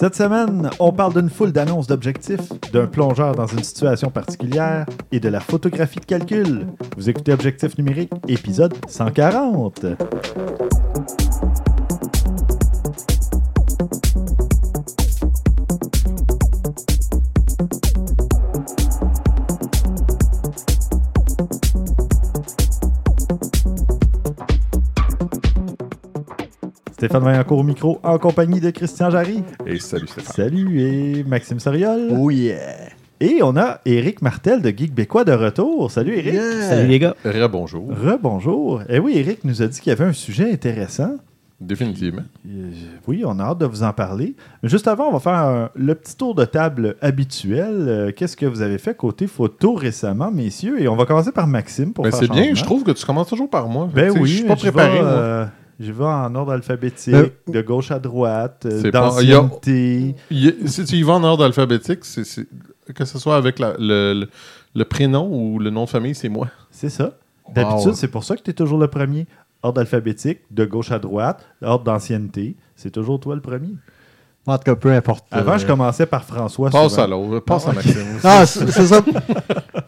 Cette 0.00 0.14
semaine, 0.14 0.70
on 0.78 0.92
parle 0.92 1.12
d'une 1.12 1.28
foule 1.28 1.52
d'annonces 1.52 1.86
d'objectifs, 1.86 2.48
d'un 2.72 2.86
plongeur 2.86 3.34
dans 3.34 3.46
une 3.46 3.62
situation 3.62 4.08
particulière 4.08 4.86
et 5.12 5.20
de 5.20 5.28
la 5.28 5.40
photographie 5.40 6.00
de 6.00 6.06
calcul. 6.06 6.68
Vous 6.96 7.10
écoutez 7.10 7.34
Objectif 7.34 7.76
numérique, 7.76 8.10
épisode 8.26 8.72
140. 8.88 9.84
Stéphane 27.10 27.24
Vaillancourt 27.24 27.58
au 27.58 27.62
micro, 27.64 27.98
en 28.04 28.18
compagnie 28.18 28.60
de 28.60 28.70
Christian 28.70 29.10
Jarry. 29.10 29.42
Et 29.66 29.80
salut 29.80 30.06
Stéphane. 30.06 30.32
Salut, 30.32 30.80
et 30.80 31.24
Maxime 31.24 31.58
Soriol. 31.58 32.02
Oh 32.16 32.30
yeah! 32.30 32.54
Et 33.18 33.40
on 33.42 33.56
a 33.56 33.80
Éric 33.84 34.22
Martel 34.22 34.62
de 34.62 34.68
Geek 34.70 34.94
Bécois 34.94 35.24
de 35.24 35.32
retour. 35.32 35.90
Salut 35.90 36.14
Éric. 36.16 36.36
Salut 36.40 36.86
les 36.88 37.00
gars! 37.00 37.16
Rebonjour. 37.24 37.88
Rebonjour. 37.90 38.82
Et 38.88 39.00
oui, 39.00 39.14
Éric 39.16 39.42
nous 39.42 39.60
a 39.60 39.66
dit 39.66 39.80
qu'il 39.80 39.90
y 39.90 39.92
avait 39.92 40.04
un 40.04 40.12
sujet 40.12 40.52
intéressant. 40.52 41.16
Définitivement. 41.60 42.22
Euh, 42.48 42.70
Oui, 43.08 43.24
on 43.26 43.40
a 43.40 43.42
hâte 43.42 43.58
de 43.58 43.66
vous 43.66 43.82
en 43.82 43.92
parler. 43.92 44.36
Mais 44.62 44.68
juste 44.68 44.86
avant, 44.86 45.08
on 45.08 45.12
va 45.12 45.18
faire 45.18 45.32
un- 45.34 45.70
le 45.74 45.96
petit 45.96 46.16
tour 46.16 46.36
de 46.36 46.44
table 46.44 46.94
habituel. 47.02 47.74
Euh, 47.88 48.12
Qu'est-ce 48.16 48.36
que 48.36 48.46
vous 48.46 48.62
avez 48.62 48.78
fait 48.78 48.96
côté 48.96 49.26
photo 49.26 49.74
récemment, 49.74 50.30
messieurs? 50.30 50.80
Et 50.80 50.86
on 50.86 50.94
va 50.94 51.06
commencer 51.06 51.32
par 51.32 51.48
Maxime 51.48 51.92
pour 51.92 52.04
Ben, 52.04 52.12
faire 52.12 52.20
c'est 52.20 52.30
bien, 52.30 52.54
je 52.54 52.62
trouve 52.62 52.84
que 52.84 52.92
tu 52.92 53.04
commences 53.04 53.28
toujours 53.28 53.50
par 53.50 53.66
moi. 53.68 53.90
Ben 53.92 54.12
oui, 54.16 54.28
Je 54.30 54.36
suis 54.36 54.44
pas 54.46 54.54
préparé. 54.54 55.00
euh, 55.02 55.44
J'y 55.80 55.92
vais 55.92 56.04
en 56.04 56.34
ordre 56.34 56.52
alphabétique, 56.52 57.14
Euh, 57.14 57.28
de 57.48 57.62
gauche 57.62 57.90
à 57.90 57.98
droite, 57.98 58.66
d'ancienneté. 58.66 60.14
Si 60.66 60.84
tu 60.84 60.96
y 60.96 61.02
vas 61.02 61.14
en 61.14 61.24
ordre 61.24 61.44
alphabétique, 61.44 62.00
que 62.94 63.04
ce 63.04 63.18
soit 63.18 63.36
avec 63.36 63.58
la- 63.58 63.74
le, 63.78 64.12
le- 64.14 64.28
le 64.74 64.84
prénom 64.84 65.28
ou 65.32 65.58
le 65.58 65.70
nom 65.70 65.84
de 65.84 65.88
famille, 65.90 66.14
c'est 66.14 66.28
moi. 66.28 66.48
C'est 66.70 66.90
ça. 66.90 67.12
D'habitude, 67.54 67.88
Wow. 67.88 67.94
c'est 67.94 68.08
pour 68.08 68.24
ça 68.24 68.36
que 68.36 68.42
tu 68.42 68.50
es 68.50 68.54
toujours 68.54 68.78
le 68.78 68.88
premier. 68.88 69.26
Ordre 69.62 69.80
alphabétique, 69.80 70.40
de 70.50 70.64
gauche 70.64 70.90
à 70.92 70.98
droite, 70.98 71.44
ordre 71.62 71.84
d'ancienneté. 71.84 72.56
C'est 72.76 72.90
toujours 72.90 73.18
toi 73.20 73.34
le 73.34 73.40
premier. 73.40 73.74
En 74.46 74.56
tout 74.56 74.64
cas, 74.64 74.74
peu 74.74 74.90
importe. 74.92 75.26
Avant, 75.30 75.52
euh, 75.52 75.58
je 75.58 75.66
commençais 75.66 76.06
par 76.06 76.24
François. 76.24 76.70
Passe 76.70 76.90
souvent. 76.92 77.02
à 77.02 77.06
l'autre. 77.06 77.40
Passe 77.44 77.64
Ah, 77.66 77.70
à 77.70 77.72
ok. 77.72 77.76
Maxime. 77.76 78.06
Ah, 78.24 78.46
c'est 78.46 78.86
ça. 78.86 79.02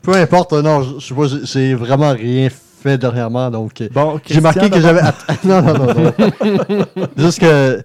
peu 0.03 0.12
importe, 0.14 0.53
non, 0.55 0.83
je 0.83 0.98
je 0.98 1.06
sais 1.06 1.14
pas, 1.14 1.27
j'ai 1.44 1.75
vraiment 1.75 2.12
rien 2.12 2.48
fait 2.50 2.56
dernièrement, 2.84 3.50
donc. 3.50 3.80
euh, 3.80 3.88
Bon, 3.92 4.20
J'ai 4.27 4.41
marqué 4.41 4.69
que 4.70 4.80
j'avais. 4.80 5.00
non, 5.44 5.62
non, 5.62 5.75
non, 5.75 5.86
non. 5.94 6.84
Juste 7.16 7.41
que 7.41 7.83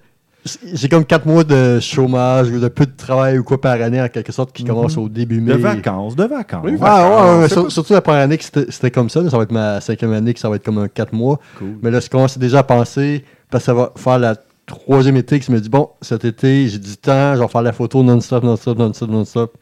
j'ai 0.73 0.87
comme 0.87 1.03
4 1.03 1.25
mois 1.25 1.43
de 1.43 1.79
chômage 1.81 2.49
ou 2.49 2.59
de 2.59 2.67
peu 2.69 2.85
de 2.85 2.95
travail 2.95 3.37
ou 3.37 3.43
quoi 3.43 3.59
par 3.59 3.73
année 3.81 4.01
en 4.01 4.07
quelque 4.07 4.31
sorte 4.31 4.53
qui 4.53 4.63
Mhm. 4.63 4.69
commence 4.69 4.97
au 4.97 5.09
début 5.09 5.41
mai. 5.41 5.53
De 5.53 5.57
vacances, 5.57 6.15
de 6.15 6.23
vacances. 6.23 6.61
Oui, 6.63 6.77
Ah 6.81 7.33
ouais, 7.35 7.39
ouais, 7.41 7.49
sur- 7.49 7.71
surtout 7.71 7.93
la 7.93 8.01
première 8.01 8.21
année 8.21 8.37
que 8.37 8.43
c'était 8.69 8.91
comme 8.91 9.09
ça. 9.09 9.21
là, 9.21 9.29
ça 9.29 9.37
va 9.37 9.43
être 9.43 9.51
ma 9.51 9.81
cinquième 9.81 10.13
année 10.13 10.33
que 10.33 10.39
ça 10.39 10.49
va 10.49 10.55
être 10.55 10.63
comme 10.63 10.77
un 10.77 10.87
4 10.87 11.13
mois. 11.13 11.39
Cool. 11.57 11.75
Mais 11.81 11.91
là, 11.91 11.99
je 11.99 12.09
commence 12.09 12.37
déjà 12.37 12.59
à 12.59 12.63
penser, 12.63 13.25
parce 13.51 13.63
que 13.63 13.65
ça 13.65 13.73
va 13.73 13.91
faire 13.97 14.19
la 14.19 14.35
troisième 14.65 15.17
été 15.17 15.39
que 15.39 15.45
je 15.45 15.51
me 15.51 15.59
dis, 15.59 15.69
bon, 15.69 15.89
cet 16.01 16.23
été, 16.25 16.67
j'ai 16.67 16.79
du 16.79 16.95
temps, 16.97 17.35
je 17.35 17.39
vais 17.41 17.47
faire 17.47 17.61
la 17.61 17.71
photo 17.73 18.03
non-stop, 18.03 18.43
non-stop, 18.43 18.77
non-stop, 18.77 19.09
non-stop. 19.09 19.53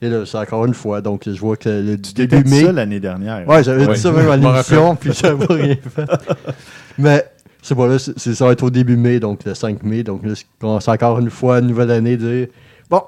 Et 0.00 0.08
là, 0.08 0.24
c'est 0.26 0.38
encore 0.38 0.64
une 0.66 0.74
fois. 0.74 1.00
Donc, 1.00 1.22
je 1.26 1.38
vois 1.40 1.56
que 1.56 1.68
le 1.68 2.00
Tu 2.00 2.12
début 2.14 2.42
dit 2.44 2.50
mai. 2.50 2.64
ça 2.64 2.72
l'année 2.72 3.00
dernière. 3.00 3.46
Ouais, 3.48 3.64
j'avais 3.64 3.86
Ouais. 3.86 3.94
dit 3.94 4.00
ça 4.00 4.12
même 4.12 4.28
à 4.30 4.36
l'émission, 4.36 4.94
puis 4.96 5.10
j'avais 5.12 5.46
rien 5.46 5.76
fait. 5.94 6.06
Mais, 6.98 7.24
c'est 7.62 7.74
pas 7.74 7.86
là, 7.88 7.98
c'est- 7.98 8.16
c'est- 8.18 8.34
ça 8.34 8.46
va 8.46 8.52
être 8.52 8.62
au 8.62 8.70
début 8.70 8.96
mai, 8.96 9.18
donc 9.20 9.44
le 9.44 9.54
5 9.54 9.82
mai. 9.82 10.02
Donc 10.04 10.24
là, 10.24 10.34
commence 10.60 10.86
encore 10.88 11.18
une 11.18 11.30
fois, 11.30 11.58
une 11.58 11.66
nouvelle 11.66 11.90
année, 11.90 12.16
dire, 12.16 12.46
bon, 12.88 13.02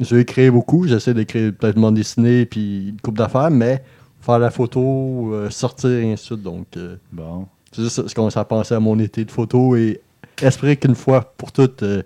je 0.00 0.14
vais 0.14 0.22
écrire 0.22 0.52
beaucoup, 0.52 0.86
j'essaie 0.86 1.14
d'écrire 1.14 1.52
peut-être 1.58 1.76
mon 1.76 1.92
dessiné, 1.92 2.44
puis 2.46 2.90
une 2.90 3.00
coupe 3.00 3.16
d'affaires, 3.18 3.50
mais 3.50 3.82
faire 4.20 4.38
la 4.38 4.50
photo, 4.50 5.30
euh, 5.32 5.48
sortir, 5.50 5.90
et 5.90 6.12
ainsi 6.12 6.24
de 6.24 6.26
suite. 6.26 6.42
Donc, 6.42 6.66
euh, 6.76 6.96
Bon. 7.12 7.46
c'est 7.72 7.82
juste 7.82 7.96
ça, 7.96 8.02
je 8.06 8.14
commence 8.14 8.36
à 8.36 8.44
penser 8.44 8.74
à 8.74 8.80
mon 8.80 8.98
été 8.98 9.24
de 9.24 9.30
photo 9.30 9.76
et 9.76 10.00
espérer 10.42 10.76
qu'une 10.76 10.94
fois 10.94 11.32
pour 11.38 11.52
toutes. 11.52 11.82
euh, 11.82 12.02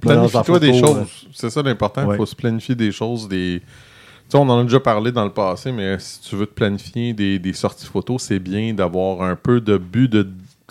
Planifie-toi 0.00 0.58
des 0.60 0.78
choses. 0.78 1.06
C'est 1.34 1.50
ça 1.50 1.62
l'important. 1.62 2.02
Il 2.02 2.08
Ouais. 2.08 2.16
faut 2.16 2.26
se 2.26 2.36
planifier 2.36 2.74
des 2.74 2.92
choses. 2.92 3.28
Des... 3.28 3.60
Tu 3.60 4.32
sais, 4.32 4.38
on 4.38 4.48
en 4.48 4.60
a 4.60 4.62
déjà 4.62 4.80
parlé 4.80 5.10
dans 5.12 5.24
le 5.24 5.32
passé, 5.32 5.72
mais 5.72 5.98
si 5.98 6.20
tu 6.20 6.36
veux 6.36 6.46
te 6.46 6.52
planifier 6.54 7.12
des, 7.14 7.38
des 7.38 7.52
sorties 7.52 7.86
photos, 7.86 8.22
c'est 8.22 8.38
bien 8.38 8.74
d'avoir 8.74 9.22
un 9.22 9.36
peu 9.36 9.60
de 9.60 9.76
but 9.78 10.08
de 10.10 10.28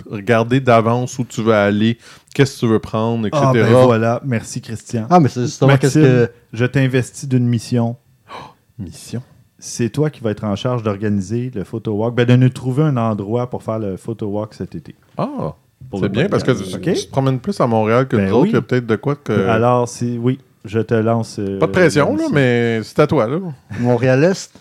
regarder 0.10 0.60
d'avance 0.60 1.18
où 1.18 1.24
tu 1.26 1.42
veux 1.42 1.54
aller, 1.56 1.98
qu'est-ce 2.36 2.56
que 2.56 2.60
tu 2.62 2.68
veux 2.68 2.80
prendre, 2.80 3.26
etc. 3.26 3.44
Ah, 3.48 3.52
ben 3.54 3.66
voilà. 3.84 4.22
Merci, 4.26 4.62
Christian. 4.62 5.08
Ah, 5.10 5.20
mais 5.20 5.28
c'est 5.30 5.42
justement 5.42 5.76
qu'est-ce 5.78 5.98
Maxime, 6.00 6.28
que. 6.28 6.32
je 6.54 6.66
t'investis 6.66 7.28
d'une 7.28 7.48
mission. 7.48 7.96
Mission? 8.80 9.24
C'est 9.60 9.90
toi 9.90 10.12
qui 10.12 10.22
vas 10.22 10.30
être 10.30 10.44
en 10.44 10.56
charge 10.56 10.84
d'organiser 10.84 11.50
le 11.56 11.64
photo 11.64 11.94
walk, 11.94 12.14
ben, 12.14 12.28
de 12.28 12.36
nous 12.36 12.50
trouver 12.50 12.84
un 12.84 12.96
endroit 12.96 13.50
pour 13.50 13.64
faire 13.64 13.80
le 13.80 13.98
photo 13.98 14.28
walk 14.28 14.54
cet 14.54 14.76
été. 14.76 14.94
Ah, 15.18 15.26
Pour 15.36 15.56
c'est 15.94 16.10
bien 16.10 16.28
parce 16.28 16.44
que 16.44 16.52
tu, 16.52 16.80
te 16.80 17.10
promènes 17.10 17.40
plus 17.40 17.60
à 17.62 17.68
Montréal 17.68 18.08
que 18.08 18.18
Ben 18.18 18.28
nous 18.28 18.34
autres. 18.34 18.44
oui. 18.44 18.50
Il 18.50 18.54
y 18.54 18.58
a 18.58 18.62
peut-être 18.62 18.86
de 18.86 18.96
quoi 18.96 19.16
que. 19.16 19.48
Alors, 19.48 19.88
c'est 19.88 20.18
oui, 20.18 20.40
je 20.66 20.80
te 20.80 20.94
lance. 20.94 21.38
euh, 21.40 21.60
pas 21.60 21.68
de 21.68 21.72
pression, 21.72 22.16
là, 22.16 22.26
mais 22.32 22.82
c'est 22.84 23.00
à 23.00 23.08
toi. 23.08 23.28
Là. 23.28 23.38
Montréal-Est, 23.80 24.52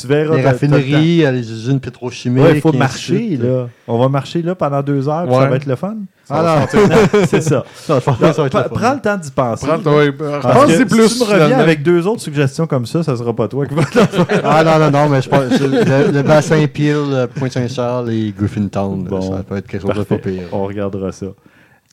Tu 0.00 0.06
verras. 0.06 0.36
les 0.36 0.42
le 0.42 0.48
raffineries, 0.48 1.24
euh, 1.24 1.32
les 1.32 1.50
usines 1.50 1.80
pétrochimiques. 1.80 2.44
Ouais, 2.44 2.54
il 2.56 2.60
faut 2.60 2.72
marcher, 2.72 3.16
suite. 3.16 3.42
là. 3.42 3.68
On 3.86 3.98
va 3.98 4.08
marcher 4.08 4.42
là 4.42 4.54
pendant 4.54 4.82
deux 4.82 5.08
heures, 5.08 5.26
puis 5.26 5.34
ça 5.34 5.48
va 5.48 5.56
être 5.56 5.66
le 5.66 5.76
fun. 5.76 5.96
Ah 6.30 6.66
non, 6.72 6.80
c'est 7.26 7.40
ça. 7.40 7.64
le 7.88 8.68
prends 8.68 8.94
le 8.94 9.00
temps 9.00 9.16
d'y 9.16 9.30
penser. 9.30 9.66
Prends 9.66 9.78
que 9.78 10.84
plus. 10.84 11.08
Si 11.08 11.14
tu 11.18 11.20
me 11.20 11.24
reviens 11.24 11.44
finalement. 11.46 11.62
avec 11.62 11.82
deux 11.82 12.06
autres 12.06 12.20
suggestions 12.20 12.66
comme 12.66 12.84
ça, 12.86 13.02
ça 13.02 13.16
sera 13.16 13.34
pas 13.34 13.48
toi 13.48 13.66
qui 13.66 13.74
va 13.74 13.80
le 13.82 13.86
faire. 13.86 14.26
Ah 14.44 14.62
non, 14.62 14.78
non, 14.78 14.90
non, 14.90 15.08
mais 15.08 15.22
je 15.22 15.28
pense 15.28 15.58
le, 15.58 16.12
le 16.12 16.22
bassin 16.22 16.66
Peel, 16.66 16.96
euh, 16.96 17.26
Pointe-Saint-Charles 17.26 18.12
et 18.12 18.34
Griffintown, 18.36 19.08
ça 19.22 19.42
peut 19.42 19.56
être 19.56 19.66
quelque 19.66 19.86
chose 19.86 19.96
de 19.96 20.02
pas 20.04 20.18
pire. 20.18 20.42
On 20.52 20.64
regardera 20.64 21.12
ça. 21.12 21.26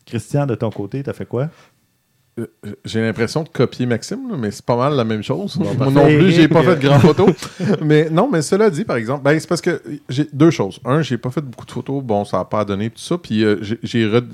Christian, 0.06 0.46
de 0.46 0.56
ton 0.56 0.70
côté, 0.70 1.02
t'as 1.02 1.14
fait 1.14 1.26
quoi? 1.26 1.48
Euh, 2.38 2.47
J'ai 2.84 3.01
l'impression 3.01 3.44
de 3.44 3.50
copier 3.50 3.85
Maxime, 3.85 4.29
là, 4.29 4.35
mais 4.38 4.51
c'est 4.51 4.66
pas 4.66 4.75
mal 4.75 4.94
la 4.96 5.06
même 5.06 5.23
chose. 5.23 5.57
Moi 5.57 5.73
non 5.90 6.06
plus, 6.06 6.31
j'ai 6.31 6.47
pas 6.50 6.63
fait 6.63 6.75
de 6.75 6.81
grandes 6.81 7.01
photos. 7.01 7.29
mais 7.81 8.09
non, 8.09 8.29
mais 8.29 8.41
cela 8.41 8.69
dit, 8.69 8.84
par 8.84 8.97
exemple, 8.97 9.23
ben, 9.23 9.40
c'est 9.40 9.47
parce 9.47 9.62
que 9.62 9.81
j'ai 10.09 10.28
deux 10.34 10.51
choses. 10.51 10.79
Un, 10.84 11.01
j'ai 11.01 11.18
pas 11.18 11.29
fait 11.31 11.41
beaucoup 11.41 11.66
de 11.66 11.72
photos. 11.72 12.03
Bon, 12.03 12.25
ça 12.25 12.38
n'a 12.40 12.45
pas 12.45 12.66
donné 12.66 12.90
tout 12.90 13.00
ça. 13.00 13.18
Puis 13.18 13.44
euh, 13.45 13.57
j'ai- 13.84 14.06
re- 14.06 14.25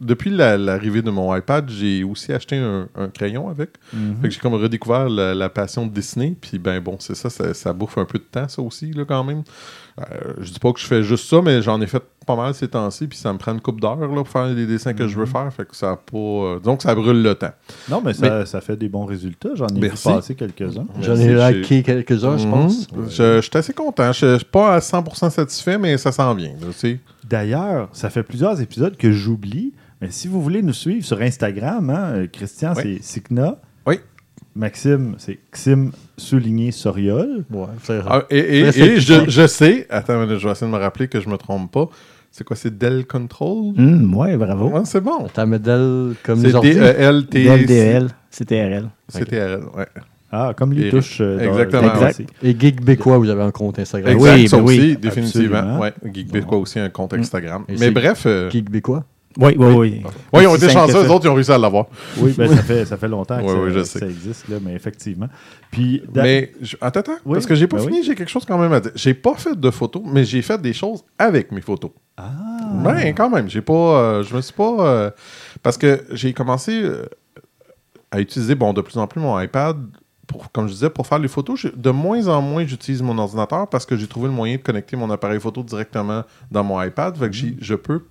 depuis 0.00 0.30
la- 0.30 0.56
l'arrivée 0.56 1.02
de 1.02 1.10
mon 1.10 1.36
iPad, 1.36 1.68
j'ai 1.70 2.02
aussi 2.04 2.32
acheté 2.32 2.56
un, 2.56 2.88
un 2.96 3.08
crayon 3.08 3.48
avec. 3.50 3.70
Que 4.22 4.30
j'ai 4.30 4.40
comme 4.40 4.54
redécouvert 4.54 5.08
la, 5.10 5.34
la 5.34 5.48
passion 5.50 5.86
de 5.86 5.92
dessiner. 5.92 6.34
Puis 6.40 6.58
ben 6.58 6.80
bon, 6.80 6.96
c'est 7.00 7.14
ça, 7.14 7.28
ça, 7.30 7.52
ça 7.54 7.72
bouffe 7.74 7.98
un 7.98 8.04
peu 8.06 8.18
de 8.18 8.24
temps, 8.24 8.48
ça 8.48 8.62
aussi, 8.62 8.90
là, 8.92 9.04
quand 9.06 9.22
même. 9.24 9.42
Euh, 10.10 10.32
je 10.40 10.52
dis 10.52 10.58
pas 10.58 10.72
que 10.72 10.80
je 10.80 10.86
fais 10.86 11.02
juste 11.02 11.28
ça, 11.28 11.40
mais 11.42 11.62
j'en 11.62 11.80
ai 11.80 11.86
fait 11.86 12.02
pas 12.26 12.36
mal 12.36 12.54
ces 12.54 12.68
temps-ci. 12.68 13.06
Puis 13.06 13.18
ça 13.18 13.32
me 13.32 13.38
prend 13.38 13.52
une 13.52 13.60
coupe 13.60 13.80
d'heures 13.80 13.96
là, 13.96 14.06
pour 14.08 14.28
faire 14.28 14.46
les 14.46 14.66
dessins 14.66 14.94
que 14.94 15.06
je 15.08 15.16
veux 15.18 15.26
faire. 15.26 15.52
Fait 15.52 15.66
que 15.66 15.74
ça 15.76 15.92
a 15.92 15.96
pas. 15.96 16.16
euh, 16.16 16.58
donc 16.58 16.82
ça 16.82 16.94
brûle 16.94 17.22
le 17.22 17.34
temps. 17.34 17.52
Non, 17.90 18.02
mais 18.04 18.12
ça, 18.14 18.46
ça 18.46 18.60
fait 18.60 18.76
des 18.76 18.88
bons 18.88 19.04
résultats. 19.04 19.50
J'en 19.54 19.66
ai 19.68 19.80
Merci. 19.80 20.08
passer 20.08 20.34
quelques-uns. 20.34 20.86
J'en 21.00 21.16
ai 21.16 21.52
liké 21.54 21.82
quelques-uns, 21.82 22.38
je 22.38 22.46
Mhm. 22.46 22.50
pense. 22.52 22.86
Je, 23.08 23.36
je 23.36 23.40
suis 23.40 23.50
assez 23.58 23.72
content. 23.72 24.12
Je 24.12 24.32
je 24.32 24.36
suis 24.36 24.44
pas 24.46 24.74
à 24.76 24.80
100% 24.80 25.30
satisfait, 25.30 25.78
mais 25.78 25.96
ça 25.98 26.12
s'en 26.12 26.34
vient. 26.34 26.52
là, 26.60 26.66
tu 26.68 26.72
sais. 26.78 27.00
D'ailleurs, 27.28 27.88
ça 27.92 28.10
fait 28.10 28.22
plusieurs 28.22 28.60
épisodes 28.60 28.96
que 28.96 29.10
j'oublie. 29.12 29.72
Mais 30.00 30.10
si 30.10 30.26
vous 30.26 30.42
voulez 30.42 30.62
nous 30.62 30.72
suivre 30.72 31.04
sur 31.06 31.20
Instagram, 31.20 31.88
hein, 31.90 32.26
Christian, 32.32 32.72
Oui. 32.76 32.98
c'est 33.00 33.20
Sikna. 33.20 33.56
Maxime, 34.54 35.14
c'est 35.18 35.38
Xim 35.52 35.90
souligné 36.16 36.72
Soriol. 36.72 37.44
Ouais, 37.50 37.66
c'est 37.82 38.00
Ah, 38.06 38.22
et 38.30 38.70
je, 38.70 39.46
sais, 39.46 39.86
attends, 39.90 40.26
je 40.28 40.34
vais 40.46 40.50
essayer 40.52 40.66
de 40.70 40.72
me 40.76 40.80
rappeler 40.80 41.08
que 41.08 41.20
je 41.20 41.28
me 41.28 41.36
trompe 41.36 41.70
pas. 41.72 41.88
C'est 42.30 42.44
quoi, 42.44 42.56
c'est 42.56 42.76
Dell 42.76 43.04
Control? 43.06 43.74
Hum, 43.78 44.14
ouais, 44.14 44.36
bravo. 44.36 44.68
Ouais, 44.70 44.80
c'est 44.84 45.00
bon. 45.02 45.26
Ta 45.32 45.44
médaille 45.46 46.14
comme 46.22 46.40
C'est 46.40 46.46
les 46.48 46.54
ordi? 46.54 46.74
D-E-L-T. 46.74 47.44
DLDL, 47.44 48.08
CTRL. 48.30 48.88
CTRL, 49.10 49.60
ouais. 49.76 49.86
Ah, 50.34 50.54
comme 50.56 50.72
les 50.72 50.88
touches. 50.88 51.18
euh, 51.20 51.38
exactement, 51.40 51.88
dans- 51.88 52.10
c'est- 52.10 52.24
Et 52.42 52.58
Geek 52.58 52.82
Bécois, 52.82 53.18
vous 53.18 53.28
avez 53.28 53.42
un 53.42 53.50
compte 53.50 53.78
Instagram. 53.78 54.14
Exact, 54.14 54.34
oui, 54.34 54.48
ça 54.48 54.56
ben 54.56 54.62
oui. 54.64 54.96
définitivement. 54.96 55.78
Ouais, 55.78 55.92
Geek 56.10 56.46
quoi 56.46 56.56
aussi 56.56 56.78
un 56.78 56.88
compte 56.88 57.12
Instagram. 57.12 57.64
Et 57.68 57.74
Mais 57.78 57.90
bref, 57.90 58.22
euh, 58.24 58.48
Geek 58.48 58.70
Oui, 59.38 59.54
oui, 59.58 59.74
oui. 59.74 60.02
ouais, 60.32 60.42
ils 60.44 60.46
ont 60.46 60.54
été 60.56 60.68
chanceux, 60.68 61.04
eux 61.06 61.10
autres, 61.10 61.24
ils 61.26 61.28
ont 61.28 61.34
réussi 61.34 61.52
à 61.52 61.58
l'avoir. 61.58 61.86
Oui, 62.18 62.34
ben, 62.36 62.48
ça, 62.48 62.62
fait, 62.62 62.84
ça 62.84 62.96
fait 62.96 63.08
longtemps 63.08 63.38
que, 63.38 63.42
Oui, 63.44 63.48
ça, 63.50 63.58
oui, 63.60 63.70
je 63.72 63.78
que 63.78 63.84
sais. 63.84 63.98
ça 64.00 64.06
existe, 64.06 64.48
là, 64.48 64.56
mais 64.62 64.74
effectivement. 64.74 65.28
Puis, 65.70 66.02
Mais 66.14 66.52
je- 66.60 66.76
attends, 66.80 67.00
attends, 67.00 67.12
Oui, 67.24 67.34
parce 67.34 67.46
que 67.46 67.54
j'ai 67.54 67.66
pas 67.66 67.78
ben 67.78 67.84
fini, 67.86 68.02
j'ai 68.02 68.14
quelque 68.14 68.28
chose 68.30 68.44
quand 68.44 68.58
même 68.58 68.72
à 68.72 68.80
dire. 68.80 68.92
J'ai 68.94 69.14
pas 69.14 69.34
fait 69.34 69.58
de 69.58 69.70
photos, 69.70 70.02
mais 70.06 70.24
j'ai 70.24 70.42
fait 70.42 70.60
des 70.60 70.72
choses 70.72 71.02
avec 71.18 71.50
mes 71.52 71.60
photos. 71.62 71.90
Ah, 72.16 72.30
Ben, 72.84 73.14
quand 73.14 73.30
même, 73.30 73.48
j'ai 73.48 73.62
pas. 73.62 73.72
euh, 73.72 74.22
je 74.22 74.34
me 74.36 74.40
suis 74.40 74.52
pas. 74.52 74.76
euh, 74.86 75.10
parce 75.62 75.78
que 75.78 76.04
j'ai 76.12 76.32
commencé 76.32 76.82
euh, 76.82 77.06
à 78.10 78.20
utiliser, 78.20 78.54
bon, 78.54 78.72
de 78.72 78.80
plus 78.80 78.98
en 78.98 79.06
plus 79.06 79.20
mon 79.20 79.38
iPad. 79.40 79.76
Pour, 80.26 80.50
comme 80.52 80.66
je 80.68 80.72
disais, 80.72 80.88
pour 80.90 81.06
faire 81.06 81.18
les 81.18 81.28
photos, 81.28 81.66
de 81.74 81.90
moins 81.90 82.26
en 82.28 82.40
moins 82.40 82.64
j'utilise 82.64 83.02
mon 83.02 83.18
ordinateur 83.18 83.68
parce 83.68 83.84
que 83.84 83.96
j'ai 83.96 84.06
trouvé 84.06 84.28
le 84.28 84.32
moyen 84.32 84.56
de 84.56 84.62
connecter 84.62 84.96
mon 84.96 85.10
appareil 85.10 85.40
photo 85.40 85.62
directement 85.62 86.22
dans 86.50 86.62
mon 86.64 86.80
iPad. 86.80 87.14
Fait 87.16 87.26
que 87.28 87.32
j'ai- 87.34 87.56
je 87.60 87.74
peux 87.74 88.02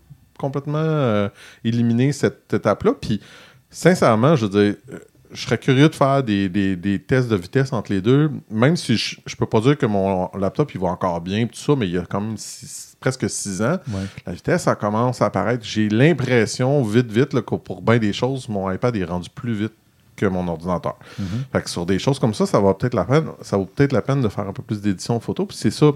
complètement 0.41 0.79
euh, 0.83 1.29
éliminer 1.63 2.11
cette 2.11 2.53
étape-là. 2.53 2.93
Puis 2.99 3.21
sincèrement, 3.69 4.35
je 4.35 4.45
veux 4.45 4.51
dire, 4.51 4.75
euh, 4.91 4.99
je 5.31 5.43
serais 5.43 5.57
curieux 5.57 5.87
de 5.87 5.95
faire 5.95 6.23
des, 6.23 6.49
des- 6.49 6.75
des 6.75 6.99
tests 6.99 7.29
de 7.29 7.37
vitesse 7.37 7.71
entre 7.71 7.93
les 7.93 8.01
deux, 8.01 8.29
même 8.49 8.75
si 8.75 8.97
je, 8.97 9.15
je 9.25 9.35
peux 9.37 9.45
pas 9.45 9.61
dire 9.61 9.77
que 9.77 9.85
mon 9.85 10.29
laptop 10.37 10.73
il 10.75 10.81
va 10.81 10.89
encore 10.89 11.21
bien, 11.21 11.47
tout 11.47 11.55
ça, 11.57 11.73
mais 11.77 11.87
il 11.87 11.93
y 11.93 11.97
a 11.97 12.01
quand 12.05 12.19
même 12.19 12.35
six- 12.37 12.97
presque 12.99 13.29
6 13.29 13.61
ans. 13.61 13.77
Ouais. 13.87 14.01
La 14.25 14.33
vitesse, 14.33 14.63
ça 14.63 14.75
commence 14.75 15.21
à 15.21 15.27
apparaître. 15.27 15.63
J'ai 15.63 15.87
l'impression, 15.87 16.83
vite, 16.83 17.09
vite, 17.11 17.33
là, 17.33 17.41
que 17.41 17.55
pour 17.55 17.81
bien 17.81 17.97
des 17.97 18.11
choses, 18.13 18.49
mon 18.49 18.69
iPad 18.69 18.93
est 18.97 19.05
rendu 19.05 19.29
plus 19.29 19.53
vite 19.53 19.73
que 20.17 20.25
mon 20.25 20.45
ordinateur. 20.49 20.99
Mhm. 21.17 21.25
Fait 21.53 21.61
que 21.61 21.69
sur 21.69 21.85
des 21.85 21.97
choses 21.97 22.19
comme 22.19 22.33
ça, 22.33 22.45
ça 22.45 22.59
va 22.59 22.73
peut-être 22.73 22.93
la 22.93 23.05
peine, 23.05 23.27
ça 23.41 23.55
vaut 23.57 23.65
peut-être 23.65 23.93
la 23.93 24.01
peine 24.01 24.21
de 24.21 24.27
faire 24.27 24.47
un 24.47 24.53
peu 24.53 24.61
plus 24.63 24.81
d'édition 24.81 25.17
photo. 25.21 25.45
Puis 25.45 25.55
c'est 25.57 25.71
ça, 25.71 25.91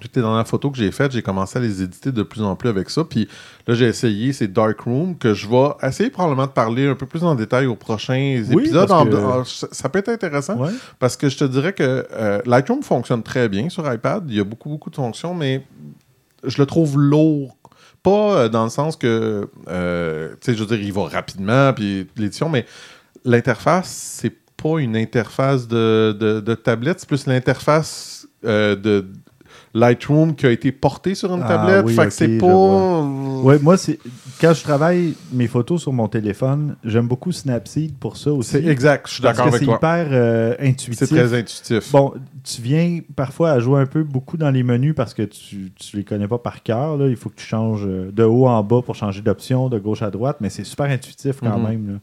toutes 0.00 0.16
les 0.16 0.22
dernières 0.22 0.46
photos 0.46 0.72
que 0.72 0.78
j'ai 0.78 0.90
faites, 0.90 1.12
j'ai 1.12 1.22
commencé 1.22 1.58
à 1.58 1.62
les 1.62 1.82
éditer 1.82 2.12
de 2.12 2.22
plus 2.22 2.42
en 2.42 2.56
plus 2.56 2.68
avec 2.68 2.90
ça. 2.90 3.04
Puis 3.04 3.28
là, 3.66 3.74
j'ai 3.74 3.86
essayé 3.86 4.32
ces 4.32 4.48
Darkroom 4.48 5.16
que 5.16 5.34
je 5.34 5.48
vais 5.48 5.68
essayer 5.86 6.10
probablement 6.10 6.46
de 6.46 6.52
parler 6.52 6.86
un 6.86 6.94
peu 6.94 7.06
plus 7.06 7.22
en 7.24 7.34
détail 7.34 7.66
aux 7.66 7.76
prochains 7.76 8.42
Oui, 8.50 8.64
épisodes. 8.64 8.90
En- 8.90 9.06
que- 9.06 9.44
ça 9.72 9.88
peut 9.88 10.00
être 10.00 10.08
intéressant. 10.10 10.56
Ouais. 10.58 10.70
Parce 10.98 11.16
que 11.16 11.28
je 11.28 11.38
te 11.38 11.44
dirais 11.44 11.72
que 11.72 12.06
euh, 12.12 12.40
Lightroom 12.44 12.82
fonctionne 12.82 13.22
très 13.22 13.48
bien 13.48 13.68
sur 13.68 13.90
iPad. 13.92 14.24
Il 14.28 14.34
y 14.36 14.40
a 14.40 14.44
beaucoup, 14.44 14.68
beaucoup 14.68 14.90
de 14.90 14.96
fonctions, 14.96 15.34
mais 15.34 15.64
je 16.44 16.58
le 16.60 16.66
trouve 16.66 16.98
lourd. 16.98 17.56
Pas 18.02 18.36
euh, 18.36 18.48
dans 18.50 18.64
le 18.64 18.70
sens 18.70 18.96
que, 18.96 19.48
euh, 19.68 20.30
tu 20.40 20.50
sais, 20.50 20.54
je 20.54 20.62
veux 20.62 20.76
dire, 20.76 20.84
il 20.84 20.92
va 20.92 21.04
rapidement, 21.08 21.72
puis 21.72 22.06
l'édition, 22.16 22.50
mais 22.50 22.66
l'interface, 23.24 23.88
c'est 24.20 24.34
pas 24.56 24.78
une 24.80 24.96
interface 24.96 25.66
de, 25.68 26.14
de- 26.18 26.40
de 26.40 26.54
tablette, 26.54 27.00
c'est 27.00 27.08
plus 27.08 27.26
l'interface 27.26 28.26
euh, 28.44 28.76
de 28.76 29.06
Lightroom 29.76 30.36
qui 30.36 30.46
a 30.46 30.50
été 30.52 30.70
portée 30.70 31.16
sur 31.16 31.34
une 31.34 31.42
Ah 31.44 31.48
tablette. 31.48 31.84
oui, 31.84 31.94
fait 31.94 32.04
que 32.06 32.10
c'est 32.12 32.38
pas. 32.38 33.02
Ouais, 33.02 33.58
moi, 33.58 33.76
c'est 33.76 33.98
quand 34.40 34.54
je 34.54 34.62
travaille 34.62 35.14
mes 35.32 35.48
photos 35.48 35.82
sur 35.82 35.92
mon 35.92 36.06
téléphone, 36.08 36.76
j'aime 36.84 37.08
beaucoup 37.08 37.32
Snapseed 37.32 37.94
pour 37.98 38.16
ça 38.16 38.32
aussi. 38.32 38.50
C'est 38.52 38.64
exact, 38.66 39.08
je 39.08 39.14
suis 39.14 39.22
Parce 39.22 39.36
d'accord 39.36 39.50
que 39.50 39.56
avec 39.56 39.60
c'est 39.60 39.64
toi. 39.66 39.76
hyper 39.76 40.06
euh, 40.12 40.54
intuitif. 40.60 40.94
C'est 40.94 41.06
très 41.08 41.34
intuitif. 41.38 41.90
Bon, 41.92 42.14
tu 42.44 42.62
viens 42.62 43.00
parfois 43.16 43.50
à 43.50 43.58
jouer 43.58 43.80
un 43.80 43.86
peu 43.86 44.04
beaucoup 44.04 44.36
dans 44.36 44.50
les 44.50 44.62
menus 44.62 44.94
parce 44.94 45.12
que 45.12 45.22
tu, 45.22 45.72
tu 45.74 45.96
les 45.96 46.04
connais 46.04 46.28
pas 46.28 46.38
par 46.38 46.62
cœur. 46.62 46.96
là. 46.96 47.08
Il 47.08 47.16
faut 47.16 47.28
que 47.28 47.36
tu 47.36 47.46
changes 47.46 47.84
euh, 47.84 48.10
de 48.12 48.22
haut 48.22 48.46
en 48.46 48.62
bas 48.62 48.80
pour 48.80 48.94
changer 48.94 49.22
d'option, 49.22 49.68
de 49.68 49.78
gauche 49.80 50.02
à 50.02 50.10
droite, 50.10 50.36
mais 50.40 50.50
c'est 50.50 50.64
super 50.64 50.86
intuitif 50.86 51.40
quand 51.40 51.58
Mhm. 51.58 51.68
même. 51.68 51.86
là. 51.94 51.98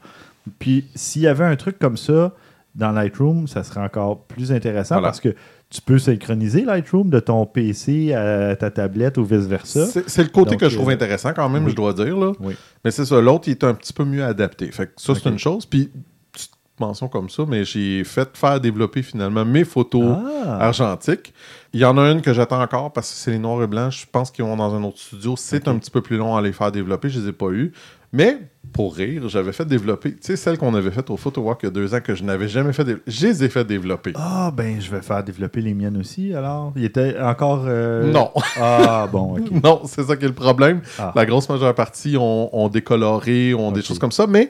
Puis 0.60 0.86
s'il 0.94 1.22
y 1.22 1.28
avait 1.28 1.46
un 1.46 1.56
truc 1.56 1.80
comme 1.80 1.98
ça 1.98 2.34
dans 2.76 2.92
Lightroom, 2.92 3.48
ça 3.48 3.64
serait 3.64 3.82
encore 3.82 4.20
plus 4.24 4.52
intéressant 4.52 4.96
Voilà. 4.96 5.08
parce 5.08 5.20
que 5.22 5.36
tu 5.72 5.82
peux 5.82 5.98
synchroniser 5.98 6.66
Lightroom 6.66 7.10
de 7.10 7.20
ton 7.22 7.46
PC 7.46 8.14
à 8.14 8.56
ta 8.58 8.70
tablette 8.70 9.18
ou 9.18 9.24
vice-versa. 9.24 9.88
C'est 10.06 10.22
le 10.24 10.30
côté 10.30 10.52
Donc, 10.52 10.60
que 10.60 10.70
je 10.70 10.76
trouve 10.76 10.90
euh, 10.90 10.94
intéressant 10.94 11.32
quand 11.34 11.48
même, 11.48 11.64
oui. 11.64 11.72
je 11.72 11.76
dois 11.76 11.94
dire. 11.94 12.18
Là. 12.18 12.34
Oui. 12.42 12.56
Mais 12.84 12.92
c'est 12.92 13.06
ça, 13.06 13.20
l'autre, 13.22 13.48
il 13.48 13.52
est 13.52 13.64
un 13.64 13.74
petit 13.74 13.94
peu 13.94 14.04
mieux 14.04 14.24
adapté. 14.24 14.70
Fait 14.72 14.88
que 14.88 14.92
ça, 14.98 15.16
c'est 15.16 15.30
une 15.30 15.40
chose. 15.40 15.66
Puis, 15.66 15.90
petite 16.34 16.52
mention 16.78 17.08
comme 17.08 17.30
ça, 17.30 17.46
mais 17.48 17.64
j'ai 17.64 18.04
fait 18.04 18.36
faire 18.36 18.60
développer 18.60 19.02
finalement 19.02 19.46
mes 19.46 19.64
photos 19.64 20.18
Ah, 20.46 20.66
argentiques. 20.66 21.34
Il 21.74 21.80
y 21.80 21.86
en 21.86 21.98
a 21.98 22.12
une 22.12 22.22
que 22.22 22.34
j'attends 22.34 22.62
encore 22.62 22.92
parce 22.92 23.10
que 23.10 23.16
c'est 23.16 23.32
les 23.32 23.40
noirs 23.40 23.64
et 23.64 23.68
blancs. 23.68 23.94
Je 23.94 24.06
pense 24.12 24.30
qu'ils 24.30 24.44
vont 24.44 24.58
dans 24.58 24.76
un 24.76 24.84
autre 24.84 25.00
studio. 25.00 25.36
C'est 25.38 25.70
un 25.70 25.78
petit 25.78 25.90
peu 25.92 26.02
plus 26.02 26.18
long 26.18 26.36
à 26.36 26.42
les 26.42 26.52
faire 26.52 26.74
développer. 26.74 27.08
Je 27.10 27.22
les 27.22 27.30
ai 27.30 27.34
pas 27.34 27.50
eu. 27.50 27.72
Mais 28.14 28.38
pour 28.74 28.96
rire, 28.96 29.28
j'avais 29.30 29.52
fait 29.52 29.66
développer, 29.66 30.12
tu 30.12 30.20
sais, 30.22 30.36
celle 30.38 30.58
qu'on 30.58 30.74
avait 30.76 30.92
faite 30.92 31.10
au 31.10 31.18
PhotoWalk 31.18 31.60
il 31.64 31.66
y 31.66 31.68
a 31.68 31.72
deux 31.72 31.94
ans 31.94 32.00
que 32.02 32.16
je 32.16 32.24
n'avais 32.24 32.48
jamais 32.48 32.72
fait 32.74 32.84
développer. 32.86 33.12
Je 33.12 33.28
les 33.28 33.44
ai 33.44 33.50
fait 33.50 33.64
développer. 33.66 34.14
Ah, 34.16 34.52
ben, 34.56 34.80
je 34.80 34.90
vais 34.92 35.02
faire 35.02 35.24
développer 35.24 35.62
les 35.62 35.74
miennes 35.74 35.98
aussi, 35.98 36.34
alors. 36.34 36.72
Il 36.76 36.86
était 36.86 37.20
encore... 37.22 37.64
euh, 37.68 38.12
Non. 38.12 38.32
Ah, 38.58 39.08
bon, 39.12 39.38
OK. 39.38 39.64
Non, 39.64 39.82
c'est 39.86 40.04
ça 40.04 40.16
qui 40.16 40.26
est 40.26 40.30
le 40.30 40.34
problème. 40.34 40.82
Ah. 41.00 41.12
La 41.16 41.26
grosse 41.26 41.50
majeure 41.50 41.76
partie 41.76 42.16
ont, 42.18 42.50
ont 42.56 42.70
décoloré, 42.70 43.54
ont 43.54 43.72
des 43.72 43.80
Ok. 43.82 43.86
choses 43.86 44.00
comme 44.00 44.12
ça, 44.14 44.26
mais 44.28 44.48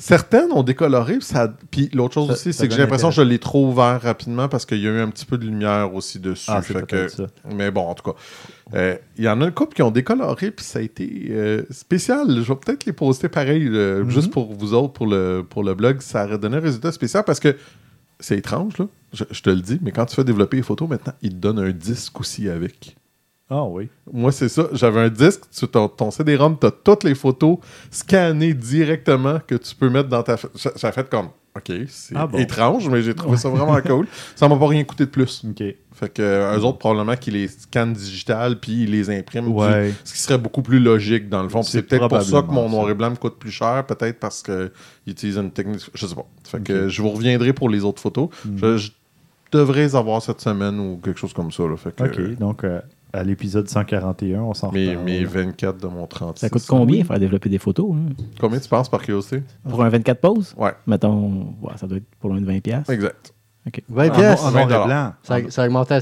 certaines 0.00 0.50
ont 0.52 0.62
décoloré. 0.62 1.14
puis 1.18 1.24
Ça... 1.24 1.52
Puis 1.70 1.90
l'autre 1.92 2.14
chose 2.14 2.26
Ça- 2.28 2.32
aussi, 2.32 2.52
c'est 2.52 2.66
que 2.68 2.74
j'ai 2.74 2.80
l'impression 2.80 3.10
que 3.10 3.14
je 3.14 3.22
l'ai 3.22 3.38
trop 3.38 3.68
ouvert 3.68 4.00
rapidement 4.02 4.48
parce 4.48 4.66
qu'il 4.66 4.78
y 4.78 4.86
a 4.88 4.90
eu 4.90 5.00
un 5.00 5.08
petit 5.08 5.26
peu 5.26 5.38
de 5.38 5.44
lumière 5.44 5.94
aussi 5.94 6.18
dessus. 6.18 6.46
Ah, 6.48 6.60
c'est 6.62 6.72
Fait 6.72 6.80
que- 6.80 6.86
peut-être 6.86 7.10
ça. 7.16 7.26
Mais 7.54 7.70
bon, 7.70 7.82
en 7.88 7.94
tout 7.94 8.10
cas, 8.10 8.16
euh, 8.74 8.96
il 9.16 9.24
y 9.24 9.28
en 9.28 9.40
a 9.40 9.44
une 9.44 9.52
couple 9.52 9.74
qui 9.74 9.82
ont 9.82 9.90
décoloré, 9.90 10.50
puis 10.50 10.64
ça 10.64 10.78
a 10.78 10.82
été 10.82 11.28
euh, 11.30 11.62
spécial. 11.70 12.26
Je 12.28 12.40
vais 12.40 12.56
peut-être 12.56 12.84
les 12.86 12.92
poster 12.92 13.28
pareil, 13.28 13.68
euh, 13.68 14.02
Mhm. 14.04 14.10
juste 14.10 14.30
pour 14.30 14.52
vous 14.54 14.74
autres, 14.74 14.92
pour 14.92 15.06
le, 15.06 15.44
pour 15.48 15.62
le 15.62 15.74
blog. 15.74 16.00
Ça 16.00 16.24
aurait 16.24 16.38
donné 16.38 16.56
un 16.56 16.60
résultat 16.60 16.92
spécial 16.92 17.22
parce 17.24 17.40
que 17.40 17.56
c'est 18.18 18.38
étrange, 18.38 18.78
là. 18.78 18.86
Je, 19.12 19.24
je 19.30 19.42
te 19.42 19.50
le 19.50 19.60
dis, 19.60 19.78
mais 19.82 19.90
quand 19.92 20.06
tu 20.06 20.14
fais 20.14 20.22
développer 20.24 20.56
les 20.58 20.62
photos, 20.62 20.88
maintenant, 20.88 21.14
ils 21.20 21.30
te 21.30 21.34
donnent 21.36 21.58
un 21.58 21.72
disque 21.72 22.20
aussi 22.20 22.48
avec. 22.48 22.96
Ah 23.50 23.64
oui. 23.64 23.88
Moi, 24.12 24.30
c'est 24.32 24.48
ça. 24.48 24.68
J'avais 24.72 25.00
un 25.00 25.08
disque, 25.08 25.42
sur 25.50 25.68
ton, 25.70 25.88
ton 25.88 26.10
CD-ROM, 26.12 26.56
tu 26.60 26.66
as 26.66 26.70
toutes 26.70 27.02
les 27.04 27.14
photos 27.16 27.58
scannées 27.90 28.54
directement 28.54 29.40
que 29.46 29.56
tu 29.56 29.74
peux 29.74 29.90
mettre 29.90 30.08
dans 30.08 30.22
ta. 30.22 30.34
a 30.34 30.92
fait 30.92 31.10
comme. 31.10 31.28
OK, 31.56 31.72
c'est 31.88 32.14
Ah 32.16 32.28
bon. 32.28 32.38
étrange, 32.38 32.88
mais 32.88 33.02
j'ai 33.02 33.12
trouvé 33.12 33.36
ça 33.36 33.48
vraiment 33.48 33.80
cool. 33.80 34.06
Ça 34.36 34.48
m'a 34.48 34.54
pas 34.56 34.68
rien 34.68 34.84
coûté 34.84 35.04
de 35.06 35.10
plus. 35.10 35.44
OK. 35.44 35.64
Fait 35.92 36.08
que 36.08 36.22
euh, 36.22 36.56
eux 36.56 36.60
autres, 36.64 36.78
probablement 36.78 37.16
qu'ils 37.16 37.34
les 37.34 37.48
scannent 37.48 37.92
digital 37.92 38.60
puis 38.60 38.84
ils 38.84 38.90
les 38.92 39.10
impriment. 39.10 39.46
du- 39.46 39.52
Ouais. 39.52 39.92
ce 40.04 40.12
qui 40.14 40.20
serait 40.20 40.38
beaucoup 40.38 40.62
plus 40.62 40.78
logique 40.78 41.28
dans 41.28 41.42
le 41.42 41.48
fond. 41.48 41.64
C'est 41.64 41.82
peut-être 41.82 42.06
pour 42.06 42.22
ça 42.22 42.42
que 42.42 42.52
mon 42.52 42.68
noir 42.68 42.88
et 42.88 42.94
blanc 42.94 43.10
me 43.10 43.16
coûte 43.16 43.36
plus 43.40 43.50
cher, 43.50 43.84
peut-être 43.84 44.20
parce 44.20 44.44
qu'ils 44.44 44.70
utilisent 45.08 45.38
une 45.38 45.50
technique. 45.50 45.90
Je 45.92 46.06
sais 46.06 46.14
pas. 46.14 46.24
Fait 46.44 46.62
que 46.62 46.88
je 46.88 47.02
vous 47.02 47.10
reviendrai 47.10 47.52
pour 47.52 47.68
les 47.68 47.82
autres 47.82 48.00
photos. 48.00 48.28
Mm. 48.44 48.56
Je, 48.56 48.76
je 48.76 48.90
devrais 49.50 49.80
les 49.82 49.96
avoir 49.96 50.22
cette 50.22 50.40
semaine 50.40 50.78
ou 50.78 51.00
quelque 51.02 51.18
chose 51.18 51.32
comme 51.32 51.50
ça. 51.50 51.64
Là. 51.64 51.76
Fait 51.76 51.92
que, 51.94 52.04
OK, 52.04 52.38
donc 52.38 52.62
euh, 52.62 52.80
à 53.12 53.22
l'épisode 53.24 53.68
141, 53.68 54.40
on 54.40 54.54
s'en 54.54 54.70
mes, 54.72 54.96
mes 54.96 55.24
24 55.24 55.78
de 55.78 55.86
mon 55.88 56.06
36. 56.06 56.40
Ça 56.40 56.48
coûte 56.48 56.64
combien 56.68 57.02
faire 57.04 57.18
développer 57.18 57.48
des 57.48 57.58
photos? 57.58 57.92
hein? 57.94 58.12
Combien 58.40 58.58
tu 58.60 58.68
penses 58.68 58.88
par 58.88 59.02
curiosité? 59.02 59.42
Pour 59.68 59.82
un 59.82 59.88
24 59.88 60.20
poses? 60.20 60.54
Ouais, 60.56 60.72
Mettons, 60.86 61.54
ouais, 61.62 61.72
ça 61.76 61.86
doit 61.86 61.98
être 61.98 62.06
pour 62.20 62.30
loin 62.30 62.40
de 62.40 62.46
20$. 62.46 62.60
piastres. 62.60 62.90
exact. 62.90 63.34
20 63.88 64.08
En, 64.08 64.10
pièces. 64.14 64.42
en 64.42 64.50
noir 64.52 64.64
et 64.70 64.72
20 64.74 64.86
blanc. 64.86 65.12
Ça, 65.22 65.36
ça 65.50 65.62
a 65.62 65.66
augmenté 65.66 65.94
à... 65.94 66.00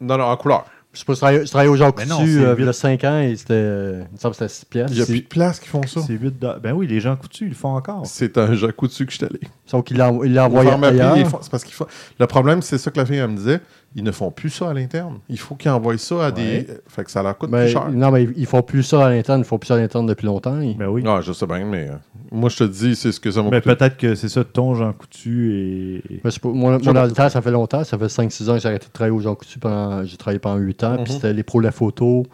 Non, 0.00 0.18
non, 0.18 0.24
en 0.24 0.36
couleur. 0.36 0.66
Je 0.92 1.00
sais 1.00 1.04
pas, 1.04 1.12
je 1.12 1.18
travaillais, 1.18 1.44
je 1.44 1.50
travaillais 1.50 1.70
au 1.70 1.76
Jean 1.76 1.90
Mais 1.96 2.04
Coutu 2.06 2.40
euh, 2.40 2.54
il 2.58 2.64
y 2.64 2.68
a 2.68 2.72
5 2.72 3.04
ans 3.04 3.18
et 3.18 3.36
c'était, 3.36 3.52
euh, 3.54 4.02
il 4.08 4.14
me 4.14 4.18
semble 4.18 4.34
que 4.34 4.38
c'était 4.48 4.48
6 4.54 4.64
pièces. 4.64 4.90
Il 4.92 4.98
y 4.98 5.02
a 5.02 5.04
plus 5.06 5.20
de 5.20 5.26
place 5.26 5.60
qui 5.60 5.68
font 5.68 5.82
ça. 5.86 6.00
C'est 6.00 6.14
8 6.14 6.38
dollars. 6.38 6.60
Ben 6.60 6.72
oui, 6.72 6.86
les 6.86 7.00
gens 7.00 7.14
coutus, 7.16 7.42
ils 7.42 7.48
le 7.50 7.54
font 7.54 7.76
encore. 7.76 8.06
C'est 8.06 8.38
un 8.38 8.54
Jacques 8.54 8.76
Coutu 8.76 9.04
que 9.04 9.12
je 9.12 9.16
suis 9.18 9.26
allé. 9.26 9.40
Sauf 9.66 9.84
qu'il 9.84 9.98
l'a 9.98 10.10
envoyé 10.10 10.70
ailleurs. 10.70 11.28
font- 11.28 11.38
C'est 11.42 11.50
parce. 11.50 11.64
Le 12.18 12.26
problème, 12.26 12.62
c'est 12.62 12.78
ça 12.78 12.90
que 12.90 12.98
la 12.98 13.04
fille 13.04 13.16
elle 13.16 13.28
me 13.30 13.36
disait. 13.36 13.60
Ils 13.98 14.04
ne 14.04 14.12
font 14.12 14.30
plus 14.30 14.50
ça 14.50 14.68
à 14.70 14.74
l'interne. 14.74 15.18
Il 15.30 15.38
faut 15.38 15.54
qu'ils 15.54 15.70
envoient 15.70 15.96
ça 15.96 16.26
à 16.26 16.30
des. 16.30 16.42
Ouais. 16.42 16.66
Fait 16.86 17.02
que 17.02 17.10
ça 17.10 17.22
leur 17.22 17.36
coûte 17.38 17.50
Ben, 17.50 17.62
plus 17.64 17.72
cher. 17.72 17.88
non, 17.90 18.10
mais 18.12 18.28
ils- 18.36 18.44
font 18.46 18.60
plus 18.62 18.82
ça 18.82 19.06
à 19.06 19.08
l'interne. 19.10 19.40
Ils 19.40 19.44
font 19.44 19.58
plus 19.58 19.68
ça 19.68 19.74
à 19.74 19.78
l'interne 19.78 20.06
depuis 20.06 20.26
longtemps. 20.26 20.60
Ils- 20.60 20.76
Ben 20.76 20.86
oui. 20.88 21.02
Non, 21.02 21.20
je 21.22 21.32
sais 21.32 21.46
bien, 21.46 21.64
mais 21.64 21.88
euh, 21.88 21.94
moi 22.30 22.50
je 22.50 22.58
te 22.58 22.64
dis, 22.64 22.94
c'est 22.94 23.10
ce 23.10 23.18
que 23.18 23.30
ça 23.30 23.42
m'a 23.42 23.48
Ben 23.50 23.60
coûté. 23.62 23.74
peut-être 23.74 23.96
que 23.96 24.14
c'est 24.14 24.28
ça, 24.28 24.44
ton 24.44 24.74
Jean 24.74 24.92
Coutu 24.92 25.54
et. 26.10 26.20
Mais 26.22 26.30
c'est 26.30 26.40
pas- 26.42 26.48
moi, 26.50 26.72
moi, 26.72 26.78
pas. 26.78 26.92
dans 26.92 27.04
le 27.06 27.12
temps, 27.12 27.28
ça 27.30 27.40
fait 27.40 27.50
longtemps. 27.50 27.84
Ça 27.84 27.96
fait 27.96 28.08
5-6 28.10 28.50
ans 28.50 28.54
que 28.56 28.60
j'ai 28.60 28.68
arrêté 28.68 28.86
de 28.86 28.92
travailler 28.92 29.16
au 29.16 29.20
Jean 29.20 29.34
Coutu. 29.34 29.58
Pendant, 29.58 30.04
j'ai 30.04 30.16
travaillé 30.18 30.38
pendant 30.40 30.58
8 30.58 30.84
ans. 30.84 30.92
Mhm. 30.98 31.04
Puis 31.04 31.12
c'était 31.14 31.32
les 31.32 31.42
pros 31.42 31.60
de 31.60 31.64
la 31.66 31.72
photo. 31.72 32.24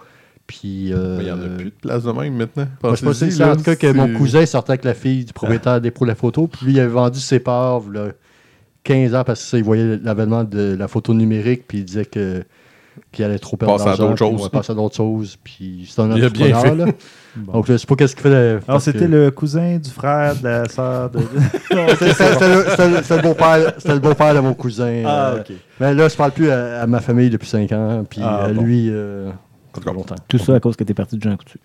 Puis. 0.48 0.92
euh, 0.92 1.18
Mais 1.18 1.22
il 1.22 1.26
n'y 1.26 1.30
en 1.32 1.40
a 1.40 1.48
plus 1.56 1.66
de 1.66 1.70
place 1.80 2.02
de 2.02 2.10
même 2.10 2.34
maintenant. 2.34 2.66
Moi, 2.82 2.92
je 2.94 2.96
sais 2.98 3.06
pas 3.06 3.14
si 3.14 3.20
Pensez-y, 3.20 3.32
c'est 3.32 3.38
là, 3.44 3.52
en 3.52 3.56
tout 3.56 3.62
cas 3.62 3.76
que 3.76 3.92
mon 3.92 4.12
cousin 4.18 4.44
sortait 4.46 4.72
avec 4.72 4.84
la 4.84 4.94
fille 4.94 5.24
du 5.24 5.32
propriétaire 5.32 5.80
des 5.80 5.92
pros 5.92 6.04
de 6.04 6.10
la 6.10 6.16
photo. 6.16 6.48
Puis 6.48 6.66
lui, 6.66 6.72
il 6.72 6.80
avait 6.80 6.88
vendu 6.88 7.20
ses 7.20 7.38
parts 7.38 7.82
là, 7.88 8.08
15 8.84 9.14
ans 9.14 9.24
parce 9.24 9.40
que 9.42 9.46
ça, 9.46 9.58
il 9.58 9.64
voyait 9.64 9.98
l'avènement 10.02 10.44
de 10.44 10.74
la 10.78 10.88
photo 10.88 11.14
numérique. 11.14 11.64
Puis 11.68 11.78
il 11.78 11.84
disait 11.84 12.04
que 12.06 12.42
qu'il 13.10 13.24
allait 13.24 13.38
trop 13.38 13.56
perdre 13.56 13.74
Passer 13.78 13.84
à 13.88 13.96
d'argent, 13.96 14.08
d'autres 14.08 14.18
choses. 14.40 14.48
passer 14.50 14.72
à 14.72 14.74
d'autres 14.74 14.96
choses. 14.96 15.38
Puis 15.42 15.88
c'est 15.90 16.02
un 16.02 16.14
Il 16.14 16.22
a 16.24 16.28
bien 16.28 16.54
entrepreneur, 16.54 16.86
là. 16.86 16.92
Bon. 17.34 17.52
Donc, 17.54 17.66
je 17.66 17.78
sais 17.78 17.86
pas 17.86 17.94
qu'est-ce 17.96 18.14
qu'il 18.14 18.24
fait. 18.24 18.58
Alors, 18.68 18.82
c'était 18.82 18.98
que- 18.98 19.04
le 19.06 19.30
cousin 19.30 19.78
du 19.78 19.88
frère, 19.88 20.36
de 20.36 20.44
la 20.44 20.68
sœur 20.68 21.08
de. 21.08 21.20
C'était 21.70 22.12
c'était 22.12 23.16
le, 23.16 23.22
beau-père 23.22 23.72
le 23.86 23.98
beau-père 23.98 24.34
de 24.34 24.40
mon 24.40 24.52
cousin. 24.52 25.02
ah, 25.06 25.36
euh. 25.36 25.42
Mais 25.80 25.94
là, 25.94 26.08
je 26.08 26.14
parle 26.16 26.32
plus 26.32 26.50
à, 26.50 26.82
à 26.82 26.86
ma 26.86 27.00
famille 27.00 27.30
depuis 27.30 27.48
5 27.48 27.72
ans. 27.72 28.04
Puis 28.08 28.20
Ah, 28.22 28.44
à 28.44 28.48
bon. 28.52 28.60
lui, 28.62 28.88
euh, 28.90 29.30
En 29.30 29.32
tout 29.72 29.80
pas 29.80 29.90
cas, 29.90 29.96
longtemps. 29.96 30.14
Tout 30.28 30.36
ça 30.36 30.54
à 30.56 30.60
cause 30.60 30.76
que 30.76 30.84
t'es 30.84 30.92
parti 30.92 31.16
de 31.16 31.22
Jean 31.22 31.34
Coutu. 31.38 31.58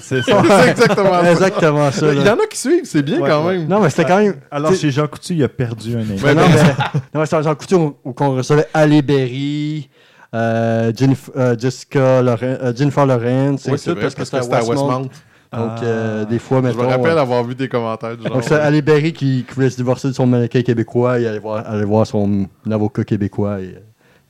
C'est 0.00 0.22
ça. 0.22 0.42
c'est 0.42 0.70
exactement 0.70 1.12
ça. 1.22 1.30
Exactement 1.30 1.90
ça. 1.92 2.12
Il 2.14 2.22
y 2.26 2.28
en 2.30 2.34
a 2.34 2.46
qui 2.50 2.58
suivent, 2.58 2.84
c'est 2.84 3.02
bien 3.02 3.20
Ouais, 3.20 3.28
quand 3.28 3.46
ouais. 3.46 3.58
même. 3.58 3.68
Non, 3.68 3.80
mais 3.80 3.90
c'était 3.90 4.04
quand 4.06 4.18
même. 4.18 4.36
Alors, 4.50 4.74
chez 4.74 4.90
Jean 4.90 5.06
Coutu, 5.06 5.34
il 5.34 5.44
a 5.44 5.48
perdu 5.48 5.94
un 5.94 5.98
non, 6.00 6.04
mais, 6.22 6.34
non, 6.34 7.20
mais 7.20 7.26
c'était 7.26 7.42
Jean 7.42 7.54
Coutu 7.54 7.74
où, 7.74 7.96
où 8.04 8.12
qu'on 8.12 8.34
recevait 8.36 8.66
Ali 8.72 9.02
Berry, 9.02 9.88
euh, 10.34 10.92
Jennifer, 10.96 11.32
euh, 11.36 11.54
Jessica 11.58 12.22
Loren- 12.22 12.58
euh, 12.62 12.72
Jennifer 12.74 13.06
Lawrence, 13.06 13.66
Oui, 13.70 13.78
c'est 13.78 13.90
tout, 13.90 13.96
vrai, 13.96 14.02
parce 14.02 14.14
que 14.14 14.24
c'était 14.24 14.36
à 14.36 14.40
Westmount. 14.40 14.68
Westmount. 14.68 15.02
Donc, 15.02 15.10
Ah. 15.50 15.82
euh, 15.82 16.24
des 16.26 16.38
fois, 16.38 16.60
Je 16.62 16.76
me 16.76 16.82
rappelle 16.84 17.16
euh, 17.16 17.20
avoir 17.22 17.42
vu 17.44 17.54
des 17.54 17.68
commentaires 17.68 18.16
du 18.16 18.22
genre. 18.24 18.34
donc, 18.34 18.44
c'est 18.44 18.54
Ali 18.54 18.82
Berry 18.82 19.12
qui, 19.14 19.44
qui 19.48 19.54
voulait 19.54 19.70
se 19.70 19.76
divorcer 19.76 20.08
de 20.08 20.12
son 20.12 20.26
mannequin 20.26 20.60
québécois 20.62 21.18
et 21.20 21.26
aller 21.26 21.38
voir, 21.38 21.66
aller 21.66 21.84
voir 21.86 22.06
son 22.06 22.46
avocat 22.70 23.04
québécois. 23.04 23.60
Et, 23.60 23.64
euh, 23.76 23.78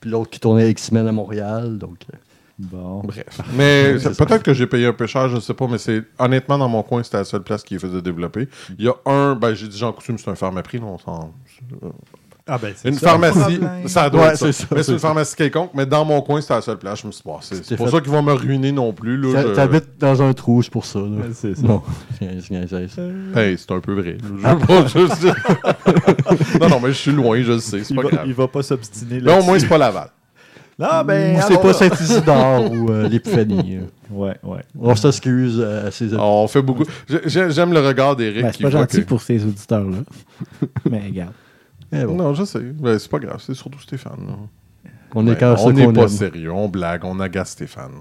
puis 0.00 0.10
l'autre 0.10 0.30
qui 0.30 0.38
tournait 0.38 0.70
X-Men 0.70 1.08
à 1.08 1.12
Montréal. 1.12 1.76
Donc, 1.78 1.96
euh, 2.12 2.16
Bon. 2.58 3.02
Bref. 3.04 3.24
Mais 3.56 3.98
c'est- 3.98 4.12
c'est 4.14 4.24
peut-être 4.26 4.42
que 4.42 4.52
j'ai 4.52 4.66
payé 4.66 4.86
un 4.86 4.92
peu 4.92 5.06
cher, 5.06 5.28
je 5.28 5.38
sais 5.38 5.54
pas, 5.54 5.66
mais 5.68 5.78
c'est 5.78 6.02
honnêtement 6.18 6.58
dans 6.58 6.68
mon 6.68 6.82
coin, 6.82 7.02
c'était 7.02 7.18
la 7.18 7.24
seule 7.24 7.42
place 7.44 7.62
qui 7.62 7.78
faisait 7.78 8.02
développer. 8.02 8.48
Il 8.78 8.84
y 8.84 8.88
a 8.88 8.94
un, 9.06 9.34
ben 9.36 9.54
j'ai 9.54 9.68
dit 9.68 9.78
Jean 9.78 9.92
Coutu, 9.92 10.10
mais 10.12 10.18
c'est 10.18 10.30
un 10.30 10.34
ferme 10.34 10.60
prix, 10.62 10.80
on. 10.82 10.96
Ah 12.50 12.56
ben, 12.56 12.72
c'est 12.74 12.88
Une 12.88 12.94
ça, 12.94 13.10
pharmacie, 13.10 13.60
ça 13.86 14.08
doit 14.08 14.22
Ouais, 14.22 14.28
être 14.28 14.38
ça. 14.38 14.46
c'est 14.46 14.52
ça, 14.62 14.66
Mais 14.70 14.78
c'est 14.78 14.84
c'est 14.84 14.92
une 14.92 14.98
ça. 14.98 15.08
pharmacie 15.08 15.36
quelconque, 15.36 15.70
mais 15.74 15.84
dans 15.84 16.02
mon 16.02 16.22
coin, 16.22 16.40
c'était 16.40 16.54
la 16.54 16.62
seule 16.62 16.78
place. 16.78 17.02
Je 17.02 17.06
me 17.06 17.12
suis 17.12 17.22
dit, 17.22 17.28
bon, 17.28 17.36
c'est 17.42 17.56
c'est 17.56 17.64
C'est 17.64 17.76
pas 17.76 17.84
fait. 17.84 17.90
ça 17.90 18.00
qui 18.00 18.08
va 18.08 18.22
me 18.22 18.32
ruiner 18.32 18.72
non 18.72 18.94
plus. 18.94 19.18
Là, 19.18 19.42
je- 19.42 19.48
T'habites 19.48 19.98
dans 19.98 20.22
un 20.22 20.32
trou, 20.32 20.62
c'est 20.62 20.72
pour 20.72 20.86
ça. 20.86 20.98
là. 20.98 21.04
Ouais, 21.04 21.24
c'est 21.34 21.54
ça. 21.54 21.62
Non, 21.62 21.82
c'est 22.18 22.40
c'est- 22.40 22.66
c'est- 22.66 22.88
c'est- 22.88 23.38
Hey, 23.38 23.58
c'est 23.58 23.70
un 23.70 23.80
peu 23.80 23.92
vrai. 23.92 24.16
Je 24.22 24.26
veux 24.48 24.58
pas 24.66 24.86
juste- 24.86 25.26
non, 26.60 26.68
non, 26.70 26.80
mais 26.80 26.88
je 26.88 26.92
suis 26.96 27.12
loin, 27.12 27.40
je 27.42 27.52
le 27.52 27.60
sais, 27.60 27.84
c'est 27.84 27.90
Il 27.92 27.96
pas 27.96 28.02
va, 28.02 28.08
grave. 28.08 28.24
il 28.26 28.32
va 28.34 28.48
pas 28.48 28.62
s'obstiner 28.62 29.20
Là, 29.20 29.38
au 29.38 29.42
moins, 29.42 29.58
c'est 29.58 29.68
pas 29.68 29.76
Laval. 29.78 30.08
Non, 30.78 31.04
ben. 31.04 31.36
Ou 31.36 31.40
c'est 31.48 31.56
pas 31.60 31.66
là. 31.68 31.72
Saint-Isidore 31.72 32.70
ou 32.72 32.90
euh, 32.90 33.08
l'Épiphanie. 33.08 33.78
euh. 33.78 33.86
Ouais, 34.10 34.36
ouais. 34.44 34.60
On 34.78 34.94
s'excuse 34.94 35.58
euh, 35.58 35.88
à 35.88 35.90
ces 35.90 36.14
On 36.14 36.46
fait 36.46 36.62
beaucoup. 36.62 36.84
J'ai- 37.08 37.20
j'ai- 37.26 37.50
J'aime 37.50 37.72
le 37.72 37.80
regard 37.84 38.14
d'Éric 38.14 38.42
Ben, 38.42 38.50
qui 38.52 38.58
c'est 38.58 38.62
pas 38.64 38.70
voit 38.70 38.80
gentil 38.82 39.00
que- 39.00 39.06
pour 39.06 39.20
ces 39.20 39.44
auditeurs-là. 39.44 39.98
Mais 40.90 41.02
regarde. 41.06 41.32
Eh 41.92 42.04
bon, 42.04 42.14
Non, 42.14 42.34
je 42.34 42.44
sais. 42.44 42.60
Ben, 42.60 42.98
c'est 42.98 43.10
pas 43.10 43.18
grave, 43.18 43.42
c'est 43.44 43.54
surtout 43.54 43.80
Stéphane. 43.80 44.26
là. 44.28 44.34
On 45.14 45.26
Ouais, 45.26 45.32
est 45.32 45.36
quand 45.36 45.54
on 45.54 45.56
ça 45.68 45.72
n'est 45.72 45.92
pas 45.92 46.02
aime. 46.02 46.08
sérieux, 46.08 46.52
on 46.52 46.68
blague, 46.68 47.04
on 47.04 47.18
agace 47.18 47.50
Stéphane. 47.50 47.92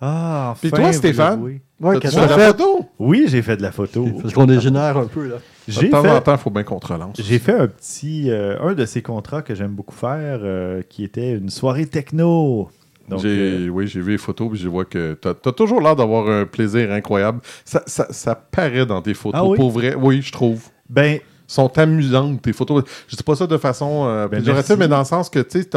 Ah, 0.00 0.48
enfin. 0.50 0.58
Puis 0.60 0.70
toi, 0.70 0.86
vous 0.88 0.92
Stéphane? 0.92 1.30
l'avouez. 1.30 1.60
Ouais, 1.80 1.94
T'as-tu 1.94 2.00
qu'est-ce 2.00 2.14
fait 2.16 2.20
qu'on 2.22 2.36
la 2.36 2.38
fait? 2.38 2.46
photo? 2.48 2.88
Oui, 2.98 3.24
j'ai 3.28 3.42
fait 3.42 3.56
de 3.56 3.62
la 3.62 3.72
photo. 3.72 4.06
Parce 4.20 4.34
qu'on 4.34 4.46
dégénère 4.46 4.96
un 4.96 5.06
peu, 5.06 5.26
là. 5.28 5.36
J'ai 5.68 5.86
De 5.86 5.90
temps 5.90 6.00
en 6.00 6.02
fait, 6.04 6.20
temps, 6.22 6.32
il 6.32 6.38
faut 6.38 6.50
bien 6.50 6.62
qu'on 6.62 6.78
te 6.78 6.86
relance. 6.92 7.16
j'ai 7.18 7.38
fait 7.38 7.52
un 7.58 7.66
petit. 7.66 8.30
euh, 8.30 8.56
un 8.60 8.74
de 8.74 8.84
ces 8.84 9.02
contrats 9.02 9.42
que 9.42 9.54
j'aime 9.54 9.72
beaucoup 9.72 9.94
faire, 9.94 10.40
euh, 10.42 10.82
qui 10.88 11.02
était 11.04 11.32
une 11.32 11.50
soirée 11.50 11.86
techno. 11.86 12.68
Donc, 13.08 13.24
euh, 13.24 13.68
Oui, 13.68 13.86
j'ai 13.86 14.00
vu 14.00 14.12
les 14.12 14.18
photos 14.18 14.50
et 14.54 14.56
je 14.56 14.68
vois 14.68 14.84
que 14.84 15.16
tu 15.20 15.28
as, 15.28 15.52
toujours 15.52 15.80
l'air 15.80 15.94
d'avoir 15.96 16.28
un 16.28 16.44
plaisir 16.44 16.90
incroyable. 16.92 17.40
Ça, 17.64 17.82
ça, 17.86 18.06
ça 18.10 18.34
paraît 18.34 18.86
dans 18.86 19.00
tes 19.02 19.14
photos. 19.14 19.40
Ah 19.42 19.46
oui? 19.46 19.56
Pour 19.58 19.70
vrai, 19.70 19.94
oui, 19.94 20.22
je 20.22 20.32
trouve. 20.32 20.62
ben, 20.88 21.18
sont 21.48 21.78
amusantes, 21.78 22.42
tes 22.42 22.52
photos. 22.52 22.82
Je 23.06 23.14
dis 23.14 23.22
pas 23.22 23.36
ça 23.36 23.46
de 23.46 23.56
façon 23.56 24.04
euh, 24.06 24.26
Ben, 24.26 24.38
péjorative, 24.40 24.76
mais 24.78 24.88
dans 24.88 24.98
le 24.98 25.04
sens 25.04 25.30
que, 25.30 25.38
tu 25.38 25.62
sais, 25.62 25.70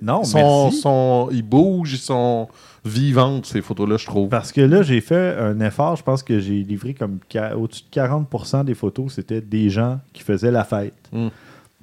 non, 0.00 0.22
sont, 0.22 0.64
merci. 0.66 0.80
sont- 0.80 1.28
ils 1.32 1.42
bougent, 1.42 1.94
ils 1.94 1.98
sont 1.98 2.48
vivantes, 2.84 3.46
ces 3.46 3.62
photos-là, 3.62 3.96
je 3.96 4.06
trouve. 4.06 4.28
Parce 4.28 4.52
que 4.52 4.60
là, 4.60 4.82
j'ai 4.82 5.00
fait 5.00 5.36
un 5.38 5.60
effort. 5.60 5.96
Je 5.96 6.02
pense 6.02 6.22
que 6.22 6.40
j'ai 6.40 6.62
livré 6.62 6.94
comme 6.94 7.18
au-dessus 7.56 7.84
de 7.90 8.00
40% 8.00 8.64
des 8.64 8.74
photos, 8.74 9.14
c'était 9.14 9.40
des 9.40 9.70
gens 9.70 10.00
qui 10.12 10.22
faisaient 10.22 10.50
la 10.50 10.64
fête. 10.64 10.94
Mm. 11.12 11.28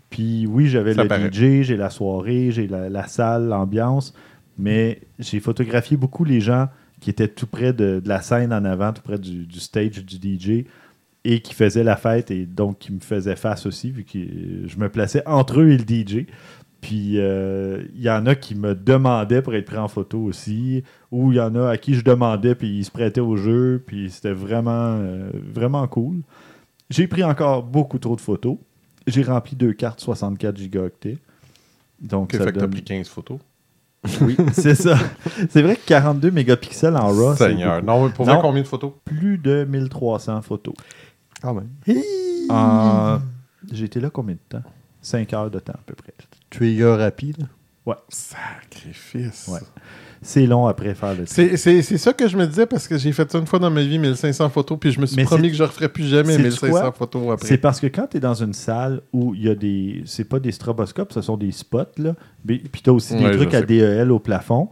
Puis 0.10 0.48
oui, 0.48 0.68
j'avais 0.68 0.94
le 0.94 1.08
paraît. 1.08 1.32
DJ, 1.32 1.64
j'ai 1.64 1.78
la 1.78 1.90
soirée, 1.90 2.52
j'ai 2.52 2.68
la, 2.68 2.90
la 2.90 3.08
salle, 3.08 3.48
l'ambiance, 3.48 4.14
mais 4.58 5.02
j'ai 5.20 5.40
photographié 5.40 5.98
beaucoup 5.98 6.24
les 6.24 6.40
gens 6.40 6.68
qui 7.02 7.10
étaient 7.10 7.28
tout 7.28 7.48
près 7.48 7.74
de, 7.74 8.00
de 8.00 8.10
la 8.10 8.22
scène 8.22 8.54
en 8.54 8.66
avant, 8.66 8.94
tout 8.94 9.02
près 9.02 9.20
du, 9.20 9.46
du 9.46 9.60
stage 9.60 10.04
du 10.04 10.38
DJ 10.38 10.66
et 11.24 11.42
qui 11.42 11.54
faisaient 11.54 11.84
la 11.84 11.98
fête 11.98 12.32
et 12.32 12.46
donc 12.46 12.80
qui 12.80 12.94
me 12.94 13.02
faisaient 13.02 13.36
face 13.36 13.66
aussi, 13.66 13.92
vu 13.92 14.06
que 14.06 14.18
je 14.66 14.78
me 14.78 14.88
plaçais 14.88 15.22
entre 15.26 15.60
eux 15.60 15.70
et 15.70 15.78
le 15.78 15.84
DJ. 15.84 16.26
Puis 16.82 17.14
euh, 17.20 17.84
il 17.96 18.02
y 18.02 18.10
en 18.10 18.26
a 18.28 18.36
qui 18.36 18.54
me 18.56 18.76
demandaient 18.76 19.42
pour 19.42 19.56
être 19.56 19.66
pris 19.66 19.78
en 19.78 19.88
photo 19.88 20.20
aussi, 20.20 20.84
ou 21.12 21.32
il 21.32 21.38
y 21.38 21.42
en 21.42 21.56
a 21.56 21.70
à 21.70 21.78
qui 21.78 21.96
je 21.96 22.04
demandais, 22.04 22.54
puis 22.56 22.80
ils 22.80 22.86
se 22.86 22.92
prêtaient 22.92 23.20
au 23.22 23.36
jeu, 23.36 23.84
puis 23.86 24.10
c'était 24.12 24.32
vraiment, 24.34 24.72
euh, 25.00 25.30
vraiment 25.54 25.88
cool. 25.88 26.18
J'ai 26.90 27.08
pris 27.08 27.24
encore 27.24 27.64
beaucoup 27.64 27.98
trop 28.00 28.16
de 28.16 28.22
photos. 28.22 28.58
J'ai 29.08 29.24
rempli 29.24 29.56
deux 29.56 29.74
cartes 29.74 30.00
64 30.02 30.56
gigaoctets. 30.58 31.18
Donc, 32.02 32.32
ça 32.34 32.40
fait 32.40 32.46
que 32.46 32.52
t'as 32.56 32.62
donne- 32.62 32.70
pris 32.72 32.84
15 32.84 33.08
photos. 33.08 33.40
Oui, 34.22 34.38
c'est 34.54 34.76
ça. 34.76 34.96
C'est 35.50 35.62
vrai 35.64 35.76
que 35.76 35.86
42 35.86 36.30
mégapixels 36.32 36.96
en 36.96 37.08
RAW, 37.08 37.36
Seigneur. 37.36 37.84
Non, 37.84 38.06
mais 38.06 38.12
pour 38.14 38.26
Non. 38.28 38.34
vrai, 38.34 38.42
combien 38.42 38.62
de 38.62 38.68
photos? 38.68 38.92
Plus 39.04 39.38
de 39.40 39.66
1300 39.68 40.42
photos. 40.44 40.76
Quand 41.42 41.54
même. 41.56 41.70
J'ai 43.72 43.86
été 43.86 44.00
là 44.00 44.10
combien 44.10 44.36
de 44.36 44.40
temps? 44.48 44.64
5 45.08 45.34
heures 45.34 45.50
de 45.50 45.60
temps 45.60 45.74
à 45.74 45.80
peu 45.86 45.96
près. 45.96 46.14
Trigger 46.50 46.96
rapide. 46.98 47.48
Sacrifice. 48.10 49.48
Ouais. 49.48 49.60
C'est 50.22 50.46
long 50.48 50.66
après 50.68 50.96
faire 50.96 51.14
le 51.14 51.26
C'est 51.26 51.56
c'est- 51.58 51.82
c'est 51.84 51.98
ça 51.98 52.12
que 52.12 52.28
je 52.28 52.36
me 52.36 52.46
disais 52.48 52.66
parce 52.66 52.88
que 52.88 52.98
j'ai 52.98 53.12
fait 53.12 53.32
ça 53.32 53.38
une 53.38 53.46
fois 53.46 53.60
dans 53.60 53.70
ma 53.70 53.84
vie, 53.84 54.00
1500 54.00 54.50
photos, 54.50 54.78
puis 54.80 54.92
je 54.92 55.00
me 55.00 55.06
suis 55.06 55.16
Mais 55.16 55.24
promis 55.24 55.50
que 55.50 55.56
je 55.56 55.64
ne 55.64 55.68
referais 55.68 55.88
plus 55.90 56.06
jamais 56.06 56.34
Sais-tu 56.34 56.44
1500 56.44 56.70
quoi? 56.72 56.92
photos 56.92 57.34
après. 57.34 57.48
C'est 57.48 57.58
parce 57.60 57.80
que 57.80 57.88
quand 57.88 58.08
tu 58.08 58.18
es 58.18 58.20
dans 58.20 58.34
une 58.34 58.54
salle 58.54 59.02
où 59.14 59.34
il 59.36 59.44
y 59.44 59.50
a 59.50 59.56
des. 59.56 60.02
C'est 60.06 60.24
pas 60.26 60.40
des 60.40 60.52
stroboscopes, 60.52 61.14
ce 61.14 61.22
sont 61.22 61.38
des 61.38 61.52
spots, 61.52 61.84
là. 61.98 62.16
Mais- 62.46 62.58
Puis 62.58 62.82
tu 62.82 62.90
as 62.90 62.94
aussi 62.94 63.16
des 63.16 63.24
Ouais, 63.26 63.38
trucs 63.38 63.54
à. 63.54 63.62
DEL 63.62 64.12
au 64.12 64.20
plafond. 64.20 64.70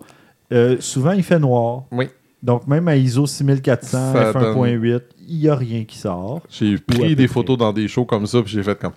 Euh, 0.51 0.77
souvent, 0.79 1.11
il 1.11 1.23
fait 1.23 1.39
noir. 1.39 1.83
Oui. 1.91 2.07
Donc, 2.43 2.67
même 2.67 2.87
à 2.87 2.95
ISO 2.97 3.25
6400, 3.25 4.13
Ça 4.13 4.31
f1.8, 4.31 5.01
il 5.27 5.39
n'y 5.39 5.47
a 5.47 5.55
rien 5.55 5.83
qui 5.85 5.97
sort. 5.97 6.41
J'ai 6.49 6.77
pris 6.77 7.15
des 7.15 7.25
près. 7.25 7.33
photos 7.33 7.57
dans 7.57 7.71
des 7.73 7.87
shows 7.87 8.05
comme 8.05 8.27
ça, 8.27 8.41
puis 8.41 8.51
j'ai 8.51 8.61
fait 8.63 8.77
comme. 8.77 8.93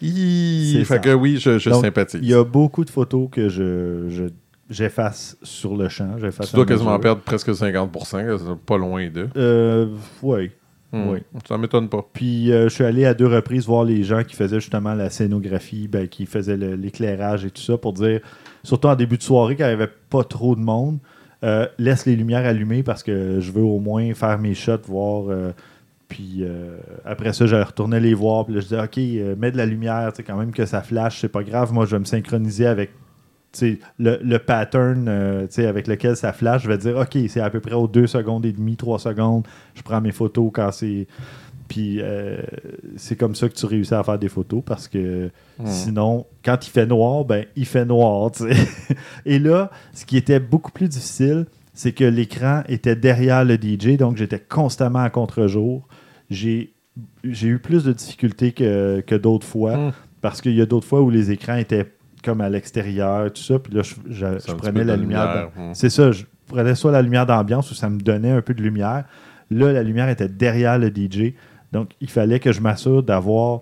Fait 0.00 0.84
ça. 0.84 0.98
que 0.98 1.14
oui, 1.14 1.38
je, 1.38 1.58
je 1.58 1.70
Donc, 1.70 1.84
sympathise. 1.84 2.20
Il 2.22 2.28
y 2.28 2.34
a 2.34 2.44
beaucoup 2.44 2.84
de 2.84 2.90
photos 2.90 3.28
que 3.30 3.48
je, 3.48 4.08
je- 4.08 4.24
j'efface 4.70 5.36
sur 5.42 5.76
le 5.76 5.88
champ. 5.88 6.16
Tu 6.16 6.54
dois 6.54 6.66
quasiment 6.66 6.98
perdre 6.98 7.22
presque 7.22 7.50
50%, 7.50 8.38
c'est 8.38 8.64
pas 8.66 8.76
loin 8.78 9.08
d'eux. 9.08 9.28
Euh, 9.36 9.86
oui. 10.22 10.50
Hmm. 10.92 11.08
Oui. 11.10 11.18
Ça 11.46 11.58
m'étonne 11.58 11.88
pas. 11.88 12.02
Puis 12.14 12.50
euh, 12.50 12.64
je 12.70 12.74
suis 12.74 12.84
allé 12.84 13.04
à 13.04 13.12
deux 13.12 13.26
reprises 13.26 13.66
voir 13.66 13.84
les 13.84 14.04
gens 14.04 14.24
qui 14.24 14.34
faisaient 14.34 14.60
justement 14.60 14.94
la 14.94 15.10
scénographie, 15.10 15.86
ben, 15.86 16.08
qui 16.08 16.24
faisaient 16.24 16.56
l'éclairage 16.56 17.44
et 17.44 17.50
tout 17.50 17.60
ça 17.60 17.76
pour 17.76 17.92
dire, 17.92 18.20
surtout 18.62 18.88
en 18.88 18.94
début 18.96 19.18
de 19.18 19.22
soirée, 19.22 19.54
quand 19.54 19.64
il 19.64 19.68
n'y 19.68 19.72
avait 19.82 19.92
pas 20.08 20.24
trop 20.24 20.54
de 20.56 20.60
monde, 20.60 20.98
euh, 21.44 21.66
laisse 21.78 22.06
les 22.06 22.16
lumières 22.16 22.46
allumées 22.46 22.82
parce 22.82 23.02
que 23.02 23.38
je 23.40 23.52
veux 23.52 23.62
au 23.62 23.80
moins 23.80 24.14
faire 24.14 24.38
mes 24.38 24.54
shots, 24.54 24.78
voir. 24.86 25.24
Puis 26.08 26.38
euh, 26.40 26.78
après 27.04 27.32
ça, 27.32 27.46
je 27.46 27.56
retournais 27.56 28.00
les 28.00 28.14
voir. 28.14 28.46
Puis 28.46 28.54
là, 28.54 28.60
je 28.60 28.66
disais, 28.66 28.80
OK, 28.80 28.98
euh, 28.98 29.36
mets 29.36 29.50
de 29.52 29.56
la 29.56 29.66
lumière, 29.66 30.10
tu 30.12 30.16
sais, 30.18 30.22
quand 30.22 30.36
même 30.36 30.52
que 30.52 30.66
ça 30.66 30.82
flash, 30.82 31.20
c'est 31.20 31.28
pas 31.28 31.42
grave. 31.42 31.72
Moi, 31.72 31.84
je 31.86 31.92
vais 31.92 31.98
me 32.00 32.04
synchroniser 32.04 32.66
avec 32.66 32.90
le, 33.98 34.18
le 34.22 34.38
pattern 34.38 35.06
euh, 35.08 35.46
avec 35.58 35.86
lequel 35.86 36.16
ça 36.16 36.32
flash. 36.32 36.62
Je 36.62 36.68
vais 36.68 36.78
dire, 36.78 36.96
OK, 36.96 37.18
c'est 37.28 37.40
à 37.40 37.50
peu 37.50 37.60
près 37.60 37.74
aux 37.74 37.88
2 37.88 38.06
secondes 38.06 38.46
et 38.46 38.52
demie, 38.52 38.76
3 38.76 38.98
secondes. 38.98 39.46
Je 39.74 39.82
prends 39.82 40.00
mes 40.00 40.12
photos 40.12 40.50
quand 40.52 40.72
c'est. 40.72 41.06
Puis 41.68 42.00
c'est 42.96 43.16
comme 43.16 43.34
ça 43.34 43.46
que 43.46 43.52
tu 43.52 43.66
réussis 43.66 43.92
à 43.92 44.02
faire 44.02 44.18
des 44.18 44.30
photos 44.30 44.62
parce 44.64 44.88
que 44.88 45.30
Hmm. 45.58 45.66
sinon, 45.66 46.26
quand 46.44 46.66
il 46.66 46.70
fait 46.70 46.86
noir, 46.86 47.24
ben 47.24 47.44
il 47.56 47.66
fait 47.66 47.84
noir. 47.84 48.30
Et 49.26 49.38
là, 49.40 49.70
ce 49.92 50.06
qui 50.06 50.16
était 50.16 50.38
beaucoup 50.38 50.70
plus 50.70 50.88
difficile, 50.88 51.46
c'est 51.74 51.92
que 51.92 52.04
l'écran 52.04 52.62
était 52.68 52.94
derrière 52.94 53.44
le 53.44 53.56
DJ, 53.56 53.96
donc 53.96 54.16
j'étais 54.16 54.38
constamment 54.38 55.00
à 55.00 55.10
contre-jour. 55.10 55.87
J'ai 56.30 56.72
eu 57.24 57.58
plus 57.58 57.84
de 57.84 57.92
difficultés 57.92 58.52
que, 58.52 59.00
que 59.00 59.14
d'autres 59.14 59.46
fois 59.46 59.76
Hmm. 59.76 59.92
parce 60.20 60.40
qu'il 60.40 60.54
y 60.54 60.60
a 60.60 60.66
d'autres 60.66 60.86
fois 60.86 61.00
où 61.00 61.10
les 61.10 61.30
écrans 61.30 61.56
étaient 61.56 61.92
comme 62.24 62.40
à 62.40 62.48
l'extérieur, 62.48 63.32
tout 63.32 63.42
ça, 63.42 63.58
puis 63.60 63.72
là, 63.72 63.82
je, 63.82 64.52
prenais 64.54 64.84
la 64.84 64.96
lumière. 64.96 65.50
hmm. 65.56 65.70
C'est 65.74 65.90
ça, 65.90 66.10
je 66.10 66.24
prenais 66.48 66.74
soit 66.74 66.90
la 66.90 67.02
lumière 67.02 67.26
d'ambiance 67.26 67.70
où 67.70 67.74
ça 67.74 67.88
me 67.88 67.98
donnait 68.00 68.32
un 68.32 68.42
peu 68.42 68.54
de 68.54 68.62
lumière. 68.62 69.04
Là, 69.50 69.72
la 69.72 69.82
lumière 69.82 70.08
était 70.08 70.28
derrière 70.28 70.78
le 70.78 70.88
DJ. 70.88 71.34
Donc, 71.72 71.90
il 72.00 72.10
fallait 72.10 72.40
que 72.40 72.50
je 72.52 72.60
m'assure 72.60 73.02
d'avoir 73.02 73.60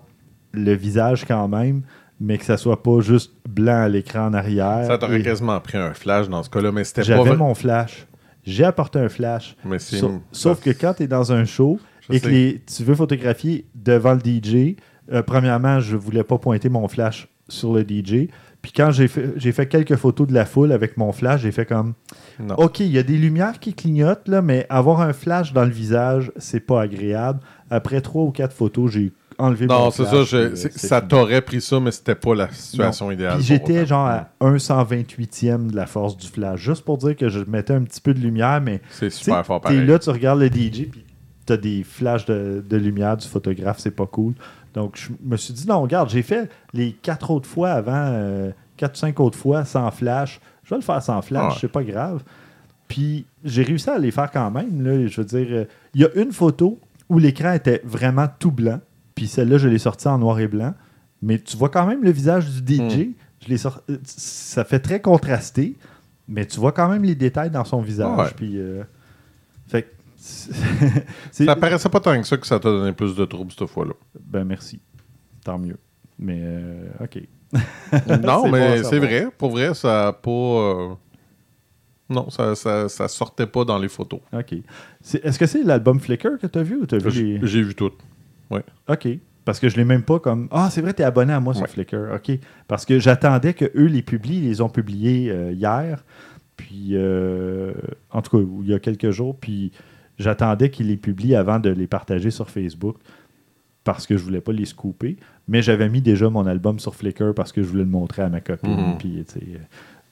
le 0.53 0.73
visage 0.73 1.23
quand 1.25 1.47
même, 1.47 1.81
mais 2.19 2.37
que 2.39 2.45
ça 2.45 2.57
soit 2.57 2.81
pas 2.81 2.99
juste 3.01 3.33
blanc 3.47 3.83
à 3.83 3.87
l'écran 3.89 4.25
en 4.27 4.33
arrière. 4.33 4.85
Ça 4.87 4.97
t'aurait 4.97 5.19
Et 5.19 5.23
quasiment 5.23 5.59
pris 5.59 5.77
un 5.77 5.93
flash 5.93 6.27
dans 6.27 6.41
ce 6.41 6.49
cas-là, 6.49 6.71
mais 6.71 6.83
c'était 6.83 7.01
pas. 7.01 7.07
J'avais 7.07 7.35
mon 7.35 7.53
flash. 7.53 8.07
J'ai 8.43 8.63
apporté 8.63 8.97
un 8.99 9.09
flash. 9.09 9.55
Mais 9.65 9.77
c'est- 9.77 9.97
Sauf, 9.97 10.13
sauf 10.31 10.61
que 10.61 10.69
quand 10.71 10.95
tu 10.95 11.03
es 11.03 11.07
dans 11.07 11.31
un 11.31 11.45
show 11.45 11.79
Je 12.09 12.15
et 12.15 12.19
que 12.19 12.27
les- 12.27 12.61
tu 12.65 12.83
veux 12.83 12.95
photographier 12.95 13.65
devant 13.75 14.13
le 14.13 14.19
DJ, 14.19 14.75
euh, 15.11 15.21
premièrement, 15.23 15.79
je 15.79 15.95
voulais 15.95 16.23
pas 16.23 16.37
pointer 16.37 16.69
mon 16.69 16.87
flash 16.87 17.27
sur 17.49 17.73
le 17.73 17.81
DJ. 17.83 18.29
Puis 18.61 18.71
quand 18.75 18.91
j'ai 18.91 19.07
fait, 19.07 19.33
j'ai 19.37 19.51
fait 19.51 19.67
quelques 19.67 19.95
photos 19.95 20.27
de 20.27 20.33
la 20.33 20.45
foule 20.45 20.71
avec 20.71 20.97
mon 20.97 21.11
flash, 21.11 21.41
j'ai 21.41 21.51
fait 21.51 21.65
comme 21.65 21.93
Non. 22.39 22.55
OK, 22.55 22.79
il 22.81 22.87
y 22.91 22.97
a 22.97 23.03
des 23.03 23.17
lumières 23.17 23.59
qui 23.59 23.73
clignotent, 23.73 24.27
là, 24.27 24.41
mais 24.41 24.65
avoir 24.69 24.99
un 25.01 25.13
flash 25.13 25.53
dans 25.53 25.63
le 25.63 25.69
visage, 25.71 26.31
c'est 26.37 26.59
pas 26.59 26.81
agréable. 26.81 27.39
Après 27.69 28.01
trois 28.01 28.23
ou 28.23 28.31
quatre 28.31 28.53
photos, 28.53 28.91
j'ai 28.91 29.11
enlevé 29.37 29.67
mon 29.67 29.73
Non, 29.85 29.91
c'est 29.91 30.03
flash. 30.03 30.11
ça. 30.11 30.23
je- 30.23 30.37
puis, 30.37 30.53
euh, 30.53 30.55
c'est- 30.55 30.73
c'est 30.77 30.87
ça 30.87 30.99
t'aurait 31.01 31.41
pris 31.41 31.61
ça, 31.61 31.79
mais 31.79 31.91
c'était 31.91 32.15
pas 32.15 32.33
la 32.35 32.51
situation 32.51 33.11
idéale. 33.11 33.35
Puis 33.37 33.45
j'étais 33.45 33.85
genre 33.85 34.07
à 34.07 34.29
1 34.41 34.57
128e 34.57 35.71
de 35.71 35.75
la 35.75 35.85
force 35.85 36.17
du 36.17 36.27
flash, 36.27 36.59
juste 36.59 36.83
pour 36.83 36.97
dire 36.97 37.15
que 37.15 37.29
je 37.29 37.39
mettais 37.47 37.73
un 37.73 37.83
petit 37.83 38.01
peu 38.01 38.13
de 38.13 38.19
lumière, 38.19 38.59
mais 38.61 38.81
C'est 38.89 39.09
super 39.11 39.45
fort 39.45 39.61
t'es 39.61 39.67
pareil. 39.69 39.85
là, 39.85 39.99
tu 39.99 40.09
regardes 40.09 40.39
le 40.39 40.49
DJ, 40.49 40.85
puis 40.89 41.03
t'as 41.47 41.57
des 41.57 41.83
flashs 41.83 42.25
de, 42.25 42.63
de 42.67 42.77
lumière 42.77 43.17
du 43.17 43.27
photographe, 43.27 43.79
c'est 43.79 43.91
pas 43.91 44.05
cool. 44.05 44.33
Donc, 44.75 44.95
je 44.97 45.09
me 45.23 45.35
suis 45.37 45.53
dit, 45.53 45.65
non, 45.67 45.81
regarde, 45.81 46.09
j'ai 46.09 46.21
fait 46.21 46.49
les 46.73 46.91
quatre 46.91 47.31
autres 47.31 47.47
fois 47.49 47.71
avant, 47.71 47.91
euh, 47.95 48.51
quatre 48.77 48.93
ou 48.93 48.97
cinq 48.97 49.19
autres 49.19 49.37
fois 49.37 49.65
sans 49.65 49.89
flash. 49.89 50.39
Je 50.63 50.69
vais 50.69 50.75
le 50.75 50.81
faire 50.83 51.01
sans 51.01 51.21
flash, 51.23 51.53
Ouais. 51.53 51.57
c'est 51.61 51.71
pas 51.71 51.83
grave. 51.83 52.21
Puis, 52.87 53.25
j'ai 53.43 53.63
réussi 53.63 53.89
à 53.89 53.97
les 53.97 54.11
faire 54.11 54.29
quand 54.31 54.51
même. 54.51 54.81
Là, 54.83 55.07
je 55.07 55.21
veux 55.21 55.25
dire, 55.25 55.47
euh, 55.49 55.65
il 55.95 56.01
y 56.01 56.05
a 56.05 56.09
une 56.15 56.31
photo 56.31 56.79
où 57.09 57.17
l'écran 57.19 57.53
était 57.53 57.81
vraiment 57.83 58.27
tout 58.39 58.51
blanc, 58.51 58.79
puis 59.15 59.27
celle-là, 59.27 59.57
je 59.57 59.67
l'ai 59.67 59.79
sortie 59.79 60.07
en 60.07 60.19
noir 60.19 60.39
et 60.39 60.47
blanc. 60.47 60.73
Mais 61.21 61.39
tu 61.39 61.57
vois 61.57 61.69
quand 61.69 61.87
même 61.87 62.03
le 62.03 62.11
visage 62.11 62.47
du 62.61 62.75
DJ. 62.75 63.09
Je 63.43 63.49
l'ai 63.49 63.57
sor- 63.57 63.81
euh, 63.89 63.97
Ça 64.03 64.63
fait 64.63 64.79
très 64.79 65.01
contrasté, 65.01 65.75
mais 66.27 66.45
tu 66.45 66.59
vois 66.59 66.71
quand 66.71 66.87
même 66.89 67.03
les 67.03 67.15
détails 67.15 67.49
dans 67.49 67.65
son 67.65 67.81
visage. 67.81 68.17
Ouais. 68.19 68.29
Puis, 68.35 68.57
euh, 68.57 68.83
fait 69.67 69.91
Ça 70.17 71.55
paraissait 71.55 71.89
pas 71.89 71.99
tant 71.99 72.19
que 72.19 72.25
ça 72.27 72.37
que 72.37 72.47
ça 72.47 72.59
t'a 72.59 72.69
donné 72.69 72.91
plus 72.93 73.15
de 73.15 73.25
troubles 73.25 73.51
cette 73.57 73.67
fois-là. 73.67 73.93
Ben 74.19 74.43
merci. 74.43 74.79
Tant 75.43 75.57
mieux. 75.59 75.77
Mais, 76.19 76.39
euh, 76.41 76.89
OK. 76.99 77.19
non, 78.23 78.49
mais 78.49 78.83
c'est 78.83 78.99
vrai. 78.99 79.27
Pour 79.37 79.51
vrai, 79.51 79.73
ça 79.73 80.07
a 80.07 80.13
pas. 80.13 80.29
euh, 80.31 80.89
Non, 82.09 82.29
ça, 82.29 82.55
ça, 82.55 82.89
ça 82.89 83.07
sortait 83.07 83.45
pas 83.47 83.63
dans 83.63 83.77
les 83.77 83.87
photos. 83.87 84.19
OK. 84.33 84.55
Est-ce 85.23 85.37
que 85.39 85.45
c'est 85.45 85.63
l'album 85.63 85.99
Flickr 85.99 86.37
que 86.41 86.47
tu 86.47 86.59
as 86.59 86.63
vu 86.63 86.77
ou 86.81 86.85
as 86.91 86.97
vu 86.97 87.11
J'ai 87.11 87.23
les... 87.37 87.47
j'ai 87.47 87.61
vu 87.61 87.75
tout. 87.75 87.91
OK. 88.49 89.07
Parce 89.45 89.59
que 89.61 89.69
je 89.69 89.77
l'ai 89.77 89.85
même 89.85 90.03
pas 90.03 90.19
comme. 90.19 90.49
Ah, 90.51 90.69
c'est 90.69 90.81
vrai, 90.81 90.93
tu 90.93 91.01
es 91.03 91.05
abonné 91.05 91.31
à 91.31 91.39
moi 91.39 91.53
sur 91.53 91.63
Ouais. 91.63 91.69
Flickr. 91.69 92.13
OK. 92.15 92.31
Parce 92.67 92.85
que 92.85 92.99
j'attendais 92.99 93.53
que 93.53 93.65
eux 93.75 93.85
les 93.85 94.01
publient. 94.01 94.39
Ils 94.39 94.47
les 94.49 94.61
ont 94.61 94.69
publiés 94.69 95.29
euh, 95.31 95.51
hier. 95.53 96.03
Puis, 96.57 96.95
en 98.11 98.21
tout 98.23 98.37
cas, 98.37 98.43
il 98.63 98.67
y 98.67 98.73
a 98.73 98.79
quelques 98.79 99.11
jours. 99.11 99.37
Puis, 99.39 99.71
j'attendais 100.17 100.69
qu'ils 100.69 100.87
les 100.87 100.97
publient 100.97 101.35
avant 101.35 101.59
de 101.59 101.69
les 101.69 101.87
partager 101.87 102.31
sur 102.31 102.49
Facebook. 102.49 102.97
Parce 103.83 104.05
que 104.05 104.17
je 104.17 104.23
voulais 104.23 104.41
pas 104.41 104.51
les 104.51 104.65
scooper. 104.65 105.15
Mais 105.47 105.61
j'avais 105.61 105.87
mis 105.87 106.01
déjà 106.01 106.29
mon 106.29 106.45
album 106.45 106.77
sur 106.77 106.93
Flickr 106.93 107.33
parce 107.33 107.53
que 107.53 107.63
je 107.63 107.69
voulais 107.69 107.85
le 107.85 107.89
montrer 107.89 108.21
à 108.21 108.27
ma 108.27 108.41
copine. 108.41 108.75
Mhm. 108.75 108.97
Puis, 108.97 109.19
euh, 109.19 109.57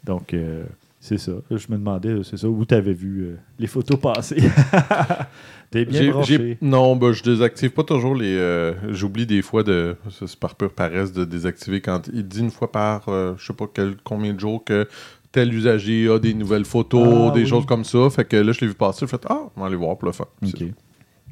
donc, 0.05 0.33
euh, 0.33 0.63
c'est 1.01 1.17
ça. 1.17 1.33
Je 1.51 1.65
me 1.69 1.77
demandais, 1.77 2.15
c'est 2.23 2.37
ça, 2.37 2.47
où 2.47 2.63
tu 2.65 2.73
avais 2.73 2.93
vu 2.93 3.23
euh, 3.23 3.35
les 3.59 3.67
photos 3.67 3.99
passer. 3.99 4.37
T'es 5.71 5.83
bien 5.83 6.09
branché. 6.09 6.57
Non, 6.61 6.95
ben, 6.95 7.11
je 7.11 7.21
désactive 7.21 7.71
pas 7.71 7.83
toujours 7.83 8.15
les. 8.15 8.35
euh, 8.37 8.73
J'oublie 8.93 9.25
des 9.25 9.41
fois 9.41 9.63
de. 9.63 9.97
C'est 10.09 10.39
par 10.39 10.55
pure 10.55 10.71
paresse 10.71 11.11
de 11.11 11.25
désactiver 11.25 11.81
quand 11.81 12.07
il 12.13 12.25
dit 12.27 12.39
une 12.39 12.51
fois 12.51 12.71
par 12.71 13.03
je 13.09 13.45
sais 13.45 13.53
pas 13.53 13.65
quel, 13.73 13.95
combien 14.05 14.33
de 14.33 14.39
jours 14.39 14.63
que 14.63 14.87
tel 15.35 15.53
usager 15.53 16.07
a 16.09 16.17
des 16.17 16.33
nouvelles 16.33 16.65
photos, 16.65 17.29
Ah, 17.29 17.31
des 17.33 17.41
oui. 17.41 17.47
choses 17.47 17.65
comme 17.65 17.83
ça. 17.83 18.09
Fait 18.09 18.25
que 18.25 18.37
là, 18.37 18.51
je 18.53 18.61
l'ai 18.61 18.67
vu 18.67 18.73
passer. 18.73 18.99
J'ai 19.01 19.07
fait 19.07 19.21
Ah, 19.29 19.41
on 19.55 19.59
va 19.61 19.67
aller 19.67 19.75
voir 19.75 19.97
pour 19.97 20.07
le 20.07 20.13
fun. 20.13 20.25
OK. 20.43 20.63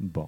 Bon. 0.00 0.26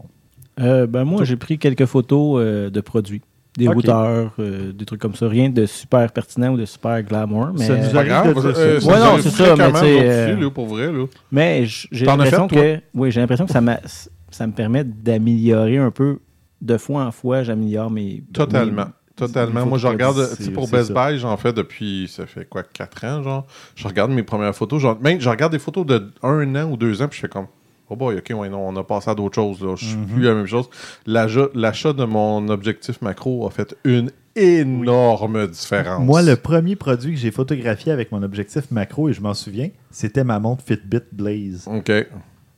Euh, 0.59 0.87
ben 0.87 1.05
moi, 1.05 1.25
j'ai 1.25 1.37
pris 1.37 1.59
quelques 1.59 1.85
photos 1.87 2.41
euh, 2.41 2.71
de 2.71 2.81
produits. 2.81 3.21
Des 3.59 3.69
Ok. 3.69 3.75
routeurs, 3.75 4.33
euh, 4.39 4.73
des 4.73 4.85
trucs 4.85 5.01
comme 5.01 5.15
ça. 5.15 5.29
Rien 5.29 5.49
de 5.51 5.65
super 5.67 6.11
pertinent 6.13 6.53
ou 6.55 6.57
de 6.59 6.65
super 6.67 7.03
glamour. 7.03 7.49
Mais, 7.59 7.65
Ça 7.67 7.77
nous 7.77 7.85
C'est 7.91 7.97
arrive 7.97 8.35
de 8.35 8.41
dire 8.41 8.57
ça. 8.83 8.89
Ouais, 8.91 8.99
non, 8.99 9.23
c'est 9.23 9.31
ça, 9.31 9.55
mais 9.57 10.37
là, 10.41 10.51
pour 10.51 10.67
vrai. 10.67 10.93
Là. 10.93 11.05
mais 11.33 11.65
j'ai 11.67 12.05
l'impression 12.07 12.49
que, 12.49 12.81
oui, 12.95 13.11
j'ai 13.11 13.21
l'impression 13.21 13.47
que 13.47 13.53
ça, 13.53 13.63
ça 14.31 14.47
me 14.47 14.53
permet 14.53 14.85
d'améliorer 14.85 15.79
un 15.79 15.91
peu. 15.91 16.19
De 16.63 16.79
fois 16.79 17.05
en 17.05 17.13
fois, 17.13 17.43
j'améliore 17.43 17.91
mes. 17.91 18.23
Totalement. 18.33 18.87
mes- 18.87 18.91
Totalement. 19.17 19.65
Moi, 19.67 19.79
je 19.79 19.87
regarde, 19.87 20.29
pour 20.55 20.69
Best 20.69 20.93
ça. 20.95 21.11
Buy, 21.11 21.19
j'en 21.19 21.37
fais 21.37 21.53
depuis, 21.53 22.07
ça 22.09 22.27
fait 22.27 22.45
quoi, 22.49 22.63
4 22.63 23.05
ans, 23.05 23.23
genre. 23.23 23.47
Je 23.75 23.89
regarde 23.89 24.11
mes 24.11 24.23
premières 24.23 24.55
photos. 24.55 24.81
Genre, 24.83 24.99
même, 25.01 25.21
je 25.21 25.29
regarde 25.29 25.53
des 25.53 25.59
photos 25.59 25.87
de 25.87 26.11
un 26.23 26.55
an 26.55 26.71
ou 26.71 26.77
deux 26.77 27.01
ans, 27.03 27.09
puis 27.09 27.17
je 27.17 27.23
fais 27.23 27.29
comme, 27.29 27.47
oh 27.89 27.97
boy, 27.97 28.17
ok, 28.19 28.33
ouais, 28.39 28.49
non, 28.51 28.69
on 28.69 28.77
a 28.77 28.85
passé 28.85 29.11
à 29.11 29.15
d'autres 29.15 29.35
choses, 29.37 29.61
là. 29.63 29.75
Je 29.77 29.87
suis 29.87 29.97
Mhm. 29.97 30.07
plus 30.07 30.23
la 30.23 30.35
même 30.35 30.47
chose. 30.47 30.69
L'achat 31.07 31.93
de 31.93 32.05
mon 32.05 32.49
objectif 32.49 33.01
macro 33.01 33.47
a 33.47 33.51
fait 33.51 33.75
une 33.85 34.11
énorme 34.35 35.47
différence. 35.47 36.05
Moi, 36.05 36.23
le 36.23 36.37
premier 36.37 36.77
produit 36.77 37.13
que 37.15 37.19
j'ai 37.19 37.31
photographié 37.31 37.93
avec 37.93 38.13
mon 38.13 38.23
objectif 38.23 38.71
macro, 38.71 39.09
et 39.09 39.13
je 39.13 39.21
m'en 39.21 39.35
souviens, 39.35 39.71
c'était 39.91 40.25
ma 40.25 40.39
montre 40.39 40.63
Fitbit 40.65 41.01
Blaze. 41.13 41.67
Ok. 41.67 41.91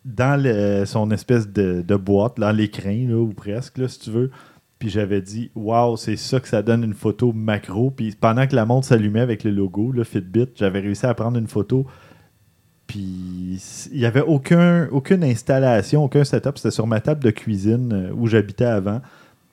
Dans 0.04 0.40
le- 0.42 0.84
son 0.86 1.10
espèce 1.10 1.48
de, 1.48 1.82
de 1.86 1.96
boîte, 1.96 2.38
dans 2.38 2.50
l'écran, 2.50 2.90
là, 3.08 3.16
ou 3.16 3.32
presque, 3.32 3.78
là, 3.78 3.88
si 3.88 3.98
tu 4.00 4.10
veux. 4.10 4.30
Puis 4.78 4.90
j'avais 4.90 5.20
dit, 5.20 5.50
waouh, 5.56 5.96
c'est 5.96 6.16
ça 6.16 6.38
que 6.38 6.46
ça 6.48 6.62
donne 6.62 6.84
une 6.84 6.94
photo 6.94 7.32
macro. 7.32 7.90
Puis 7.90 8.14
pendant 8.20 8.46
que 8.46 8.54
la 8.54 8.64
montre 8.64 8.86
s'allumait 8.86 9.20
avec 9.20 9.42
le 9.42 9.50
logo, 9.50 9.90
le 9.92 10.04
Fitbit, 10.04 10.46
j'avais 10.54 10.78
réussi 10.80 11.04
à 11.06 11.14
prendre 11.14 11.36
une 11.38 11.48
photo. 11.48 11.84
Puis 12.86 13.60
il 13.92 13.98
n'y 13.98 14.06
avait 14.06 14.22
aucun, 14.22 14.88
aucune 14.90 15.22
installation, 15.24 16.04
aucun 16.04 16.24
setup. 16.24 16.56
C'était 16.56 16.70
sur 16.70 16.86
ma 16.86 17.00
table 17.00 17.22
de 17.22 17.30
cuisine 17.30 17.92
euh, 17.92 18.12
où 18.14 18.26
j'habitais 18.26 18.64
avant. 18.64 19.00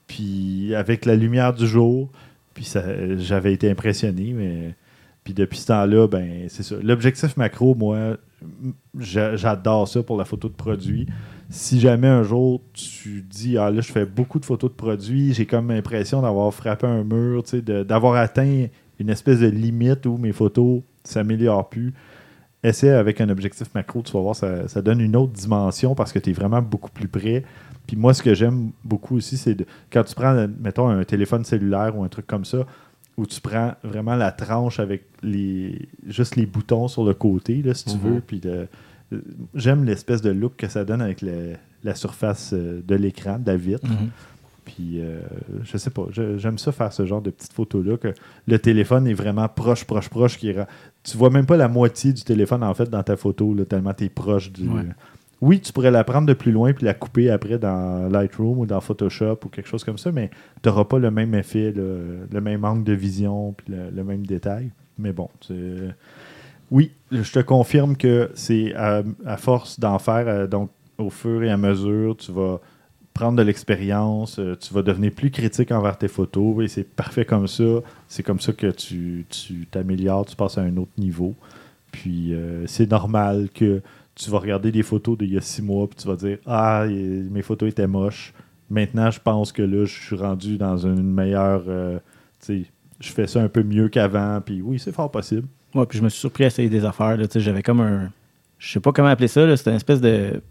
Puis 0.08 0.74
avec 0.76 1.06
la 1.06 1.16
lumière 1.16 1.54
du 1.54 1.68
jour, 1.68 2.10
puis 2.54 2.72
j'avais 3.18 3.52
été 3.54 3.70
impressionné. 3.70 4.32
Mais 4.34 4.76
puis 5.24 5.34
depuis 5.34 5.58
ce 5.58 5.68
temps-là, 5.68 6.08
ben 6.08 6.46
c'est 6.50 6.64
ça. 6.64 6.76
L'objectif 6.82 7.36
macro, 7.36 7.74
moi, 7.76 8.18
j'a- 9.00 9.36
j'adore 9.36 9.88
ça 9.88 10.04
pour 10.04 10.18
la 10.18 10.24
photo 10.26 10.48
de 10.48 10.54
produit. 10.54 11.08
Si 11.50 11.80
jamais 11.80 12.08
un 12.08 12.24
jour 12.24 12.62
tu 12.74 13.22
dis 13.22 13.58
ah 13.58 13.70
là 13.70 13.80
je 13.82 13.92
fais 13.92 14.06
beaucoup 14.06 14.40
de 14.40 14.46
photos 14.46 14.70
de 14.72 14.76
produits, 14.76 15.34
j'ai 15.34 15.46
comme 15.46 15.70
l'impression 15.70 16.22
d'avoir 16.22 16.54
frappé 16.54 16.88
un 16.88 17.04
mur, 17.04 17.44
tu 17.44 17.52
sais, 17.52 17.62
de- 17.62 17.84
d'avoir 17.84 18.16
atteint 18.16 18.68
une 19.00 19.10
espèce 19.10 19.40
de 19.40 19.48
limite 19.48 20.06
où 20.06 20.18
mes 20.18 20.32
photos 20.32 20.82
s'améliorent 21.04 21.70
plus. 21.70 21.94
Essaie 22.64 22.90
avec 22.90 23.22
un 23.22 23.30
objectif 23.30 23.68
macro, 23.76 24.02
tu 24.02 24.12
vas 24.14 24.22
voir, 24.22 24.36
ça, 24.36 24.68
ça 24.68 24.82
donne 24.82 25.00
une 25.00 25.16
autre 25.16 25.34
dimension 25.34 25.94
parce 25.94 26.12
que 26.12 26.18
tu 26.18 26.32
es 26.32 26.34
vraiment 26.34 26.64
beaucoup 26.64 26.90
plus 26.90 27.08
près. 27.08 27.44
Puis 27.86 27.96
moi, 27.96 28.16
ce 28.16 28.24
que 28.24 28.34
j'aime 28.34 28.72
beaucoup 28.84 29.18
aussi, 29.18 29.38
c'est 29.38 29.54
de- 29.54 29.66
quand 29.94 30.04
tu 30.04 30.16
prends, 30.16 30.48
mettons, 30.60 30.88
un 30.90 31.04
téléphone 31.04 31.44
cellulaire 31.46 31.96
ou 31.96 32.04
un 32.04 32.08
truc 32.10 32.26
comme 32.26 32.44
ça, 32.46 32.66
où 33.18 33.28
tu 33.28 33.40
prends 33.40 33.74
vraiment 33.84 34.16
la 34.16 34.32
tranche 34.32 34.80
avec 34.80 35.04
les 35.22 35.88
juste 36.08 36.36
les 36.38 36.48
boutons 36.48 36.88
sur 36.88 37.06
le 37.06 37.14
côté, 37.14 37.62
là, 37.62 37.76
si 37.76 37.86
tu 37.86 37.98
Mhm. 37.98 38.02
veux. 38.16 38.22
Puis 38.22 38.42
le- 38.44 38.68
j'aime 39.54 39.86
l'espèce 39.86 40.22
de 40.22 40.30
look 40.32 40.56
que 40.58 40.68
ça 40.68 40.84
donne 40.86 41.02
avec 41.02 41.22
le- 41.22 41.54
la 41.84 41.96
surface 41.96 42.52
euh, 42.54 42.82
de 42.86 42.96
l'écran, 42.96 43.38
de 43.40 43.48
la 43.48 43.58
vitre. 43.58 43.88
Mhm. 43.88 44.10
Puis 44.66 45.00
euh, 45.00 45.20
je 45.64 45.78
sais 45.78 45.92
pas, 45.92 46.08
j'aime 46.12 46.58
ça 46.58 46.72
faire 46.72 46.92
ce 46.92 47.06
genre 47.06 47.22
de 47.22 47.30
petites 47.30 47.54
photos-là, 47.54 47.98
que 47.98 48.14
le 48.48 48.58
téléphone 48.58 49.06
est 49.08 49.14
vraiment 49.14 49.48
proche, 49.48 49.86
proche, 49.86 50.10
proche. 50.10 50.38
Qui 50.40 50.54
tu 51.04 51.18
vois 51.18 51.30
même 51.30 51.46
pas 51.46 51.56
la 51.58 51.68
moitié 51.68 52.14
du 52.14 52.24
téléphone 52.24 52.64
en 52.64 52.74
fait 52.74 52.90
dans 52.90 53.04
ta 53.04 53.16
photo, 53.16 53.54
là, 53.54 53.66
tellement 53.66 53.94
tu 53.94 54.06
es 54.06 54.10
proche 54.10 54.52
du. 54.52 54.68
Ouais. 54.68 54.82
Oui, 55.42 55.60
tu 55.60 55.72
pourrais 55.72 55.92
la 55.92 56.04
prendre 56.04 56.26
de 56.26 56.34
plus 56.34 56.52
loin 56.52 56.74
puis 56.74 56.86
la 56.86 56.96
couper 56.96 57.30
après 57.30 57.60
dans 57.60 58.10
Lightroom 58.10 58.58
ou 58.60 58.66
dans 58.66 58.82
Photoshop 58.82 59.38
ou 59.46 59.50
quelque 59.50 59.68
chose 59.68 59.84
comme 59.84 59.98
ça, 60.00 60.12
mais 60.12 60.32
tu 60.64 60.70
n'auras 60.70 60.86
pas 60.86 60.98
le 60.98 61.12
même 61.12 61.36
effet, 61.36 61.72
le, 61.76 62.28
le 62.32 62.42
même 62.42 62.64
angle 62.66 62.84
de 62.86 62.94
vision 62.94 63.52
puis 63.56 63.68
le, 63.70 63.92
le 63.96 64.04
même 64.04 64.26
détail. 64.26 64.72
Mais 64.98 65.12
bon, 65.12 65.30
c'est- 65.46 65.94
oui, 66.72 66.92
je 67.12 67.32
te 67.32 67.40
confirme 67.40 67.96
que 67.96 68.32
c'est 68.34 68.74
à, 68.76 69.04
force 69.38 69.80
d'en 69.80 70.00
faire, 70.00 70.28
euh, 70.28 70.48
donc 70.48 70.70
au 70.98 71.10
fur 71.10 71.44
et 71.44 71.52
à 71.52 71.58
mesure, 71.58 72.16
tu 72.18 72.32
vas 72.32 72.60
prendre 73.14 73.38
de 73.38 73.44
l'expérience, 73.44 74.40
euh, 74.40 74.56
tu 74.56 74.74
vas 74.74 74.82
devenir 74.82 75.12
plus 75.12 75.32
critique 75.32 75.72
envers 75.72 75.98
tes 75.98 76.08
photos 76.08 76.64
et 76.64 76.68
c'est 76.68 76.84
parfait 76.84 77.26
comme 77.26 77.48
ça. 77.48 77.82
C'est 78.08 78.24
comme 78.24 78.40
ça 78.40 78.54
que 78.54 78.72
tu 78.72 79.26
t'améliores, 79.72 80.26
tu 80.26 80.36
passes 80.36 80.58
à 80.58 80.62
un 80.62 80.76
autre 80.78 80.92
niveau. 80.98 81.36
Puis 81.92 82.34
euh, 82.34 82.66
c'est 82.68 82.90
normal 82.90 83.50
que 83.54 83.82
tu 84.16 84.30
vas 84.30 84.40
regarder 84.40 84.72
des 84.72 84.84
photos 84.84 85.18
d'il 85.18 85.34
y 85.34 85.38
a 85.38 85.42
six 85.42 85.62
mois 85.62 85.88
puis 85.88 85.98
tu 85.98 86.08
vas 86.08 86.16
dire 86.16 86.40
Ah, 86.46 86.86
mes 86.88 87.42
photos 87.42 87.70
étaient 87.70 87.88
moches. 87.88 88.34
Maintenant, 88.70 89.12
je 89.12 89.20
pense 89.20 89.52
que 89.52 89.62
là, 89.62 89.86
je 89.86 89.94
suis 89.94 90.16
rendu 90.16 90.58
dans 90.58 90.78
une 90.78 91.04
meilleure. 91.04 91.64
tu 91.66 92.64
sais, 92.64 92.66
je 93.00 93.10
fais 93.12 93.28
ça 93.28 93.42
un 93.42 93.50
peu 93.50 93.64
mieux 93.64 93.90
qu'avant. 93.90 94.42
Puis 94.42 94.62
oui, 94.62 94.80
c'est 94.80 94.94
fort 94.94 95.12
possible. 95.12 95.48
Ouais, 95.76 95.86
puis 95.86 95.98
je 96.00 96.04
me 96.04 96.10
suis 96.10 96.20
surpris 96.20 96.46
à 96.46 96.48
essayer 96.48 96.70
des 96.70 96.86
affaires. 96.86 97.18
là, 97.18 97.28
tu 97.28 97.34
sais, 97.34 97.40
J'avais 97.42 97.62
comme 97.64 97.82
un. 97.82 98.10
Je 98.58 98.72
sais 98.72 98.80
pas 98.80 98.92
comment 98.94 99.10
appeler 99.10 99.28
ça. 99.28 99.46
là, 99.46 99.56
C'était 99.58 99.70
une 99.72 99.76
espèce 99.76 100.02
de. 100.02 100.42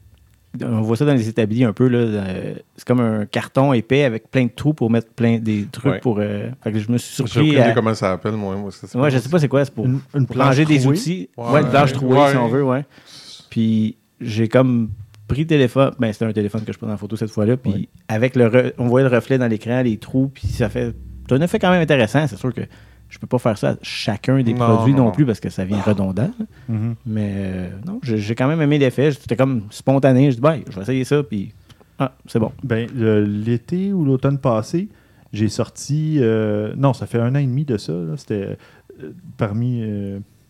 On 0.62 0.82
voit 0.82 0.96
ça 0.96 1.04
dans 1.04 1.14
les 1.14 1.28
établis 1.28 1.64
un 1.64 1.72
peu. 1.72 1.88
là, 1.88 1.98
euh, 1.98 2.54
C'est 2.76 2.86
comme 2.86 3.00
un 3.00 3.26
carton 3.26 3.72
épais 3.72 4.04
avec 4.04 4.30
plein 4.30 4.44
de 4.44 4.50
trous 4.54 4.72
pour 4.74 4.88
mettre 4.90 5.08
plein 5.08 5.38
des 5.38 5.66
trucs 5.72 5.92
Ouais. 5.94 5.98
pour. 6.00 6.18
euh, 6.20 6.48
Fait 6.62 6.70
que 6.70 6.78
je 6.78 6.92
me 6.92 6.98
suis 6.98 7.10
Je 7.10 7.16
sais 7.16 7.28
surpris. 7.28 7.40
aucune 7.40 7.52
idée 7.60 7.70
À... 7.70 7.72
comment 7.72 7.94
ça 7.94 8.10
s'appelle, 8.10 8.34
moi. 8.34 8.54
moi 8.54 8.70
ça, 8.70 8.86
c'est 8.86 8.96
Ouais, 8.96 9.10
je 9.10 9.18
sais 9.18 9.28
pas 9.28 9.38
c'est 9.40 9.48
quoi. 9.48 9.64
C'est 9.64 9.74
pour, 9.74 9.86
Une, 9.86 9.98
une 10.14 10.26
pour 10.26 10.36
planche 10.36 10.46
ranger 10.48 10.64
des 10.64 10.86
outils. 10.86 11.28
Ouais, 11.36 11.50
Ouais, 11.54 11.60
une 11.62 11.70
planche 11.70 11.92
trouée, 11.92 12.16
ouais. 12.18 12.30
si 12.30 12.36
on 12.36 12.48
veut, 12.48 12.62
ouais. 12.62 12.84
Puis 13.50 13.96
j'ai 14.20 14.48
comme 14.48 14.90
pris 15.26 15.40
le 15.42 15.46
téléphone. 15.46 15.92
Ben, 15.98 16.12
c'était 16.12 16.26
un 16.26 16.32
téléphone 16.32 16.62
que 16.62 16.72
je 16.72 16.78
prends 16.78 16.90
en 16.90 16.96
photo 16.96 17.16
cette 17.16 17.30
fois-là. 17.30 17.56
Puis 17.56 17.72
Ouais. 17.72 17.88
avec 18.08 18.36
le. 18.36 18.46
re- 18.48 18.72
On 18.78 18.86
voyait 18.86 19.08
le 19.08 19.14
reflet 19.14 19.38
dans 19.38 19.46
l'écran, 19.48 19.82
les 19.82 19.96
trous. 19.96 20.28
Puis 20.32 20.46
ça 20.48 20.68
fait. 20.68 20.94
C'est 21.28 21.34
un 21.34 21.40
effet 21.40 21.58
quand 21.58 21.70
même 21.70 21.80
intéressant. 21.82 22.26
C'est 22.26 22.36
sûr 22.36 22.52
que 22.52 22.60
je 23.14 23.20
peux 23.20 23.28
pas 23.28 23.38
faire 23.38 23.56
ça 23.56 23.70
à 23.70 23.76
chacun 23.80 24.42
des 24.42 24.52
Non, 24.54 24.58
produits 24.76 24.92
non, 24.92 25.12
plus 25.12 25.24
parce 25.24 25.38
que 25.38 25.48
ça 25.48 25.64
vient 25.64 25.80
redondant. 25.80 26.32
Mhm. 26.68 26.96
Mais 27.06 27.32
euh, 27.36 27.68
non, 27.86 28.00
j'ai 28.02 28.34
quand 28.34 28.48
même 28.48 28.60
aimé 28.60 28.76
l'effet. 28.76 29.12
C'était 29.12 29.36
comme 29.36 29.62
spontané. 29.70 30.32
Je 30.32 30.34
dis, 30.34 30.42
ben, 30.42 30.62
je 30.68 30.74
vais 30.74 30.82
essayer 30.82 31.04
ça. 31.04 31.22
Puis. 31.22 31.52
Ah, 32.00 32.12
c'est 32.26 32.40
bon. 32.40 32.50
Ben, 32.64 32.88
l'été 32.92 33.92
ou 33.92 34.04
l'automne 34.04 34.38
passé, 34.38 34.88
j'ai 35.32 35.48
sorti. 35.48 36.16
euh, 36.20 36.74
non, 36.76 36.92
ça 36.92 37.06
fait 37.06 37.20
un 37.20 37.36
an 37.36 37.38
et 37.38 37.46
demi 37.46 37.64
de 37.64 37.76
ça. 37.76 37.92
C'était 38.16 38.56
euh, 39.00 39.12
parmi. 39.36 39.80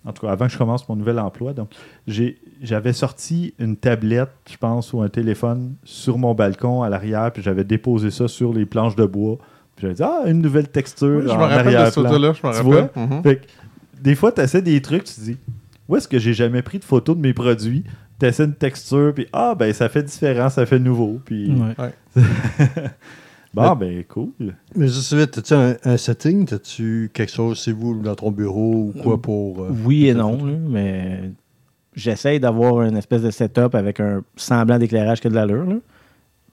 en 0.07 0.13
tout 0.15 0.25
cas, 0.27 0.33
avant 0.33 0.47
que 0.47 0.53
je 0.53 0.57
commence 0.57 0.89
mon 0.89 0.97
nouvel 0.97 1.19
emploi. 1.19 1.53
Donc, 1.53 1.69
j'avais 2.07 2.95
sorti 2.95 3.53
une 3.59 3.77
tablette, 3.77 4.31
je 4.51 4.57
pense, 4.57 4.95
ou 4.95 5.03
un 5.03 5.11
téléphone 5.11 5.75
sur 5.85 6.17
mon 6.17 6.33
balcon 6.33 6.83
à 6.83 6.89
l'arrière, 6.89 7.31
puis 7.31 7.43
j'avais 7.43 7.65
déposé 7.65 8.11
ça 8.11 8.27
sur 8.27 8.55
les 8.55 8.65
planches 8.65 8.97
de 8.97 9.05
bois. 9.05 9.37
Puis 9.77 9.83
j'avais 9.83 9.95
dit, 9.95 10.03
ah, 10.03 10.23
une 10.27 10.41
nouvelle 10.43 10.69
texture. 10.69 11.21
Oui, 11.23 11.25
je 11.27 11.31
en 11.33 11.37
me 11.39 11.43
rappelle 11.43 11.67
de 11.67 11.71
ce 11.71 11.77
arrière-plan. 11.77 12.03
photo-là, 12.05 12.33
je 12.33 12.47
me 12.47 12.53
Tu 12.53 12.59
rappelle. 12.59 12.91
vois? 12.95 13.07
Mhm. 13.17 13.23
Fait 13.23 13.37
que, 13.37 13.47
des 14.03 14.15
fois, 14.15 14.33
tu 14.33 14.41
essaies 14.41 14.63
des 14.63 14.81
trucs, 14.83 15.05
tu 15.05 15.15
te 15.15 15.21
dis, 15.21 15.37
où 15.89 15.97
est-ce 15.97 16.09
que 16.09 16.19
j'ai 16.19 16.35
jamais 16.35 16.63
pris 16.63 16.79
de 16.79 16.85
photos 16.85 17.17
de 17.17 17.21
mes 17.23 17.33
produits? 17.35 17.85
Tu 18.21 18.27
essaies 18.27 18.45
une 18.45 18.55
texture, 18.55 19.13
puis 19.15 19.27
ah, 19.33 19.55
ben 19.59 19.73
ça 19.73 19.89
fait 19.89 20.03
différent, 20.05 20.49
ça 20.49 20.65
fait 20.67 20.79
nouveau. 20.79 21.21
Puis, 21.25 21.51
Ouais. 21.53 22.23
bon, 23.55 23.75
ben 23.77 24.05
cool. 24.05 24.31
Mais 24.77 24.89
juste 24.89 25.13
vite, 25.15 25.39
as-tu 25.39 25.55
un, 25.55 25.75
un 25.85 25.97
setting? 25.97 26.47
As-tu 26.53 27.11
quelque 27.13 27.33
chose 27.33 27.61
chez 27.61 27.73
vous 27.73 28.01
dans 28.01 28.15
ton 28.15 28.31
bureau 28.31 28.93
ou 28.95 29.03
quoi 29.03 29.21
pour. 29.21 29.63
euh, 29.65 29.71
Oui 29.85 30.09
et 30.09 30.15
non, 30.15 30.45
là, 30.45 30.53
mais 30.69 31.31
j'essaye 31.95 32.41
d'avoir 32.41 32.83
une 32.83 32.97
espèce 32.97 33.23
de 33.23 33.31
setup 33.31 33.75
avec 33.75 34.01
un 34.01 34.23
semblant 34.37 34.79
d'éclairage 34.79 35.21
qui 35.21 35.27
a 35.27 35.31
de 35.31 35.35
l'allure. 35.37 35.67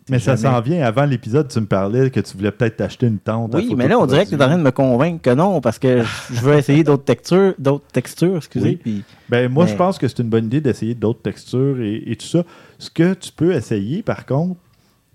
Mais 0.09 0.19
ça 0.19 0.35
s'en 0.35 0.59
vient. 0.61 0.83
Avant 0.83 1.05
l'épisode, 1.05 1.47
tu 1.47 1.59
me 1.61 1.65
parlais 1.67 2.09
que 2.09 2.19
tu 2.19 2.35
voulais 2.35 2.51
peut-être 2.51 2.77
t'acheter 2.77 3.05
une 3.07 3.19
tente. 3.19 3.53
Oui, 3.53 3.73
mais 3.77 3.87
là, 3.87 3.97
on 3.99 4.05
dirait 4.05 4.25
que 4.25 4.29
tu 4.31 4.35
es 4.35 4.43
en 4.43 4.47
train 4.47 4.57
de 4.57 4.63
me 4.63 4.71
convaincre 4.71 5.21
que 5.21 5.29
non, 5.33 5.61
parce 5.61 5.79
que 5.79 6.03
je 6.33 6.41
veux 6.41 6.55
essayer 6.55 6.83
d'autres 6.83 7.05
textures, 7.05 7.53
d'autres 7.59 7.85
textures, 7.93 8.37
excusez. 8.37 8.69
Oui. 8.69 8.75
Puis, 8.77 9.03
Ben, 9.29 9.49
moi, 9.49 9.65
Mais- 9.65 9.71
je 9.71 9.75
pense 9.77 9.97
que 9.97 10.07
c'est 10.07 10.19
une 10.19 10.29
bonne 10.29 10.45
idée 10.45 10.59
d'essayer 10.59 10.95
d'autres 10.95 11.21
textures 11.21 11.79
et, 11.81 12.03
et 12.07 12.15
tout 12.15 12.25
ça. 12.25 12.43
Ce 12.79 12.89
que 12.89 13.13
tu 13.13 13.31
peux 13.31 13.53
essayer, 13.53 14.01
par 14.03 14.25
contre, 14.25 14.59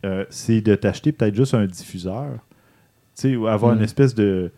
euh, 0.04 0.24
c'est 0.30 0.60
de 0.60 0.74
t'acheter 0.76 1.12
peut-être 1.12 1.34
juste 1.34 1.52
un 1.54 1.66
diffuseur. 1.66 2.28
Tu 3.16 3.30
sais, 3.30 3.36
ou 3.36 3.46
avoir 3.48 3.74
Mm. 3.74 3.78
une 3.78 3.84
espèce 3.84 4.14
de. 4.14 4.50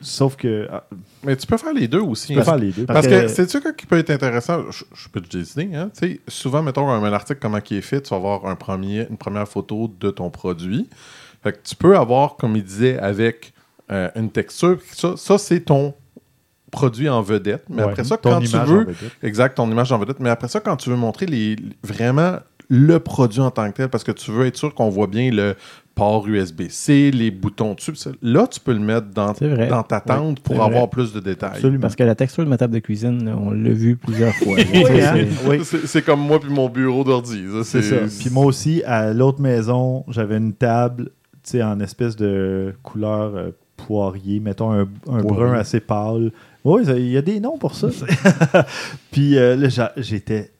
Sauf 0.00 0.36
que. 0.36 0.68
ah, 0.70 0.84
Mais 1.24 1.36
tu 1.36 1.46
peux 1.46 1.56
faire 1.56 1.72
les 1.72 1.88
deux 1.88 2.00
aussi. 2.00 2.28
tu 2.28 2.34
peux 2.34 2.40
hein. 2.40 2.44
faire 2.44 2.56
les 2.56 2.70
deux. 2.70 2.86
Parce 2.86 3.06
Parce 3.06 3.06
que, 3.08 3.22
que- 3.22 3.28
c'est 3.28 3.50
ça 3.50 3.60
qui 3.72 3.86
peut 3.86 3.98
être 3.98 4.10
intéressant. 4.10 4.70
Je, 4.70 4.84
je 4.94 5.08
peux 5.08 5.20
te 5.20 5.36
décider. 5.36 5.68
Hein? 5.74 5.90
Souvent, 6.28 6.62
mettons 6.62 6.88
un, 6.88 7.02
un 7.02 7.12
article 7.12 7.40
comment 7.40 7.58
il 7.70 7.76
est 7.76 7.80
fait, 7.82 8.00
tu 8.02 8.10
vas 8.10 8.16
avoir 8.16 8.46
un 8.46 8.54
premier, 8.54 9.06
une 9.10 9.16
première 9.16 9.48
photo 9.48 9.92
de 10.00 10.10
ton 10.10 10.30
produit. 10.30 10.88
Fait 11.42 11.52
que 11.52 11.58
tu 11.64 11.74
peux 11.74 11.96
avoir, 11.96 12.36
comme 12.36 12.54
il 12.56 12.64
disait, 12.64 12.98
avec 12.98 13.52
euh, 13.90 14.08
une 14.16 14.30
texture. 14.30 14.78
Ça, 14.92 15.14
ça, 15.16 15.38
c'est 15.38 15.60
ton 15.60 15.94
produit 16.70 17.08
en 17.08 17.22
vedette. 17.22 17.64
Mais 17.68 17.82
Ouais, 17.82 17.90
après 17.90 18.04
ça, 18.04 18.16
ton 18.18 18.30
quand 18.32 18.40
tu 18.40 18.54
en 18.56 18.64
veux. 18.64 18.80
vedette. 18.84 19.12
Exact, 19.22 19.54
ton 19.56 19.70
image 19.70 19.90
en 19.90 19.98
vedette. 19.98 20.20
Mais 20.20 20.30
après 20.30 20.48
ça, 20.48 20.60
quand 20.60 20.76
tu 20.76 20.90
veux 20.90 20.96
montrer 20.96 21.26
les, 21.26 21.56
vraiment 21.82 22.36
le 22.68 22.98
produit 22.98 23.40
en 23.40 23.50
tant 23.50 23.68
que 23.70 23.76
tel, 23.78 23.88
parce 23.88 24.04
que 24.04 24.12
tu 24.12 24.30
veux 24.30 24.46
être 24.46 24.56
sûr 24.58 24.74
qu'on 24.74 24.90
voit 24.90 25.06
bien 25.06 25.30
le 25.30 25.56
port 25.98 26.26
USB-C, 26.26 27.10
les 27.10 27.30
boutons 27.30 27.74
dessus, 27.74 27.92
là, 28.22 28.46
tu 28.46 28.60
peux 28.60 28.72
le 28.72 28.78
mettre 28.78 29.08
dans, 29.08 29.32
dans 29.68 29.82
ta 29.82 30.00
tente 30.00 30.40
pour 30.40 30.56
avoir 30.62 30.82
vrai. 30.82 30.90
plus 30.90 31.12
de 31.12 31.20
détails. 31.20 31.50
Absolument. 31.56 31.80
parce 31.82 31.96
que 31.96 32.04
la 32.04 32.14
texture 32.14 32.44
de 32.44 32.48
ma 32.48 32.56
table 32.56 32.72
de 32.72 32.78
cuisine, 32.78 33.28
on 33.38 33.50
l'a 33.50 33.70
vu 33.70 33.96
plusieurs 33.96 34.34
fois. 34.34 34.56
Oui, 34.72 35.00
hein? 35.02 35.58
C'est- 35.84 36.02
comme 36.02 36.20
moi 36.20 36.40
puis 36.40 36.50
mon 36.50 36.68
bureau 36.68 37.04
d'ordi. 37.04 37.42
C'est 37.64 37.82
ça. 37.82 37.96
Puis 38.20 38.30
moi 38.30 38.46
aussi, 38.46 38.82
à 38.84 39.12
l'autre 39.12 39.40
maison, 39.40 40.04
j'avais 40.08 40.36
une 40.38 40.52
table, 40.54 41.10
tu 41.42 41.50
sais, 41.50 41.62
en 41.62 41.78
espèce 41.80 42.16
de 42.16 42.72
couleur 42.82 43.34
euh, 43.34 43.50
poirier, 43.76 44.40
mettons 44.40 44.72
un, 44.72 44.80
un 44.82 44.86
Poirier. 45.20 45.28
brun 45.28 45.52
assez 45.54 45.80
pâle. 45.80 46.32
Oui, 46.64 46.82
il 46.86 47.08
y 47.10 47.16
a 47.16 47.22
des 47.22 47.40
noms 47.40 47.58
pour 47.58 47.74
ça. 47.74 47.88
Puis 49.10 49.36
euh, 49.38 49.56
là, 49.56 49.92
j'étais, 49.96 50.50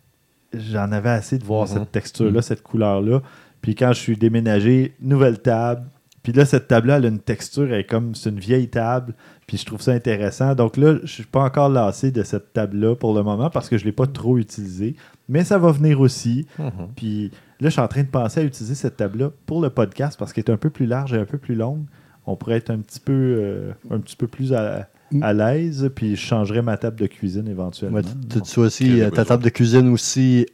j'en 0.55 0.91
avais 0.93 1.11
assez 1.11 1.39
de 1.39 1.45
voir 1.45 1.63
Mhm. 1.69 1.75
cette 1.75 1.93
texture-là, 1.93 2.43
cette 2.43 2.63
couleur-là. 2.63 3.21
Puis 3.63 3.75
quand 3.75 3.93
je 3.93 3.99
suis 4.01 4.17
déménagé, 4.17 4.95
nouvelle 5.01 5.41
table. 5.41 5.87
Puis 6.23 6.33
là, 6.33 6.45
cette 6.45 6.69
table-là, 6.69 6.97
elle 6.99 7.07
a 7.07 7.09
une 7.09 7.21
texture, 7.21 7.65
elle 7.73 7.81
est 7.81 7.85
comme, 7.85 8.15
c'est 8.15 8.29
une 8.29 8.39
vieille 8.41 8.69
table. 8.69 9.15
Puis 9.47 9.57
je 9.57 9.65
trouve 9.65 9.81
ça 9.81 9.93
intéressant. 9.93 10.55
Donc 10.55 10.77
là, 10.77 10.97
je 11.03 11.07
suis 11.11 11.25
pas 11.25 11.41
encore 11.43 11.71
lassé 11.71 12.11
de 12.11 12.23
cette 12.23 12.53
table-là 12.53 12.97
pour 12.97 13.15
le 13.15 13.23
moment 13.23 13.49
parce 13.49 13.69
que 13.69 13.79
je 13.79 13.85
l'ai 13.85 13.93
pas 13.93 14.07
trop 14.07 14.37
utilisée. 14.37 14.95
Mais 15.29 15.43
ça 15.45 15.57
va 15.59 15.73
venir 15.73 16.01
aussi. 16.01 16.47
Mhm. 16.59 16.71
Puis 16.97 17.25
là, 17.61 17.69
je 17.69 17.71
suis 17.71 17.81
en 17.81 17.89
train 17.89 18.03
de 18.03 18.09
penser 18.09 18.41
à 18.41 18.43
utiliser 18.43 18.75
cette 18.75 18.97
table-là 18.99 19.31
pour 19.47 19.63
le 19.63 19.71
podcast 19.71 20.19
parce 20.19 20.33
qu'elle 20.33 20.45
est 20.45 20.51
un 20.51 20.57
peu 20.59 20.71
plus 20.71 20.87
large 20.87 21.15
et 21.15 21.19
un 21.19 21.25
peu 21.25 21.39
plus 21.39 21.55
longue. 21.55 21.85
On 22.27 22.37
pourrait 22.37 22.57
être 22.57 22.71
un 22.71 22.79
petit 22.81 23.01
peu, 23.01 23.13
euh, 23.13 23.73
un 23.91 23.99
petit 24.01 24.17
peu 24.17 24.27
plus 24.27 24.53
à, 24.53 24.87
à 25.23 25.33
l'aise, 25.33 25.91
puis 25.95 26.15
je 26.15 26.21
changerais 26.21 26.61
ma 26.61 26.77
table 26.77 27.01
de 27.01 27.07
cuisine 27.07 27.49
éventuellement. 27.49 27.99
Ouais, 27.99 28.41
tu- 28.45 28.61
aussi, 28.61 29.01
ta 29.15 29.25
table 29.25 29.43
de 29.45 29.49
cuisine 29.49 29.89
aussi, 29.89 30.45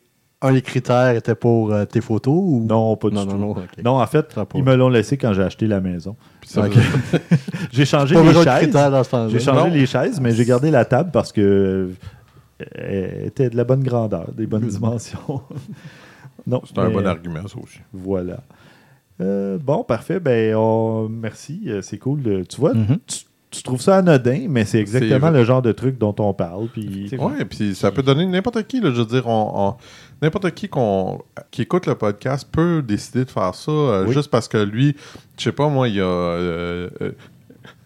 un 0.45 0.53
des 0.53 0.63
critères 0.63 1.17
était 1.17 1.35
pour 1.35 1.73
euh, 1.73 1.85
tes 1.85 2.01
photos 2.01 2.35
ou... 2.37 2.65
Non, 2.69 2.97
pas 2.97 3.09
du 3.09 3.15
non, 3.15 3.25
tout. 3.27 3.33
non, 3.33 3.39
non, 3.39 3.51
ok. 3.53 3.83
Non, 3.85 4.01
en 4.01 4.07
fait, 4.07 4.35
ils 4.55 4.63
me 4.63 4.75
l'ont 4.77 4.89
laissé 4.89 5.17
quand 5.17 5.33
j'ai 5.33 5.43
acheté 5.43 5.67
la 5.67 5.81
maison. 5.81 6.17
J'ai 7.73 7.85
changé 7.87 8.15
les 8.15 8.33
chaises. 8.33 8.71
J'ai 9.31 9.41
changé 9.41 9.69
Non. 9.69 9.75
les 9.75 9.87
chaises, 9.87 10.21
mais 10.21 10.33
j'ai 10.33 10.45
gardé 10.45 10.71
la 10.71 10.85
table 10.85 11.11
parce 11.13 11.33
que 11.33 11.41
euh, 12.61 12.65
elle 12.75 13.27
était 13.27 13.51
de 13.51 13.57
la 13.57 13.65
bonne 13.65 13.83
grandeur, 13.83 14.31
des 14.33 14.47
bonnes 14.47 14.67
dimensions. 14.69 15.43
non, 16.47 16.63
C'est 16.67 16.79
un 16.79 16.91
bon 16.91 17.07
argument, 17.07 17.47
ça 17.49 17.59
aussi. 17.59 17.81
Voilà. 17.93 18.41
Euh, 19.21 19.59
bon, 19.59 19.83
parfait. 19.85 20.21
Ben, 20.21 20.55
on- 20.55 21.09
merci. 21.09 21.69
C'est 21.83 21.99
cool. 21.99 22.45
Tu 22.49 22.61
vois, 22.61 22.75
Mhm. 22.75 22.99
tu, 23.07 23.21
tu 23.55 23.63
trouves 23.63 23.81
ça 23.81 23.97
anodin, 23.99 24.47
mais 24.49 24.65
c'est 24.65 24.81
exactement 24.81 25.31
le 25.31 25.45
genre 25.45 25.63
de 25.63 25.73
truc 25.73 25.99
dont 25.99 26.15
on 26.19 26.33
parle. 26.35 26.69
Puis, 26.69 27.11
Ouais, 27.19 27.45
puis 27.45 27.75
ça 27.75 27.91
peut 27.91 28.03
donner 28.03 28.27
n'importe 28.27 28.63
qui, 28.67 28.81
là, 28.81 28.91
je 28.93 29.01
veux 29.01 29.07
dire, 29.07 29.27
on, 29.27 29.53
on- 29.55 29.75
n'importe 30.23 30.51
qui 30.53 30.69
qui 31.51 31.63
écoute 31.63 31.87
le 31.87 31.95
podcast 31.95 32.49
peut 32.51 32.83
décider 32.83 33.25
de 33.25 33.31
faire 33.31 33.55
ça 33.55 33.71
euh, 33.71 34.05
Oui. 34.07 34.13
juste 34.15 34.31
parce 34.31 34.49
que 34.49 34.59
lui, 34.59 34.97
je 35.39 35.45
sais 35.45 35.53
pas, 35.53 35.69
moi, 35.69 35.89
il 35.89 35.97
y 35.97 36.01
a. 36.01 36.05
euh, 36.05 36.89
euh, 37.03 37.13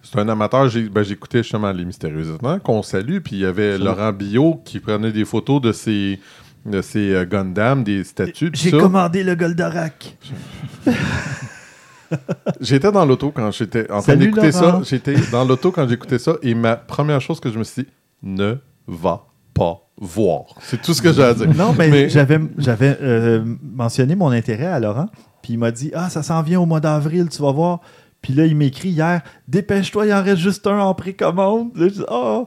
c'est 0.03 0.19
un 0.19 0.29
amateur, 0.29 0.69
j'ai, 0.69 0.89
ben, 0.89 1.03
j'écoutais 1.03 1.43
justement 1.43 1.71
Les 1.71 1.85
Mystérieux 1.85 2.35
Étonnants, 2.35 2.59
qu'on 2.61 2.83
salue, 2.83 3.19
puis 3.19 3.37
il 3.37 3.41
y 3.41 3.45
avait 3.45 3.73
Absolument. 3.75 3.95
Laurent 3.97 4.13
Billot 4.13 4.61
qui 4.65 4.81
prenait 4.81 5.13
des 5.13 5.25
photos 5.27 5.61
de 5.61 5.73
ses, 5.73 6.19
de 6.65 6.81
ses 6.81 7.13
euh, 7.15 7.27
Gundam, 7.27 7.85
des 7.85 8.05
statues, 8.05 8.51
J'ai 8.55 8.71
commandé 8.71 9.23
le 9.23 9.35
Goldorak. 9.35 10.17
J'étais 12.61 12.91
dans 12.93 13.05
l'auto 13.05 13.31
quand 13.31 13.51
j'étais 13.51 13.91
en 13.91 14.01
train 14.01 14.17
d'écouter 14.17 14.53
ça. 14.53 14.81
J'étais 14.85 15.15
dans 15.31 15.45
l'auto 15.45 15.71
quand 15.73 15.89
j'écoutais 15.89 16.19
ça 16.19 16.35
et 16.43 16.55
ma 16.55 16.77
première 16.77 17.21
chose 17.21 17.41
que 17.41 17.51
je 17.51 17.59
me 17.59 17.65
suis 17.65 17.83
dit, 17.83 17.89
ne 18.23 18.57
va 18.87 19.27
pas 19.55 19.81
voir. 20.01 20.45
C'est 20.61 20.81
tout 20.81 20.95
ce 20.95 21.03
que 21.03 21.13
j'ai 21.13 21.23
à 21.25 21.35
dire. 21.35 21.53
Non, 21.55 21.75
mais, 21.77 21.89
Mais- 21.89 22.09
j'avais, 22.09 22.41
j'avais 22.57 22.97
euh, 23.03 23.45
mentionné 23.63 24.15
mon 24.15 24.31
intérêt 24.31 24.67
à 24.67 24.79
Laurent. 24.81 25.07
Puis 25.43 25.55
il 25.55 25.59
m'a 25.59 25.71
dit 25.71 25.91
Ah, 25.95 26.09
ça 26.11 26.23
s'en 26.23 26.43
vient 26.43 26.61
au 26.61 26.67
mois 26.67 26.81
d'avril, 26.81 27.29
tu 27.29 27.43
vas 27.43 27.53
voir. 27.53 27.81
Puis 28.23 28.33
là, 28.35 28.47
il 28.47 28.57
m'écrit 28.57 28.91
hier 28.91 29.23
Dépêche-toi, 29.47 30.07
il 30.07 30.13
en 30.13 30.23
reste 30.23 30.39
juste 30.39 30.67
un 30.67 30.79
en 30.81 30.95
précommande. 30.95 31.71
Là, 31.77 31.89
je 31.89 31.95
dis 31.95 32.05
Ah, 32.09 32.43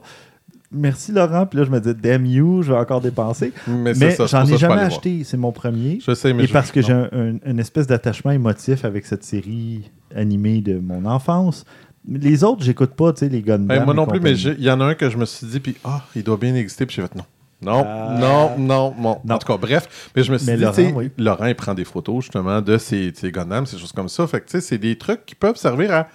merci 0.72 1.12
Laurent. 1.12 1.46
Puis 1.46 1.58
là, 1.58 1.64
je 1.64 1.70
me 1.70 1.80
dis 1.80 1.94
Damn 1.94 2.26
you, 2.26 2.62
je 2.62 2.72
vais 2.72 2.78
encore 2.78 3.00
dépenser. 3.00 3.52
Mais, 3.66 3.92
Mais 3.96 4.16
j'en 4.26 4.44
ai 4.46 4.56
jamais 4.56 4.80
acheté. 4.82 5.22
C'est 5.24 5.36
mon 5.36 5.52
premier. 5.52 5.98
Je 6.06 6.14
sais, 6.14 6.32
mais 6.32 6.44
Et 6.44 6.46
je- 6.46 6.52
parce 6.52 6.70
que 6.72 6.82
j'ai 6.82 6.92
un- 6.92 7.08
un- 7.12 7.36
une 7.50 7.58
espèce 7.58 7.86
d'attachement 7.86 8.30
émotif 8.32 8.84
avec 8.84 9.06
cette 9.06 9.24
série 9.24 9.90
animée 10.14 10.60
de 10.60 10.78
mon 10.78 11.04
enfance. 11.04 11.64
Les 12.08 12.42
autres, 12.42 12.64
j'écoute 12.64 12.90
pas, 12.94 13.12
tu 13.12 13.20
sais, 13.20 13.28
les 13.28 13.42
Gundam. 13.42 13.70
Hey, 13.70 13.84
moi 13.84 13.94
non 13.94 14.06
plus, 14.06 14.18
mais 14.20 14.32
il 14.32 14.62
y 14.62 14.70
en 14.70 14.80
a 14.80 14.86
un 14.86 14.94
que 14.94 15.08
je 15.08 15.16
me 15.16 15.24
suis 15.24 15.46
dit, 15.46 15.60
puis 15.60 15.76
ah, 15.84 16.02
il 16.16 16.24
doit 16.24 16.36
bien 16.36 16.54
exister, 16.56 16.84
puis 16.84 16.96
j'ai 16.96 17.02
fait 17.02 17.14
non. 17.14 17.24
Non, 17.64 17.84
Ah. 17.86 18.16
non, 18.18 18.58
non, 18.58 18.94
bon. 18.98 19.18
Non. 19.24 19.36
En 19.36 19.38
tout 19.38 19.46
cas, 19.46 19.56
bref. 19.56 20.10
Mais 20.16 20.24
je 20.24 20.32
me 20.32 20.36
suis 20.38 20.48
Mais 20.50 20.56
dit, 20.56 20.64
Laurent, 20.64 20.92
oui. 20.96 21.10
Laurent, 21.16 21.46
il 21.46 21.54
prend 21.54 21.74
des 21.74 21.84
photos 21.84 22.24
justement 22.24 22.60
de 22.60 22.76
ses, 22.76 23.12
ses 23.14 23.30
Gundam, 23.30 23.66
ces 23.66 23.78
choses 23.78 23.92
comme 23.92 24.08
ça. 24.08 24.26
Fait 24.26 24.40
que, 24.40 24.46
tu 24.46 24.50
sais, 24.52 24.60
c'est 24.60 24.78
des 24.78 24.98
trucs 24.98 25.24
qui 25.24 25.36
peuvent 25.36 25.54
servir 25.54 25.92
à 25.94 26.08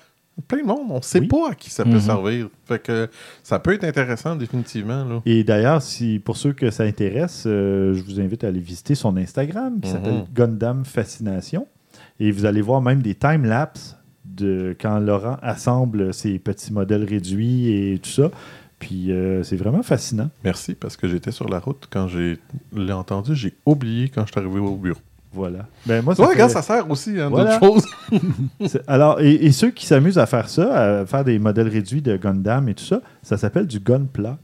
plein 0.47 0.61
de 0.61 0.67
monde. 0.67 0.87
On 0.89 1.01
sait 1.01 1.19
Oui. 1.19 1.27
pas 1.27 1.51
à 1.51 1.55
qui 1.55 1.69
ça 1.69 1.83
peut 1.83 1.91
Mhm. 1.91 1.99
servir. 1.99 2.49
Fait 2.65 2.79
que 2.81 3.09
ça 3.43 3.59
peut 3.59 3.73
être 3.73 3.83
intéressant, 3.83 4.35
définitivement. 4.35 5.03
Là. 5.05 5.21
Et 5.25 5.43
d'ailleurs, 5.43 5.81
si, 5.81 6.19
pour 6.23 6.37
ceux 6.37 6.53
que 6.53 6.69
ça 6.71 6.83
intéresse, 6.83 7.43
euh, 7.47 7.93
je 7.93 8.03
vous 8.03 8.19
invite 8.19 8.43
à 8.43 8.47
aller 8.47 8.59
visiter 8.59 8.95
son 8.95 9.17
Instagram 9.17 9.79
qui 9.81 9.89
Mhm. 9.89 9.93
s'appelle 9.95 10.25
Gundam 10.33 10.85
Fascination. 10.85 11.67
Et 12.19 12.31
vous 12.31 12.45
allez 12.45 12.61
voir 12.61 12.81
même 12.81 13.01
des 13.01 13.15
time-lapse 13.15 13.95
de 14.25 14.75
quand 14.79 14.99
Laurent 14.99 15.37
assemble 15.41 16.13
ses 16.13 16.37
petits 16.39 16.71
modèles 16.73 17.03
réduits 17.03 17.69
et 17.71 17.99
tout 17.99 18.09
ça. 18.09 18.29
Puis 18.79 19.11
euh, 19.11 19.41
c'est 19.41 19.55
vraiment 19.55 19.81
fascinant. 19.81 20.29
Merci, 20.43 20.75
parce 20.75 20.95
que 20.97 21.07
j'étais 21.07 21.31
sur 21.31 21.49
la 21.49 21.57
route 21.59 21.87
quand 21.89 22.07
j'ai 22.07 22.37
l'ai 22.75 22.93
entendu. 22.93 23.33
J'ai 23.35 23.55
oublié 23.65 24.09
quand 24.09 24.25
je 24.27 24.31
suis 24.33 24.39
arrivé 24.39 24.59
au 24.59 24.75
bureau. 24.75 24.99
Voilà. 25.33 25.67
Ben, 25.85 26.03
moi, 26.03 26.15
ça 26.15 26.21
Ouais, 26.23 26.29
fait- 26.29 26.33
regarde, 26.35 26.51
ça 26.51 26.61
sert 26.61 26.89
aussi 26.89 27.19
hein, 27.19 27.29
Voilà. 27.29 27.57
d'autres 27.59 27.81
choses. 27.81 27.85
C'est- 28.67 28.81
Alors, 28.87 29.19
et, 29.21 29.33
et 29.45 29.51
ceux 29.51 29.69
qui 29.71 29.85
s'amusent 29.85 30.17
à 30.17 30.25
faire 30.25 30.49
ça, 30.49 30.99
à 31.01 31.05
faire 31.05 31.23
des 31.23 31.37
modèles 31.37 31.67
réduits 31.67 32.01
de 32.01 32.15
Gundam 32.17 32.69
et 32.69 32.73
tout 32.73 32.83
ça, 32.85 33.01
ça 33.21 33.37
s'appelle 33.37 33.67
du 33.67 33.79
Gunpla 33.79 34.37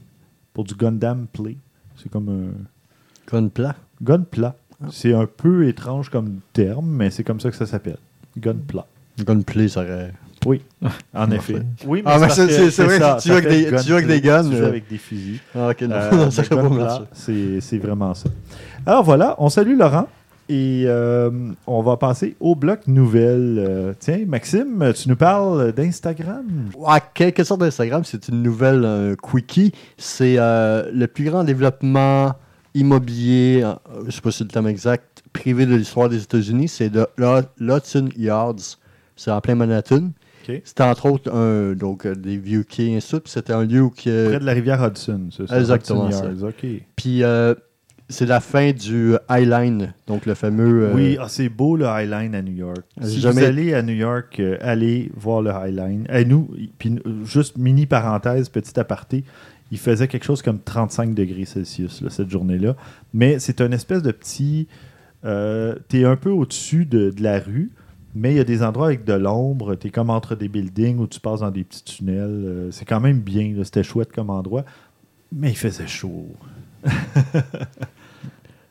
pour 0.52 0.64
du 0.64 0.74
Gundam 0.74 1.26
Play. 1.32 1.56
C'est 1.96 2.10
comme 2.10 2.28
un 2.28 3.32
Gunpla. 3.32 3.74
Gunpla. 4.02 4.54
C'est 4.90 5.14
un 5.14 5.26
peu 5.26 5.66
étrange 5.68 6.10
comme 6.10 6.40
terme, 6.52 6.86
mais 6.86 7.10
c'est 7.10 7.24
comme 7.24 7.40
ça 7.40 7.50
que 7.50 7.56
ça 7.56 7.66
s'appelle. 7.66 7.96
Gunpla. 8.38 8.86
Gunplay, 9.24 9.68
ça 9.68 9.80
aurait... 9.82 10.12
Oui, 10.46 10.60
en 11.14 11.30
effet. 11.30 11.62
Oui, 11.86 12.02
Ah, 12.04 12.16
mais 12.18 12.26
parce 12.26 12.34
c'est- 12.36 12.48
c'est- 12.50 12.70
c'est 12.70 12.84
vrai, 12.84 12.98
ça, 12.98 13.16
tu 13.20 13.28
ça 13.28 13.34
joues 13.40 13.46
avec 13.46 13.48
des- 13.48 13.76
tu 13.80 13.88
joues 13.88 13.94
avec 13.94 14.06
des 14.06 14.20
gunplay. 14.20 14.42
guns, 14.42 14.50
Tu 14.50 14.56
joues 14.56 14.62
euh. 14.62 14.68
avec 14.68 14.88
des 14.88 14.98
fusils. 14.98 15.40
Ah, 15.54 15.68
ok, 15.70 15.80
non, 15.82 15.94
Euh, 15.94 16.10
non, 16.10 16.18
ça 16.30 16.42
mais 16.42 16.48
serait 16.48 16.56
pas 16.56 16.62
Gunpla, 16.68 16.84
mal, 16.84 16.90
ça. 16.90 17.06
c'est 17.14 17.60
c'est 17.62 17.78
vraiment 17.78 18.12
ça. 18.12 18.28
Alors 18.84 19.02
voilà, 19.04 19.36
on 19.38 19.48
salue 19.48 19.78
Laurent 19.78 20.06
et 20.48 20.84
euh, 20.86 21.30
on 21.66 21.82
va 21.82 21.96
passer 21.96 22.36
au 22.40 22.54
bloc 22.54 22.86
nouvelles. 22.86 23.58
Euh, 23.58 23.94
tiens, 23.98 24.24
Maxime, 24.26 24.92
tu 24.94 25.08
nous 25.08 25.16
parles 25.16 25.72
d'Instagram. 25.72 26.44
Ouais, 26.76 26.98
quelque 27.14 27.44
sorte 27.44 27.60
d'Instagram, 27.60 28.02
c'est 28.04 28.28
une 28.28 28.42
nouvelle 28.42 28.84
un 28.84 29.14
quickie. 29.14 29.72
C'est 29.96 30.36
euh, 30.38 30.90
le 30.92 31.06
plus 31.06 31.24
grand 31.24 31.44
développement 31.44 32.34
immobilier, 32.74 33.62
euh, 33.64 33.74
je 34.00 34.06
ne 34.06 34.10
sais 34.10 34.20
pas 34.20 34.30
si 34.30 34.38
c'est 34.38 34.44
le 34.44 34.50
terme 34.50 34.66
exact, 34.66 35.22
privé 35.32 35.64
de 35.66 35.74
l'histoire 35.74 36.08
des 36.08 36.22
États-Unis. 36.22 36.68
C'est 36.68 36.90
de 36.90 37.06
Lawton 37.16 38.10
Yards. 38.16 38.78
C'est 39.16 39.30
en 39.30 39.40
plein 39.40 39.54
Manhattan. 39.54 40.10
Ok. 40.46 40.60
C'était 40.64 40.82
entre 40.82 41.06
autres 41.06 41.32
un, 41.32 41.74
donc, 41.74 42.04
euh, 42.04 42.14
des 42.14 42.36
vieux 42.36 42.64
quais 42.64 42.92
et 42.92 43.00
C'était 43.00 43.52
un 43.52 43.64
lieu 43.64 43.82
où. 43.82 43.90
Près 43.90 44.38
de 44.38 44.44
la 44.44 44.52
rivière 44.52 44.84
Hudson, 44.84 45.28
c'est 45.30 45.48
ça? 45.48 45.58
Exactement 45.58 46.08
Hudson 46.08 46.36
ça. 46.40 46.48
Puis 46.96 47.22
euh, 47.22 47.54
c'est 48.08 48.26
la 48.26 48.40
fin 48.40 48.72
du 48.72 49.14
High 49.30 49.48
Line, 49.48 49.94
donc 50.06 50.26
le 50.26 50.34
fameux. 50.34 50.84
euh, 50.84 50.94
Oui, 50.94 51.16
ah, 51.20 51.26
c'est 51.28 51.48
beau 51.48 51.76
le 51.76 51.86
High 51.86 52.08
Line 52.10 52.34
à 52.34 52.42
New 52.42 52.52
York. 52.54 52.82
Si 53.02 53.20
jamais- 53.20 53.40
vous 53.40 53.46
allez 53.46 53.74
à 53.74 53.82
New 53.82 53.94
York, 53.94 54.38
euh, 54.40 54.56
allez 54.60 55.10
voir 55.16 55.42
le 55.42 55.50
High 55.50 55.74
Line. 55.74 56.06
Et 56.12 56.24
nous, 56.24 56.48
puis 56.78 56.96
euh, 57.06 57.24
juste 57.24 57.56
mini 57.58 57.86
parenthèse, 57.86 58.48
petit 58.48 58.78
aparté, 58.78 59.24
il 59.70 59.78
faisait 59.78 60.06
quelque 60.08 60.24
chose 60.24 60.42
comme 60.42 60.60
35 60.60 61.14
degrés 61.14 61.46
Celsius 61.46 62.02
là, 62.02 62.10
cette 62.10 62.30
journée-là. 62.30 62.76
Mais 63.14 63.38
c'est 63.38 63.60
un 63.60 63.72
espèce 63.72 64.02
de 64.02 64.12
petit 64.12 64.68
euh, 65.24 65.74
tu 65.88 66.00
es 66.00 66.04
un 66.04 66.16
peu 66.16 66.28
au-dessus 66.28 66.84
de, 66.84 67.08
de 67.08 67.22
la 67.22 67.38
rue, 67.38 67.70
mais 68.14 68.32
il 68.32 68.36
y 68.36 68.40
a 68.40 68.44
des 68.44 68.62
endroits 68.62 68.88
avec 68.88 69.04
de 69.04 69.14
l'ombre. 69.14 69.74
Tu 69.74 69.86
es 69.86 69.90
comme 69.90 70.10
entre 70.10 70.34
des 70.34 70.48
buildings 70.48 70.98
où 70.98 71.06
tu 71.06 71.18
passes 71.18 71.40
dans 71.40 71.50
des 71.50 71.64
petits 71.64 71.82
tunnels. 71.82 72.44
Euh, 72.44 72.70
c'est 72.70 72.84
quand 72.84 73.00
même 73.00 73.20
bien. 73.20 73.54
C'était 73.64 73.82
chouette 73.82 74.12
comme 74.12 74.28
endroit. 74.28 74.66
Mais 75.32 75.48
il 75.50 75.56
faisait 75.56 75.86
chaud. 75.86 76.28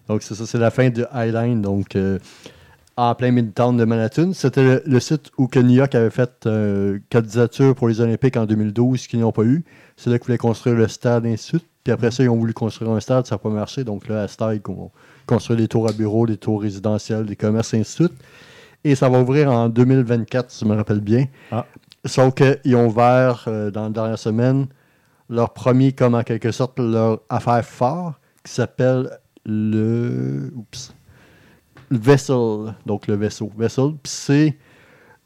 Donc, 0.07 0.23
c'est 0.23 0.35
ça, 0.35 0.45
c'est 0.45 0.57
la 0.57 0.71
fin 0.71 0.89
de 0.89 1.05
Highline, 1.11 1.61
donc 1.61 1.95
euh, 1.95 2.19
en 2.97 3.15
plein 3.15 3.31
Midtown 3.31 3.77
de 3.77 3.85
Manhattan. 3.85 4.33
C'était 4.33 4.63
le, 4.63 4.83
le 4.85 4.99
site 4.99 5.31
où 5.37 5.47
que 5.47 5.59
New 5.59 5.75
York 5.75 5.95
avait 5.95 6.09
fait 6.09 6.45
euh, 6.45 6.99
candidature 7.11 7.73
pour 7.75 7.87
les 7.87 8.01
Olympiques 8.01 8.37
en 8.37 8.45
2012, 8.45 9.07
qu'ils 9.07 9.19
n'ont 9.19 9.31
pas 9.31 9.43
eu. 9.43 9.63
C'est 9.97 10.09
là 10.09 10.17
qu'ils 10.17 10.27
voulaient 10.27 10.37
construire 10.37 10.75
le 10.75 10.87
stade, 10.87 11.25
et 11.25 11.33
ainsi 11.33 11.53
de 11.53 11.57
suite. 11.59 11.67
Puis 11.83 11.91
après 11.91 12.11
ça, 12.11 12.23
ils 12.23 12.29
ont 12.29 12.37
voulu 12.37 12.53
construire 12.53 12.91
un 12.91 12.99
stade, 12.99 13.25
ça 13.25 13.35
n'a 13.35 13.39
pas 13.39 13.49
marché. 13.49 13.83
Donc 13.83 14.07
là, 14.07 14.23
à 14.23 14.27
stade, 14.27 14.61
ils 14.65 14.71
vont 14.71 14.91
construire 15.25 15.57
des 15.57 15.67
tours 15.67 15.89
à 15.89 15.91
bureaux, 15.91 16.25
des 16.25 16.37
tours 16.37 16.61
résidentiels, 16.61 17.25
des 17.25 17.35
commerces, 17.35 17.73
et 17.73 17.79
ainsi 17.79 18.03
de 18.03 18.07
suite. 18.07 18.23
Et 18.83 18.95
ça 18.95 19.09
va 19.09 19.21
ouvrir 19.21 19.51
en 19.51 19.69
2024, 19.69 20.51
si 20.51 20.65
je 20.65 20.69
me 20.69 20.75
rappelle 20.75 20.99
bien. 20.99 21.25
Ah. 21.51 21.65
Sauf 22.05 22.33
qu'ils 22.33 22.75
ont 22.75 22.87
ouvert, 22.87 23.45
euh, 23.47 23.71
dans 23.71 23.83
la 23.83 23.89
dernière 23.89 24.19
semaine, 24.19 24.67
leur 25.29 25.53
premier, 25.53 25.93
comme 25.93 26.15
en 26.15 26.23
quelque 26.23 26.51
sorte, 26.51 26.79
leur 26.79 27.21
affaire 27.29 27.63
phare, 27.63 28.19
qui 28.43 28.51
s'appelle 28.51 29.09
le. 29.45 30.51
Oups. 30.55 30.93
Le 31.89 31.97
Vessel. 31.97 32.75
Donc 32.85 33.07
le 33.07 33.15
vaisseau. 33.15 33.51
Vessel. 33.57 33.91
Puis 34.01 34.11
c'est 34.11 34.57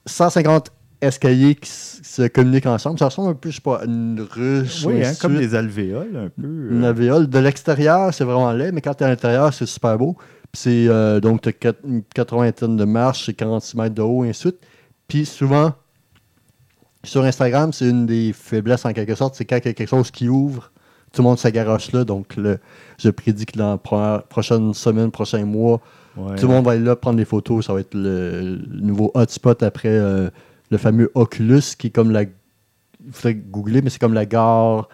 150 0.06 0.72
escaliers 1.02 1.56
qui 1.56 1.70
se 1.70 2.28
communiquent 2.28 2.66
ensemble. 2.66 2.98
Ça 3.00 3.06
ressemble 3.06 3.30
un 3.30 3.34
peu, 3.36 3.50
je 3.52 3.56
sais 3.56 3.62
pas, 3.62 3.78
à 3.82 3.86
une 3.86 4.20
ruche. 4.30 4.84
ou 4.86 4.90
Oui, 4.90 5.06
hein, 5.06 5.14
comme 5.22 5.38
des 5.38 5.54
alvéoles, 5.56 6.16
un 6.18 6.30
peu. 6.30 6.48
euh. 6.48 6.70
Une 6.72 6.84
alvéole. 6.84 7.28
De 7.28 7.40
l'extérieur, 7.40 8.14
c'est 8.14 8.24
vraiment 8.24 8.52
laid, 8.52 8.72
mais 8.72 8.82
quand 8.82 8.96
tu 8.96 9.04
es 9.04 9.06
à 9.06 9.10
l'intérieur, 9.10 9.54
c'est 9.54 9.66
super 9.68 9.98
beau. 9.98 10.18
Puis 10.52 10.62
c'est 10.62 10.88
euh, 10.88 11.20
donc 11.20 11.42
tu 11.42 11.68
as 11.68 11.74
une 11.86 12.04
80 12.04 12.52
tonnes 12.54 12.78
de 12.78 12.86
marche, 12.86 13.26
c'est 13.26 13.34
46 13.34 13.78
mètres 13.78 13.96
de 13.96 14.02
haut, 14.02 14.24
et 14.26 14.30
ainsi 14.30 14.46
de 14.46 14.50
suite. 14.52 14.62
Puis 15.08 15.26
souvent, 15.26 15.74
sur 17.04 17.24
Instagram, 17.24 17.72
c'est 17.74 17.90
une 17.90 18.06
des 18.06 18.34
faiblesses 18.34 18.86
en 18.86 18.94
quelque 18.94 19.14
sorte, 19.16 19.36
c'est 19.36 19.46
quand 19.46 19.58
il 19.58 19.66
y 19.68 19.70
a 19.70 19.74
quelque 19.74 19.90
chose 19.90 20.10
qui 20.10 20.30
ouvre, 20.30 20.72
tout 21.18 21.24
le 21.24 21.28
monde 21.30 21.40
s'agaroche 21.40 21.92
là. 21.92 22.04
Donc 22.04 22.36
le, 22.36 22.60
je 23.00 23.10
prédis 23.10 23.46
que 23.48 23.58
dans 23.58 23.72
la 23.72 23.78
pro- 23.78 24.20
prochaine 24.30 24.74
semaine, 24.74 25.10
prochain 25.12 25.44
mois, 25.46 25.82
Ouais. 26.16 26.36
tout 26.36 26.48
le 26.48 26.54
monde 26.54 26.66
va 26.66 26.76
être 26.76 26.82
là 26.84 26.96
prendre 26.96 27.18
des 27.18 27.26
photos. 27.26 27.66
Ça 27.68 27.74
va 27.74 27.80
être 27.82 27.94
le, 27.94 28.56
le 28.56 28.82
nouveau 28.82 29.12
hotspot 29.14 29.62
après 29.62 29.90
euh, 29.90 30.30
le 30.72 30.78
fameux 30.80 31.12
Oculus 31.14 31.62
qui 31.78 31.88
est 31.88 31.90
comme 31.92 32.10
la. 32.12 32.24
Il 32.24 32.30
faudrait 33.12 33.36
googler, 33.36 33.82
mais 33.84 33.90
c'est 33.92 34.00
comme 34.00 34.16
la 34.16 34.26
gare 34.26 34.90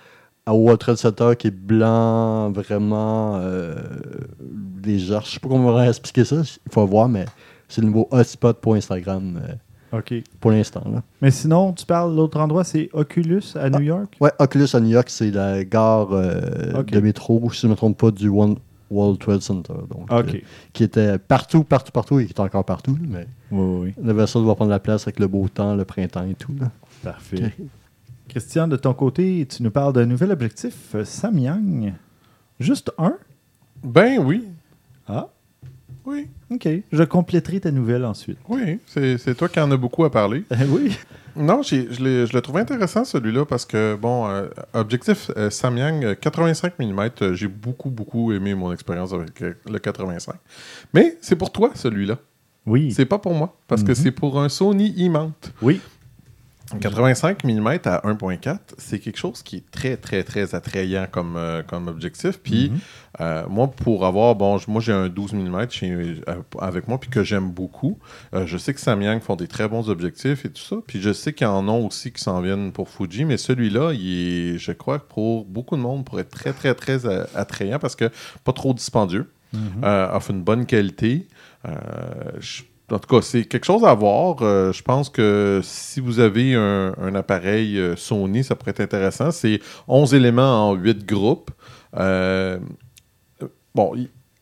à 0.46 0.54
World 0.54 0.80
Trade 0.80 0.98
Center 0.98 1.32
qui 1.40 1.48
est 1.48 1.52
blanc, 1.52 2.52
vraiment 2.52 3.38
euh, 3.38 3.76
légère. 4.84 5.22
Je 5.26 5.32
sais 5.32 5.40
pas 5.40 5.48
comment 5.48 5.70
on 5.70 5.74
va 5.74 5.88
expliquer 5.88 6.26
ça. 6.26 6.38
Il 6.66 6.72
faut 6.74 6.86
voir, 6.86 7.08
mais 7.08 7.26
c'est 7.70 7.80
le 7.82 7.88
nouveau 7.88 8.08
hotspot 8.12 8.60
pour 8.60 8.76
Instagram 8.76 9.40
euh, 9.42 9.54
OK. 9.94 10.14
pour 10.40 10.52
l'instant. 10.52 10.84
là. 10.92 11.04
Mais 11.22 11.32
sinon, 11.32 11.72
tu 11.74 11.86
parles, 11.86 12.16
l'autre 12.16 12.40
endroit, 12.40 12.64
c'est 12.64 12.90
Oculus 12.94 13.44
à 13.56 13.70
New 13.70 13.82
York? 13.82 14.16
Ouais, 14.20 14.32
Oculus 14.40 14.68
à 14.74 14.80
New 14.80 14.90
York, 14.90 15.10
c'est 15.10 15.32
la 15.32 15.64
gare 15.64 16.10
euh, 16.12 16.80
Ok. 16.80 16.88
de 16.92 17.00
métro, 17.00 17.52
si 17.52 17.62
je 17.62 17.68
ne 17.68 17.72
me 17.72 17.76
trompe 17.78 17.98
pas, 17.98 18.12
du 18.12 18.28
One 18.30 18.56
World 18.92 19.20
Trade 19.20 19.42
Center. 19.42 19.74
Donc, 19.90 20.12
OK. 20.12 20.36
euh, 20.36 20.40
qui 20.74 20.84
était 20.84 21.18
partout, 21.18 21.64
partout, 21.64 21.92
partout, 21.92 22.20
et 22.20 22.26
qui 22.26 22.34
est 22.34 22.40
encore 22.40 22.66
partout. 22.66 22.98
Mais 23.08 23.28
Oui, 23.52 23.60
oui, 23.62 23.94
oui. 23.98 24.04
le 24.04 24.14
vaisseau 24.14 24.44
va 24.46 24.56
prendre 24.56 24.72
la 24.72 24.80
place 24.80 25.04
avec 25.04 25.20
le 25.20 25.28
beau 25.28 25.48
temps, 25.48 25.76
le 25.76 25.86
printemps 25.86 26.26
et 26.28 26.36
tout. 26.36 26.54
là. 26.60 26.72
Parfait. 27.04 27.46
Ok. 27.60 27.66
Christian, 28.30 28.68
de 28.68 28.78
ton 28.78 28.94
côté, 28.94 29.46
tu 29.48 29.62
nous 29.64 29.70
parles 29.72 29.94
d'un 29.94 30.06
nouvel 30.06 30.32
objectif, 30.32 30.96
euh, 30.96 31.04
Samyang. 31.06 31.94
Juste 32.60 32.92
un? 32.98 33.16
Ben 33.84 34.18
oui. 34.24 34.46
Ah, 35.08 35.28
Oui. 36.06 36.28
OK. 36.52 36.68
Je 36.92 37.04
compléterai 37.04 37.60
ta 37.62 37.72
nouvelle 37.72 38.06
ensuite. 38.06 38.38
Oui. 38.50 38.80
C'est 38.88 39.36
toi 39.36 39.48
qui 39.50 39.60
en 39.60 39.72
as 39.72 39.78
beaucoup 39.78 40.04
à 40.04 40.12
parler. 40.12 40.44
Eh 40.52 40.66
oui. 40.66 40.98
Non, 41.36 41.64
je, 41.64 41.76
le 42.32 42.40
trouve 42.42 42.58
intéressant 42.58 43.04
celui-là 43.06 43.46
parce 43.46 43.66
que, 43.66 43.96
bon, 44.00 44.28
euh, 44.28 44.48
objectif 44.74 45.32
euh, 45.36 45.50
Samyang 45.50 46.04
euh, 46.04 46.14
85 46.14 46.78
mm, 46.78 47.10
euh, 47.24 47.34
j'ai 47.34 47.48
beaucoup, 47.48 47.90
beaucoup 47.90 48.32
aimé 48.32 48.54
mon 48.54 48.72
expérience 48.72 49.14
avec 49.14 49.42
euh, 49.42 49.54
le 49.68 49.80
85. 49.80 50.36
Mais 50.94 51.18
c'est 51.22 51.36
pour 51.36 51.52
toi 51.52 51.72
celui-là. 51.74 52.20
Oui. 52.68 52.92
C'est 52.92 53.06
pas 53.08 53.18
pour 53.18 53.34
moi 53.34 53.58
parce 53.68 53.84
que 53.84 53.90
Mhm. 53.90 53.96
c'est 53.96 54.12
pour 54.12 54.40
un 54.40 54.48
Sony 54.48 54.94
e-mount. 55.08 55.34
Oui. 55.62 55.82
85 56.80 57.44
mm 57.44 57.68
à 57.86 58.02
1.4, 58.08 58.58
c'est 58.78 59.00
quelque 59.00 59.18
chose 59.18 59.42
qui 59.44 59.58
est 59.58 59.72
très, 59.72 59.98
très, 59.98 60.24
très 60.24 60.56
attrayant 60.56 61.06
comme, 61.12 61.36
euh, 61.38 61.64
comme 61.64 61.88
objectif. 61.88 62.40
Puis, 62.42 62.70
Mhm. 62.70 62.80
euh, 63.22 63.44
moi, 63.50 63.68
pour 63.70 64.06
avoir, 64.06 64.36
bon, 64.36 64.60
moi, 64.68 64.82
j'ai 64.82 64.92
un 64.94 65.10
12 65.10 65.34
mm 65.34 65.70
chez, 65.70 65.92
euh, 65.92 66.16
avec 66.60 66.88
moi, 66.88 67.00
puis 67.00 67.10
que 67.10 67.24
j'aime 67.24 67.50
beaucoup. 67.52 67.98
Euh, 68.34 68.46
je 68.46 68.58
sais 68.58 68.74
que 68.74 68.80
Samyang 68.80 69.20
font 69.22 69.36
des 69.36 69.48
très 69.48 69.68
bons 69.68 69.90
objectifs 69.90 70.46
et 70.46 70.50
tout 70.50 70.62
ça. 70.62 70.78
Puis, 70.88 71.02
je 71.02 71.14
sais 71.14 71.34
qu'il 71.34 71.46
y 71.48 71.50
en 71.50 71.68
a 71.68 71.72
aussi 71.72 72.12
qui 72.12 72.22
s'en 72.22 72.42
viennent 72.42 72.72
pour 72.72 72.90
Fuji, 72.90 73.26
mais 73.26 73.38
celui-là, 73.38 73.92
il 73.94 74.54
est, 74.56 74.58
je 74.58 74.72
crois, 74.72 75.00
que 75.00 75.06
pour 75.08 75.46
beaucoup 75.46 75.76
de 75.76 75.82
monde, 75.82 76.06
pourrait 76.06 76.22
être 76.24 76.30
très, 76.32 76.54
très, 76.54 76.74
très 76.76 77.06
attrayant 77.36 77.80
parce 77.80 77.96
que 77.96 78.10
pas 78.44 78.54
trop 78.54 78.74
dispendieux, 78.74 79.30
Mhm. 79.54 79.84
offre 79.84 80.32
une 80.32 80.42
bonne 80.44 80.66
qualité. 80.66 81.28
Je- 82.40 82.64
en 82.94 83.00
tout 83.00 83.14
cas, 83.16 83.22
c'est 83.22 83.46
quelque 83.46 83.66
chose 83.66 83.84
à 83.84 83.94
voir. 83.94 84.38
Euh, 84.42 84.72
je 84.72 84.82
pense 84.84 85.10
que 85.10 85.60
si 85.64 86.00
vous 86.00 86.20
avez 86.20 86.54
un, 86.56 86.94
un 87.02 87.16
appareil 87.16 87.78
euh, 87.80 87.96
Sony, 87.96 88.44
ça 88.44 88.56
pourrait 88.56 88.72
être 88.72 88.82
intéressant. 88.82 89.32
C'est 89.32 89.60
11 89.88 90.14
éléments 90.14 90.70
en 90.70 90.74
8 90.76 91.06
groupes. 91.06 91.52
Euh, 91.98 92.60
bon, 93.76 93.94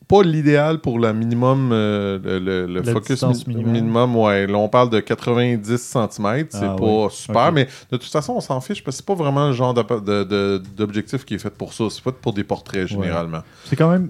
pas 0.07 0.23
l'idéal 0.23 0.79
pour 0.81 0.99
la 0.99 1.13
minimum, 1.13 1.69
euh, 1.71 2.67
le, 2.67 2.83
focus 2.83 3.23
mi- 3.23 3.55
minimum. 3.63 4.15
Ouais, 4.17 4.45
là, 4.45 4.57
on 4.57 4.67
parle 4.67 4.89
de 4.89 4.99
90 4.99 5.77
cm. 5.77 6.09
C'est 6.49 6.65
Ah 6.65 6.75
pas 6.77 6.83
oui. 7.05 7.07
super, 7.11 7.51
mais 7.53 7.65
de 7.91 7.97
toute 7.97 8.11
façon, 8.11 8.33
on 8.33 8.41
s'en 8.41 8.59
fiche 8.59 8.83
parce 8.83 8.97
que 8.97 9.03
c'est 9.03 9.05
pas 9.05 9.15
vraiment 9.15 9.47
le 9.47 9.53
genre 9.53 9.73
d'objectif 9.73 11.23
qui 11.25 11.35
est 11.35 11.39
fait 11.39 11.49
pour 11.49 11.73
ça. 11.73 11.85
C'est 11.89 12.03
pas 12.03 12.11
pour 12.11 12.33
des 12.33 12.43
portraits, 12.43 12.87
généralement. 12.87 13.41
C'est 13.65 13.75
quand 13.77 13.89
même 13.89 14.09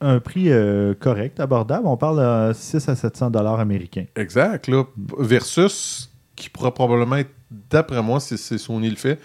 un 0.00 0.20
prix 0.20 0.50
euh, 0.50 0.94
correct, 0.94 1.40
abordable. 1.40 1.86
On 1.86 1.96
parle 1.96 2.48
de 2.48 2.52
6 2.52 2.88
à 2.88 2.96
700 2.96 3.30
dollars 3.30 3.60
américains. 3.60 4.06
Exact, 4.16 4.68
là. 4.68 4.84
Versus 5.18 6.10
qui 6.34 6.50
pourra 6.50 6.72
probablement 6.72 7.16
être, 7.16 7.30
d'après 7.70 8.02
moi, 8.02 8.20
si 8.20 8.36
c'est 8.36 8.58
Sony 8.58 8.90
le 8.90 8.96
fait, 8.96 9.18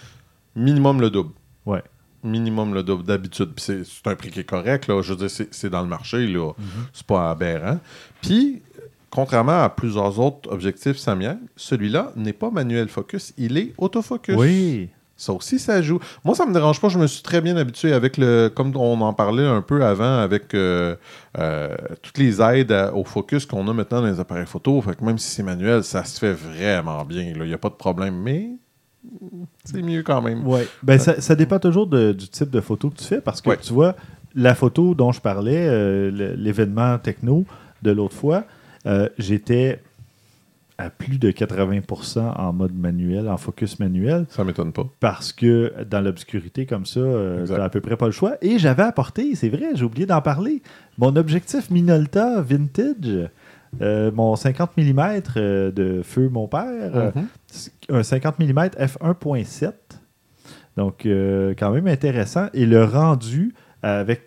minimum 0.55 1.01
le 1.01 1.09
double. 1.09 1.33
Ouais. 1.65 1.83
Minimum 2.23 2.73
le 2.73 2.83
double 2.83 3.03
d'habitude. 3.03 3.51
Puis 3.55 3.65
c'est 3.65 4.09
un 4.09 4.15
prix 4.15 4.29
qui 4.29 4.39
est 4.39 4.45
correct, 4.45 4.87
là. 4.87 5.01
Je 5.01 5.13
veux 5.13 5.27
dire, 5.27 5.47
c'est 5.51 5.69
dans 5.69 5.81
le 5.81 5.87
marché, 5.87 6.25
là. 6.27 6.53
C'est 6.93 7.05
pas 7.05 7.31
aberrant. 7.31 7.79
Puis, 8.21 8.61
contrairement 9.09 9.63
à 9.63 9.69
plusieurs 9.69 10.19
autres 10.19 10.49
objectifs 10.51 10.97
Samyang, 10.97 11.39
celui-là 11.55 12.13
n'est 12.15 12.33
pas 12.33 12.49
manuel 12.49 12.87
focus, 12.87 13.33
il 13.37 13.57
est 13.57 13.73
autofocus. 13.77 14.35
Oui. 14.37 14.89
Ça 15.21 15.33
aussi, 15.33 15.59
ça 15.59 15.81
joue. 15.83 15.99
Moi, 16.25 16.33
ça 16.33 16.47
me 16.47 16.53
dérange 16.53 16.81
pas. 16.81 16.89
Je 16.89 16.97
me 16.97 17.05
suis 17.05 17.21
très 17.21 17.41
bien 17.41 17.55
habitué 17.55 17.93
avec 17.93 18.17
le. 18.17 18.49
Comme 18.53 18.75
on 18.75 18.99
en 19.01 19.13
parlait 19.13 19.45
un 19.45 19.61
peu 19.61 19.85
avant, 19.85 20.17
avec 20.17 20.55
euh, 20.55 20.95
euh, 21.37 21.75
toutes 22.01 22.17
les 22.17 22.41
aides 22.41 22.71
à- 22.71 22.91
au 22.95 23.03
focus 23.03 23.45
qu'on 23.45 23.67
a 23.67 23.73
maintenant 23.73 24.01
dans 24.01 24.07
les 24.07 24.19
appareils 24.19 24.47
photo. 24.47 24.81
Fait 24.81 24.95
que 24.95 25.03
même 25.05 25.19
si 25.19 25.29
c'est 25.29 25.43
manuel, 25.43 25.83
ça 25.83 26.03
se 26.05 26.17
fait 26.17 26.33
vraiment 26.33 27.05
bien. 27.05 27.21
Il 27.35 27.41
n'y 27.43 27.53
a 27.53 27.57
pas 27.59 27.69
de 27.69 27.75
problème. 27.75 28.15
Mais 28.15 28.49
c'est 29.63 29.83
mieux 29.83 30.01
quand 30.01 30.23
même. 30.23 30.47
Ouais. 30.47 30.67
Ben, 30.81 30.97
ça, 30.97 31.21
ça 31.21 31.35
dépend 31.35 31.59
toujours 31.59 31.85
de- 31.85 32.13
du 32.13 32.27
type 32.27 32.49
de 32.49 32.59
photo 32.61 32.89
que 32.89 32.97
tu 32.97 33.03
fais 33.05 33.21
parce 33.21 33.41
que 33.41 33.49
Ouais. 33.51 33.57
tu 33.61 33.73
vois, 33.73 33.95
la 34.33 34.55
photo 34.55 34.95
dont 34.95 35.11
je 35.11 35.21
parlais, 35.21 35.67
euh, 35.67 36.35
l'événement 36.35 36.97
techno 36.97 37.45
de 37.83 37.91
l'autre 37.91 38.15
fois, 38.15 38.43
j'étais 39.19 39.81
à 40.85 40.89
plus 40.89 41.17
de 41.19 41.31
80% 41.31 42.19
en 42.37 42.53
mode 42.53 42.75
manuel, 42.75 43.29
en 43.29 43.37
focus 43.37 43.79
manuel, 43.79 44.25
Ça 44.29 44.43
m'étonne 44.43 44.71
pas. 44.73 44.85
parce 44.99 45.31
que 45.33 45.73
dans 45.89 46.01
l'obscurité 46.01 46.65
comme 46.65 46.85
ça, 46.85 46.99
euh, 46.99 47.45
t'as 47.47 47.63
à 47.63 47.69
peu 47.69 47.81
près 47.81 47.97
pas 47.97 48.05
le 48.07 48.11
choix. 48.11 48.35
Et 48.41 48.59
j'avais 48.59 48.83
apporté, 48.83 49.35
c'est 49.35 49.49
vrai, 49.49 49.67
j'ai 49.75 49.83
oublié 49.83 50.05
d'en 50.05 50.21
parler, 50.21 50.61
mon 50.97 51.15
objectif 51.15 51.69
Minolta 51.69 52.41
Vintage, 52.41 53.29
euh, 53.81 54.11
mon 54.13 54.35
50 54.35 54.71
mm 54.77 55.21
de 55.71 56.01
feu 56.03 56.27
mon 56.29 56.47
père, 56.47 56.95
euh, 56.95 57.11
Mhm. 57.15 57.27
un 57.97 58.03
50 58.03 58.39
mm 58.39 58.69
f1.7. 58.77 59.73
Donc, 60.77 61.05
euh, 61.05 61.53
quand 61.57 61.71
même 61.71 61.87
intéressant. 61.87 62.47
Et 62.53 62.65
le 62.65 62.83
rendu, 62.83 63.53
avec 63.83 64.21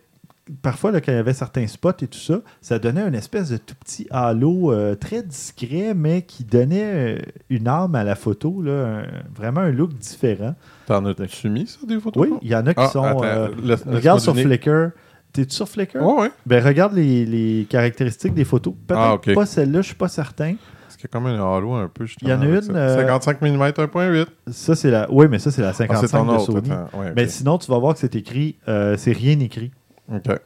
parfois, 0.63 0.91
là, 0.93 1.01
quand 1.01 1.11
il 1.13 1.17
y 1.17 1.19
avait 1.19 1.33
certains 1.33 1.67
spots 1.67 1.91
et 2.03 2.07
tout 2.07 2.19
ça, 2.19 2.41
ça 2.61 2.79
donnait 2.79 3.03
une 3.07 3.15
espèce 3.15 3.49
de 3.51 3.57
tout 3.57 3.75
petit 3.83 4.07
halo 4.11 4.73
euh, 4.73 4.95
très 4.95 5.23
discret, 5.23 5.95
mais 5.95 6.23
qui 6.23 6.45
donnait 6.45 7.17
euh, 7.19 7.19
une 7.51 7.67
âme 7.69 7.95
à 7.95 8.05
la 8.05 8.15
photo, 8.15 8.61
là, 8.63 9.01
un- 9.01 9.07
vraiment 9.35 9.61
un 9.61 9.71
look 9.71 9.95
différent. 9.95 10.55
T'en 10.87 11.05
as-tu 11.07 11.49
mis, 11.51 11.67
ça, 11.67 11.79
des 11.87 11.99
photos? 11.99 12.27
Oui, 12.29 12.37
il 12.43 12.49
y 12.49 12.55
en 12.57 12.67
a 12.67 12.75
qui 12.75 12.81
Ah, 12.81 12.89
sont. 12.89 13.03
attends, 13.05 13.23
euh, 13.25 13.49
laisse- 13.63 13.85
regarde 13.87 14.21
sur 14.21 14.35
donner- 14.35 14.45
Flickr. 14.45 14.91
T'es-tu 15.33 15.55
sur 15.55 15.69
Flickr? 15.69 15.97
Ouais, 15.97 16.23
ouais. 16.23 16.31
Ben, 16.47 16.65
regarde 16.65 16.93
les, 16.95 17.27
les 17.27 17.67
caractéristiques 17.69 18.35
des 18.35 18.45
photos. 18.45 18.73
Peut-être 18.87 19.01
Ah, 19.01 19.35
pas 19.35 19.47
celle-là, 19.47 19.81
je 19.81 19.87
suis 19.87 19.97
pas 19.97 20.07
certain. 20.09 20.55
Parce 20.85 20.97
qu'il 20.97 21.05
y 21.05 21.07
a 21.07 21.09
quand 21.13 21.21
même 21.21 21.41
un 21.41 21.57
halo 21.57 21.73
un 21.73 21.89
peu. 21.89 22.07
Il 22.23 22.29
y 22.29 22.33
en 22.33 22.41
a 22.41 22.45
une, 22.45 22.63
ça. 22.63 22.73
euh, 22.73 22.97
55 22.99 23.41
mm 23.43 23.63
1.8. 23.73 24.27
Ça, 24.53 24.77
c'est 24.77 24.91
la. 24.93 25.11
Oui, 25.11 25.27
mais 25.29 25.41
ça, 25.41 25.51
c'est 25.51 25.63
la 25.63 25.71
Ah, 25.71 25.73
c'est 25.73 25.87
55 25.89 26.19
ton 26.19 26.25
de 26.27 26.31
autre. 26.39 26.45
Sony. 26.45 26.71
Mais 27.17 27.27
sinon, 27.27 27.59
tu 27.59 27.69
vas 27.71 27.79
voir 27.79 27.95
que 27.95 28.01
c'est 28.01 28.15
écrit, 28.15 28.57
c'est 28.67 29.13
rien 29.13 29.41
écrit 29.41 29.73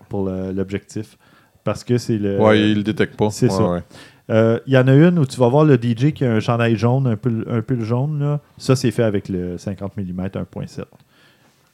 Pour 0.08 0.28
l'objectif. 0.28 1.16
parce 1.64 1.84
que 1.84 1.98
c'est 1.98 2.18
le. 2.18 2.40
ouais, 2.40 2.70
il 2.70 2.78
le 2.78 2.82
détecte 2.82 3.16
pas. 3.16 3.30
c'est 3.30 3.46
Ouais, 3.46 3.52
ça. 3.52 3.70
ouais. 3.70 3.82
Euh, 4.30 4.58
Il 4.66 4.74
y 4.74 4.78
en 4.78 4.86
a 4.88 4.94
une 4.94 5.18
où 5.18 5.24
tu 5.26 5.38
vas 5.40 5.48
voir 5.48 5.64
le 5.64 5.76
DJ 5.76 6.12
qui 6.12 6.24
a 6.24 6.32
un 6.32 6.40
chandail 6.40 6.76
jaune, 6.76 7.06
un 7.06 7.16
peu, 7.16 7.44
un 7.48 7.62
jaune. 7.82 8.20
Là. 8.20 8.40
Ça, 8.58 8.76
c'est 8.76 8.90
fait 8.90 9.02
avec 9.02 9.28
le 9.28 9.56
50 9.58 9.96
mm 9.96 10.20
1.7. 10.26 10.84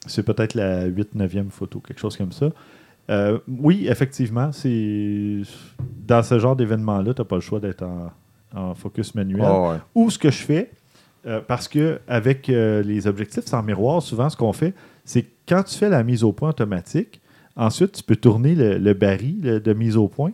C'est 0.07 0.23
peut-être 0.23 0.55
la 0.55 0.88
8-9e 0.88 1.51
photo, 1.51 1.81
quelque 1.81 1.99
chose 1.99 2.16
comme 2.16 2.33
ça. 2.33 2.51
Euh, 3.11 3.38
oui, 3.49 3.87
effectivement, 3.88 4.53
c'est 4.53 5.40
dans 6.07 6.23
ce 6.23 6.38
genre 6.38 6.57
d'événement-là, 6.57 7.12
tu 7.14 7.20
n'as 7.20 7.25
pas 7.27 7.35
le 7.37 7.40
choix 7.40 7.59
d'être 7.61 7.83
en, 7.83 8.11
en 8.55 8.75
focus 8.75 9.14
manuel. 9.14 9.44
Ah, 9.44 9.61
ouais. 9.70 9.77
Ou 9.94 10.11
ce 10.11 10.18
que 10.18 10.31
je 10.31 10.42
fais, 10.42 10.70
euh, 11.27 11.40
parce 11.47 11.68
que 11.68 12.01
avec 12.07 12.47
les 12.49 13.07
objectifs 13.07 13.44
sans 13.47 13.62
miroir, 13.62 14.01
souvent 14.03 14.29
ce 14.31 14.37
qu'on 14.37 14.53
fait, 14.53 14.75
c'est 15.05 15.27
quand 15.49 15.62
tu 15.64 15.77
fais 15.77 15.88
la 15.88 16.03
mise 16.03 16.23
au 16.25 16.33
point 16.33 16.51
automatique, 16.51 17.20
ensuite 17.57 17.93
tu 17.93 18.03
peux 18.03 18.17
tourner 18.17 18.55
le, 18.55 18.79
le 18.79 18.95
baril 18.95 19.40
le- 19.43 19.61
de 19.61 19.73
mise 19.73 19.97
au 19.97 20.09
point 20.09 20.33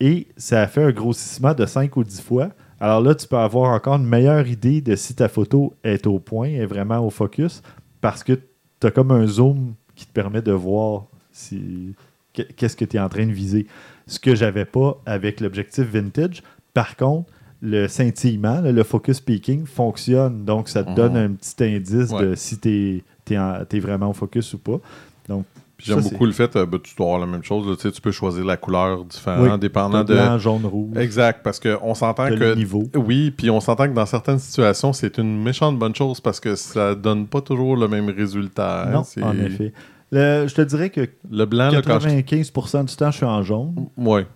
et 0.00 0.26
ça 0.36 0.66
fait 0.66 0.82
un 0.84 0.92
grossissement 0.92 1.52
de 1.54 1.66
5 1.66 1.96
ou 1.96 2.04
10 2.04 2.22
fois. 2.22 2.50
Alors 2.80 3.02
là, 3.02 3.14
tu 3.14 3.26
peux 3.28 3.36
avoir 3.36 3.72
encore 3.74 3.96
une 3.96 4.06
meilleure 4.06 4.46
idée 4.48 4.80
de 4.80 4.96
si 4.96 5.14
ta 5.14 5.28
photo 5.28 5.74
est 5.84 6.06
au 6.06 6.18
point, 6.18 6.48
est 6.48 6.64
vraiment 6.64 7.00
au 7.06 7.10
focus, 7.10 7.60
parce 8.00 8.24
que 8.24 8.32
tu 8.80 8.86
as 8.86 8.90
comme 8.90 9.10
un 9.10 9.26
zoom 9.26 9.74
qui 9.94 10.06
te 10.06 10.12
permet 10.12 10.40
de 10.40 10.52
voir 10.52 11.04
si, 11.30 11.94
que- 12.32 12.40
qu'est-ce 12.42 12.76
que 12.76 12.86
tu 12.86 12.96
es 12.96 13.00
en 13.00 13.10
train 13.10 13.26
de 13.26 13.32
viser. 13.32 13.66
Ce 14.06 14.18
que 14.18 14.34
j'avais 14.34 14.64
pas 14.64 14.98
avec 15.04 15.40
l'objectif 15.40 15.84
vintage. 15.84 16.42
Par 16.72 16.96
contre, 16.96 17.30
le 17.60 17.86
scintillement, 17.88 18.62
le 18.62 18.82
focus 18.82 19.20
peaking 19.20 19.66
fonctionne. 19.66 20.46
Donc, 20.46 20.70
ça 20.70 20.82
te 20.82 20.88
Mhm. 20.88 20.94
donne 20.96 21.16
un 21.18 21.30
petit 21.32 21.62
indice 21.62 22.10
de 22.22 22.34
si 22.34 22.58
tu 22.58 23.02
es, 23.34 23.80
vraiment 23.80 24.08
au 24.08 24.14
focus 24.14 24.54
ou 24.54 24.58
pas. 24.58 24.80
Donc, 25.28 25.44
J'aime 25.82 26.00
beaucoup 26.02 26.26
le 26.26 26.32
fait, 26.32 26.54
euh, 26.56 26.66
ben, 26.66 26.78
tu 26.82 26.94
dois 26.96 27.06
avoir 27.06 27.20
la 27.20 27.26
même 27.26 27.42
chose. 27.42 27.66
là, 27.68 27.90
tu 27.90 28.00
peux 28.00 28.10
choisir 28.12 28.44
la 28.44 28.56
couleur 28.56 29.04
différente, 29.04 29.50
Oui, 29.52 29.58
dépendant 29.58 30.04
de. 30.04 30.14
blanc, 30.14 30.38
jaune, 30.38 30.64
rouge. 30.66 30.96
Exact, 30.96 31.40
parce 31.42 31.58
qu'on 31.60 31.94
s'entend 31.94 32.28
que. 32.28 32.34
le 32.34 32.54
niveau. 32.54 32.84
Oui, 32.94 33.30
puis 33.30 33.50
on 33.50 33.60
s'entend 33.60 33.86
que 33.88 33.94
dans 33.94 34.06
certaines 34.06 34.38
situations, 34.38 34.92
c'est 34.92 35.18
une 35.18 35.42
méchante 35.42 35.78
bonne 35.78 35.94
chose 35.94 36.20
parce 36.20 36.40
que 36.40 36.54
ça 36.56 36.94
donne 36.94 37.26
pas 37.26 37.40
toujours 37.40 37.76
le 37.76 37.88
même 37.88 38.08
résultat. 38.10 38.84
hein, 38.88 38.92
non, 38.92 39.04
en 39.24 39.38
effet. 39.38 39.72
Le- 40.12 40.46
je 40.48 40.54
te 40.54 40.62
dirais 40.62 40.90
que 40.90 41.08
Le 41.30 41.44
blanc, 41.44 41.70
là, 41.70 41.82
quand 41.82 42.00
je... 42.00 42.08
95% 42.08 42.84
du 42.84 42.96
temps, 42.96 43.10
je 43.12 43.16
suis 43.18 43.26
en 43.26 43.42
jaune. 43.42 43.88
Ouais. 43.96 44.26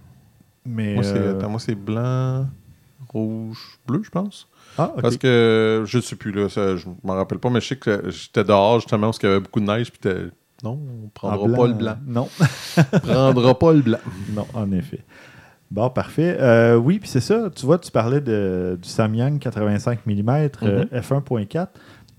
Mais, 0.64 0.94
Moi, 0.94 1.02
c'est 1.02 1.16
euh, 1.18 1.33
attends, 1.37 1.50
moi, 1.50 1.59
c'est 1.61 1.74
blanc, 1.74 2.46
rouge, 3.12 3.78
bleu, 3.87 4.00
je 4.02 4.11
pense. 4.11 4.48
Ah, 4.78 4.90
ok. 4.94 5.02
Parce 5.02 5.16
que 5.16 5.83
je 5.87 5.98
sais 6.00 6.16
plus, 6.16 6.33
là, 6.33 6.48
ça, 6.48 6.76
je 6.76 6.87
m'en 7.02 7.14
rappelle 7.14 7.38
pas, 7.38 7.50
mais 7.50 7.61
je 7.61 7.68
sais 7.68 7.76
que 7.76 8.04
j'étais 8.09 8.44
dehors 8.44 8.80
justement 8.80 9.09
parce 9.09 9.18
qu'il 9.18 9.28
y 9.28 9.33
avait 9.33 9.40
beaucoup 9.40 9.61
de 9.61 9.66
neige, 9.66 9.90
puis 9.92 10.11
non, 10.64 10.79
on 10.81 11.07
En 11.07 11.09
prendra 11.12 11.57
pas 11.57 11.66
le 11.68 11.74
blanc. 11.74 11.96
Non, 12.07 12.29
prendra 13.03 13.59
pas 13.59 13.72
le 13.72 13.81
blanc. 13.83 13.98
non, 14.35 14.46
en 14.55 14.72
effet. 14.72 15.00
Bon, 15.70 15.90
parfait. 15.90 16.37
Euh, 16.40 16.77
oui, 16.77 16.98
puis 16.98 17.09
c'est 17.09 17.20
ça. 17.20 17.50
Tu 17.55 17.66
vois, 17.66 17.79
tu 17.79 17.90
parlais 17.90 18.20
de, 18.20 18.79
du 18.81 18.88
Samyang 18.88 19.38
85 19.38 20.00
mm 20.07 20.29
euh, 20.62 20.85
Mhm. 20.92 21.00
f1.4. 21.00 21.66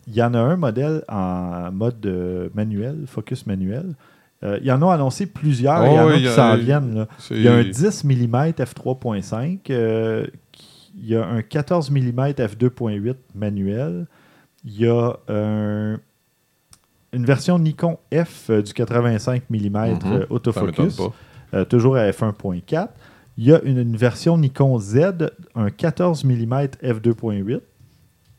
Il 0.08 0.14
y 0.16 0.22
en 0.22 0.34
a 0.34 0.40
un 0.40 0.56
modèle 0.56 1.04
en 1.08 1.72
mode 1.72 2.06
euh, 2.06 2.50
manuel, 2.54 3.06
focus 3.08 3.46
manuel. 3.48 3.96
Euh, 4.44 4.58
il 4.62 4.68
y 4.68 4.72
en 4.72 4.82
a 4.82 4.94
annoncé 4.94 5.26
plusieurs. 5.26 5.82
Oh, 5.82 5.86
il 5.88 5.94
y 5.96 6.00
en 6.00 6.02
a 6.02 6.06
oui, 6.14 6.22
qui 6.22 6.28
s'en 6.28 6.56
viennent. 6.58 7.08
Il 7.32 7.42
y 7.42 7.48
a 7.48 7.54
un 7.56 7.64
10 7.64 8.04
mm 8.04 8.52
f3.5. 8.60 9.60
euh, 9.72 10.28
qui- 10.52 10.92
il 10.98 11.08
y 11.10 11.16
a 11.16 11.26
un 11.26 11.42
14 11.42 11.90
mm 11.92 12.34
f2.8 12.38 13.16
manuel. 13.34 14.06
Il 14.64 14.80
y 14.80 14.88
a 14.88 15.14
un- 15.30 15.98
une 17.16 17.26
version 17.26 17.58
Nikon 17.60 17.98
F 18.14 18.50
euh, 18.50 18.62
du 18.62 18.74
85 18.74 19.44
mm 19.50 19.58
Mhm. 19.60 19.90
M'étonne 19.90 20.26
autofocus, 20.30 21.00
euh, 21.54 21.66
toujours 21.66 21.96
à 21.96 22.10
f1.4. 22.10 22.90
Il 23.38 23.46
y 23.46 23.54
a 23.54 23.62
une, 23.64 23.78
une 23.80 23.98
version 23.98 24.38
Nikon 24.38 24.78
Z, 24.80 24.98
un 25.56 25.70
14 25.70 26.24
mm 26.24 26.54
f2.8. 26.84 27.60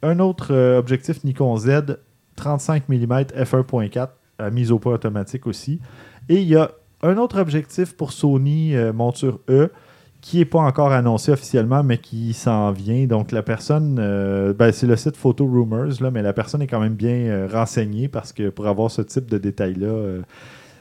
Un 0.03 0.19
autre 0.21 0.53
euh, 0.53 0.79
objectif 0.79 1.25
Nikon 1.25 1.57
Z, 1.57 1.99
35 2.37 2.89
mm 2.89 3.13
f1.4 3.43 4.09
à 4.39 4.51
mise 4.51 4.71
au 4.71 4.79
point 4.79 4.93
automatique 4.95 5.47
aussi. 5.47 5.81
Et 6.29 6.37
il 6.37 6.49
y 6.49 6.57
a 6.57 6.71
un 7.03 7.17
autre 7.17 7.41
objectif 7.41 7.97
pour 7.97 8.13
Sony 8.13 8.75
euh, 8.75 8.93
monture 8.93 9.41
E 9.49 9.71
qui 10.27 10.39
n'est 10.39 10.45
pas 10.45 10.59
encore 10.59 10.91
annoncé 10.91 11.31
officiellement, 11.31 11.85
mais 11.85 11.99
qui 11.99 12.33
s'en 12.33 12.73
vient. 12.73 13.07
Donc, 13.07 13.31
la 13.31 13.45
personne, 13.45 13.99
euh, 14.01 14.53
ben, 14.53 14.73
c'est 14.73 14.89
le 14.89 14.97
site 14.97 15.17
Photo 15.17 15.47
Rumors, 15.47 16.01
là, 16.03 16.11
mais 16.11 16.21
la 16.21 16.33
personne 16.33 16.63
est 16.63 16.67
quand 16.67 16.81
même 16.81 16.95
bien 16.97 17.15
euh, 17.15 17.49
renseignée 17.49 18.09
parce 18.09 18.33
que 18.33 18.49
pour 18.49 18.67
avoir 18.67 18.91
ce 18.91 19.03
type 19.03 19.27
de 19.31 19.39
détails-là, 19.39 19.87
euh, 19.87 20.23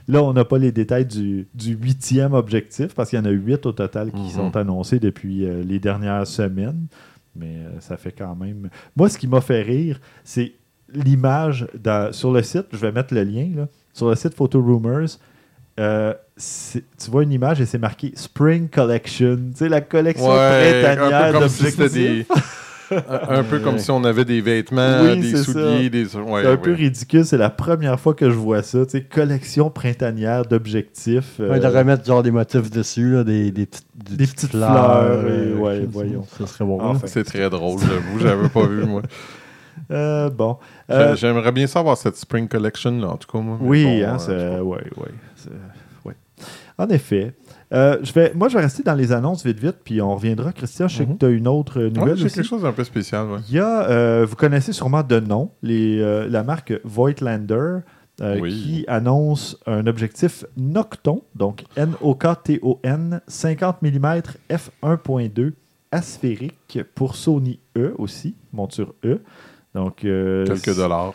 là, 0.08 0.24
on 0.24 0.34
n'a 0.34 0.46
pas 0.46 0.58
les 0.58 0.72
détails 0.72 1.06
du, 1.06 1.48
du 1.54 1.76
huitième 1.76 2.34
objectif 2.34 2.96
parce 2.96 3.12
qu'il 3.12 3.20
y 3.20 3.22
en 3.22 3.26
a 3.26 3.30
huit 3.30 3.64
au 3.68 3.72
total 3.72 4.12
qui 4.12 4.24
Mhm. 4.24 4.30
sont 4.30 4.58
annoncés 4.58 4.98
depuis 4.98 5.46
les 5.64 5.78
dernières 5.78 6.26
semaines. 6.26 6.88
Mais 7.36 7.58
ça 7.82 7.98
fait 7.98 8.14
quand 8.14 8.36
même. 8.36 8.70
Moi, 8.96 9.10
ce 9.10 9.18
qui 9.20 9.28
m'a 9.28 9.42
fait 9.42 9.62
rire, 9.62 10.00
c'est 10.24 10.54
l'image 10.92 11.68
sur 12.14 12.32
le 12.32 12.42
site. 12.42 12.66
Je 12.72 12.78
vais 12.78 12.92
mettre 12.92 13.14
le 13.14 13.22
lien. 13.24 13.48
Là, 13.56 13.68
sur 13.94 14.10
le 14.10 14.16
site 14.16 14.34
Photo 14.34 14.60
Rumors. 14.60 15.20
Euh, 15.80 16.14
tu 16.40 17.12
vois 17.12 17.24
une 17.24 17.32
image 17.32 17.62
et 17.62 17.66
c'est 17.66 17.78
marqué 17.78 18.12
Spring 18.16 18.70
Collection. 18.70 19.36
Tu 19.52 19.58
sais, 19.58 19.70
la 19.70 19.82
collection 19.82 20.30
Ouais, 20.30 20.84
printanière 20.84 21.22
un 21.26 21.32
peu 21.34 21.40
comme 21.40 21.50
si 21.50 21.64
d'objectifs. 21.78 22.28
un 23.30 23.44
peu 23.44 23.60
comme 23.60 23.80
si 23.80 23.90
on 23.90 24.04
avait 24.04 24.26
des 24.26 24.42
vêtements, 24.42 25.02
Oui, 25.02 25.20
des 25.20 25.36
souliers, 25.38 25.84
ça. 25.84 25.90
des... 25.90 26.06
Ouais, 26.32 26.44
c'est 26.44 26.48
un 26.52 26.58
peu 26.58 26.74
ridicule. 26.74 27.26
C'est 27.26 27.38
la 27.38 27.50
première 27.50 28.00
fois 28.00 28.14
que 28.14 28.30
je 28.30 28.36
vois 28.36 28.62
ça. 28.62 28.86
Tu 28.86 28.92
sais, 28.92 29.02
collection 29.02 29.70
printanière 29.72 30.46
d'objectifs. 30.46 31.38
euh, 31.40 31.50
Ouais, 31.50 31.60
de 31.60 31.66
remettre 31.66 32.06
genre 32.06 32.22
des 32.22 32.30
motifs 32.32 32.70
dessus, 32.70 33.14
là, 33.14 33.24
des, 33.24 33.50
des, 33.52 33.66
petites, 33.66 33.88
Des 34.16 34.28
petites 34.28 34.52
fleurs, 34.52 35.02
et- 35.26 35.30
euh, 35.30 35.56
ouais, 35.56 35.86
voyons. 35.90 36.26
Ça 36.38 36.46
serait 36.46 36.64
bon. 36.66 36.80
Enfin. 36.80 37.08
C'est 37.08 37.24
très 37.24 37.50
drôle, 37.50 37.80
j'avoue. 37.80 38.20
J'avais 38.20 38.50
pas 38.50 38.68
vu, 38.68 38.86
moi. 38.86 39.02
euh, 39.92 40.30
bon. 40.30 40.58
J'a- 40.88 40.96
Euh, 40.96 41.16
J'aimerais 41.16 41.52
bien 41.52 41.66
savoir 41.68 41.98
cette 41.98 42.18
Spring 42.18 42.48
Collection, 42.48 42.92
là, 43.00 43.08
en 43.10 43.18
tout 43.18 43.30
cas. 43.32 43.40
Moi, 43.44 43.58
Oui, 43.62 43.84
bon, 43.84 44.06
hein, 44.08 44.18
euh, 44.30 44.58
c'est- 44.58 44.62
ouais, 44.62 44.84
ouais, 44.98 45.10
ouais. 46.06 46.14
En 46.78 46.88
effet. 46.90 47.34
Euh, 47.74 47.98
je 48.04 48.14
vais, 48.14 48.32
moi, 48.36 48.48
je 48.48 48.56
vais 48.58 48.62
rester 48.64 48.84
dans 48.84 48.94
les 48.94 49.12
annonces 49.12 49.44
vite, 49.46 49.60
vite, 49.60 49.78
puis 49.84 50.00
on 50.02 50.14
reviendra. 50.16 50.52
Christian, 50.54 50.88
je 50.88 50.98
sais 50.98 51.06
Mhm. 51.06 51.14
que 51.16 51.20
tu 51.20 51.26
as 51.26 51.30
une 51.30 51.48
autre 51.48 51.80
euh, 51.80 51.88
Ouais, 51.90 51.92
nouvelle 52.00 52.18
j'ai 52.18 52.30
quelque 52.30 52.44
chose 52.48 52.62
d'un 52.62 52.72
peu 52.74 52.84
spécial, 52.84 53.28
ouais. 53.28 53.40
Il 53.50 53.56
y 53.56 53.60
a, 53.60 53.90
euh, 53.90 54.26
vous 54.30 54.36
connaissez 54.36 54.72
sûrement 54.72 55.02
de 55.04 55.20
nom, 55.20 55.52
les, 55.64 56.00
euh, 56.00 56.28
la 56.30 56.44
marque 56.44 56.74
Voigtlander, 56.84 57.80
euh, 58.22 58.40
Oui. 58.40 58.52
qui 58.54 58.86
annonce 58.88 59.58
un 59.66 59.88
objectif 59.88 60.46
Nocton, 60.58 61.24
donc 61.34 61.64
N-O-K-T-O-N, 61.76 63.22
50 63.28 63.82
mm 63.82 64.22
f1.2 64.50 65.54
asphérique 65.92 66.80
pour 66.94 67.16
Sony 67.16 67.60
E 67.78 67.94
aussi, 67.98 68.36
monture 68.54 68.94
E. 69.04 69.22
Donc, 69.74 70.06
euh, 70.06 70.46
Quelques 70.46 70.76
dollars. 70.76 71.14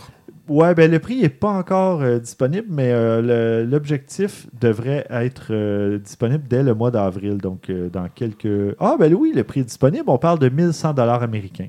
Ouais, 0.51 0.75
ben 0.75 0.91
le 0.91 0.99
prix 0.99 1.21
n'est 1.23 1.29
pas 1.29 1.51
encore 1.51 2.03
euh, 2.03 2.19
disponible, 2.19 2.67
mais 2.71 2.91
euh, 2.91 3.65
l'objectif 3.65 4.49
devrait 4.61 5.07
être 5.09 5.47
euh, 5.51 5.99
disponible 5.99 6.43
dès 6.49 6.65
le 6.65 6.75
mois 6.75 6.91
d'avril. 6.91 7.37
Donc, 7.39 7.71
euh, 7.71 7.89
dans 7.89 8.09
quelques. 8.13 8.75
Ah, 8.81 8.97
ben 8.99 9.15
oui, 9.15 9.33
le 9.35 9.45
prix 9.45 9.61
est 9.61 9.65
disponible. 9.65 10.05
On 10.09 10.19
parle 10.19 10.41
de 10.41 10.49
1100 10.49 10.95
dollars 10.95 11.23
américains. 11.23 11.69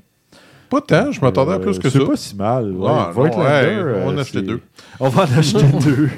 Pas 0.68 0.80
tant, 0.80 1.12
je 1.12 1.20
m'attendais 1.20 1.52
à 1.52 1.58
plus 1.60 1.78
que 1.78 1.88
ça. 1.90 1.98
C'est 2.00 2.04
pas 2.06 2.16
si 2.16 2.34
mal. 2.34 2.72
Ouais. 2.72 2.88
Ah, 2.90 3.04
non, 3.08 3.12
Voigtlander, 3.12 3.46
ouais, 3.82 4.02
on 4.04 4.06
va 4.08 4.12
en 4.14 4.18
acheter 4.18 4.42
deux. 4.42 4.60
On 4.98 5.08
va 5.10 5.22
en 5.24 5.24
acheter 5.38 5.66
deux. 5.84 6.08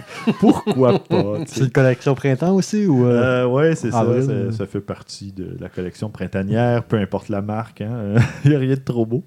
Pourquoi 0.41 1.01
pas? 1.01 1.35
C'est 1.47 1.65
une 1.65 1.71
collection 1.71 2.15
printemps 2.15 2.55
aussi 2.55 2.87
ou 2.87 3.05
euh, 3.05 3.43
Euh, 3.43 3.47
ouais, 3.47 3.75
c'est 3.75 3.91
ça, 3.91 4.07
ça. 4.23 4.53
ça 4.57 4.67
fait 4.67 4.81
partie 4.81 5.33
de 5.33 5.57
la 5.61 5.69
collection 5.69 6.09
printanière, 6.09 6.85
peu 6.85 6.97
importe 6.97 7.29
la 7.29 7.43
marque. 7.43 7.81
hein. 7.83 8.15
Il 8.45 8.51
n'y 8.53 8.57
a 8.57 8.61
rien 8.61 8.75
de 8.75 8.81
trop 8.81 9.05
beau. 9.05 9.23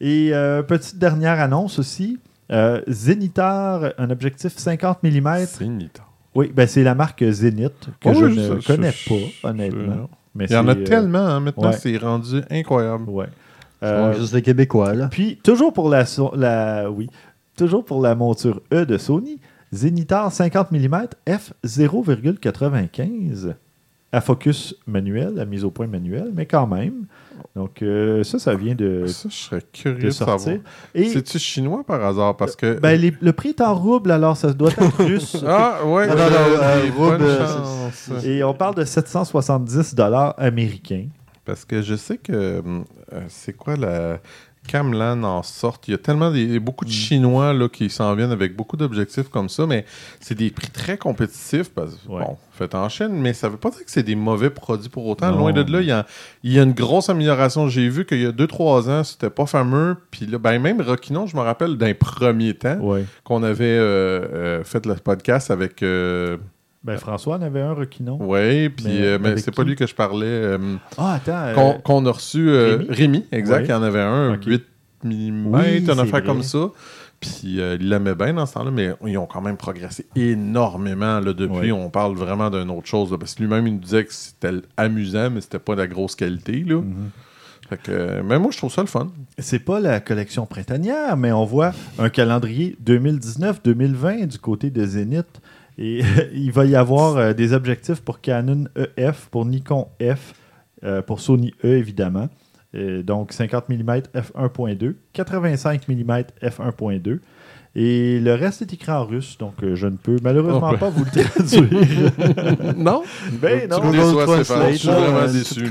Et 0.00 0.30
euh, 0.32 0.62
petite 0.62 0.98
dernière 0.98 1.40
annonce 1.40 1.78
aussi. 1.78 2.18
Euh, 2.52 2.80
Zenitar, 2.88 3.92
un 3.98 4.10
objectif 4.10 4.56
50 4.56 5.02
mm. 5.02 5.46
C'est 5.46 5.66
Nita. 5.66 6.02
Oui, 6.34 6.50
ben 6.54 6.66
c'est 6.66 6.82
la 6.82 6.94
marque 6.94 7.24
Zenith 7.30 7.88
que 8.00 8.08
Oh 8.08 8.14
je 8.14 8.24
oui, 8.24 8.36
ne 8.36 8.60
connais 8.66 8.92
pas, 9.08 9.48
honnêtement. 9.50 10.10
Mais 10.34 10.46
Il 10.46 10.52
y 10.52 10.56
en 10.56 10.66
a 10.66 10.72
euh, 10.74 10.84
tellement, 10.84 11.18
hein, 11.20 11.38
maintenant, 11.40 11.70
ouais. 11.70 11.76
c'est 11.76 11.96
rendu 11.96 12.40
incroyable. 12.50 13.08
ouais. 13.08 13.26
Euh, 13.82 14.14
juste 14.14 14.32
les 14.34 14.42
Québécois 14.42 14.94
là. 14.94 15.08
puis 15.10 15.38
toujours 15.42 15.72
pour 15.72 15.88
la, 15.90 16.06
so- 16.06 16.32
la 16.34 16.90
oui, 16.90 17.08
toujours 17.56 17.84
pour 17.84 18.00
la 18.02 18.14
monture 18.14 18.62
E 18.72 18.84
de 18.86 18.96
Sony, 18.98 19.38
Zenitar 19.72 20.32
50 20.32 20.72
mm 20.72 21.06
f 21.28 21.52
0,95 21.64 23.54
à 24.14 24.20
focus 24.20 24.74
manuel, 24.86 25.38
à 25.40 25.44
mise 25.44 25.64
au 25.64 25.70
point 25.70 25.86
manuel, 25.86 26.30
mais 26.34 26.46
quand 26.46 26.66
même. 26.66 27.06
Donc 27.56 27.82
euh, 27.82 28.22
ça, 28.24 28.38
ça 28.38 28.54
vient 28.54 28.74
de, 28.74 29.06
Ça, 29.06 29.28
je 29.28 29.34
serais 29.34 29.62
curieux 29.72 30.04
de, 30.04 30.10
savoir. 30.10 30.38
C'est-tu 30.94 31.38
chinois 31.38 31.84
par 31.84 32.02
hasard? 32.04 32.36
Parce 32.36 32.56
que. 32.56 32.78
ben, 32.78 32.98
les- 33.00 33.12
le 33.20 33.32
prix 33.32 33.50
est 33.50 33.60
en 33.60 33.74
rouble, 33.74 34.10
alors 34.10 34.36
ça 34.36 34.52
doit 34.52 34.70
être 34.70 34.96
russe. 35.02 35.36
ah, 35.46 35.78
ouais, 35.84 36.06
Non, 36.06 36.14
non, 36.14 36.30
non, 36.30 37.12
euh, 37.20 37.90
euh. 38.10 38.20
Et 38.24 38.42
on 38.44 38.54
parle 38.54 38.74
de 38.76 38.84
770 38.84 39.94
dollars 39.94 40.34
américains. 40.38 41.06
Parce 41.44 41.64
que 41.64 41.82
je 41.82 41.94
sais 41.94 42.16
que. 42.18 42.32
euh, 42.32 42.62
c'est 43.28 43.52
quoi 43.52 43.76
la. 43.76 44.18
Camelan 44.66 45.22
en 45.22 45.42
sortent. 45.42 45.86
Il 45.88 45.92
y 45.92 45.94
a 45.94 45.98
tellement 45.98 46.30
des, 46.30 46.58
beaucoup 46.58 46.84
de 46.84 46.90
Chinois 46.90 47.52
là, 47.52 47.68
qui 47.68 47.90
s'en 47.90 48.14
viennent 48.14 48.32
avec 48.32 48.56
beaucoup 48.56 48.76
d'objectifs 48.76 49.28
comme 49.28 49.48
ça, 49.48 49.66
mais 49.66 49.84
c'est 50.20 50.34
des 50.34 50.50
prix 50.50 50.68
très 50.70 50.96
compétitifs. 50.98 51.70
Parce, 51.74 51.92
Ouais. 52.08 52.20
Bon, 52.24 52.36
fait 52.52 52.74
en 52.74 52.88
Chine, 52.88 53.08
mais 53.12 53.32
ça 53.32 53.48
veut 53.48 53.56
pas 53.56 53.70
dire 53.70 53.84
que 53.84 53.90
c'est 53.90 54.02
des 54.02 54.14
mauvais 54.14 54.50
produits 54.50 54.88
pour 54.88 55.06
autant. 55.06 55.30
Non. 55.32 55.38
Loin 55.38 55.52
de 55.52 55.70
là, 55.70 55.80
il 55.80 55.86
y 55.86 55.92
a, 55.92 56.06
il 56.42 56.52
y 56.52 56.58
a 56.58 56.62
une 56.62 56.72
grosse 56.72 57.08
amélioration. 57.08 57.68
J'ai 57.68 57.88
vu 57.88 58.04
qu'il 58.06 58.20
y 58.22 58.26
a 58.26 58.32
2-3 58.32 58.88
ans, 58.90 59.04
c'était 59.04 59.30
pas 59.30 59.46
fameux. 59.46 59.96
Puis 60.10 60.26
là, 60.26 60.38
ben, 60.38 60.58
même 60.60 60.80
Rockinon, 60.80 61.26
je 61.26 61.36
me 61.36 61.42
rappelle 61.42 61.76
d'un 61.76 61.94
premier 61.94 62.54
temps 62.54 62.78
Ouais. 62.80 63.04
qu'on 63.24 63.42
avait 63.42 63.64
euh, 63.64 64.26
euh, 64.32 64.64
fait 64.64 64.86
le 64.86 64.94
podcast 64.94 65.50
avec. 65.50 65.82
euh, 65.82 66.36
Ben, 66.84 66.98
François 66.98 67.36
en 67.38 67.42
avait 67.42 67.62
un 67.62 67.72
requinon. 67.72 68.22
ouais, 68.22 68.68
puis 68.68 68.84
Mais 68.86 69.00
euh, 69.02 69.18
mais 69.18 69.28
avec 69.30 69.38
c'est 69.40 69.54
pas 69.54 69.64
lui 69.64 69.74
que 69.74 69.86
je 69.86 69.94
parlais. 69.94 70.26
euh, 70.26 70.76
Ah, 70.98 71.14
attends. 71.14 71.32
euh, 71.34 71.72
qu'on 71.82 72.04
a 72.04 72.10
reçu 72.12 72.48
euh, 72.50 72.76
Rémi? 72.76 72.88
Rémi, 72.90 73.24
exact. 73.32 73.56
Ouais. 73.60 73.64
Il 73.64 73.70
y 73.70 73.72
en 73.72 73.82
avait 73.82 74.02
un, 74.02 74.34
Ok. 74.34 74.44
8 74.44 74.62
mm, 75.04 75.46
Oui, 75.54 75.82
c'est 75.86 75.98
affaire 75.98 76.22
comme 76.22 76.42
ça. 76.42 76.68
Puis 77.20 77.58
euh, 77.58 77.78
il 77.80 77.88
l'aimait 77.88 78.14
bien 78.14 78.34
dans 78.34 78.44
ce 78.44 78.52
temps-là, 78.52 78.70
mais 78.70 78.90
ils 79.06 79.16
ont 79.16 79.24
quand 79.24 79.40
même 79.40 79.56
progressé 79.56 80.04
énormément 80.14 81.20
là, 81.20 81.32
depuis. 81.32 81.72
Ouais. 81.72 81.72
On 81.72 81.88
parle 81.88 82.14
vraiment 82.16 82.50
d'une 82.50 82.70
autre 82.70 82.86
chose. 82.86 83.10
là, 83.10 83.16
parce 83.16 83.34
que 83.34 83.42
lui-même, 83.42 83.66
il 83.66 83.74
nous 83.74 83.80
disait 83.80 84.04
que 84.04 84.12
c'était 84.12 84.50
amusant, 84.76 85.30
mais 85.30 85.40
c'était 85.40 85.58
pas 85.58 85.74
de 85.74 85.80
la 85.80 85.86
grosse 85.86 86.14
qualité. 86.16 86.64
Là. 86.66 86.82
Mhm. 86.82 87.10
Fait 87.70 87.78
que, 87.82 87.90
euh, 87.92 88.22
mais 88.22 88.38
moi, 88.38 88.50
je 88.52 88.58
trouve 88.58 88.70
ça 88.70 88.82
le 88.82 88.88
fun. 88.88 89.08
C'est 89.38 89.58
pas 89.60 89.80
la 89.80 90.00
collection 90.00 90.44
printanière, 90.44 91.16
mais 91.16 91.32
on 91.32 91.46
voit 91.46 91.72
un 91.98 92.10
calendrier 92.10 92.76
2019-2020 92.84 94.26
du 94.26 94.38
côté 94.38 94.68
de 94.70 94.84
Zenith. 94.84 95.40
Et 95.78 96.02
il 96.34 96.52
va 96.52 96.64
y 96.66 96.76
avoir 96.76 97.16
euh, 97.16 97.32
des 97.32 97.52
objectifs 97.52 98.00
pour 98.00 98.20
Canon 98.20 98.64
EF, 98.96 99.28
pour 99.30 99.44
Nikon 99.46 99.88
F, 100.00 100.34
euh, 100.84 101.02
pour 101.02 101.20
Sony 101.20 101.52
E 101.64 101.76
évidemment. 101.76 102.28
Donc 103.04 103.32
50 103.32 103.68
mm 103.68 104.00
f1.2, 104.16 104.94
85 105.12 105.86
mm 105.88 106.22
f1.2. 106.42 107.20
Et 107.76 108.18
le 108.20 108.34
reste 108.34 108.62
est 108.62 108.72
écrit 108.72 108.90
en 108.92 109.04
russe, 109.04 109.36
donc 109.38 109.54
euh, 109.62 109.74
je 109.76 109.86
ne 109.86 109.96
peux 109.96 110.16
malheureusement 110.22 110.70
Oh, 110.72 110.76
pas 110.76 110.90
vous 110.90 111.04
le 111.04 111.10
traduire. 111.22 112.74
non? 112.76 113.02
ben 113.40 113.62
Tu 113.62 113.68
non, 113.68 113.92
Je 113.92 114.76
suis 114.76 114.88
vraiment 114.90 115.26
déçu, 115.32 115.66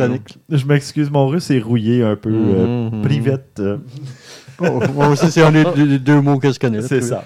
je 0.49 0.65
m'excuse, 0.65 1.09
mon 1.11 1.27
russe 1.27 1.49
est 1.51 1.59
rouillé 1.59 2.03
un 2.03 2.15
peu 2.15 2.29
euh, 2.33 2.89
Mhm. 2.89 3.01
privette. 3.01 3.59
euh, 3.59 3.77
moi 4.93 5.09
aussi, 5.09 5.29
c'est 5.31 5.41
un 5.43 5.51
des 5.51 5.99
deux 5.99 6.21
mots 6.21 6.39
que 6.39 6.51
je 6.51 6.59
connais. 6.59 6.81
c'est 6.81 7.01
ça. 7.01 7.23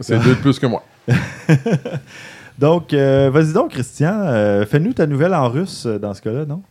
C'est 0.00 0.18
deux 0.22 0.34
de 0.34 0.40
plus 0.40 0.58
que 0.58 0.66
moi. 0.66 0.82
Donc, 2.58 2.92
euh, 2.92 3.30
vas-y 3.32 3.52
donc, 3.52 3.70
Christian, 3.72 4.12
euh, 4.24 4.64
fais-nous 4.66 4.92
ta 4.92 5.06
nouvelle 5.06 5.34
en 5.34 5.48
russe 5.48 5.84
euh, 5.86 5.98
dans 5.98 6.14
ce 6.14 6.20
cas-là, 6.22 6.44
non? 6.44 6.62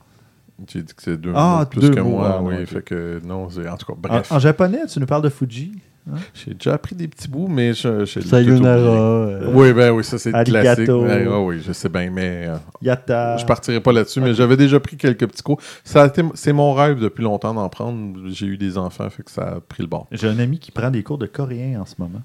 J'ai 0.71 0.83
dit 0.83 0.93
que 0.93 1.01
c'est 1.01 1.17
deux 1.17 1.33
Ah, 1.35 1.57
mots 1.61 1.65
plus 1.65 1.81
deux 1.81 1.89
que 1.89 1.99
mots, 1.99 2.09
moi. 2.11 2.35
ah, 2.37 2.41
oui, 2.41 2.65
fait 2.67 2.83
que 2.83 3.19
non, 3.25 3.49
c'est 3.49 3.67
en 3.67 3.75
tout 3.77 3.87
cas, 3.87 3.93
bref. 3.97 4.31
en 4.31 4.37
japonais, 4.39 4.85
tu 4.87 4.99
nous 4.99 5.07
parles 5.07 5.23
de 5.23 5.29
Fuji. 5.29 5.73
J'ai 6.33 6.53
déjà 6.53 6.73
appris 6.75 6.95
des 6.95 7.07
petits 7.07 7.27
bouts, 7.27 7.47
mais 7.47 7.73
je, 7.73 8.05
je 8.05 8.19
Sayonara. 8.21 8.75
euh, 8.77 9.51
Oui, 9.53 9.71
ben 9.73 9.91
oui, 9.91 10.03
ça 10.03 10.17
c'est 10.17 10.31
classique. 10.43 10.87
Ouais, 10.87 11.27
ouais, 11.27 11.37
oui, 11.45 11.61
je 11.65 11.71
sais 11.73 11.89
bien, 11.89 12.09
mais 12.11 12.47
euh, 12.47 12.55
Yata. 12.81 13.37
je 13.37 13.45
partirai 13.45 13.79
pas 13.81 13.91
là-dessus. 13.91 14.19
Mais 14.21 14.33
j'avais 14.33 14.57
déjà 14.57 14.79
pris 14.79 14.97
quelques 14.97 15.27
petits 15.27 15.43
cours. 15.43 15.59
Ça 15.83 16.11
c'est 16.35 16.53
mon 16.53 16.73
rêve 16.73 16.99
depuis 16.99 17.23
longtemps 17.23 17.53
d'en 17.53 17.69
prendre. 17.69 18.19
J'ai 18.29 18.45
eu 18.47 18.57
des 18.57 18.77
enfants, 18.77 19.09
fait 19.09 19.23
que 19.23 19.31
ça 19.31 19.43
a 19.57 19.59
pris 19.61 19.83
le 19.83 19.87
bord. 19.89 20.07
J'ai 20.11 20.27
un 20.27 20.39
ami 20.39 20.57
qui 20.59 20.71
prend 20.71 20.89
des 20.89 21.03
cours 21.03 21.17
de 21.19 21.27
coréen 21.27 21.81
en 21.81 21.85
ce 21.85 21.95
moment. 21.99 22.21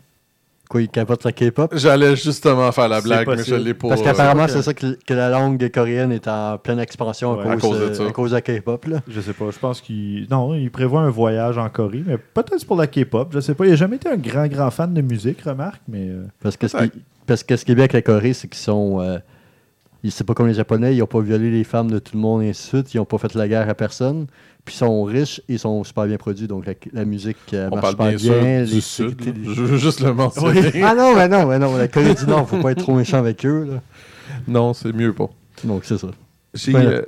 Quoi, 0.68 0.82
il 0.82 0.88
capote 0.88 1.22
la 1.24 1.30
K-pop? 1.32 1.72
J'allais 1.76 2.16
justement 2.16 2.72
faire 2.72 2.88
la 2.88 3.00
blague, 3.00 3.28
mais 3.28 3.44
je 3.44 3.54
l'ai 3.54 3.72
pas. 3.74 3.88
Parce 3.88 4.00
euh, 4.00 4.04
qu'apparemment, 4.04 4.46
que- 4.46 4.50
c'est 4.52 4.62
ça 4.62 4.74
que, 4.74 4.98
que 5.06 5.14
la 5.14 5.28
langue 5.30 5.70
coréenne 5.70 6.10
est 6.10 6.26
en 6.26 6.58
pleine 6.58 6.80
expansion 6.80 7.36
Ouais, 7.38 7.46
à, 7.46 7.50
à 7.52 7.54
cause, 7.56 7.62
cause 7.62 7.78
de 7.78 7.84
euh, 7.84 7.94
ça. 7.94 8.06
à 8.06 8.10
cause 8.10 8.30
de 8.32 8.36
la 8.36 8.40
K-pop. 8.42 8.84
là. 8.86 9.00
Je 9.08 9.20
sais 9.20 9.32
pas, 9.32 9.44
je 9.52 9.58
pense 9.58 9.80
qu'il. 9.80 10.26
Non, 10.28 10.54
il 10.54 10.70
prévoit 10.70 11.02
un 11.02 11.10
voyage 11.10 11.56
en 11.56 11.68
Corée, 11.68 12.02
mais 12.04 12.18
peut-être 12.18 12.64
pour 12.66 12.76
la 12.76 12.88
K-pop. 12.88 13.28
Je 13.32 13.38
sais 13.40 13.54
pas. 13.54 13.64
Il 13.66 13.72
a 13.72 13.76
jamais 13.76 13.96
été 13.96 14.08
un 14.08 14.16
grand, 14.16 14.46
grand 14.48 14.70
fan 14.72 14.92
de 14.92 15.00
musique, 15.02 15.40
remarque, 15.42 15.82
mais. 15.88 16.08
euh, 16.08 16.24
Parce 16.42 16.56
que, 16.56 16.66
ce 16.66 16.76
qui, 16.78 16.90
parce 17.26 17.44
que 17.44 17.56
ce 17.56 17.64
qui 17.64 17.70
est 17.72 17.74
bien 17.76 17.84
avec 17.84 17.92
la 17.92 18.02
Corée, 18.02 18.32
c'est 18.32 18.48
qu'ils 18.48 18.58
sont. 18.60 19.00
euh, 19.00 19.18
ils- 20.02 20.10
c'est 20.10 20.24
pas 20.24 20.34
comme 20.34 20.48
les 20.48 20.54
Japonais, 20.54 20.94
ils 20.94 20.98
n'ont 20.98 21.06
pas 21.06 21.20
violé 21.20 21.50
les 21.50 21.64
femmes 21.64 21.90
de 21.92 22.00
tout 22.00 22.12
le 22.14 22.20
monde 22.20 22.42
et 22.42 22.50
ainsi 22.50 22.62
de 22.72 22.76
suite, 22.78 22.94
ils 22.94 22.96
n'ont 22.96 23.04
pas 23.04 23.18
fait 23.18 23.32
la 23.34 23.46
guerre 23.46 23.68
à 23.68 23.74
personne. 23.74 24.26
Puis 24.66 24.74
ils 24.74 24.78
sont 24.78 25.02
riches 25.04 25.38
et 25.48 25.54
ils 25.54 25.58
sont 25.58 25.82
super 25.84 26.04
bien 26.06 26.16
produits. 26.18 26.46
Donc 26.48 26.66
la, 26.66 26.74
la 26.92 27.04
musique 27.06 27.36
euh, 27.54 27.68
On 27.72 27.76
marche 27.76 27.96
parle 27.96 28.18
super 28.18 28.40
bien 28.42 28.64
bien. 28.64 28.66
sûr 28.66 28.66
du 28.66 28.74
les 28.74 28.80
Sud. 28.80 29.20
les- 29.24 29.32
là. 29.48 29.54
Je 29.56 29.62
veux 29.62 29.76
juste 29.78 30.00
le 30.00 30.12
mentionner. 30.12 30.70
ah 30.84 30.94
non, 30.94 31.14
mais 31.16 31.28
non, 31.28 31.46
mais 31.46 31.58
non, 31.58 31.74
la 31.76 31.88
Corée 31.88 32.14
du 32.14 32.26
Nord, 32.26 32.48
faut 32.48 32.60
pas 32.60 32.72
être 32.72 32.82
trop 32.82 32.94
méchant 32.94 33.18
avec 33.18 33.46
eux. 33.46 33.64
là. 33.70 33.80
Non, 34.48 34.74
c'est 34.74 34.92
mieux 34.92 35.12
pas. 35.14 35.30
Donc 35.64 35.84
c'est 35.86 35.96
ça. 35.98 36.08
Ouais. 36.08 36.74
euh, 36.74 37.02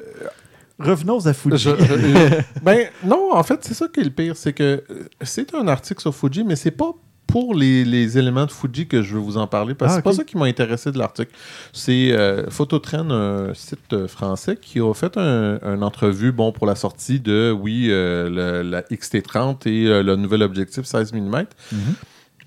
Revenons 0.78 1.26
à 1.26 1.32
Fuji. 1.32 1.58
Je- 1.58 1.70
euh, 1.70 2.40
ben 2.62 2.86
non, 3.04 3.30
en 3.32 3.42
fait, 3.42 3.58
c'est 3.62 3.74
ça 3.74 3.88
qui 3.92 4.00
est 4.00 4.04
le 4.04 4.10
pire, 4.10 4.36
c'est 4.36 4.52
que 4.52 4.84
c'est 5.22 5.52
un 5.54 5.66
article 5.66 6.00
sur 6.00 6.14
Fuji, 6.14 6.44
mais 6.44 6.54
c'est 6.54 6.70
pas 6.70 6.92
pour 7.28 7.54
les, 7.54 7.84
les 7.84 8.18
éléments 8.18 8.46
de 8.46 8.50
Fuji 8.50 8.88
que 8.88 9.02
je 9.02 9.14
veux 9.14 9.20
vous 9.20 9.36
en 9.36 9.46
parler, 9.46 9.74
parce 9.74 9.92
que 9.92 9.94
Ah, 9.94 9.98
c'est 9.98 10.02
pas 10.02 10.12
ça 10.12 10.24
qui 10.24 10.36
m'a 10.36 10.46
intéressé 10.46 10.90
de 10.90 10.98
l'article. 10.98 11.30
C'est 11.72 12.10
euh, 12.12 12.48
Phototrend, 12.50 13.08
un 13.10 13.54
site 13.54 13.92
euh, 13.92 14.08
français, 14.08 14.56
qui 14.60 14.80
a 14.80 14.92
fait 14.94 15.16
un, 15.16 15.60
une 15.62 15.82
entrevue 15.84 16.32
bon, 16.32 16.50
pour 16.52 16.66
la 16.66 16.74
sortie 16.74 17.20
de, 17.20 17.52
oui, 17.56 17.88
euh, 17.90 18.28
le- 18.62 18.68
la 18.68 18.82
XT30 18.82 19.68
et 19.68 19.86
euh, 19.86 20.02
le 20.02 20.16
nouvel 20.16 20.42
objectif 20.42 20.84
16 20.84 21.12
mm. 21.12 21.18
Mhm. 21.20 21.44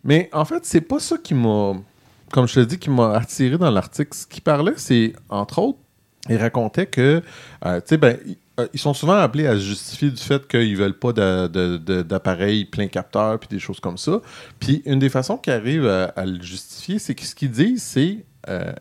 Mais 0.03 0.29
en 0.33 0.45
fait, 0.45 0.65
c'est 0.65 0.81
pas 0.81 0.99
ça 0.99 1.17
qui 1.17 1.35
m'a, 1.35 1.73
comme 2.31 2.47
je 2.47 2.55
te 2.55 2.59
dis, 2.61 2.79
qui 2.79 2.89
m'a 2.89 3.13
attiré 3.15 3.57
dans 3.57 3.69
l'article. 3.71 4.13
Ce 4.17 4.25
qui 4.25 4.41
parlait, 4.41 4.73
c'est, 4.77 5.13
entre 5.29 5.59
autres, 5.59 5.77
il 6.29 6.37
racontait 6.37 6.87
que, 6.87 7.21
euh, 7.65 7.77
tu 7.81 7.87
sais, 7.87 7.97
ben, 7.97 8.17
euh, 8.59 8.67
ils 8.73 8.79
sont 8.79 8.93
souvent 8.93 9.15
appelés 9.15 9.47
à 9.47 9.53
se 9.53 9.61
justifier 9.61 10.11
du 10.11 10.21
fait 10.21 10.47
qu'ils 10.47 10.75
veulent 10.75 10.97
pas 10.97 11.13
d'appareils 11.13 12.65
plein 12.65 12.87
capteur 12.87 13.39
puis 13.39 13.47
des 13.49 13.59
choses 13.59 13.79
comme 13.79 13.97
ça. 13.97 14.21
Puis 14.59 14.81
une 14.85 14.99
des 14.99 15.09
façons 15.09 15.37
qu'ils 15.37 15.53
arrivent 15.53 15.87
à, 15.87 16.25
le 16.25 16.41
justifier, 16.41 16.99
c'est 16.99 17.15
que 17.15 17.23
ce 17.23 17.33
qu'ils 17.33 17.51
disent, 17.51 17.83
c'est, 17.83 18.25
euh, 18.49 18.73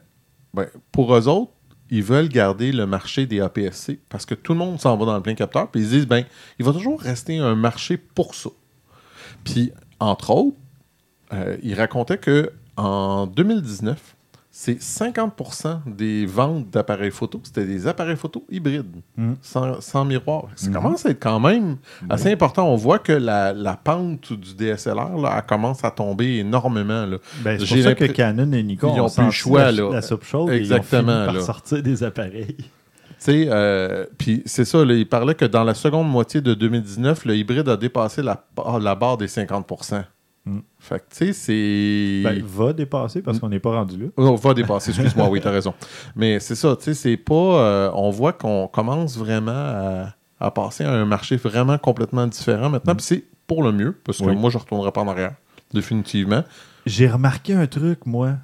ben, 0.54 0.66
pour 0.92 1.14
eux 1.14 1.28
autres, 1.28 1.52
ils 1.90 2.02
veulent 2.02 2.28
garder 2.28 2.72
le 2.72 2.86
marché 2.86 3.26
des 3.26 3.40
APS-C 3.40 4.00
parce 4.08 4.26
que 4.26 4.34
tout 4.34 4.52
le 4.52 4.58
monde 4.58 4.80
s'en 4.80 4.96
va 4.96 5.06
dans 5.06 5.16
le 5.16 5.22
plein 5.22 5.34
capteur. 5.34 5.70
Puis 5.70 5.82
ils 5.82 5.88
disent, 5.88 6.06
ben, 6.06 6.24
il 6.58 6.64
va 6.64 6.72
toujours 6.72 7.00
rester 7.00 7.38
un 7.38 7.54
marché 7.54 7.96
pour 7.96 8.34
ça. 8.34 8.50
Puis, 9.44 9.72
entre 9.98 10.30
autres, 10.30 10.56
euh, 11.32 11.56
il 11.62 11.74
racontait 11.74 12.18
que 12.18 12.52
en 12.76 13.26
2019, 13.26 14.16
c'est 14.52 14.80
50% 14.82 15.80
des 15.86 16.26
ventes 16.26 16.70
d'appareils 16.70 17.12
photo, 17.12 17.40
c'était 17.44 17.64
des 17.64 17.86
appareils 17.86 18.16
photo 18.16 18.44
hybrides, 18.50 18.96
Mhm. 19.16 19.36
sans, 19.40 19.80
sans 19.80 20.04
miroir. 20.04 20.46
Ça 20.56 20.68
Mhm. 20.68 20.74
commence 20.74 21.06
à 21.06 21.10
être 21.10 21.20
quand 21.22 21.38
même 21.40 21.76
assez 22.08 22.32
important. 22.32 22.68
On 22.68 22.74
voit 22.76 22.98
que 22.98 23.12
la, 23.12 23.52
la 23.52 23.76
pente 23.76 24.32
du 24.32 24.54
DSLR, 24.54 25.16
là, 25.18 25.34
elle 25.36 25.46
commence 25.46 25.84
à 25.84 25.90
tomber 25.90 26.38
énormément. 26.38 27.06
Ben, 27.44 27.58
c'est 27.58 27.64
J'ai 27.64 27.76
pour 27.76 27.84
ça 27.84 27.94
que 27.94 28.04
Canon 28.06 28.50
et 28.52 28.62
Nikon 28.62 28.92
Ils 28.96 29.00
ont 29.00 29.06
ont 29.06 29.08
plus 29.10 29.24
le 29.24 29.30
choix, 29.30 29.64
la, 29.66 29.72
là. 29.72 29.90
la 29.92 30.02
soupe 30.02 30.24
chaude 30.24 30.50
et 30.50 30.56
Exactement, 30.56 31.12
ils 31.12 31.20
ont 31.20 31.24
fini 31.26 31.36
par 31.38 31.42
sortir 31.46 31.82
des 31.82 32.02
appareils. 32.02 32.56
Euh, 33.28 34.06
c'est 34.46 34.64
ça, 34.64 34.84
là, 34.84 34.94
il 34.94 35.06
parlait 35.08 35.34
que 35.34 35.44
dans 35.44 35.62
la 35.64 35.74
seconde 35.74 36.08
moitié 36.08 36.40
de 36.40 36.54
2019, 36.54 37.24
le 37.26 37.36
hybride 37.36 37.68
a 37.68 37.76
dépassé 37.76 38.22
la, 38.22 38.44
la 38.80 38.94
barre 38.94 39.16
des 39.18 39.26
50%. 39.28 40.04
Mm. 40.50 40.62
Fait 40.78 40.98
que, 40.98 41.04
tu 41.14 41.26
sais, 41.26 41.32
c'est... 41.32 42.22
Ben, 42.24 42.42
va 42.44 42.72
dépasser 42.72 43.22
parce 43.22 43.38
qu'on 43.38 43.48
n'est 43.48 43.60
pas 43.60 43.72
rendu 43.72 43.96
là. 43.98 44.06
On 44.16 44.34
va 44.34 44.54
dépasser, 44.54 44.90
excuse-moi, 44.90 45.28
oui, 45.28 45.40
t'as 45.40 45.50
raison. 45.50 45.74
Mais 46.16 46.40
c'est 46.40 46.54
ça, 46.54 46.74
tu 46.76 46.84
sais, 46.84 46.94
c'est 46.94 47.16
pas. 47.16 47.34
euh, 47.34 47.90
on 47.94 48.10
voit 48.10 48.32
qu'on 48.32 48.66
commence 48.68 49.16
vraiment 49.18 49.50
à, 49.52 50.14
à 50.40 50.50
passer 50.50 50.84
à 50.84 50.92
un 50.92 51.04
marché 51.04 51.36
vraiment 51.36 51.78
complètement 51.78 52.26
différent 52.26 52.70
maintenant. 52.70 52.94
Puis 52.94 53.04
c'est 53.04 53.24
pour 53.46 53.62
le 53.62 53.72
mieux, 53.72 53.98
parce 54.04 54.18
que 54.18 54.24
Oui. 54.24 54.36
moi, 54.36 54.48
je 54.50 54.56
ne 54.58 54.62
retournerai 54.62 54.92
pas 54.92 55.00
en 55.02 55.08
arrière, 55.08 55.34
définitivement. 55.74 56.44
J'ai 56.86 57.08
remarqué 57.08 57.52
un 57.54 57.66
truc, 57.66 58.06
moi, 58.06 58.34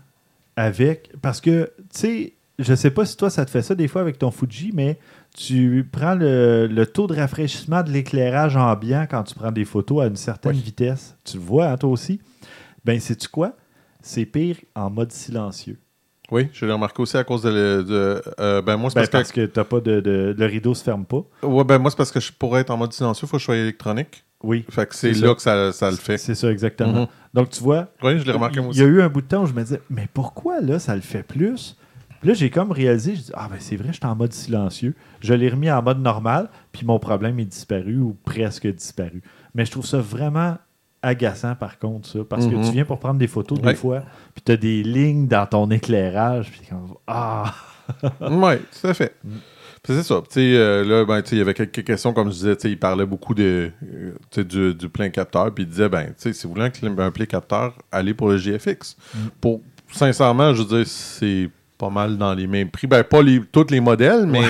avec. 0.57 1.11
Parce 1.23 1.41
que, 1.41 1.73
tu 1.79 1.99
sais, 2.01 2.33
je 2.59 2.75
sais 2.75 2.91
pas 2.91 3.05
si 3.07 3.17
toi, 3.17 3.31
ça 3.31 3.45
te 3.45 3.51
fait 3.51 3.63
ça 3.63 3.75
des 3.75 3.89
fois 3.89 4.01
avec 4.03 4.19
ton 4.19 4.31
Fuji, 4.31 4.71
mais 4.75 4.99
tu 5.37 5.89
prends 5.91 6.15
le, 6.15 6.67
le 6.67 6.87
taux 6.87 7.07
de 7.07 7.15
rafraîchissement 7.15 7.83
de 7.83 7.91
l'éclairage 7.91 8.57
ambiant 8.57 9.07
quand 9.11 9.23
tu 9.25 9.35
prends 9.35 9.53
des 9.53 9.65
photos 9.65 10.05
à 10.05 10.07
une 10.07 10.17
certaine 10.17 10.53
Oui. 10.57 10.63
vitesse. 10.63 11.17
Tu 11.25 11.37
le 11.37 11.43
vois, 11.43 11.67
hein, 11.69 11.77
toi 11.77 11.91
aussi? 11.91 12.21
Ben, 12.85 12.99
sais-tu 12.99 13.29
quoi? 13.29 13.53
C'est 14.03 14.25
pire 14.25 14.57
en 14.75 14.89
mode 14.91 15.13
silencieux. 15.13 15.79
Oui, 16.31 16.49
je 16.53 16.67
l'ai 16.67 16.73
remarqué 16.73 17.01
aussi 17.03 17.17
à 17.17 17.23
cause 17.25 17.43
de. 17.43 17.51
le- 17.51 17.85
de- 17.85 18.23
euh, 18.41 18.61
ben, 18.63 18.77
moi, 18.77 18.91
c'est 18.91 18.97
Ben, 18.97 19.03
parce, 19.03 19.11
parce 19.11 19.33
que 19.33 19.47
t'as 19.47 19.63
pas 19.65 19.81
de, 19.81 20.01
de- 20.01 20.35
Le 20.37 20.47
rideau 20.47 20.75
se 20.75 20.83
ferme 20.83 21.05
pas. 21.05 21.23
que. 21.41 21.47
Ouais, 21.47 21.65
ben, 21.65 21.79
moi, 21.79 21.91
c'est 21.91 21.97
parce 21.97 22.11
que 22.11 22.19
je 22.21 22.33
pourrais 22.33 22.63
être 22.63 22.71
en 22.71 22.77
mode 22.77 22.93
silencieux, 22.93 23.27
il 23.27 23.29
faut 23.29 23.37
que 23.37 23.41
je 23.41 23.45
sois 23.45 23.57
électronique. 23.57 24.25
Oui. 24.43 24.65
Fait 24.69 24.87
que 24.89 24.95
c'est 24.95 25.13
là 25.13 25.29
ça. 25.29 25.35
que 25.35 25.43
ça, 25.43 25.73
ça 25.73 25.91
le 25.91 25.97
fait. 25.97 26.19
C'est 26.19 26.35
ça, 26.35 26.51
exactement. 26.51 27.03
Mhm. 27.03 27.07
Donc, 27.35 27.51
tu 27.51 27.63
vois, 27.63 27.89
Oui, 28.03 28.19
je 28.19 28.25
l'ai 28.25 28.33
remarqué 28.33 28.61
moi 28.61 28.71
il 28.73 28.79
y 28.79 28.83
aussi. 28.83 28.91
a 28.91 28.93
eu 28.93 29.03
un 29.03 29.09
bout 29.09 29.21
de 29.23 29.27
temps 29.27 29.43
où 29.43 29.47
je 29.47 29.53
me 29.55 29.63
disais, 29.63 29.81
mais 29.89 30.09
pourquoi 30.13 30.61
là, 30.61 30.79
ça 30.79 30.95
le 30.95 31.01
fait 31.01 31.23
plus? 31.23 31.77
Puis 32.21 32.29
là, 32.29 32.35
j'ai 32.35 32.51
comme 32.51 32.73
réalisé, 32.73 33.15
je 33.17 33.21
dis, 33.23 33.31
ah 33.35 33.49
ben 33.51 33.57
c'est 33.59 33.77
vrai, 33.77 33.89
j'étais 33.93 34.07
en 34.07 34.17
mode 34.17 34.33
silencieux. 34.33 34.95
Je 35.21 35.35
l'ai 35.35 35.49
remis 35.49 35.71
en 35.71 35.83
mode 35.83 36.01
normal, 36.01 36.49
puis 36.73 36.85
mon 36.87 36.99
problème 36.99 37.39
est 37.41 37.45
disparu 37.45 37.99
ou 37.99 38.17
presque 38.25 38.67
disparu. 38.67 39.23
Mais 39.55 39.65
je 39.65 39.71
trouve 39.71 39.87
ça 39.87 39.99
vraiment 39.99 40.57
agaçant 41.03 41.55
par 41.55 41.79
contre, 41.79 42.09
ça, 42.09 42.19
parce 42.29 42.47
Mhm. 42.47 42.51
que 42.63 42.67
tu 42.67 42.73
viens 42.73 42.85
pour 42.85 42.99
prendre 42.99 43.19
des 43.19 43.29
photos 43.29 43.59
Ouais. 43.61 43.73
des 43.73 43.75
fois, 43.77 44.03
puis 44.35 44.43
tu 44.45 44.53
as 44.53 44.57
des 44.57 44.83
lignes 44.83 45.29
dans 45.29 45.47
ton 45.47 45.71
éclairage, 45.71 46.51
puis 46.51 46.63
comme, 46.69 46.95
ah, 47.07 47.55
Oui, 48.21 48.55
tout 48.81 48.87
à 48.89 48.95
fait. 48.95 49.15
Mm. 49.25 49.31
C'est 49.85 50.03
ça. 50.03 50.17
Tu 50.23 50.27
sais, 50.31 50.57
euh, 50.57 50.83
là, 50.85 51.05
ben, 51.05 51.23
tu 51.23 51.29
sais, 51.29 51.37
il 51.37 51.39
y 51.39 51.43
avait 51.43 51.55
quelques 51.55 51.85
questions, 51.85 52.13
comme 52.13 52.27
je 52.31 52.35
disais, 52.35 52.57
tu 52.57 52.63
sais, 52.63 52.71
il 52.73 52.79
parlait 52.79 53.07
beaucoup 53.07 53.35
de, 53.35 53.71
euh, 54.37 54.43
du, 54.43 54.75
du 54.75 54.89
plein 54.89 55.11
capteur, 55.11 55.55
puis 55.55 55.63
il 55.63 55.69
disait, 55.71 55.89
ben, 55.89 56.07
tu 56.07 56.15
sais, 56.17 56.33
si 56.33 56.45
vous 56.49 56.55
voulez 56.55 56.69
un, 56.83 56.99
un 56.99 57.11
plein 57.13 57.27
capteur, 57.27 57.73
allez 57.93 58.13
pour 58.13 58.29
le 58.29 58.37
GFX. 58.37 58.97
Pour, 59.41 59.61
sincèrement, 59.93 60.53
je 60.55 60.63
veux 60.63 60.79
dire, 60.79 60.87
c'est 60.89 61.49
pas 61.79 61.91
mal 61.91 62.17
dans 62.19 62.35
les 62.35 62.47
mêmes 62.47 62.71
prix. 62.71 62.87
Ben, 62.87 63.03
pas 63.05 63.23
les, 63.23 63.41
tous 63.41 63.67
les 63.71 63.81
modèles, 63.81 64.27
mais. 64.27 64.43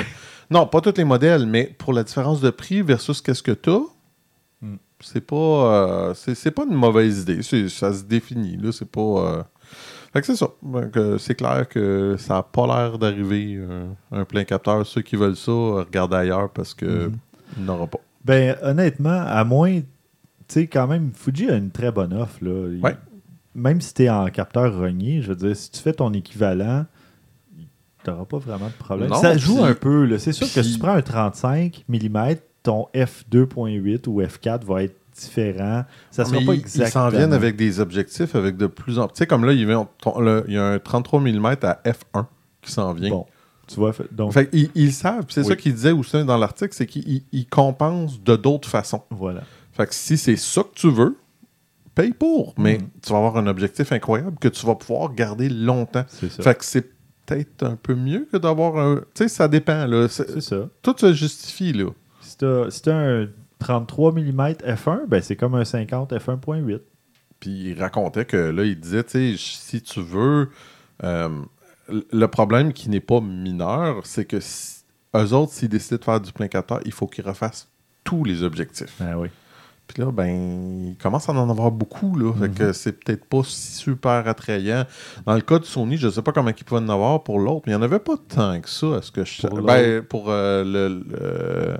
Non, 0.50 0.66
pas 0.66 0.80
tous 0.80 0.94
les 0.96 1.04
modèles, 1.04 1.44
mais 1.46 1.64
pour 1.78 1.92
la 1.92 2.04
différence 2.04 2.40
de 2.40 2.50
prix 2.50 2.80
versus 2.82 3.20
qu'est-ce 3.20 3.42
que 3.42 3.52
tu 3.52 3.70
as, 3.70 3.80
Mm. 4.62 4.76
c'est 5.00 5.20
pas, 5.20 5.34
euh, 5.36 6.14
c'est, 6.14 6.50
pas 6.50 6.64
une 6.64 6.74
mauvaise 6.74 7.22
idée. 7.22 7.42
Ça 7.68 7.92
se 7.92 8.04
définit, 8.04 8.56
là. 8.56 8.72
C'est 8.72 8.90
pas. 8.90 9.00
euh, 9.00 9.42
Fait 10.12 10.20
que 10.20 10.26
c'est 10.26 10.36
ça. 10.36 10.48
Euh, 10.74 11.18
c'est 11.18 11.34
clair 11.34 11.68
que 11.68 12.16
ça 12.18 12.34
n'a 12.34 12.42
pas 12.42 12.66
l'air 12.66 12.98
d'arriver 12.98 13.60
un 14.12 14.24
plein 14.24 14.44
capteur. 14.44 14.86
Ceux 14.86 15.02
qui 15.02 15.16
veulent 15.16 15.36
ça, 15.36 15.52
regardent 15.52 16.14
ailleurs 16.14 16.48
parce 16.50 16.72
que 16.74 17.10
il 17.58 17.64
n'aura 17.64 17.86
pas. 17.86 17.98
Ben, 18.24 18.56
honnêtement, 18.62 19.22
à 19.26 19.44
moins. 19.44 19.80
Tu 19.80 19.84
sais, 20.48 20.66
quand 20.68 20.86
même, 20.86 21.10
Fuji 21.12 21.50
a 21.50 21.56
une 21.56 21.70
très 21.72 21.90
bonne 21.92 22.14
offre. 22.14 22.38
Là. 22.40 22.68
Il- 22.72 22.80
Ouais. 22.82 22.96
Même 23.54 23.80
si 23.80 23.92
tu 23.94 24.04
es 24.04 24.08
en 24.08 24.26
capteur 24.28 24.74
rogné, 24.76 25.20
je 25.22 25.28
veux 25.28 25.36
dire, 25.36 25.56
si 25.56 25.70
tu 25.70 25.80
fais 25.80 25.92
ton 25.92 26.12
équivalent, 26.12 26.86
n'auras 28.10 28.24
pas 28.24 28.38
vraiment 28.38 28.66
de 28.68 28.72
problème. 28.84 29.08
Non, 29.10 29.16
ça 29.20 29.36
joue 29.36 29.56
puis- 29.56 29.64
un 29.64 29.74
peu. 29.74 30.04
là. 30.04 30.18
C'est 30.18 30.32
sûr 30.32 30.46
que 30.52 30.62
si 30.62 30.72
tu 30.74 30.78
prends 30.78 30.94
un 30.94 31.02
35 31.02 31.84
mm, 31.88 32.34
ton 32.62 32.86
f2.8 32.94 34.06
ou 34.08 34.20
f4 34.22 34.64
va 34.64 34.82
être 34.84 34.96
différent. 35.18 35.84
Ça 36.10 36.24
sera 36.24 36.36
Ah, 36.36 36.40
Mais 36.40 36.46
pas 36.46 36.54
ils- 36.54 36.60
exactement. 36.60 36.86
Ils 36.88 36.92
s'en 37.12 37.16
viennent 37.16 37.32
avec 37.32 37.56
des 37.56 37.80
objectifs 37.80 38.34
avec 38.34 38.56
de 38.56 38.66
plus 38.66 38.98
en 38.98 39.06
plus. 39.06 39.14
Tu 39.14 39.18
sais, 39.20 39.26
comme 39.26 39.44
là, 39.44 39.52
ils 39.52 39.60
il 39.60 40.52
y 40.54 40.58
a 40.58 40.64
un 40.66 40.78
33 40.78 41.20
mm 41.20 41.46
à 41.62 41.80
f1 41.84 42.26
qui 42.60 42.72
s'en 42.72 42.92
vient. 42.92 43.10
Bon, 43.10 43.26
tu 43.66 43.76
vois, 43.76 43.92
donc 44.12 44.32
Fait 44.32 44.48
qu'ils- 44.50 44.70
ils, 44.74 44.92
savent. 44.92 45.24
C'est 45.28 45.40
Oui. 45.42 45.46
ça 45.46 45.56
qu'ils 45.56 45.74
disaient 45.74 45.92
aussi 45.92 46.22
dans 46.24 46.36
l'article, 46.36 46.74
c'est 46.74 46.86
qu'ils 46.86 47.08
ils- 47.08 47.24
ils 47.32 47.46
compensent 47.46 48.20
de 48.22 48.36
d'autres 48.36 48.68
façons. 48.68 49.02
voilà. 49.10 49.42
Fait 49.72 49.86
que 49.86 49.94
si 49.94 50.16
c'est 50.18 50.36
ça 50.36 50.62
que 50.62 50.74
tu 50.74 50.90
veux, 50.90 51.16
paye 51.94 52.12
pour. 52.12 52.54
Mais 52.58 52.78
Mhm. 52.78 52.88
tu 53.02 53.10
vas 53.12 53.18
avoir 53.18 53.36
un 53.38 53.46
objectif 53.46 53.92
incroyable 53.92 54.36
que 54.38 54.48
tu 54.48 54.66
vas 54.66 54.74
pouvoir 54.74 55.14
garder 55.14 55.48
longtemps. 55.48 56.04
C'est 56.08 56.30
ça. 56.30 56.42
Fait 56.42 56.54
que 56.58 56.64
c'est 56.64 56.90
peut-être 57.26 57.62
un 57.64 57.76
peu 57.76 57.94
mieux 57.94 58.26
que 58.30 58.36
d'avoir 58.36 58.78
un. 58.78 58.96
Tu 59.14 59.24
sais, 59.24 59.28
ça 59.28 59.48
dépend. 59.48 59.86
Là. 59.86 60.08
C'est- 60.08 60.40
ça. 60.40 60.68
Tout 60.82 60.94
se 60.98 61.12
justifie. 61.12 61.72
là. 61.72 61.90
Si 62.20 62.36
tu 62.38 62.44
as, 62.90 62.96
un 62.96 63.28
33 63.58 64.12
mm 64.12 64.40
f1, 64.64 65.06
ben 65.08 65.22
c'est 65.22 65.36
comme 65.36 65.54
un 65.54 65.64
50 65.64 66.12
f1.8. 66.12 66.80
Puis 67.40 67.50
il 67.70 67.80
racontait 67.80 68.24
que 68.24 68.36
là, 68.36 68.64
il 68.64 68.78
disait, 68.78 69.04
tu 69.04 69.36
sais, 69.36 69.38
si 69.38 69.82
tu 69.82 70.00
veux, 70.00 70.48
euh, 71.04 71.28
le 71.88 72.26
problème 72.26 72.72
qui 72.72 72.88
n'est 72.88 73.00
pas 73.00 73.20
mineur, 73.20 74.04
c'est 74.06 74.24
que 74.24 74.40
si, 74.40 74.82
eux 75.14 75.32
autres, 75.32 75.52
s'ils 75.52 75.68
décident 75.68 75.98
de 75.98 76.04
faire 76.04 76.20
du 76.20 76.32
plein 76.32 76.48
capteur, 76.48 76.80
il 76.84 76.92
faut 76.92 77.06
qu'ils 77.06 77.26
refassent 77.26 77.68
tous 78.04 78.24
les 78.24 78.42
objectifs. 78.42 78.96
Ah 79.00 79.18
oui. 79.18 79.28
Puis 79.88 80.02
là, 80.02 80.10
ben, 80.10 80.26
il 80.88 80.96
commence 81.00 81.28
à 81.28 81.32
en 81.32 81.48
avoir 81.48 81.70
beaucoup, 81.70 82.16
là. 82.18 82.32
Fait 82.32 82.48
que 82.48 82.72
c'est 82.72 82.92
peut-être 82.92 83.24
pas 83.24 83.42
super 83.44 84.26
attrayant. 84.26 84.84
Dans 85.26 85.34
le 85.34 85.40
cas 85.42 85.58
de 85.60 85.64
Sony, 85.64 85.96
je 85.96 86.08
sais 86.08 86.22
pas 86.22 86.32
comment 86.32 86.50
ils 86.50 86.64
pouvaient 86.64 86.80
en 86.80 86.88
avoir 86.88 87.22
pour 87.22 87.38
l'autre, 87.38 87.62
mais 87.66 87.72
il 87.72 87.76
n'y 87.76 87.80
en 87.80 87.84
avait 87.84 88.00
pas 88.00 88.16
tant 88.16 88.60
que 88.60 88.68
ça, 88.68 88.96
à 88.96 89.02
ce 89.02 89.12
que 89.12 89.24
je 89.24 89.46
Pour 89.46 89.58
Ben, 89.62 90.02
pour 90.02 90.24
euh, 90.28 90.64
le, 90.64 90.88
le- 91.08 91.76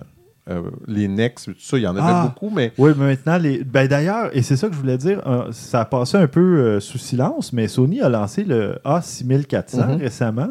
euh, 0.49 0.63
les 0.87 1.09
Nex, 1.09 1.45
tout 1.47 1.55
ça, 1.59 1.77
il 1.77 1.83
y 1.83 1.87
en 1.89 1.97
avait 1.97 2.03
Ah! 2.05 2.23
beaucoup, 2.33 2.55
mais 2.55 2.73
Oui, 2.79 2.93
mais 2.97 3.07
maintenant, 3.07 3.37
les... 3.37 3.65
ben 3.65 3.89
d'ailleurs, 3.89 4.29
et 4.33 4.43
c'est 4.43 4.57
ça 4.57 4.69
que 4.69 4.75
je 4.75 4.79
voulais 4.79 4.97
dire, 4.97 5.21
euh, 5.27 5.49
ça 5.51 5.81
a 5.81 5.85
passé 5.85 6.17
un 6.19 6.29
peu 6.29 6.41
euh, 6.41 6.81
sous 6.81 6.99
silence, 6.99 7.53
mais 7.53 7.67
Sony 7.67 8.01
a 8.01 8.09
lancé 8.09 8.45
le 8.45 8.79
A6400 8.85 9.95
Mhm. 9.95 9.97
récemment. 10.01 10.49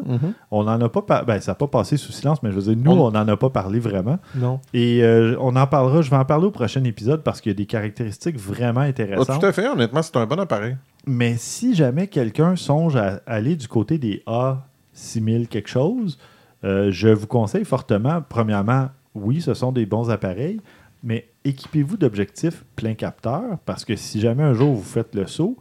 On 0.50 0.64
n'en 0.64 0.78
a 0.80 0.88
pas 0.90 1.02
par- 1.02 1.24
ben, 1.24 1.40
ça 1.40 1.52
n'a 1.52 1.56
pas 1.56 1.66
passé 1.68 1.96
sous 1.96 2.12
silence, 2.12 2.42
mais 2.42 2.50
je 2.50 2.56
veux 2.56 2.74
dire, 2.74 2.76
nous, 2.76 2.90
On- 2.90 3.10
n'en 3.10 3.26
a 3.26 3.36
pas 3.36 3.48
parlé 3.50 3.78
vraiment. 3.78 4.18
non. 4.34 4.60
Et 4.74 5.02
on 5.40 5.56
en 5.56 5.66
parlera, 5.66 6.02
je 6.02 6.10
vais 6.10 6.16
en 6.16 6.24
parler 6.24 6.46
au 6.46 6.50
prochain 6.50 6.84
épisode 6.84 7.22
parce 7.22 7.40
qu'il 7.40 7.50
y 7.50 7.54
a 7.54 7.56
des 7.56 7.66
caractéristiques 7.66 8.36
vraiment 8.38 8.80
Ah, 8.80 8.84
intéressantes. 8.88 9.40
tout 9.40 9.46
à 9.46 9.52
fait, 9.52 9.66
honnêtement, 9.68 10.02
c'est 10.02 10.16
un 10.16 10.26
bon 10.26 10.38
appareil. 10.38 10.76
Mais 11.06 11.36
si 11.38 11.74
jamais 11.74 12.08
quelqu'un 12.08 12.56
songe 12.56 12.96
à 12.96 13.20
aller 13.26 13.56
du 13.56 13.68
côté 13.68 13.96
des 13.96 14.22
A6000 14.26 15.46
quelque 15.48 15.68
chose, 15.68 16.18
je 16.62 17.08
vous 17.08 17.26
conseille 17.26 17.64
fortement, 17.64 18.22
premièrement, 18.28 18.88
oui, 19.16 19.40
ce 19.40 19.54
sont 19.54 19.72
des 19.72 19.86
bons 19.86 20.10
appareils, 20.10 20.60
mais 21.02 21.28
équipez-vous 21.44 21.96
d'objectifs 21.96 22.64
plein 22.76 22.94
capteur 22.94 23.42
parce 23.64 23.84
que 23.84 23.96
si 23.96 24.20
jamais 24.20 24.42
un 24.42 24.54
jour 24.54 24.74
vous 24.74 24.82
faites 24.82 25.14
le 25.14 25.26
saut, 25.26 25.56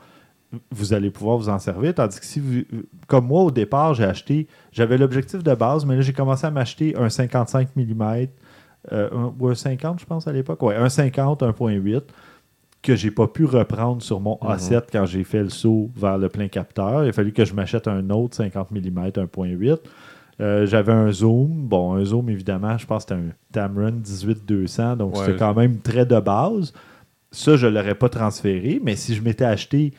vous 0.72 0.94
allez 0.94 1.10
pouvoir 1.10 1.38
vous 1.38 1.50
en 1.50 1.60
servir. 1.60 1.94
Tandis 1.94 2.20
que 2.20 2.26
si 2.26 2.40
vous, 2.40 2.62
comme 3.08 3.28
moi 3.28 3.42
au 3.44 3.52
départ, 3.52 3.94
j'ai 3.94 4.06
acheté, 4.06 4.48
j'avais 4.72 4.98
l'objectif 4.98 5.44
de 5.44 5.54
base, 5.56 5.86
mais 5.86 5.96
là 5.96 6.02
j'ai 6.02 6.14
commencé 6.14 6.46
à 6.48 6.52
m'acheter 6.52 6.96
un 6.96 7.10
55 7.10 7.70
mm 7.76 8.28
euh, 8.92 9.10
un- 9.12 9.34
ou 9.40 9.48
un 9.50 9.56
50, 9.56 10.00
je 10.00 10.06
pense 10.06 10.28
à 10.28 10.32
l'époque. 10.32 10.62
Ouais, 10.62 10.76
un 10.76 10.90
50, 10.90 11.42
1.8 11.42 12.04
que 12.84 12.96
j'ai 12.96 13.10
pas 13.10 13.28
pu 13.28 13.44
reprendre 13.46 14.02
sur 14.04 14.20
mon 14.20 14.38
Mhm. 14.44 14.50
A7 14.50 14.84
quand 14.92 15.06
j'ai 15.08 15.24
fait 15.24 15.42
le 15.42 15.50
saut 15.50 15.90
vers 15.96 16.20
le 16.20 16.30
plein 16.30 16.48
capteur. 16.48 17.04
Il 17.04 17.10
a 17.10 17.12
fallu 17.14 17.32
que 17.34 17.44
je 17.44 17.54
m'achète 17.56 17.88
un 17.88 18.08
autre 18.12 18.36
50 18.36 18.70
mm 18.72 19.10
1.8. 19.12 19.80
Euh, 20.42 20.66
J'avais 20.66 20.92
un 20.92 21.12
zoom. 21.12 21.48
Bon, 21.68 21.94
un 21.94 22.04
zoom, 22.06 22.30
évidemment, 22.30 22.78
je 22.78 22.86
pense 22.86 23.06
que 23.06 23.14
c'était 23.16 23.22
un 23.22 23.32
Tamron 23.52 23.92
18-200, 24.04 24.98
donc 24.98 25.16
Ouais. 25.16 25.26
c'était 25.26 25.40
quand 25.40 25.54
même 25.54 25.80
très 25.80 26.06
de 26.06 26.20
base. 26.20 26.74
Ça, 27.32 27.56
je 27.58 27.68
ne 27.68 27.72
l'aurais 27.72 27.96
pas 27.96 28.10
transféré, 28.10 28.80
mais 28.84 28.96
si 28.96 29.16
je 29.16 29.22
m'étais 29.22 29.46
acheté 29.46 29.94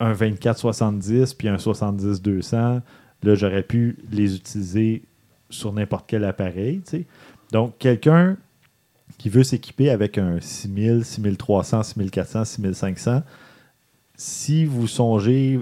un 0.00 0.12
24-70 0.12 1.34
puis 1.36 1.48
un 1.48 1.56
70-200, 1.56 2.80
là, 3.22 3.34
j'aurais 3.34 3.62
pu 3.62 3.96
les 4.12 4.36
utiliser 4.36 5.02
sur 5.50 5.72
n'importe 5.72 6.04
quel 6.06 6.24
appareil. 6.24 6.80
tu 6.80 6.90
sais. 6.90 7.06
Donc, 7.52 7.78
quelqu'un 7.78 8.36
qui 9.16 9.28
veut 9.30 9.42
s'équiper 9.42 9.90
avec 9.90 10.18
un 10.18 10.38
6000, 10.40 11.04
6300, 11.04 11.82
6400, 11.82 12.44
6500, 12.44 13.22
si 14.16 14.64
vous 14.64 14.86
songez 14.86 15.60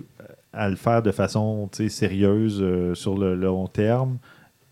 à 0.57 0.69
le 0.69 0.77
faire 0.77 1.03
de 1.03 1.11
façon 1.13 1.69
sérieuse 1.89 2.61
euh, 2.63 2.95
sur 2.95 3.17
le, 3.17 3.35
le 3.35 3.47
long 3.47 3.67
terme, 3.69 4.19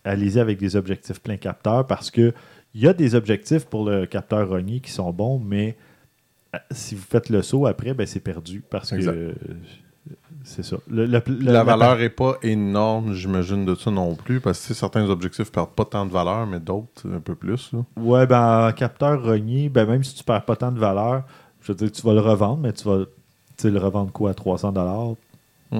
allez-y 0.04 0.40
avec 0.40 0.58
des 0.58 0.76
objectifs 0.76 1.20
plein 1.20 1.36
capteur 1.36 1.86
parce 1.86 2.10
que 2.10 2.32
il 2.74 2.80
y 2.80 2.88
a 2.88 2.92
des 2.92 3.14
objectifs 3.14 3.66
pour 3.66 3.84
le 3.88 4.06
capteur 4.06 4.48
rogné 4.48 4.80
qui 4.80 4.90
sont 4.90 5.12
bons, 5.12 5.38
mais 5.38 5.76
euh, 6.54 6.58
si 6.72 6.94
vous 6.94 7.04
faites 7.08 7.28
le 7.28 7.42
saut 7.42 7.66
après, 7.66 7.94
ben, 7.94 8.06
c'est 8.06 8.18
perdu 8.20 8.64
parce 8.68 8.92
Exact. 8.92 9.12
que 9.12 9.16
euh, 9.18 9.32
c'est 10.42 10.64
ça. 10.64 10.76
Le- 10.90 11.06
le- 11.06 11.22
le- 11.26 11.52
la 11.52 11.64
valeur 11.64 11.96
n'est 11.96 12.10
pas 12.10 12.36
énorme, 12.42 13.12
j'imagine, 13.14 13.64
de 13.64 13.74
ça 13.74 13.90
non 13.90 14.14
plus, 14.14 14.40
parce 14.40 14.66
que 14.66 14.74
certains 14.74 15.08
objectifs 15.08 15.50
perdent 15.52 15.70
pas 15.70 15.84
tant 15.84 16.04
de 16.04 16.10
valeur, 16.12 16.46
mais 16.46 16.60
d'autres, 16.60 17.08
un 17.10 17.20
peu 17.20 17.34
plus. 17.34 17.72
là. 17.72 17.80
Ouais, 17.96 18.26
ben, 18.26 18.68
en 18.68 18.72
capteur 18.72 19.22
rogné, 19.22 19.68
ben, 19.68 19.86
même 19.86 20.02
si 20.04 20.14
tu 20.14 20.24
perds 20.24 20.44
pas 20.44 20.56
tant 20.56 20.72
de 20.72 20.78
valeur, 20.80 21.22
je 21.62 21.72
veux 21.72 21.76
dire, 21.76 21.90
tu 21.92 22.02
vas 22.02 22.12
le 22.12 22.20
revendre, 22.20 22.58
mais 22.58 22.72
tu 22.72 22.84
vas 22.84 23.04
le 23.64 23.78
revendre 23.78 24.12
quoi, 24.12 24.34
300 24.34 24.72
dollars, 24.72 25.10
Mm. 25.10 25.14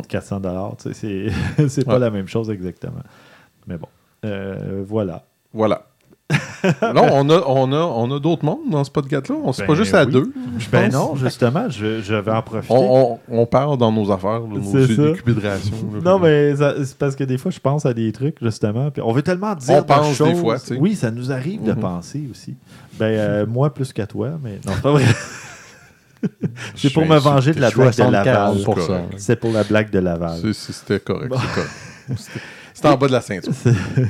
400 0.03 0.41
dollars, 0.41 0.75
c'est 0.79 1.27
c'est 1.69 1.85
pas 1.85 1.99
la 1.99 2.11
même 2.11 2.29
chose 2.29 2.51
exactement. 2.51 3.03
Mais 3.67 3.77
bon, 3.79 3.89
Euh, 4.25 4.83
voilà. 4.87 5.25
Voilà. 5.53 5.87
non, 6.95 7.07
on 7.13 7.29
a, 7.29 7.43
on 7.47 7.71
a, 7.73 7.77
on 7.77 8.11
a 8.17 8.19
d'autres 8.19 8.45
mondes 8.47 8.71
dans 8.71 8.83
ce 8.83 8.91
podcast-là. 8.91 9.37
On 9.45 9.53
c'est 9.53 9.63
Ben 9.63 9.69
pas 9.69 9.75
juste 9.75 9.93
à 9.95 10.07
deux. 10.07 10.33
je 10.59 10.69
Ben 10.71 10.91
pense. 10.91 10.93
non, 10.95 11.15
justement, 11.17 11.69
je, 11.69 12.01
je 12.01 12.15
vais 12.15 12.31
en 12.31 12.41
profiter. 12.41 12.73
On, 12.75 13.21
on, 13.29 13.41
on 13.43 13.47
parle 13.47 13.77
dans 13.77 13.93
nos 13.93 14.11
affaires, 14.11 14.41
là, 14.41 14.49
nos 14.49 14.75
là. 15.05 15.57
Non, 16.03 16.19
mais 16.19 16.55
c'est 16.57 16.97
parce 16.97 17.15
que 17.15 17.25
des 17.25 17.37
fois, 17.37 17.51
je 17.51 17.61
pense 17.61 17.85
à 17.85 17.93
des 17.93 18.11
trucs, 18.13 18.39
justement. 18.43 18.91
Puis 18.91 19.03
on 19.03 19.13
veut 19.13 19.23
tellement 19.23 19.55
dire 19.55 19.75
On 19.77 19.81
de 19.83 19.87
pense 19.87 20.09
des 20.09 20.15
choses. 20.15 20.41
fois, 20.41 20.59
tu 20.59 20.67
sais. 20.69 20.77
Oui, 20.79 20.95
ça 20.97 21.11
nous 21.11 21.31
arrive 21.31 21.63
de 21.63 21.73
Mhm. 21.73 21.81
penser 21.81 22.23
aussi. 22.31 22.55
Ben, 22.99 23.05
euh, 23.07 23.47
moi, 23.47 23.73
plus 23.73 23.93
qu'à 23.93 24.07
toi, 24.07 24.31
mais 24.43 24.59
non, 24.67 24.73
c'est 24.75 24.83
pas 24.83 24.93
vrai. 24.93 25.05
c'est 26.75 26.93
pour 26.93 27.07
me 27.07 27.19
venger 27.19 27.53
de 27.53 27.61
la 27.61 27.71
blague 27.71 27.95
de 27.95 28.03
Laval. 28.03 28.57
60-40%. 28.57 29.01
C'est 29.17 29.37
pour 29.37 29.53
la 29.53 29.65
blague 29.65 29.91
de 29.91 29.99
Laval. 29.99 30.55
C'était 30.55 31.01
correct. 31.01 31.33
c'est 31.35 31.55
correct. 31.55 31.71
C'était- 32.75 32.89
en 32.89 32.97
bas 32.97 33.07
de 33.07 33.13
la 33.13 33.21
ceinture. 33.21 33.53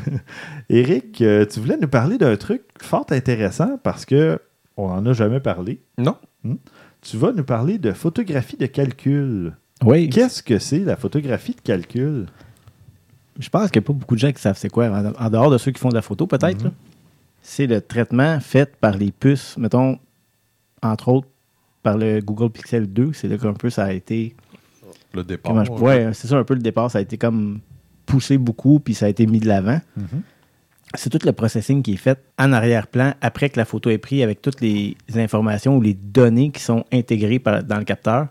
Éric, 0.71 1.21
euh, 1.21 1.45
tu 1.47 1.61
voulais 1.61 1.77
nous 1.81 1.87
parler 1.89 2.17
d'un 2.19 2.37
truc 2.37 2.63
fort 2.81 3.07
intéressant 3.11 3.79
parce 3.83 4.05
que 4.05 4.41
on 4.77 4.89
n'en 4.89 5.07
a 5.07 5.13
jamais 5.13 5.41
parlé. 5.41 5.81
Non? 5.99 6.17
Tu 7.03 7.17
vas 7.17 7.33
nous 7.33 7.45
parler 7.45 7.79
de 7.79 7.93
photographie 7.93 8.57
de 8.57 8.67
calcul. 8.67 9.53
Oui. 9.85 10.09
Qu'est-ce 10.09 10.43
que 10.43 10.59
c'est 10.59 10.79
la 10.79 10.97
photographie 10.97 11.55
de 11.55 11.61
calcul? 11.61 12.27
Je 13.39 13.49
pense 13.49 13.71
qu'il 13.71 13.81
n'y 13.81 13.85
a 13.85 13.89
pas 13.89 13.93
beaucoup 13.93 14.15
de 14.15 14.21
gens 14.21 14.33
qui 14.33 14.41
savent 14.41 14.57
c'est 14.57 14.71
quoi, 14.71 14.89
en, 14.89 15.31
dehors 15.31 15.51
de 15.51 15.59
ceux 15.59 15.73
qui 15.73 15.81
font 15.81 15.89
de 15.89 15.95
la 15.95 16.03
photo, 16.03 16.27
peut-être. 16.27 16.65
Mhm. 16.65 16.73
C'est 17.43 17.67
le 17.67 17.81
traitement 17.81 18.41
fait 18.41 18.75
par 18.77 18.97
les 18.97 19.13
puces, 19.13 19.57
mettons, 19.59 19.99
entre 20.83 21.09
autres, 21.09 21.29
par 21.85 21.97
le 21.97 22.19
Google 22.21 22.51
Pixel 22.51 22.93
2. 22.93 23.13
C'est 23.13 23.29
là 23.29 23.39
qu'un 23.39 23.53
peu 23.55 23.71
ça 23.71 23.85
a 23.85 23.93
été. 23.93 24.35
Le 25.15 25.23
départ. 25.23 25.53
Comment 25.53 25.65
je 25.65 25.71
ouais, 25.71 26.09
c'est 26.13 26.27
ça 26.27 26.37
un 26.37 26.43
peu 26.43 26.55
le 26.55 26.61
départ. 26.61 26.91
Ça 26.91 26.99
a 26.99 27.03
été 27.03 27.17
comme 27.17 27.61
poussé 28.07 28.37
beaucoup, 28.39 28.81
puis 28.81 28.95
ça 28.95 29.07
a 29.07 29.09
été 29.09 29.27
mis 29.27 29.39
de 29.39 29.47
l'avant. 29.47 29.81
C'est 30.97 31.11
tout 31.11 31.19
le 31.25 31.33
processing 31.33 31.83
qui 31.83 31.95
est 31.95 31.97
fait 31.97 32.19
en 32.39 32.53
arrière-plan 32.53 33.15
après 33.21 33.51
que 33.51 33.59
la 33.59 33.65
photo 33.65 33.91
est 33.91 33.99
prise 33.99 34.23
avec 34.23 34.43
toutes 34.43 34.61
les 34.61 34.97
informations 35.17 35.77
ou 35.77 35.81
les 35.81 35.95
données 35.95 36.51
qui 36.51 36.63
sont 36.63 36.85
intégrées 36.93 37.39
par- 37.41 37.65
dans 37.65 37.79
le 37.79 37.85
capteur. 37.85 38.29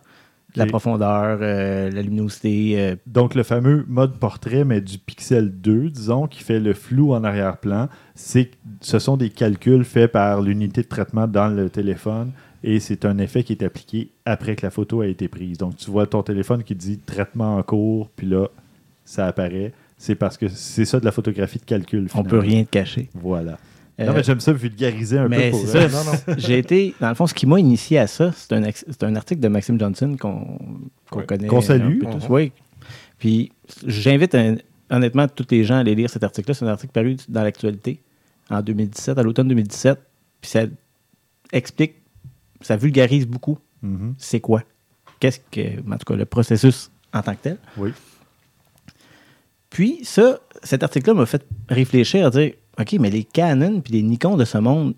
La 0.56 0.66
profondeur, 0.68 1.40
euh, 1.42 1.90
la 1.90 2.02
luminosité. 2.04 2.76
euh, 2.78 2.96
Donc, 3.08 3.34
le 3.34 3.42
fameux 3.42 3.86
mode 3.88 4.20
portrait, 4.20 4.64
mais 4.64 4.82
du 4.82 5.00
Pixel 5.00 5.50
2, 5.50 5.90
disons, 5.90 6.28
qui 6.28 6.44
fait 6.44 6.60
le 6.60 6.74
flou 6.76 7.14
en 7.16 7.24
arrière-plan, 7.24 7.90
c'est 8.14 8.52
ce 8.80 9.00
sont 9.00 9.18
des 9.18 9.30
calculs 9.32 9.84
faits 9.84 10.12
par 10.12 10.42
l'unité 10.42 10.84
de 10.84 10.88
traitement 10.88 11.28
dans 11.28 11.48
le 11.48 11.72
téléphone 11.72 12.32
et 12.64 12.80
c'est 12.80 13.06
un 13.06 13.18
effet 13.18 13.44
qui 13.44 13.54
est 13.54 13.64
appliqué 13.64 14.10
après 14.26 14.56
que 14.56 14.66
la 14.66 14.72
photo 14.72 15.02
a 15.02 15.08
été 15.08 15.28
prise. 15.28 15.58
Donc, 15.58 15.76
tu 15.78 15.92
vois 15.92 16.08
ton 16.08 16.24
téléphone 16.24 16.64
qui 16.64 16.76
dit 16.76 16.98
traitement 17.00 17.58
en 17.58 17.64
cours, 17.64 18.10
puis 18.16 18.28
là, 18.28 18.48
ça 19.06 19.28
apparaît. 19.28 19.74
C'est 19.98 20.16
parce 20.16 20.38
que 20.38 20.48
c'est 20.50 20.86
ça 20.86 21.00
de 21.00 21.06
la 21.06 21.12
photographie 21.12 21.60
de 21.60 21.66
calcul. 21.66 22.06
on 22.06 22.08
finalement. 22.10 22.30
peut 22.30 22.40
rien 22.40 22.64
te 22.64 22.70
cacher. 22.70 23.10
Voilà. 23.14 23.58
Euh, 24.00 24.06
non, 24.08 24.14
mais 24.14 24.24
j'aime 24.24 24.40
ça 24.40 24.52
vulgariser 24.54 25.20
un 25.20 25.28
mais 25.28 25.52
peu 25.52 25.58
pour 25.58 25.68
ça. 25.68 25.88
Non, 25.88 26.04
non. 26.04 26.34
J'ai 26.38 26.58
été, 26.58 26.96
dans 27.00 27.10
le 27.10 27.16
fond, 27.16 27.28
ce 27.28 27.34
qui 27.34 27.46
m'a 27.46 27.60
initié 27.60 28.00
à 28.00 28.08
ça, 28.08 28.32
c'est 28.36 28.52
un, 28.54 28.64
c'est 28.74 29.04
un 29.04 29.16
article 29.16 29.40
de 29.42 29.48
Maxime 29.50 29.80
Johnson 29.80 30.16
qu'on 30.20 30.58
qu'on 31.12 31.20
Ouais. 31.20 31.26
connaît. 31.26 31.48
Qu'on 31.48 31.62
salue. 31.62 31.98
un 31.98 32.06
peu 32.06 32.12
tous. 32.20 32.24
Mhm. 32.28 32.32
Oui. 32.32 32.52
Puis 33.20 33.52
j'invite 33.86 34.34
un- 34.36 34.56
honnêtement 34.90 35.28
tous 35.28 35.46
les 35.52 35.64
gens 35.64 35.76
à 35.76 35.80
aller 35.80 35.94
lire 35.96 36.10
cet 36.10 36.24
article-là. 36.24 36.54
C'est 36.56 36.66
un 36.66 36.70
article 36.70 36.92
paru 36.92 37.16
dans 37.30 37.44
l'actualité 37.44 38.00
en 38.50 38.62
2017, 38.62 39.18
à 39.18 39.24
l'automne 39.24 39.48
2017. 39.48 40.00
Puis 40.42 40.50
ça 40.52 40.64
explique, 41.52 41.94
ça 42.64 42.76
vulgarise 42.76 43.28
beaucoup 43.28 43.60
Mhm. 43.84 44.16
c'est 44.18 44.40
quoi? 44.40 44.64
Qu'est-ce 45.20 45.40
que, 45.52 45.80
en 45.92 45.98
tout 45.98 46.06
cas, 46.06 46.16
le 46.16 46.26
processus 46.26 46.90
en 47.14 47.22
tant 47.22 47.34
que 47.36 47.42
tel? 47.42 47.58
Oui. 47.78 47.92
Puis 49.70 50.00
ça, 50.04 50.40
cet 50.64 50.84
article-là 50.84 51.14
m'a 51.16 51.26
fait 51.26 51.46
réfléchir 51.70 52.26
à 52.26 52.30
dire, 52.30 52.54
OK, 52.80 52.94
mais 53.00 53.10
les 53.10 53.24
Canon 53.24 53.82
puis 53.82 53.94
les 53.94 54.02
Nikon 54.04 54.38
de 54.38 54.46
ce 54.46 54.58
monde, 54.58 54.96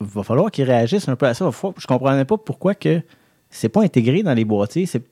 va 0.00 0.22
falloir 0.22 0.50
qu'ils 0.50 0.64
réagissent 0.64 1.08
un 1.08 1.16
peu 1.16 1.26
à 1.26 1.34
ça. 1.34 1.48
Je 1.78 1.86
comprenais 1.86 2.24
pas 2.24 2.36
pourquoi 2.36 2.74
que 2.74 3.00
c'est 3.48 3.68
pas 3.68 3.82
intégré 3.82 4.22
dans 4.22 4.34
les 4.34 4.44
boîtiers. 4.44 4.86
C'est, 4.86 5.02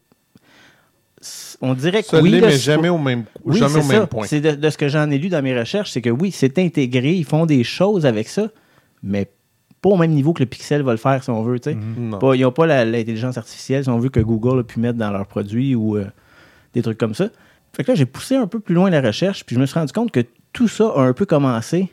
on 1.60 1.74
dirait 1.74 2.02
que 2.02 2.08
Ça 2.08 2.20
oui, 2.20 2.32
là, 2.32 2.40
mais 2.48 2.52
c'est 2.52 2.58
jamais 2.58 2.88
au 2.88 2.98
même, 2.98 3.24
oui, 3.44 3.58
jamais 3.58 4.06
point. 4.06 4.26
C'est 4.26 4.40
de, 4.40 4.50
de 4.52 4.70
ce 4.70 4.76
que 4.76 4.88
j'en 4.88 5.08
ai 5.10 5.18
lu 5.18 5.28
dans 5.28 5.40
mes 5.42 5.56
recherches, 5.58 5.92
c'est 5.92 6.02
que 6.02 6.10
oui, 6.10 6.32
c'est 6.32 6.58
intégré, 6.58 7.14
ils 7.14 7.24
font 7.24 7.46
des 7.46 7.62
choses 7.62 8.04
avec 8.04 8.28
ça, 8.28 8.48
mais 9.04 9.30
pas 9.82 9.90
au 9.90 9.96
même 9.96 10.12
niveau 10.12 10.32
que 10.32 10.40
le 10.42 10.46
Pixel 10.48 10.80
va 10.82 10.92
le 10.92 10.96
faire, 10.96 11.22
si 11.22 11.28
on 11.30 11.42
veut. 11.42 11.58
Mhm. 11.66 12.16
Pas- 12.18 12.34
ils 12.36 12.42
n'ont 12.42 12.52
pas 12.52 12.66
l'intelligence 12.84 13.36
artificielle, 13.36 13.82
si 13.84 13.90
on 13.90 13.98
veut, 13.98 14.08
que 14.08 14.20
Google 14.20 14.60
a 14.60 14.62
pu 14.62 14.80
mettre 14.80 14.96
dans 14.98 15.10
leurs 15.10 15.26
produits 15.26 15.74
ou 15.74 15.96
euh, 15.96 16.06
des 16.72 16.80
trucs 16.82 16.96
comme 16.98 17.14
ça. 17.14 17.28
Fait 17.74 17.82
que 17.84 17.90
là, 17.90 17.94
j'ai 17.96 18.06
poussé 18.06 18.36
un 18.36 18.46
peu 18.46 18.60
plus 18.60 18.74
loin 18.74 18.88
la 18.90 19.00
recherche, 19.00 19.44
puis 19.44 19.56
je 19.56 19.60
me 19.60 19.66
suis 19.66 19.78
rendu 19.78 19.92
compte 19.92 20.10
que 20.12 20.20
tout 20.52 20.68
ça 20.68 20.90
a 20.94 21.00
un 21.02 21.12
peu 21.12 21.26
commencé 21.26 21.92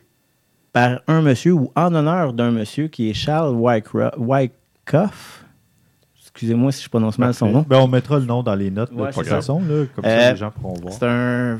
par 0.71 0.99
un 1.07 1.21
monsieur 1.21 1.53
ou 1.53 1.71
en 1.75 1.93
honneur 1.95 2.33
d'un 2.33 2.51
monsieur 2.51 2.87
qui 2.89 3.09
est 3.09 3.13
Charles 3.13 3.55
Wyckoff. 4.17 5.45
Excusez-moi 6.21 6.71
si 6.71 6.83
je 6.83 6.89
prononce 6.89 7.17
mal 7.17 7.33
son 7.33 7.49
nom. 7.49 7.65
Ben, 7.67 7.79
on 7.79 7.87
mettra 7.87 8.19
le 8.19 8.25
nom 8.25 8.43
dans 8.43 8.55
les 8.55 8.69
notes, 8.69 8.91
Ouais, 8.93 9.07
de 9.09 9.13
toute 9.13 9.25
façon, 9.27 9.59
là, 9.61 9.85
comme 9.95 10.05
Euh, 10.05 10.19
ça 10.19 10.31
les 10.31 10.37
gens 10.37 10.51
pourront 10.51 10.73
voir. 10.79 10.93
C'est 10.93 11.05
un. 11.05 11.57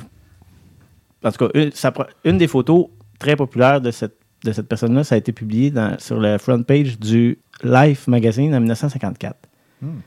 En 1.24 1.32
tout 1.32 1.48
cas, 1.48 1.60
une, 1.60 1.72
ça 1.72 1.92
une 2.24 2.38
des 2.38 2.48
photos 2.48 2.88
très 3.18 3.36
populaires 3.36 3.82
de 3.82 3.92
cette, 3.92 4.19
de 4.44 4.52
cette 4.52 4.68
personne-là, 4.68 5.04
ça 5.04 5.16
a 5.16 5.18
été 5.18 5.32
publié 5.32 5.72
dans- 5.72 5.98
sur 6.00 6.20
la 6.20 6.38
front 6.40 6.64
page 6.64 7.00
du 7.00 7.40
Life 7.64 8.08
magazine 8.08 8.54
en 8.56 8.60
1954. 8.60 9.36
Hmm. 9.82 10.00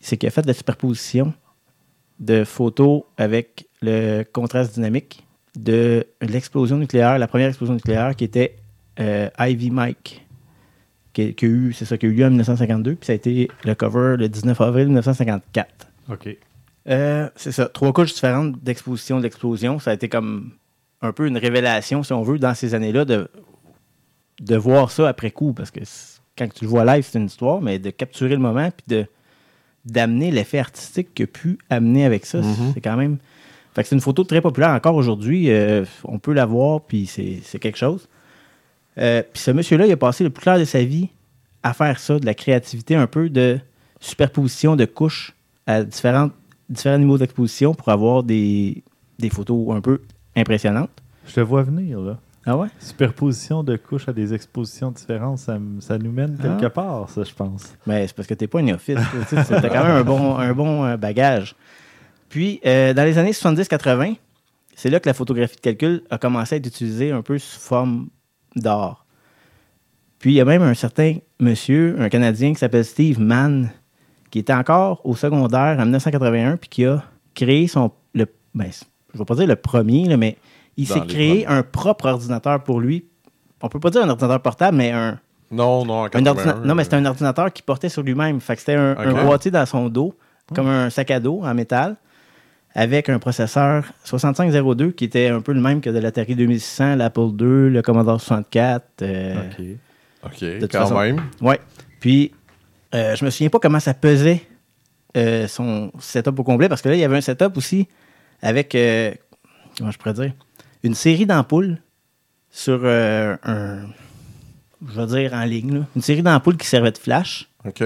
C'est 0.00 0.16
qu'il 0.16 0.26
a 0.26 0.30
fait 0.30 0.42
de 0.42 0.46
la 0.48 0.54
superposition 0.54 1.32
de 2.20 2.44
photos 2.44 3.02
avec 3.16 3.66
le 3.80 4.22
contraste 4.22 4.74
dynamique 4.74 5.26
de 5.56 6.06
l'explosion 6.20 6.76
nucléaire, 6.76 7.18
la 7.18 7.26
première 7.26 7.48
explosion 7.48 7.74
nucléaire 7.74 8.14
qui 8.16 8.24
était 8.24 8.56
euh, 9.00 9.28
Ivy 9.38 9.70
Mike, 9.70 10.26
qui, 11.12 11.34
qui 11.34 11.44
a 11.44 11.48
eu, 11.48 11.72
c'est 11.72 11.84
ça, 11.84 11.96
qui 11.96 12.06
a 12.06 12.08
eu 12.08 12.12
lieu 12.12 12.24
en 12.24 12.30
1952, 12.30 12.96
puis 12.96 13.06
ça 13.06 13.12
a 13.12 13.14
été 13.14 13.48
le 13.64 13.74
cover 13.74 14.16
le 14.18 14.28
19 14.28 14.60
avril 14.60 14.86
1954. 14.86 15.88
OK. 16.10 16.36
Euh, 16.88 17.28
c'est 17.34 17.52
ça. 17.52 17.66
Trois 17.66 17.92
couches 17.92 18.12
différentes 18.14 18.62
d'exposition 18.62 19.20
d'explosion. 19.20 19.78
Ça 19.78 19.92
a 19.92 19.94
été 19.94 20.08
comme 20.08 20.52
un 21.00 21.12
peu 21.12 21.26
une 21.26 21.38
révélation, 21.38 22.02
si 22.02 22.12
on 22.12 22.22
veut, 22.22 22.38
dans 22.38 22.54
ces 22.54 22.74
années-là, 22.74 23.04
de, 23.04 23.28
de 24.40 24.56
voir 24.56 24.90
ça 24.90 25.08
après 25.08 25.30
coup. 25.30 25.52
Parce 25.52 25.70
que 25.70 25.80
quand 26.36 26.48
tu 26.52 26.64
le 26.64 26.70
vois 26.70 26.84
live, 26.84 27.06
c'est 27.08 27.18
une 27.18 27.26
histoire, 27.26 27.60
mais 27.60 27.78
de 27.78 27.90
capturer 27.90 28.30
le 28.34 28.38
moment 28.40 28.70
puis 28.70 28.84
de 28.96 29.06
d'amener 29.86 30.30
l'effet 30.30 30.58
artistique 30.60 31.12
qu'il 31.14 31.24
a 31.24 31.26
pu 31.26 31.58
amener 31.68 32.06
avec 32.06 32.24
ça, 32.24 32.38
Mhm. 32.38 32.72
c'est 32.72 32.80
quand 32.80 32.96
même. 32.96 33.18
Fait 33.74 33.82
que 33.82 33.88
c'est 33.88 33.94
une 33.94 34.00
photo 34.00 34.24
très 34.24 34.40
populaire 34.40 34.70
encore 34.70 34.94
aujourd'hui. 34.94 35.50
euh, 35.50 35.84
on 36.04 36.18
peut 36.18 36.32
la 36.32 36.46
voir, 36.46 36.80
puis 36.80 37.04
c'est 37.06 37.40
c'est 37.42 37.58
quelque 37.58 37.76
chose. 37.76 38.08
Euh, 38.98 39.22
puis 39.30 39.42
ce 39.42 39.50
monsieur-là, 39.50 39.86
il 39.86 39.92
a 39.92 39.96
passé 39.98 40.24
le 40.24 40.30
plus 40.30 40.42
clair 40.42 40.58
de 40.58 40.64
sa 40.64 40.82
vie 40.84 41.08
à 41.62 41.74
faire 41.74 41.98
ça, 41.98 42.18
de 42.18 42.24
la 42.24 42.32
créativité 42.34 42.94
un 42.94 43.06
peu 43.06 43.28
de 43.28 43.58
superposition 44.00 44.74
de 44.76 44.84
couches 44.86 45.34
à 45.66 45.82
différentes, 45.82 46.32
différents 46.70 46.98
niveaux 46.98 47.18
d'exposition 47.18 47.74
pour 47.74 47.88
avoir 47.90 48.22
des, 48.22 48.82
des 49.18 49.28
photos 49.30 49.74
un 49.76 49.80
peu 49.80 50.00
impressionnantes. 50.36 50.90
Je 51.26 51.34
te 51.34 51.40
vois 51.40 51.62
venir, 51.62 52.00
là. 52.00 52.18
Ah 52.46 52.56
ouais? 52.56 52.68
Superposition 52.78 53.62
de 53.62 53.76
couches 53.76 54.08
à 54.08 54.12
des 54.12 54.34
expositions 54.34 54.90
différentes, 54.90 55.38
ça, 55.38 55.58
nous 55.58 56.12
mène 56.12 56.36
quelque 56.36 56.66
Ah. 56.66 56.70
part, 56.70 57.08
ça, 57.10 57.22
je 57.24 57.32
pense. 57.32 57.74
Mais 57.86 58.06
c'est 58.06 58.14
parce 58.14 58.28
que 58.28 58.34
t'es 58.34 58.46
pas 58.46 58.58
un 58.58 58.62
néophyte. 58.62 58.98
tu 59.28 59.34
T'as 59.34 59.68
quand 59.70 59.82
même 59.82 59.96
un 59.96 60.04
bon, 60.04 60.36
un 60.36 60.52
bon 60.52 60.84
euh, 60.84 60.96
bagage. 60.98 61.56
Puis, 62.28 62.60
euh, 62.66 62.92
dans 62.92 63.04
les 63.04 63.16
années 63.16 63.32
70-80, 63.32 64.16
c'est 64.74 64.90
là 64.90 65.00
que 65.00 65.08
la 65.08 65.14
photographie 65.14 65.56
de 65.56 65.60
calcul 65.60 66.02
a 66.10 66.18
commencé 66.18 66.54
à 66.56 66.58
être 66.58 66.66
utilisée 66.66 67.12
un 67.12 67.22
peu 67.22 67.38
sous 67.38 67.60
forme 67.60 68.08
d'art. 68.56 69.06
Puis, 70.18 70.32
il 70.32 70.34
y 70.36 70.40
a 70.40 70.44
même 70.44 70.62
un 70.62 70.74
certain 70.74 71.16
monsieur, 71.40 71.96
un 71.98 72.08
Canadien 72.08 72.52
qui 72.52 72.58
s'appelle 72.58 72.84
Steve 72.84 73.20
Mann, 73.20 73.70
qui 74.30 74.38
était 74.40 74.52
encore 74.54 75.00
au 75.04 75.14
secondaire 75.16 75.76
en 75.78 75.82
1981, 75.84 76.56
puis 76.56 76.68
qui 76.68 76.84
a 76.84 77.02
créé 77.34 77.68
son. 77.68 77.90
Le, 78.14 78.26
ben, 78.54 78.68
je 78.70 78.84
ne 79.14 79.18
vais 79.20 79.24
pas 79.24 79.34
dire 79.34 79.46
le 79.46 79.56
premier, 79.56 80.06
là, 80.08 80.16
mais 80.16 80.36
il 80.76 80.86
s'est 80.86 81.00
créé 81.06 81.46
un 81.46 81.62
propre 81.62 82.06
ordinateur 82.06 82.62
pour 82.62 82.80
lui. 82.80 83.06
On 83.62 83.68
peut 83.68 83.80
pas 83.80 83.90
dire 83.90 84.02
un 84.02 84.08
ordinateur 84.08 84.40
portable, 84.42 84.76
mais 84.76 84.90
un, 84.92 85.18
Non, 85.50 85.84
non, 85.84 85.94
en 86.00 86.04
un 86.04 86.08
81, 86.10 86.50
ordina- 86.52 86.66
Non, 86.66 86.74
mais 86.74 86.84
c'était 86.84 86.96
un 86.96 87.04
ordinateur 87.06 87.52
qui 87.52 87.62
portait 87.62 87.88
sur 87.88 88.02
lui-même. 88.02 88.40
Fait 88.40 88.54
que 88.54 88.60
c'était 88.60 88.74
un, 88.74 89.24
boîtier 89.24 89.50
dans 89.50 89.64
son 89.66 89.88
dos, 89.88 90.14
comme 90.54 90.66
un 90.68 90.90
sac 90.90 91.10
à 91.10 91.20
dos 91.20 91.40
en 91.44 91.54
métal, 91.54 91.96
avec 92.74 93.08
un 93.08 93.18
processeur 93.18 93.84
6502 94.04 94.90
qui 94.90 95.04
était 95.04 95.28
un 95.28 95.40
peu 95.40 95.52
le 95.52 95.60
même 95.60 95.80
que 95.80 95.90
de 95.90 95.98
l'Atari 95.98 96.34
2600, 96.34 96.96
l'Apple 96.96 97.20
II, 97.40 97.70
le 97.70 97.80
Commodore 97.82 98.20
64. 98.20 98.84
euh, 99.02 99.34
OK. 99.36 99.64
OK, 100.26 100.40
de 100.40 100.58
toute 100.60 100.72
quand 100.72 100.80
façon. 100.80 100.98
même. 101.00 101.22
Ouais. 101.40 101.60
Puis, 102.00 102.32
euh, 102.94 103.14
je 103.14 103.24
me 103.24 103.30
souviens 103.30 103.50
pas 103.50 103.58
comment 103.60 103.80
ça 103.80 103.94
pesait 103.94 104.42
euh, 105.16 105.46
son 105.46 105.92
setup 106.00 106.38
au 106.38 106.42
complet, 106.42 106.68
parce 106.68 106.82
que 106.82 106.88
là, 106.88 106.96
il 106.96 107.00
y 107.00 107.04
avait 107.04 107.16
un 107.16 107.20
setup 107.20 107.56
aussi 107.56 107.86
avec, 108.42 108.74
euh, 108.74 109.12
comment 109.78 109.90
je 109.90 109.98
pourrais 109.98 110.14
dire, 110.14 110.32
une 110.84 110.94
série 110.94 111.26
d'ampoules 111.26 111.78
sur 112.50 112.80
euh, 112.84 113.36
un, 113.42 113.78
je 114.88 115.00
vais 115.00 115.06
dire 115.06 115.32
en 115.34 115.44
ligne, 115.44 115.74
là. 115.78 115.80
une 115.96 116.02
série 116.02 116.22
d'ampoules 116.22 116.56
qui 116.56 116.66
servait 116.68 116.92
de 116.92 116.98
flash. 116.98 117.48
OK. 117.66 117.82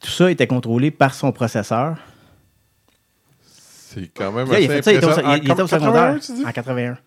Tout 0.00 0.10
ça 0.10 0.30
était 0.30 0.46
contrôlé 0.46 0.90
par 0.90 1.14
son 1.14 1.32
processeur. 1.32 1.96
C'est 3.42 4.08
quand 4.14 4.32
même 4.32 4.44
Puis 4.46 4.52
là, 4.54 4.60
il, 4.60 4.70
a 4.70 4.74
assez 4.74 4.82
fait 4.82 4.82
ça, 4.82 4.92
il 4.92 4.96
était 4.96 5.06
au, 5.06 5.10
impressionnant. 5.10 5.34
il- 5.34 5.44
il 5.44 5.50
était 5.50 5.60
au 5.60 5.64
En 5.64 5.68
secondaire. 5.68 6.14
81, 6.14 6.18
tu 6.18 6.32
dis? 6.34 6.44
En 6.46 6.52
81. 6.52 6.98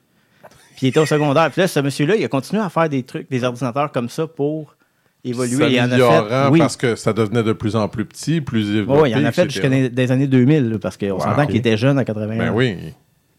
Puis 0.75 0.79
il 0.81 0.87
était 0.89 0.99
au 0.99 1.05
secondaire. 1.05 1.51
Puis 1.51 1.61
là, 1.61 1.67
ce 1.67 1.79
monsieur-là, 1.79 2.15
il 2.15 2.25
a 2.25 2.27
continué 2.27 2.61
à 2.61 2.69
faire 2.69 2.89
des 2.89 3.03
trucs, 3.03 3.29
des 3.29 3.43
ordinateurs 3.43 3.91
comme 3.91 4.09
ça 4.09 4.27
pour 4.27 4.75
évoluer. 5.23 5.71
Il 5.73 5.79
en 5.81 5.91
a 5.91 5.97
fait. 5.97 6.49
Oui, 6.51 6.59
parce 6.59 6.75
que 6.75 6.95
ça 6.95 7.13
devenait 7.13 7.43
de 7.43 7.53
plus 7.53 7.75
en 7.75 7.87
plus 7.87 8.05
petit, 8.05 8.41
plus 8.41 8.71
développé. 8.73 9.01
Ouais, 9.01 9.11
il 9.11 9.15
en 9.17 9.23
a 9.23 9.31
fait 9.31 9.49
jusqu'à 9.49 9.69
des 9.69 10.11
années 10.11 10.27
2000, 10.27 10.69
là, 10.71 10.79
parce 10.79 10.97
qu'on 10.97 11.11
Wow. 11.11 11.19
s'entend 11.21 11.45
qu'il 11.45 11.55
était 11.57 11.77
jeune 11.77 11.97
en 11.99 12.03
81. 12.03 12.37
Ben 12.37 12.51
oui. 12.53 12.77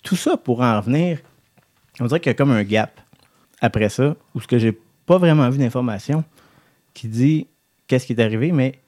Tout 0.02 0.16
ça 0.16 0.36
pour 0.36 0.60
en 0.62 0.80
revenir, 0.80 1.18
on 2.00 2.06
dirait 2.06 2.20
qu'il 2.20 2.30
y 2.30 2.34
a 2.34 2.34
comme 2.34 2.50
un 2.50 2.62
gap 2.64 3.00
après 3.60 3.88
ça, 3.88 4.16
où 4.34 4.40
ce 4.40 4.46
que 4.46 4.58
j'ai 4.58 4.78
pas 5.06 5.18
vraiment 5.18 5.48
vu 5.50 5.58
d'information 5.58 6.24
qui 6.92 7.08
dit 7.08 7.46
qu'est-ce 7.86 8.06
qui 8.06 8.12
est 8.14 8.20
arrivé, 8.22 8.52
mais 8.52 8.78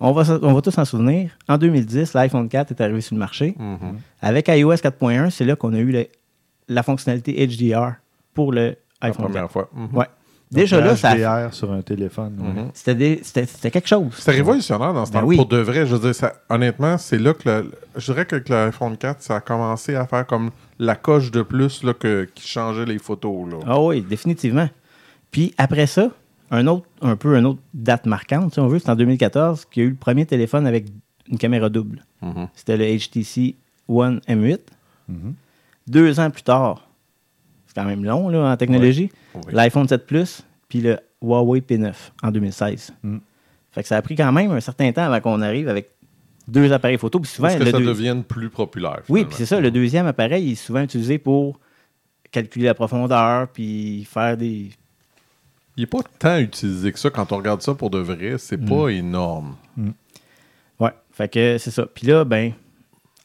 on 0.00 0.12
va, 0.12 0.22
on 0.42 0.52
va 0.54 0.60
tous 0.62 0.70
s'en 0.70 0.84
souvenir. 0.84 1.36
En 1.48 1.58
2010, 1.58 2.14
l'iPhone 2.14 2.48
4 2.48 2.70
est 2.72 2.80
arrivé 2.80 3.00
sur 3.00 3.14
le 3.14 3.18
marché. 3.20 3.54
Mhm. 3.58 3.98
Avec 4.20 4.48
iOS 4.48 4.74
4.1, 4.74 5.30
c'est 5.30 5.44
là 5.44 5.56
qu'on 5.56 5.72
a 5.74 5.78
eu 5.78 5.90
le- 5.90 6.06
la 6.68 6.82
fonctionnalité 6.82 7.32
HDR 7.46 7.94
pour 8.34 8.52
le 8.52 8.76
La 9.00 9.08
iPhone 9.08 9.22
4. 9.26 9.30
première 9.30 9.50
fois. 9.50 9.70
Mhm. 9.72 9.96
Ouais. 9.96 10.06
Déjà 10.50 10.80
là, 10.80 10.96
ça, 10.96 11.14
HDR 11.14 11.52
sur 11.52 11.70
un 11.72 11.82
téléphone. 11.82 12.32
Mhm. 12.38 12.70
c'était 12.72 12.94
des- 12.94 13.20
c'était 13.22 13.44
c'était 13.46 13.70
quelque 13.70 13.88
chose. 13.88 14.06
C'était 14.16 14.30
révolutionnaire 14.32 14.94
dans 14.94 15.04
ce 15.04 15.12
Ben 15.12 15.20
temps 15.20 15.26
oui. 15.26 15.36
Pour 15.36 15.46
de 15.46 15.58
vrai, 15.58 15.84
je 15.86 15.94
veux 15.94 16.00
dire, 16.00 16.14
ça, 16.14 16.32
honnêtement, 16.48 16.96
c'est 16.96 17.18
là 17.18 17.34
que 17.34 17.48
le- 17.48 17.70
je 17.96 18.12
dirais 18.12 18.24
que 18.24 18.36
avec 18.36 18.48
l'iPhone 18.48 18.96
4, 18.96 19.20
ça 19.22 19.36
a 19.36 19.40
commencé 19.40 19.94
à 19.94 20.06
faire 20.06 20.26
comme 20.26 20.50
la 20.78 20.96
coche 20.96 21.30
de 21.30 21.42
plus 21.42 21.82
là, 21.82 21.92
que, 21.92 22.26
qui 22.34 22.48
changeait 22.48 22.86
les 22.86 22.98
photos. 22.98 23.50
Là. 23.50 23.56
Ah 23.66 23.80
oui, 23.80 24.00
définitivement. 24.00 24.68
Puis 25.30 25.54
après 25.58 25.86
ça, 25.86 26.10
un 26.50 26.66
autre, 26.66 26.86
un 27.02 27.16
peu 27.16 27.36
une 27.36 27.44
autre 27.44 27.60
date 27.74 28.06
marquante, 28.06 28.54
si 28.54 28.60
on 28.60 28.68
veut, 28.68 28.78
c'est 28.78 28.88
en 28.90 28.96
2014 28.96 29.66
qu'il 29.66 29.82
y 29.82 29.84
a 29.84 29.88
eu 29.88 29.90
le 29.90 29.96
premier 29.96 30.24
téléphone 30.24 30.66
avec 30.66 30.86
une 31.30 31.36
caméra 31.36 31.68
double. 31.68 32.04
Mhm. 32.22 32.48
C'était 32.54 32.78
le 32.78 32.86
HTC 32.86 33.54
One 33.86 34.20
M8. 34.26 34.60
Mhm. 35.08 35.34
Deux 35.86 36.20
ans 36.20 36.30
plus 36.30 36.42
tard, 36.42 36.87
quand 37.78 37.84
même 37.86 38.04
long 38.04 38.28
là, 38.28 38.50
en 38.52 38.56
technologie, 38.56 39.10
l'iPhone 39.52 39.86
7 39.86 40.06
Plus, 40.06 40.42
puis 40.68 40.80
le 40.80 40.98
Huawei 41.22 41.60
P9 41.60 41.92
en 42.22 42.30
2016. 42.30 42.92
Mm. 43.02 43.18
Fait 43.72 43.82
que 43.82 43.88
ça 43.88 43.96
a 43.96 44.02
pris 44.02 44.16
quand 44.16 44.32
même 44.32 44.50
un 44.50 44.60
certain 44.60 44.90
temps 44.92 45.02
avant 45.04 45.20
qu'on 45.20 45.40
arrive 45.42 45.68
avec 45.68 45.90
deux 46.48 46.72
appareils 46.72 46.98
photo. 46.98 47.20
Puis 47.20 47.30
souvent, 47.30 47.48
que 47.52 47.62
le 47.62 47.70
ça 47.70 47.78
deux- 47.78 47.84
devienne 47.84 48.24
plus 48.24 48.48
populaire. 48.50 49.02
Oui, 49.08 49.24
puis 49.24 49.34
c'est 49.36 49.46
ça. 49.46 49.60
Le 49.60 49.70
deuxième 49.70 50.06
appareil 50.06 50.52
est 50.52 50.54
souvent 50.54 50.80
utilisé 50.80 51.18
pour 51.18 51.60
calculer 52.30 52.64
la 52.66 52.74
profondeur 52.74 53.48
puis 53.48 54.04
faire 54.10 54.36
des. 54.36 54.70
Il 55.76 55.80
n'est 55.82 55.86
pas 55.86 56.00
tant 56.18 56.38
utilisé 56.38 56.90
que 56.92 56.98
ça. 56.98 57.10
Quand 57.10 57.30
on 57.32 57.36
regarde 57.36 57.62
ça 57.62 57.74
pour 57.74 57.90
de 57.90 57.98
vrai, 57.98 58.34
c'est 58.38 58.60
Mm. 58.60 58.68
pas 58.68 58.88
énorme. 58.88 59.54
Ouais, 60.80 60.90
fait 61.12 61.28
que 61.28 61.58
c'est 61.58 61.70
ça. 61.70 61.86
Puis 61.86 62.06
là, 62.06 62.24
ben, 62.24 62.52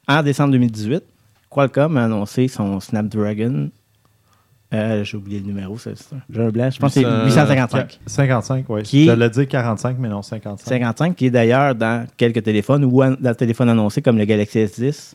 en 0.07 0.21
décembre 0.23 0.51
2018, 0.51 1.03
Qualcomm 1.49 1.97
a 1.97 2.05
annoncé 2.05 2.47
son 2.47 2.79
Snapdragon. 2.79 3.69
Euh, 4.73 5.03
J'ai 5.03 5.17
oublié 5.17 5.39
le 5.39 5.45
numéro, 5.45 5.77
c'est 5.77 5.97
ça. 5.97 6.15
J'ai 6.29 6.41
un 6.41 6.49
blanc. 6.49 6.69
Je 6.71 6.79
pense 6.79 6.93
que 6.95 7.01
c'est 7.01 7.05
800, 7.05 7.25
855. 7.25 7.99
55, 8.07 8.65
oui. 8.69 8.83
Qui? 8.83 9.03
Est- 9.03 9.05
J'allais 9.05 9.29
dire 9.29 9.47
45, 9.47 9.97
mais 9.99 10.09
non, 10.09 10.21
55. 10.21 10.67
55, 10.67 11.15
qui 11.15 11.27
est 11.27 11.31
d'ailleurs 11.31 11.75
dans 11.75 12.07
quelques 12.17 12.43
téléphones 12.43 12.83
ou 12.85 13.03
an- 13.03 13.15
dans 13.19 13.29
le 13.29 13.35
téléphone 13.35 13.69
annoncé 13.69 14.01
comme 14.01 14.17
le 14.17 14.25
Galaxy 14.25 14.59
S10, 14.59 15.13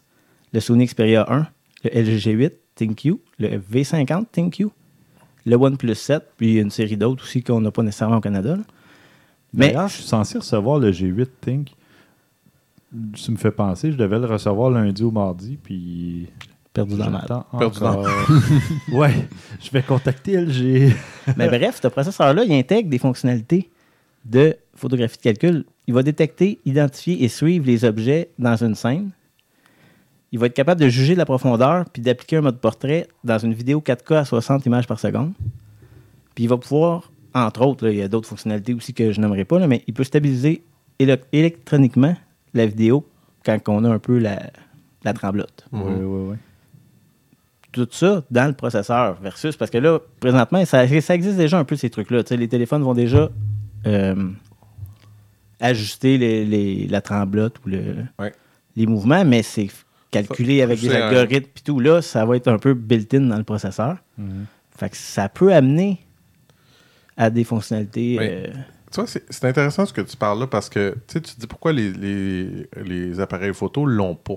le 0.52 0.60
Sony 0.60 0.86
Xperia 0.86 1.26
1, 1.28 1.46
le 1.84 1.90
LG 1.90 2.18
G8 2.18 2.52
ThinQ, 2.76 3.16
le 3.38 3.58
V50 3.58 4.26
ThinQ, 4.30 4.68
le 5.46 5.56
OnePlus 5.56 5.94
7, 5.96 6.22
puis 6.36 6.58
une 6.58 6.70
série 6.70 6.96
d'autres 6.96 7.24
aussi 7.24 7.42
qu'on 7.42 7.60
n'a 7.60 7.70
pas 7.70 7.82
nécessairement 7.82 8.18
au 8.18 8.20
Canada. 8.20 8.56
là. 8.56 8.62
Mais 9.54 9.68
D'ailleurs, 9.68 9.88
je 9.88 9.94
suis 9.94 10.04
censé 10.04 10.38
recevoir 10.38 10.78
le 10.78 10.92
G8 10.92 11.26
Think. 11.40 11.72
Tu 13.14 13.30
me 13.32 13.36
fais 13.36 13.50
penser, 13.50 13.92
je 13.92 13.96
devais 13.98 14.18
le 14.18 14.24
recevoir 14.26 14.70
lundi 14.70 15.02
ou 15.02 15.10
mardi, 15.10 15.58
puis. 15.62 16.28
Perdu 16.86 16.96
dans 16.96 17.12
j'attends 17.20 17.46
Perdu 17.58 17.80
dans- 17.80 18.02
ouais, 18.98 19.14
je 19.60 19.70
vais 19.70 19.82
contacter 19.82 20.36
LG. 20.40 20.92
Mais 21.36 21.48
bref, 21.48 21.80
ce 21.82 21.88
processeur-là, 21.88 22.44
il 22.44 22.52
intègre 22.52 22.88
des 22.90 22.98
fonctionnalités 22.98 23.70
de 24.24 24.56
photographie 24.74 25.16
de 25.16 25.22
calcul. 25.22 25.64
Il 25.86 25.94
va 25.94 26.02
détecter, 26.02 26.58
identifier 26.64 27.22
et 27.24 27.28
suivre 27.28 27.66
les 27.66 27.84
objets 27.84 28.28
dans 28.38 28.56
une 28.62 28.74
scène. 28.74 29.10
Il 30.32 30.38
va 30.38 30.46
être 30.46 30.54
capable 30.54 30.80
de 30.80 30.88
juger 30.88 31.14
la 31.14 31.24
profondeur 31.24 31.86
puis 31.90 32.02
d'appliquer 32.02 32.36
un 32.36 32.42
mode 32.42 32.58
portrait 32.58 33.08
dans 33.24 33.38
une 33.38 33.54
vidéo 33.54 33.80
4K 33.80 34.14
à 34.16 34.24
60 34.26 34.66
images 34.66 34.86
par 34.86 35.00
seconde. 35.00 35.32
Puis 36.34 36.44
il 36.44 36.48
va 36.48 36.58
pouvoir, 36.58 37.10
entre 37.34 37.62
autres, 37.62 37.86
là, 37.86 37.92
il 37.92 37.96
y 37.98 38.02
a 38.02 38.08
d'autres 38.08 38.28
fonctionnalités 38.28 38.74
aussi 38.74 38.92
que 38.92 39.12
je 39.12 39.20
n'aimerais 39.20 39.46
pas, 39.46 39.58
là, 39.58 39.66
mais 39.66 39.82
il 39.86 39.94
peut 39.94 40.04
stabiliser 40.04 40.62
éle- 41.00 41.18
électroniquement 41.32 42.14
la 42.52 42.66
vidéo 42.66 43.06
quand 43.44 43.58
on 43.68 43.84
a 43.84 43.88
un 43.88 43.98
peu 43.98 44.18
la, 44.18 44.38
la 45.04 45.14
tremblote 45.14 45.66
Oui, 45.72 45.80
oui, 45.98 46.28
oui. 46.32 46.36
Tout 47.72 47.86
ça 47.90 48.22
dans 48.30 48.46
le 48.46 48.54
processeur 48.54 49.20
versus 49.20 49.56
parce 49.56 49.70
que 49.70 49.78
là, 49.78 49.98
présentement, 50.20 50.64
ça, 50.64 50.86
ça 51.00 51.14
existe 51.14 51.36
déjà 51.36 51.58
un 51.58 51.64
peu 51.64 51.76
ces 51.76 51.90
trucs-là. 51.90 52.22
Les 52.30 52.48
téléphones 52.48 52.82
vont 52.82 52.94
déjà 52.94 53.30
euh, 53.86 54.30
ajuster 55.60 56.18
les- 56.18 56.44
les- 56.44 56.86
la 56.86 57.00
tremblote 57.00 57.56
ou 57.64 57.68
le, 57.70 57.94
Ouais. 58.18 58.32
les 58.76 58.86
mouvements, 58.86 59.24
mais 59.24 59.42
c'est 59.42 59.68
calculé 60.10 60.58
Ça, 60.58 60.64
avec 60.64 60.80
des 60.80 60.90
algorithmes 60.94 61.50
et 61.56 61.60
tout. 61.64 61.80
Là, 61.80 62.00
ça 62.02 62.24
va 62.24 62.36
être 62.36 62.48
un 62.48 62.58
peu 62.58 62.74
built-in 62.74 63.20
dans 63.22 63.36
le 63.36 63.44
processeur. 63.44 63.96
Mhm. 64.16 64.46
Fait 64.76 64.90
que 64.90 64.96
ça 64.96 65.28
peut 65.28 65.52
amener 65.52 66.00
à 67.16 67.30
des 67.30 67.44
fonctionnalités. 67.44 68.16
Oui. 68.18 68.26
euh, 68.28 68.46
Tu 68.90 69.00
vois, 69.00 69.06
c'est 69.06 69.24
c'est 69.28 69.44
intéressant 69.44 69.84
ce 69.84 69.92
que 69.92 70.00
tu 70.00 70.16
parles 70.16 70.40
là 70.40 70.46
parce 70.46 70.68
que 70.70 70.96
tu 71.08 71.20
te 71.20 71.38
dis 71.38 71.46
pourquoi 71.46 71.72
les, 71.72 71.92
les, 71.92 72.68
les 72.84 73.20
appareils 73.20 73.52
photo 73.52 73.84
l'ont 73.84 74.14
pas. 74.14 74.36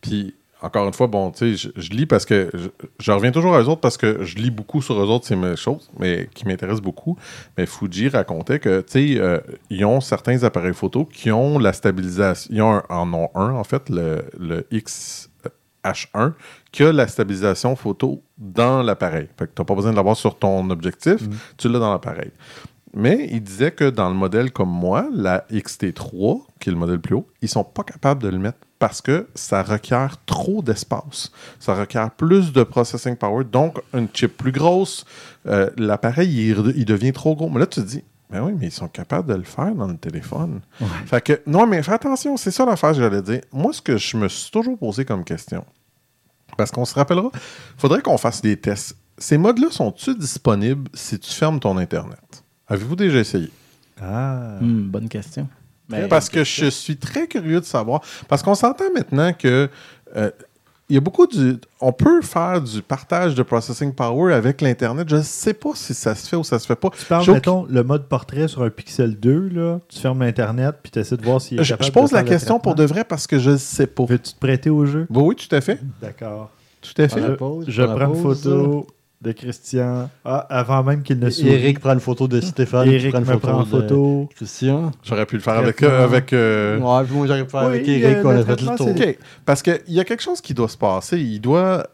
Puis, 0.00 0.34
encore 0.62 0.86
une 0.86 0.92
fois, 0.92 1.06
bon, 1.06 1.30
tu 1.30 1.56
sais, 1.56 1.70
je, 1.76 1.80
je 1.80 1.90
lis 1.90 2.06
parce 2.06 2.24
que 2.24 2.50
je, 2.52 2.68
je 2.98 3.12
reviens 3.12 3.30
toujours 3.30 3.54
à 3.54 3.60
eux 3.62 3.68
autres 3.68 3.80
parce 3.80 3.96
que 3.96 4.24
je 4.24 4.36
lis 4.36 4.50
beaucoup 4.50 4.82
sur 4.82 4.94
eux 5.00 5.06
autres, 5.06 5.26
c'est 5.26 5.36
mes 5.36 5.54
choses, 5.56 5.88
mais 5.98 6.28
qui 6.34 6.46
m'intéressent 6.46 6.82
beaucoup. 6.82 7.16
Mais 7.56 7.66
Fuji 7.66 8.08
racontait 8.08 8.58
que, 8.58 8.80
tu 8.80 9.14
sais, 9.14 9.20
euh, 9.20 9.38
ils 9.70 9.84
ont 9.84 10.00
certains 10.00 10.42
appareils 10.42 10.74
photo 10.74 11.04
qui 11.04 11.30
ont 11.30 11.58
la 11.58 11.72
stabilisation. 11.72 12.50
Ils 12.52 12.62
ont 12.62 12.72
un- 12.74 12.84
en 12.88 13.12
ont 13.14 13.30
un, 13.34 13.52
en 13.54 13.64
fait, 13.64 13.88
le, 13.88 14.24
le 14.38 14.66
XH1, 14.72 16.32
qui 16.72 16.82
a 16.82 16.92
la 16.92 17.06
stabilisation 17.08 17.76
photo 17.76 18.22
dans 18.36 18.82
l'appareil. 18.82 19.28
Fait 19.38 19.46
que 19.46 19.52
tu 19.54 19.60
n'as 19.62 19.64
pas 19.64 19.74
besoin 19.74 19.92
de 19.92 19.96
l'avoir 19.96 20.16
sur 20.16 20.38
ton 20.38 20.68
objectif, 20.70 21.18
tu 21.56 21.68
l'as 21.68 21.78
dans 21.78 21.92
l'appareil. 21.92 22.30
Mais 22.94 23.28
il 23.30 23.42
disait 23.42 23.70
que 23.70 23.90
dans 23.90 24.08
le 24.08 24.14
modèle 24.14 24.50
comme 24.52 24.70
moi, 24.70 25.08
la 25.12 25.44
XT3, 25.50 26.42
qui 26.58 26.70
est 26.70 26.72
le 26.72 26.78
modèle 26.78 27.00
plus 27.00 27.14
haut, 27.16 27.28
ils 27.42 27.48
sont 27.48 27.64
pas 27.64 27.82
capables 27.82 28.22
de 28.22 28.28
le 28.28 28.38
mettre 28.38 28.58
parce 28.78 29.02
que 29.02 29.28
ça 29.34 29.62
requiert 29.62 30.16
trop 30.24 30.62
d'espace. 30.62 31.30
Ça 31.58 31.74
requiert 31.74 32.10
plus 32.10 32.52
de 32.52 32.62
processing 32.62 33.16
power, 33.16 33.44
donc 33.44 33.78
une 33.92 34.08
chip 34.12 34.36
plus 34.36 34.52
grosse. 34.52 35.04
Euh, 35.46 35.70
L'appareil, 35.76 36.50
il, 36.50 36.72
il 36.76 36.84
devient 36.84 37.12
trop 37.12 37.34
gros. 37.36 37.50
Mais 37.50 37.60
là, 37.60 37.66
tu 37.66 37.80
te 37.80 37.86
dis, 37.86 38.04
ben 38.30 38.42
oui, 38.42 38.52
mais 38.58 38.66
ils 38.66 38.72
sont 38.72 38.88
capables 38.88 39.28
de 39.28 39.34
le 39.34 39.44
faire 39.44 39.74
dans 39.74 39.86
le 39.86 39.96
téléphone. 39.96 40.60
Fait 41.06 41.22
que, 41.22 41.40
non, 41.46 41.66
mais 41.66 41.82
fais 41.82 41.92
attention, 41.92 42.36
c'est 42.36 42.50
ça 42.50 42.66
l'affaire, 42.66 42.94
j'allais 42.94 43.22
dire. 43.22 43.40
Moi, 43.52 43.72
ce 43.72 43.80
que 43.80 43.96
je 43.96 44.16
me 44.16 44.28
suis 44.28 44.50
toujours 44.50 44.78
posé 44.78 45.04
comme 45.04 45.24
question, 45.24 45.64
parce 46.56 46.70
qu'on 46.70 46.84
se 46.84 46.94
rappellera, 46.94 47.30
faudrait 47.76 48.02
qu'on 48.02 48.18
fasse 48.18 48.42
des 48.42 48.56
tests. 48.56 48.96
Ces 49.16 49.38
modes-là 49.38 49.68
sont-ils 49.70 50.16
disponibles 50.16 50.88
si 50.94 51.18
tu 51.18 51.32
fermes 51.32 51.58
ton 51.58 51.76
Internet? 51.78 52.20
Avez-vous 52.68 52.96
déjà 52.96 53.18
essayé? 53.18 53.50
Ah. 54.00 54.58
hmm, 54.60 54.82
bonne 54.88 55.08
question. 55.08 55.48
Mais- 55.88 56.06
Parce 56.08 56.28
que 56.28 56.44
je 56.44 56.66
suis 56.66 56.96
très 56.96 57.26
curieux 57.26 57.60
de 57.60 57.64
savoir. 57.64 58.02
Parce 58.28 58.42
qu'on 58.42 58.54
s'entend 58.54 58.92
maintenant 58.94 59.32
que 59.32 59.68
euh, 60.16 60.30
il 60.90 60.94
y 60.94 60.96
a 60.96 61.00
beaucoup 61.00 61.26
du. 61.26 61.56
On 61.80 61.92
peut 61.92 62.22
faire 62.22 62.60
du 62.62 62.80
partage 62.82 63.34
de 63.34 63.42
processing 63.42 63.92
power 63.92 64.32
avec 64.34 64.60
l'Internet. 64.62 65.08
Je 65.08 65.16
ne 65.16 65.22
sais 65.22 65.52
pas 65.54 65.70
si 65.74 65.92
ça 65.94 66.14
se 66.14 66.28
fait 66.28 66.36
ou 66.36 66.44
ça 66.44 66.58
se 66.58 66.66
fait 66.66 66.76
pas. 66.76 66.88
Tu 66.90 67.04
parles, 67.04 67.30
mettons, 67.30 67.66
le 67.68 67.82
mode 67.82 68.06
portrait 68.06 68.48
sur 68.48 68.62
un 68.62 68.70
Pixel 68.70 69.18
2, 69.18 69.48
là, 69.48 69.80
tu 69.88 69.98
fermes 69.98 70.22
Internet, 70.22 70.76
puis 70.82 70.90
tu 70.90 70.98
essaies 70.98 71.16
de 71.18 71.24
voir 71.24 71.40
s'il 71.40 71.60
est 71.60 71.64
Je, 71.64 71.70
capable 71.74 71.86
je 71.86 71.92
pose 71.92 72.10
de 72.10 72.14
la 72.16 72.22
faire 72.22 72.28
question 72.30 72.58
pour 72.60 72.74
de 72.74 72.84
vrai 72.84 73.04
parce 73.04 73.26
que 73.26 73.38
je 73.38 73.50
ne 73.50 73.56
sais 73.58 73.86
pas. 73.86 74.04
Veux-tu 74.06 74.32
te 74.34 74.38
prêter 74.38 74.70
au 74.70 74.86
jeu? 74.86 75.06
Oui, 75.10 75.22
oui, 75.28 75.36
tout 75.36 75.54
à 75.54 75.60
fait. 75.60 75.78
D'accord. 76.00 76.50
Tout 76.80 77.02
à 77.02 77.08
fait. 77.08 77.20
Je, 77.22 77.32
pause, 77.32 77.64
je 77.68 77.82
prends 77.82 78.14
une 78.14 78.22
photo 78.22 78.86
de 79.20 79.32
Christian. 79.32 80.08
Ah, 80.24 80.46
avant 80.48 80.84
même 80.84 81.02
qu'il 81.02 81.18
ne 81.18 81.28
sourie. 81.30 81.50
Eric 81.50 81.80
prend 81.80 81.92
une 81.92 82.00
photo 82.00 82.28
de 82.28 82.40
Stéphane. 82.40 82.88
Eric 82.88 83.10
prend 83.10 83.32
une 83.34 83.40
prend 83.40 83.52
en 83.58 83.62
de 83.64 83.68
photo. 83.68 84.28
Christian. 84.36 84.92
J'aurais 85.02 85.26
pu 85.26 85.34
le 85.36 85.40
faire 85.42 85.54
avec. 85.54 85.82
Euh, 85.82 86.04
avec 86.04 86.32
euh, 86.32 86.76
Ouais, 86.78 87.04
moi 87.10 87.26
j'arrive 87.26 87.44
à 87.44 87.48
faire 87.48 87.60
avec 87.60 87.88
Eric, 87.88 88.04
euh, 88.04 88.22
on 88.24 88.30
le 88.30 88.38
a 88.38 88.44
fait 88.44 88.60
le 88.62 88.76
tour. 88.76 88.88
c'est- 88.96 89.08
OK. 89.10 89.18
Parce 89.44 89.62
qu'il 89.62 89.80
y 89.88 89.98
a 90.00 90.04
quelque 90.04 90.22
chose 90.22 90.40
qui 90.40 90.54
doit 90.54 90.68
se 90.68 90.76
passer. 90.76 91.18
Il 91.18 91.40
doit. 91.40 91.86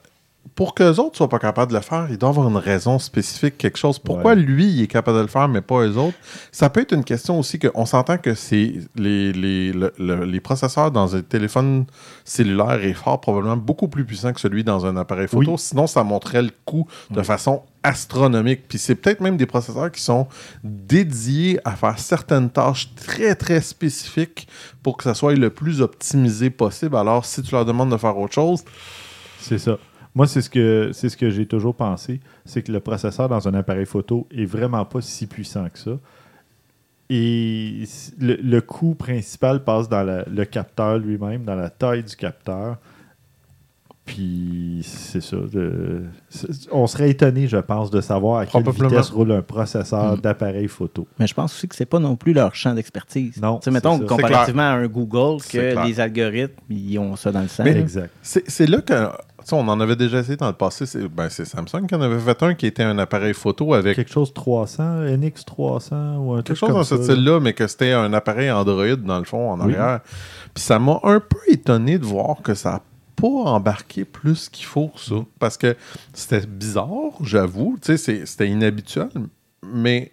Pour 0.54 0.74
qu'eux 0.74 1.00
autres 1.00 1.16
soient 1.16 1.28
pas 1.28 1.40
capables 1.40 1.72
de 1.72 1.76
le 1.76 1.82
faire, 1.82 2.06
il 2.10 2.16
doit 2.16 2.28
avoir 2.28 2.48
une 2.48 2.56
raison 2.56 3.00
spécifique, 3.00 3.58
quelque 3.58 3.76
chose. 3.76 3.98
Pourquoi 3.98 4.34
Ouais. 4.34 4.36
lui, 4.40 4.66
il 4.70 4.82
est 4.82 4.86
capable 4.86 5.16
de 5.18 5.22
le 5.22 5.28
faire, 5.28 5.48
mais 5.48 5.60
pas 5.60 5.80
eux 5.84 5.96
autres? 5.96 6.16
Ça 6.52 6.70
peut 6.70 6.80
être 6.82 6.92
une 6.92 7.02
question 7.02 7.40
aussi 7.40 7.58
qu'on 7.58 7.84
s'entend 7.86 8.18
que 8.18 8.34
c'est 8.34 8.74
les, 8.94 9.32
les, 9.32 9.72
le- 9.72 9.92
le- 9.98 10.24
les 10.24 10.38
processeurs 10.40 10.92
dans 10.92 11.16
un 11.16 11.22
téléphone 11.22 11.86
cellulaire 12.24 12.84
est 12.84 12.92
fort, 12.92 13.20
probablement 13.20 13.56
beaucoup 13.56 13.88
plus 13.88 14.04
puissant 14.04 14.32
que 14.32 14.40
celui 14.40 14.62
dans 14.62 14.86
un 14.86 14.96
appareil 14.96 15.26
photo. 15.26 15.52
Oui. 15.52 15.58
Sinon, 15.58 15.88
ça 15.88 16.04
montrait 16.04 16.42
le 16.42 16.50
coût 16.64 16.86
de 17.10 17.22
façon 17.22 17.62
astronomique. 17.82 18.68
Puis 18.68 18.78
c'est 18.78 18.94
peut-être 18.94 19.20
même 19.20 19.36
des 19.36 19.46
processeurs 19.46 19.90
qui 19.90 20.02
sont 20.02 20.28
dédiés 20.62 21.58
à 21.64 21.72
faire 21.72 21.98
certaines 21.98 22.50
tâches 22.50 22.94
très, 22.94 23.34
très 23.34 23.60
spécifiques 23.60 24.46
pour 24.82 24.96
que 24.96 25.02
ça 25.04 25.14
soit 25.14 25.34
le 25.34 25.50
plus 25.50 25.80
optimisé 25.80 26.50
possible. 26.50 26.96
Alors, 26.96 27.24
si 27.24 27.42
tu 27.42 27.52
leur 27.52 27.64
demandes 27.64 27.90
de 27.90 27.96
faire 27.96 28.16
autre 28.16 28.34
chose, 28.34 28.62
C'est 29.40 29.58
ça. 29.58 29.78
Moi, 30.14 30.26
c'est 30.28 30.42
ce 30.42 30.48
que 30.50 30.90
c'est 30.92 31.08
ce 31.08 31.16
que 31.16 31.28
j'ai 31.30 31.46
toujours 31.46 31.74
pensé, 31.74 32.20
c'est 32.44 32.62
que 32.62 32.70
le 32.70 32.80
processeur 32.80 33.28
dans 33.28 33.48
un 33.48 33.54
appareil 33.54 33.86
photo 33.86 34.26
est 34.30 34.44
vraiment 34.44 34.84
pas 34.84 35.00
si 35.00 35.26
puissant 35.26 35.68
que 35.68 35.78
ça. 35.78 35.98
Et 37.10 37.84
le, 38.20 38.36
le 38.36 38.60
coût 38.60 38.94
principal 38.94 39.62
passe 39.64 39.88
dans 39.88 40.02
la- 40.02 40.24
le 40.24 40.44
capteur 40.44 40.98
lui-même, 40.98 41.44
dans 41.44 41.54
la 41.56 41.68
taille 41.68 42.02
du 42.04 42.16
capteur. 42.16 42.76
Puis 44.06 44.82
c'est 44.84 45.22
ça. 45.22 45.38
on 46.70 46.86
serait 46.86 47.08
étonné, 47.10 47.48
je 47.48 47.56
pense, 47.56 47.90
de 47.90 48.02
savoir 48.02 48.40
à 48.40 48.46
quelle 48.46 48.62
vitesse 48.70 49.08
roule 49.08 49.32
un 49.32 49.40
processeur 49.40 50.16
Mm. 50.18 50.20
d'appareil 50.20 50.68
photo. 50.68 51.06
Mais 51.18 51.26
je 51.26 51.32
pense 51.32 51.54
aussi 51.54 51.66
que 51.68 51.74
c'est 51.74 51.86
pas 51.86 51.98
non 51.98 52.14
plus 52.14 52.34
leur 52.34 52.54
champ 52.54 52.74
d'expertise. 52.74 53.40
Non, 53.40 53.60
mettons, 53.70 53.98
ça. 53.98 54.04
comparativement 54.04 54.62
à 54.62 54.74
un 54.74 54.86
Google, 54.88 55.42
que 55.50 55.86
les 55.86 56.00
algorithmes, 56.00 56.52
ils 56.68 56.98
ont 56.98 57.16
ça 57.16 57.32
dans 57.32 57.40
le 57.40 57.48
sang. 57.48 57.64
Exact. 57.64 58.10
c'est 58.22 58.66
là 58.66 58.82
que. 58.82 59.08
Sais, 59.50 59.54
on 59.56 59.66
en 59.68 59.80
avait 59.80 59.96
déjà 59.96 60.18
essayé 60.20 60.36
dans 60.36 60.46
le 60.48 60.52
passé. 60.54 60.86
C'est 60.86 61.06
ben, 61.08 61.28
c'est 61.30 61.44
Samsung 61.44 61.86
qui 61.88 61.94
en 61.94 62.00
avait 62.00 62.18
fait 62.18 62.42
un 62.42 62.54
qui 62.54 62.66
était 62.66 62.82
un 62.82 62.98
appareil 62.98 63.34
photo 63.34 63.74
avec 63.74 63.96
Quelque 63.96 64.12
chose 64.12 64.32
300, 64.34 65.02
NX 65.16 65.44
300 65.46 66.16
ou 66.18 66.32
un 66.32 66.36
quelque 66.42 66.46
truc 66.46 66.56
chose 66.58 66.68
comme 66.68 66.78
dans 66.78 66.84
ce 66.84 67.02
style-là, 67.02 67.40
mais 67.40 67.52
que 67.52 67.66
c'était 67.66 67.92
un 67.92 68.12
appareil 68.12 68.50
Android 68.50 68.96
dans 68.96 69.18
le 69.18 69.24
fond, 69.24 69.50
en 69.52 69.56
Oui. 69.66 69.74
arrière. 69.74 70.00
Puis 70.54 70.62
ça 70.64 70.78
m'a 70.78 70.98
un 71.02 71.20
peu 71.20 71.38
étonné 71.48 71.98
de 71.98 72.04
voir 72.04 72.42
que 72.42 72.54
ça 72.54 72.70
n'a 72.72 72.82
pas 73.16 73.28
embarqué 73.28 74.04
plus 74.04 74.48
qu'il 74.48 74.66
faut 74.66 74.90
ça. 74.96 75.14
Parce 75.38 75.56
que 75.56 75.76
c'était 76.12 76.46
bizarre, 76.46 77.12
j'avoue. 77.22 77.76
Tu 77.80 77.86
sais, 77.92 77.96
c'est- 77.96 78.26
c'était 78.26 78.48
inhabituel, 78.48 79.08
mais 79.64 80.10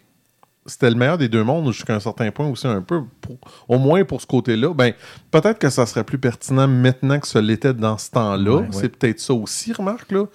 c'était 0.66 0.90
le 0.90 0.96
meilleur 0.96 1.18
des 1.18 1.28
deux 1.30 1.44
mondes 1.44 1.72
jusqu'à 1.72 1.96
un 1.96 2.00
certain 2.00 2.30
point 2.32 2.48
aussi, 2.48 2.68
un 2.68 2.82
peu. 2.82 3.02
pour- 3.22 3.38
au 3.68 3.78
moins 3.80 4.04
pour 4.06 4.22
ce 4.22 4.28
côté-là. 4.28 4.74
Ben, 4.74 4.94
peut-être 5.32 5.58
que 5.60 5.70
ça 5.70 5.86
serait 5.86 6.04
plus 6.04 6.18
pertinent 6.20 6.68
maintenant 6.68 7.20
que 7.20 7.28
ça 7.28 7.42
l'était 7.42 7.74
dans 7.74 7.98
ce 7.98 8.12
temps-là. 8.12 8.58
Ouais, 8.58 8.68
c'est 8.72 8.82
ouais. 8.84 8.90
peut-être 8.90 9.20
ça 9.20 9.34
aussi, 9.34 9.74
remarque, 9.74 10.12
là. 10.12 10.26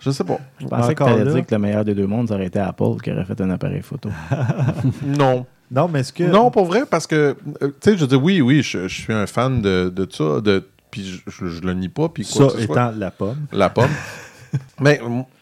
Je 0.00 0.10
sais 0.12 0.22
pas. 0.22 0.38
Je 0.60 0.66
pensais 0.66 0.94
que 0.94 1.02
Encore 1.02 1.08
tu 1.16 1.20
allais 1.20 1.24
là. 1.24 1.34
dire 1.34 1.46
que 1.46 1.54
le 1.54 1.60
meilleur 1.60 1.84
des 1.84 1.94
deux 1.94 2.06
mondes, 2.06 2.28
ça 2.28 2.34
aurait 2.34 2.46
été 2.46 2.60
Apple 2.60 3.00
qui 3.02 3.10
aurait 3.10 3.24
fait 3.24 3.40
un 3.40 3.50
appareil 3.50 3.82
photo. 3.82 4.10
Non. 5.06 5.44
Non, 5.70 5.88
mais 5.88 6.00
est-ce 6.00 6.12
que. 6.12 6.22
Non, 6.24 6.50
pour 6.50 6.64
vrai, 6.66 6.84
parce 6.88 7.06
que, 7.06 7.36
euh, 7.62 7.68
tu 7.80 7.90
sais, 7.90 7.98
je 7.98 8.04
dis 8.06 8.14
oui, 8.14 8.40
oui, 8.40 8.62
je, 8.62 8.88
je 8.88 9.00
suis 9.02 9.12
un 9.12 9.26
fan 9.26 9.60
de, 9.60 9.92
de 9.94 10.06
ça, 10.10 10.40
de, 10.40 10.66
puis 10.90 11.04
je, 11.04 11.30
je, 11.30 11.46
je 11.48 11.60
le 11.62 11.74
nie 11.74 11.88
pas, 11.90 12.08
puis 12.08 12.24
quoi 12.24 12.48
ça 12.48 12.54
que 12.54 12.60
ce 12.60 12.66
soit. 12.66 12.74
étant 12.76 12.92
la 12.96 13.10
pomme. 13.10 13.36
La 13.52 13.68
pomme. 13.70 13.90
Mais 14.80 14.98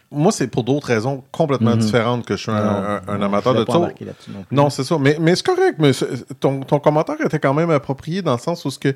moi, 0.09 0.31
c'est 0.31 0.47
pour 0.47 0.63
d'autres 0.63 0.87
raisons 0.87 1.23
complètement 1.31 1.71
Mhm. 1.75 1.79
différentes 1.79 2.25
que 2.25 2.37
je 2.37 2.43
suis 2.43 2.51
un, 2.51 2.55
un- 2.55 3.01
un 3.07 3.21
amateur 3.21 3.53
Je 3.53 3.59
de 3.59 4.05
là-dessus 4.05 4.31
non 4.51 4.69
c'est 4.69 4.83
ça. 4.85 4.97
Mais, 4.97 5.17
mais 5.19 5.35
c'est 5.35 5.45
correct. 5.45 5.75
Mais 5.79 5.91
ton, 6.39 6.61
ton 6.61 6.79
commentaire 6.79 7.17
était 7.25 7.39
quand 7.39 7.53
même 7.53 7.69
approprié 7.71 8.21
dans 8.21 8.33
le 8.33 8.39
sens 8.39 8.63
où 8.65 8.71
ce 8.71 8.79
que 8.79 8.95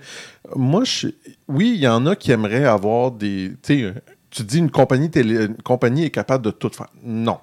moi, 0.55 0.83
je, 0.85 1.07
oui, 1.49 1.73
il 1.75 1.81
y 1.81 1.87
en 1.87 2.05
a 2.05 2.15
qui 2.15 2.31
aimeraient 2.31 2.65
avoir 2.65 3.11
des. 3.11 3.53
Tu 3.63 4.43
dis 4.43 4.59
une 4.59 4.71
compagnie, 4.71 5.09
télé- 5.09 5.45
une 5.47 5.57
compagnie 5.57 6.05
est 6.05 6.09
capable 6.11 6.45
de 6.45 6.51
tout 6.51 6.69
faire. 6.73 6.87
Non. 7.03 7.39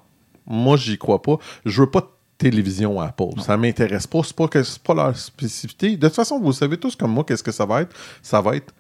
Moi, 0.47 0.79
j'y 0.79 0.97
crois 0.97 1.21
pas. 1.21 1.37
Je 1.67 1.83
veux 1.83 1.91
pas 1.91 2.01
de 2.01 2.07
télévision 2.39 2.99
Apple. 2.99 3.39
Ça 3.45 3.59
m'intéresse 3.59 4.07
pas. 4.07 4.21
C'est 4.25 4.35
pas, 4.35 4.49
que, 4.49 4.63
pas 4.83 4.95
leur 4.95 5.15
spécificité. 5.15 5.97
De 5.99 6.07
toute 6.07 6.17
façon, 6.17 6.41
vous 6.41 6.55
savez 6.55 6.79
tous 6.79 6.97
comme 6.97 7.13
moi 7.13 7.25
qu'est-ce 7.25 7.43
que 7.43 7.53
ça 7.53 7.67
va 7.67 7.83
être? 7.83 7.95
Ça 8.23 8.41
va 8.41 8.57
être 8.57 8.73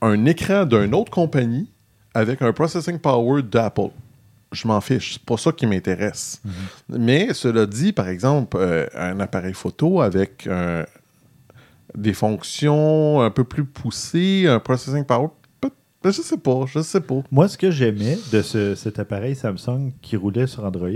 un 0.00 0.24
écran 0.24 0.64
d'une 0.64 0.94
autre 0.94 1.10
compagnie 1.10 1.70
avec 2.14 2.40
un 2.40 2.52
processing 2.54 2.98
power 2.98 3.42
d'Apple. 3.42 3.90
Je 4.54 4.66
m'en 4.68 4.80
fiche. 4.80 5.14
C'est 5.14 5.22
pas 5.24 5.36
ça 5.36 5.52
qui 5.52 5.66
m'intéresse. 5.66 6.40
Mais 6.88 7.34
cela 7.34 7.66
dit, 7.66 7.92
par 7.92 8.08
exemple, 8.08 8.56
euh, 8.60 8.86
un 8.94 9.20
appareil 9.20 9.52
photo 9.54 10.00
avec 10.00 10.46
un- 10.50 10.84
des 11.96 12.12
fonctions 12.12 13.20
un 13.20 13.30
peu 13.30 13.44
plus 13.44 13.64
poussées, 13.64 14.46
un 14.48 14.58
processing 14.58 15.04
power, 15.04 15.28
je 16.04 16.10
sais 16.10 16.36
pas, 16.36 16.64
je 16.66 16.80
sais 16.82 17.00
pas. 17.00 17.22
Moi, 17.30 17.48
ce 17.48 17.56
que 17.56 17.70
j'aimais 17.70 18.18
de 18.32 18.42
ce- 18.42 18.74
cet 18.74 18.98
appareil 18.98 19.34
Samsung 19.34 19.92
qui 20.02 20.16
roulait 20.16 20.46
sur 20.46 20.64
Android, 20.64 20.90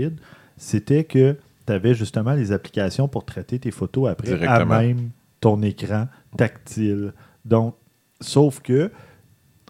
c'était 0.57 1.03
que 1.03 1.37
tu 1.65 1.73
avais 1.73 1.93
justement 1.95 2.33
les 2.33 2.51
applications 2.51 3.07
pour 3.07 3.25
traiter 3.25 3.57
tes 3.59 3.71
photos 3.71 4.09
après 4.09 4.33
à 4.47 4.59
même 4.81 5.09
ton 5.39 5.61
écran 5.61 6.07
tactile. 6.37 7.13
Donc, 7.45 7.75
sauf 8.21 8.59
que 8.61 8.91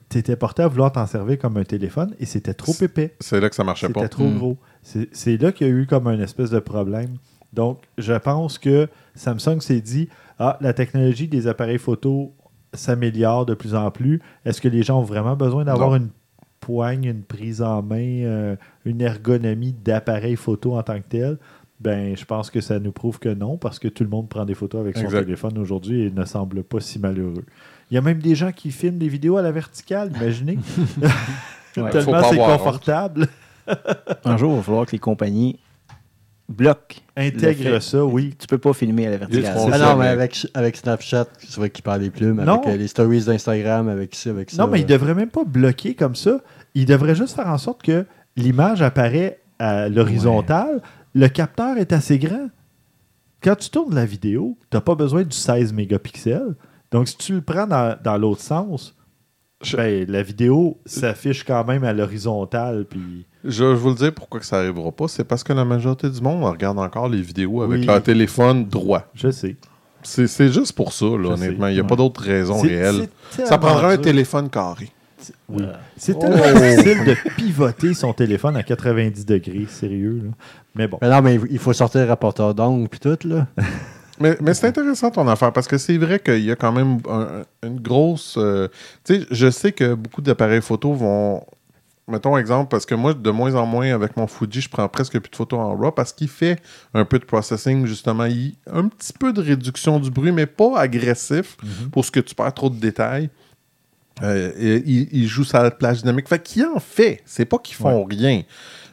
tu 0.09 0.17
étais 0.17 0.35
porté 0.35 0.63
à 0.63 0.67
vouloir 0.67 0.91
t'en 0.91 1.05
servir 1.05 1.37
comme 1.37 1.57
un 1.57 1.63
téléphone 1.63 2.15
et 2.19 2.25
c'était 2.25 2.53
trop 2.53 2.73
épais. 2.81 3.15
C'est 3.19 3.39
là 3.39 3.49
que 3.49 3.55
ça 3.55 3.63
marchait 3.63 3.89
pas. 3.89 4.01
C'était 4.01 4.09
trop 4.09 4.27
Mm. 4.27 4.37
gros. 4.37 4.57
C'est 4.81 5.37
là 5.37 5.51
qu'il 5.51 5.67
y 5.67 5.69
a 5.69 5.73
eu 5.73 5.85
comme 5.85 6.07
un 6.07 6.19
espèce 6.19 6.49
de 6.49 6.59
problème. 6.59 7.15
Donc, 7.53 7.81
je 7.97 8.13
pense 8.13 8.57
que 8.57 8.87
Samsung 9.15 9.59
s'est 9.61 9.81
dit 9.81 10.09
Ah, 10.39 10.57
la 10.61 10.73
technologie 10.73 11.27
des 11.27 11.47
appareils 11.47 11.77
photo 11.79 12.33
s'améliore 12.73 13.45
de 13.45 13.53
plus 13.55 13.75
en 13.75 13.91
plus. 13.91 14.21
Est-ce 14.45 14.61
que 14.61 14.67
les 14.67 14.83
gens 14.83 14.99
ont 14.99 15.03
vraiment 15.03 15.35
besoin 15.35 15.65
d'avoir 15.65 15.95
une 15.95 16.09
poigne, 16.59 17.05
une 17.05 17.23
prise 17.23 17.61
en 17.61 17.81
main, 17.81 17.97
euh, 18.23 18.55
une 18.85 19.01
ergonomie 19.01 19.73
d'appareil 19.73 20.35
photo 20.35 20.77
en 20.77 20.83
tant 20.83 20.97
que 20.99 21.07
tel 21.09 21.37
ben, 21.81 22.17
je 22.17 22.25
pense 22.25 22.51
que 22.51 22.59
ça 22.59 22.77
nous 22.77 22.91
prouve 22.91 23.19
que 23.19 23.29
non, 23.29 23.55
parce 23.57 23.79
que 23.79 23.87
tout 23.87 24.03
le 24.03 24.09
monde 24.09 24.27
prend 24.27 24.43
des 24.43 24.53
photos 24.53 24.81
avec 24.81 24.97
son 24.97 25.05
Exact. 25.05 25.23
téléphone 25.23 25.57
aujourd'hui 25.57 26.01
et 26.07 26.11
ne 26.11 26.25
semble 26.25 26.61
pas 26.63 26.81
si 26.81 26.99
malheureux. 26.99 27.45
Il 27.91 27.95
y 27.95 27.97
a 27.97 28.01
même 28.01 28.19
des 28.19 28.35
gens 28.35 28.51
qui 28.51 28.71
filment 28.71 28.97
des 28.97 29.07
vidéos 29.09 29.37
à 29.37 29.41
la 29.41 29.51
verticale, 29.51 30.11
imaginez. 30.15 30.57
Ouais. 31.77 31.89
Tellement 31.91 32.23
c'est 32.23 32.39
honte. 32.39 32.57
confortable. 32.57 33.27
Un 34.25 34.37
jour, 34.37 34.53
il 34.53 34.57
va 34.57 34.63
falloir 34.63 34.85
que 34.87 34.91
les 34.91 34.99
compagnies 34.99 35.59
bloquent. 36.49 36.97
Intègre 37.15 37.63
le 37.65 37.73
fait- 37.75 37.79
ça, 37.81 38.03
oui. 38.03 38.33
Tu 38.39 38.47
peux 38.47 38.57
pas 38.57 38.73
filmer 38.73 39.05
à 39.07 39.11
la 39.11 39.17
verticale. 39.17 39.55
Ah 39.71 39.77
non, 39.77 39.95
mais 39.97 40.07
avec, 40.07 40.47
avec 40.55 40.75
Snapchat, 40.75 41.27
c'est 41.37 41.55
vrai 41.57 41.69
qu'il 41.69 41.83
parle 41.83 42.01
des 42.01 42.09
plumes, 42.09 42.43
Non. 42.43 42.55
avec 42.63 42.67
euh, 42.73 42.77
les 42.77 42.87
stories 42.87 43.23
d'Instagram, 43.25 43.87
avec 43.87 44.15
ça, 44.15 44.31
avec 44.31 44.49
ça. 44.49 44.63
Non, 44.65 44.69
mais 44.69 44.79
il 44.81 44.85
devrait 44.87 45.13
même 45.13 45.29
pas 45.29 45.43
bloquer 45.45 45.93
comme 45.93 46.15
ça. 46.15 46.39
Il 46.73 46.85
devrait 46.87 47.15
juste 47.15 47.35
faire 47.35 47.47
en 47.47 47.59
sorte 47.59 47.83
que 47.83 48.05
l'image 48.35 48.81
apparaît 48.81 49.39
à 49.59 49.89
l'horizontale. 49.89 50.81
Le 51.13 51.27
capteur 51.27 51.77
est 51.77 51.93
assez 51.93 52.17
grand. 52.17 52.49
Quand 53.43 53.55
tu 53.55 53.69
tournes 53.69 53.93
la 53.95 54.05
vidéo, 54.05 54.57
tu 54.71 54.75
n'as 54.75 54.81
pas 54.81 54.95
besoin 54.95 55.23
du 55.23 55.35
16 55.37 55.71
mégapixels. 55.71 56.55
Donc, 56.91 57.07
si 57.07 57.17
tu 57.17 57.33
le 57.33 57.41
prends 57.41 57.67
dans, 57.67 57.97
dans 58.03 58.17
l'autre 58.17 58.41
sens, 58.41 58.95
Je- 59.61 59.75
ben, 59.77 60.05
la 60.09 60.23
vidéo 60.23 60.77
s'affiche 60.85 61.43
quand 61.43 61.65
même 61.65 61.83
à 61.83 61.91
l'horizontale. 61.93 62.85
Puis... 62.89 63.25
Je 63.43 63.63
vais 63.65 63.73
vous 63.75 63.89
le 63.89 63.95
dire 63.95 64.13
pourquoi 64.13 64.39
que 64.39 64.45
ça 64.45 64.57
arrivera 64.59 64.91
pas. 64.91 65.07
C'est 65.09 65.23
parce 65.25 65.43
que 65.43 65.51
la 65.53 65.65
majorité 65.65 66.09
du 66.09 66.21
monde 66.21 66.43
regarde 66.45 66.79
encore 66.79 67.09
les 67.09 67.21
vidéos 67.21 67.61
avec 67.61 67.79
Oui. 67.81 67.85
leur 67.85 68.01
téléphone 68.01 68.65
droit. 68.65 69.03
Je 69.13 69.29
sais. 69.31 69.57
C'est 70.01 70.27
c'est 70.27 70.47
juste 70.51 70.71
pour 70.71 70.93
ça, 70.93 71.05
là, 71.05 71.31
honnêtement. 71.31 71.65
sais. 71.65 71.71
Il 71.73 71.75
n'y 71.75 71.81
a 71.81 71.83
pas 71.83 71.97
d'autre 71.97 72.21
raison 72.21 72.59
réelle. 72.61 73.09
Ça 73.31 73.57
prendrait 73.57 73.95
un 73.95 73.97
téléphone 73.97 74.49
carré. 74.49 74.89
Oui. 75.49 75.63
Euh, 75.63 75.73
C'est 75.97 76.15
Oh. 76.15 76.19
tellement 76.21 76.57
difficile 76.57 77.03
de 77.03 77.15
pivoter 77.35 77.93
son 77.93 78.13
téléphone 78.13 78.55
à 78.55 78.63
90 78.63 79.25
degrés, 79.25 79.65
sérieux. 79.67 80.21
là. 80.23 80.31
Mais 80.73 80.87
bon. 80.87 80.97
Mais 81.01 81.09
non, 81.09 81.21
mais 81.21 81.37
il 81.51 81.59
faut 81.59 81.73
sortir 81.73 81.99
le 82.01 82.07
rapporteur 82.07 82.55
d'angle 82.55 82.87
puis 82.87 83.01
tout, 83.01 83.17
là. 83.27 83.47
Mais, 84.19 84.37
mais 84.41 84.53
c'est 84.53 84.67
intéressant 84.67 85.11
ton 85.11 85.27
affaire 85.27 85.53
parce 85.53 85.67
que 85.67 85.77
c'est 85.77 85.97
vrai 85.97 86.19
qu'il 86.19 86.43
y 86.43 86.51
a 86.51 86.55
quand 86.55 86.71
même 86.71 86.99
un- 87.09 87.43
une 87.65 87.79
grosse. 87.79 88.35
euh, 88.37 88.67
tu 89.05 89.15
sais, 89.21 89.25
je 89.31 89.49
sais 89.49 89.71
que 89.71 89.93
beaucoup 89.93 90.21
d'appareils 90.21 90.61
photo 90.61 90.93
vont. 90.93 91.43
Mettons 92.07 92.37
exemple, 92.39 92.69
parce 92.69 92.87
que 92.87 92.95
moi, 92.95 93.13
de 93.13 93.29
moins 93.29 93.53
en 93.53 93.67
moins, 93.67 93.93
avec 93.93 94.17
mon 94.17 94.25
Fuji, 94.25 94.61
je 94.61 94.69
prends 94.69 94.87
presque 94.89 95.19
plus 95.19 95.29
de 95.29 95.35
photos 95.35 95.59
en 95.59 95.75
RAW 95.77 95.91
parce 95.91 96.11
qu'il 96.11 96.27
fait 96.27 96.59
un 96.95 97.05
peu 97.05 97.19
de 97.19 97.23
processing, 97.25 97.85
justement. 97.85 98.25
Il, 98.25 98.55
un 98.71 98.87
petit 98.87 99.13
peu 99.13 99.31
de 99.31 99.41
réduction 99.41 99.99
du 99.99 100.09
bruit, 100.09 100.31
mais 100.31 100.47
pas 100.47 100.79
agressif 100.79 101.55
Mhm. 101.61 101.89
pour 101.91 102.03
ce 102.03 102.09
que 102.11 102.19
tu 102.19 102.33
perds 102.33 102.53
trop 102.55 102.69
de 102.71 102.77
détails. 102.79 103.29
Euh, 104.23 104.51
il, 104.85 105.07
il 105.13 105.27
joue 105.27 105.43
sa 105.45 105.69
plage 105.71 105.99
dynamique. 106.01 106.27
Fait 106.27 106.41
qu'il 106.43 106.65
en 106.65 106.79
fait. 106.79 107.21
C'est 107.25 107.45
pas 107.45 107.57
qu'ils 107.59 107.75
font 107.75 108.03
rien. 108.03 108.41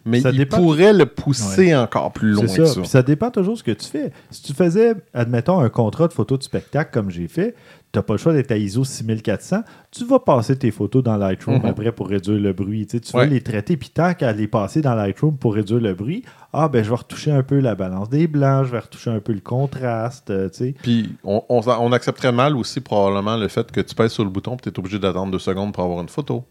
Mais 0.07 0.21
Ça 0.21 0.31
il 0.31 0.39
dépend- 0.39 0.59
pourrait 0.59 0.93
le 0.93 1.05
pousser 1.07 1.75
encore 1.77 2.13
plus 2.13 2.31
loin 2.31 2.47
C'est 2.47 2.59
que 2.59 2.65
ça. 2.67 2.75
ça. 2.75 2.81
Puis 2.81 2.89
ça 2.89 3.03
dépend 3.03 3.31
toujours 3.31 3.55
de 3.55 3.59
ce 3.59 3.65
que 3.65 3.73
tu 3.73 3.87
fais. 3.87 4.13
Si 4.31 4.43
tu 4.43 4.55
faisais, 4.55 4.95
admettons, 5.13 5.59
un 5.59 5.69
contrat 5.69 6.07
de 6.09 6.13
photo 6.13 6.39
de 6.39 6.43
spectacle 6.45 6.91
comme 6.93 7.11
j'ai 7.11 7.27
fait, 7.29 7.57
tu 7.93 7.99
n'as 7.99 8.03
pas 8.03 8.15
le 8.15 8.19
choix 8.19 8.33
d'être 8.33 8.53
à 8.53 8.57
ISO 8.57 8.85
6400, 8.85 9.63
tu 9.91 10.05
vas 10.05 10.19
passer 10.21 10.57
tes 10.57 10.71
photos 10.71 11.03
dans 11.03 11.17
Lightroom 11.17 11.59
Mhm. 11.59 11.65
après 11.67 11.91
pour 11.93 12.09
réduire 12.09 12.39
le 12.39 12.53
bruit. 12.53 12.87
Tu, 12.87 12.99
sais, 12.99 13.01
tu 13.01 13.17
Ouais. 13.17 13.25
vas 13.27 13.33
les 13.33 13.41
traiter, 13.41 13.77
puis 13.77 13.89
tant 13.89 14.15
qu'à 14.15 14.33
les 14.33 14.47
passer 14.47 14.81
dans 14.81 14.95
Lightroom 14.95 15.37
pour 15.39 15.55
réduire 15.55 15.81
le 15.81 15.95
bruit, 15.95 16.23
ah 16.53 16.69
ben 16.69 16.85
je 16.85 16.91
vais 16.91 16.97
retoucher 16.97 17.33
un 17.33 17.43
peu 17.43 17.59
la 17.59 17.75
balance 17.75 18.09
des 18.09 18.27
blancs, 18.29 18.65
je 18.67 18.71
vais 18.73 18.79
retoucher 18.79 19.11
un 19.11 19.21
peu 19.21 19.33
le 19.33 19.41
contraste, 19.41 20.31
euh, 20.31 20.49
tu 20.51 20.57
sais. 20.59 20.75
Puis 20.83 21.11
on, 21.25 21.43
on, 21.49 21.61
on 21.67 21.93
accepterait 21.93 22.33
mal 22.33 22.57
aussi 22.57 22.81
probablement 22.81 23.37
le 23.37 23.49
fait 23.49 23.71
que 23.73 23.81
tu 23.81 23.95
pèses 23.95 24.13
sur 24.13 24.25
le 24.25 24.31
bouton 24.31 24.55
et 24.57 24.61
tu 24.63 24.69
es 24.69 24.79
obligé 24.79 24.99
d'attendre 24.99 25.33
deux 25.33 25.39
secondes 25.39 25.73
pour 25.73 25.83
avoir 25.83 26.01
une 26.01 26.09
photo. 26.09 26.45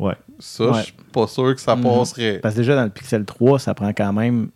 Ouais. 0.00 0.14
Ça, 0.38 0.64
Ouais. 0.70 0.78
je 0.78 0.82
suis 0.84 0.94
pas 1.12 1.26
sûr 1.26 1.54
que 1.54 1.60
ça 1.60 1.76
Mhm. 1.76 1.82
passerait. 1.84 2.38
Parce 2.42 2.54
que 2.54 2.60
déjà, 2.60 2.74
dans 2.76 2.84
le 2.84 2.90
Pixel 2.90 3.24
3, 3.24 3.58
ça 3.58 3.74
prend 3.74 3.90
quand 3.92 4.12
même, 4.12 4.48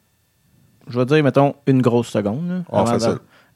je 0.89 0.99
vais 0.99 1.05
dire, 1.07 1.23
mettons, 1.23 1.55
une 1.67 1.83
grosse 1.83 2.09
seconde 2.09 2.49
là, 2.49 2.55
Ah, 2.73 2.85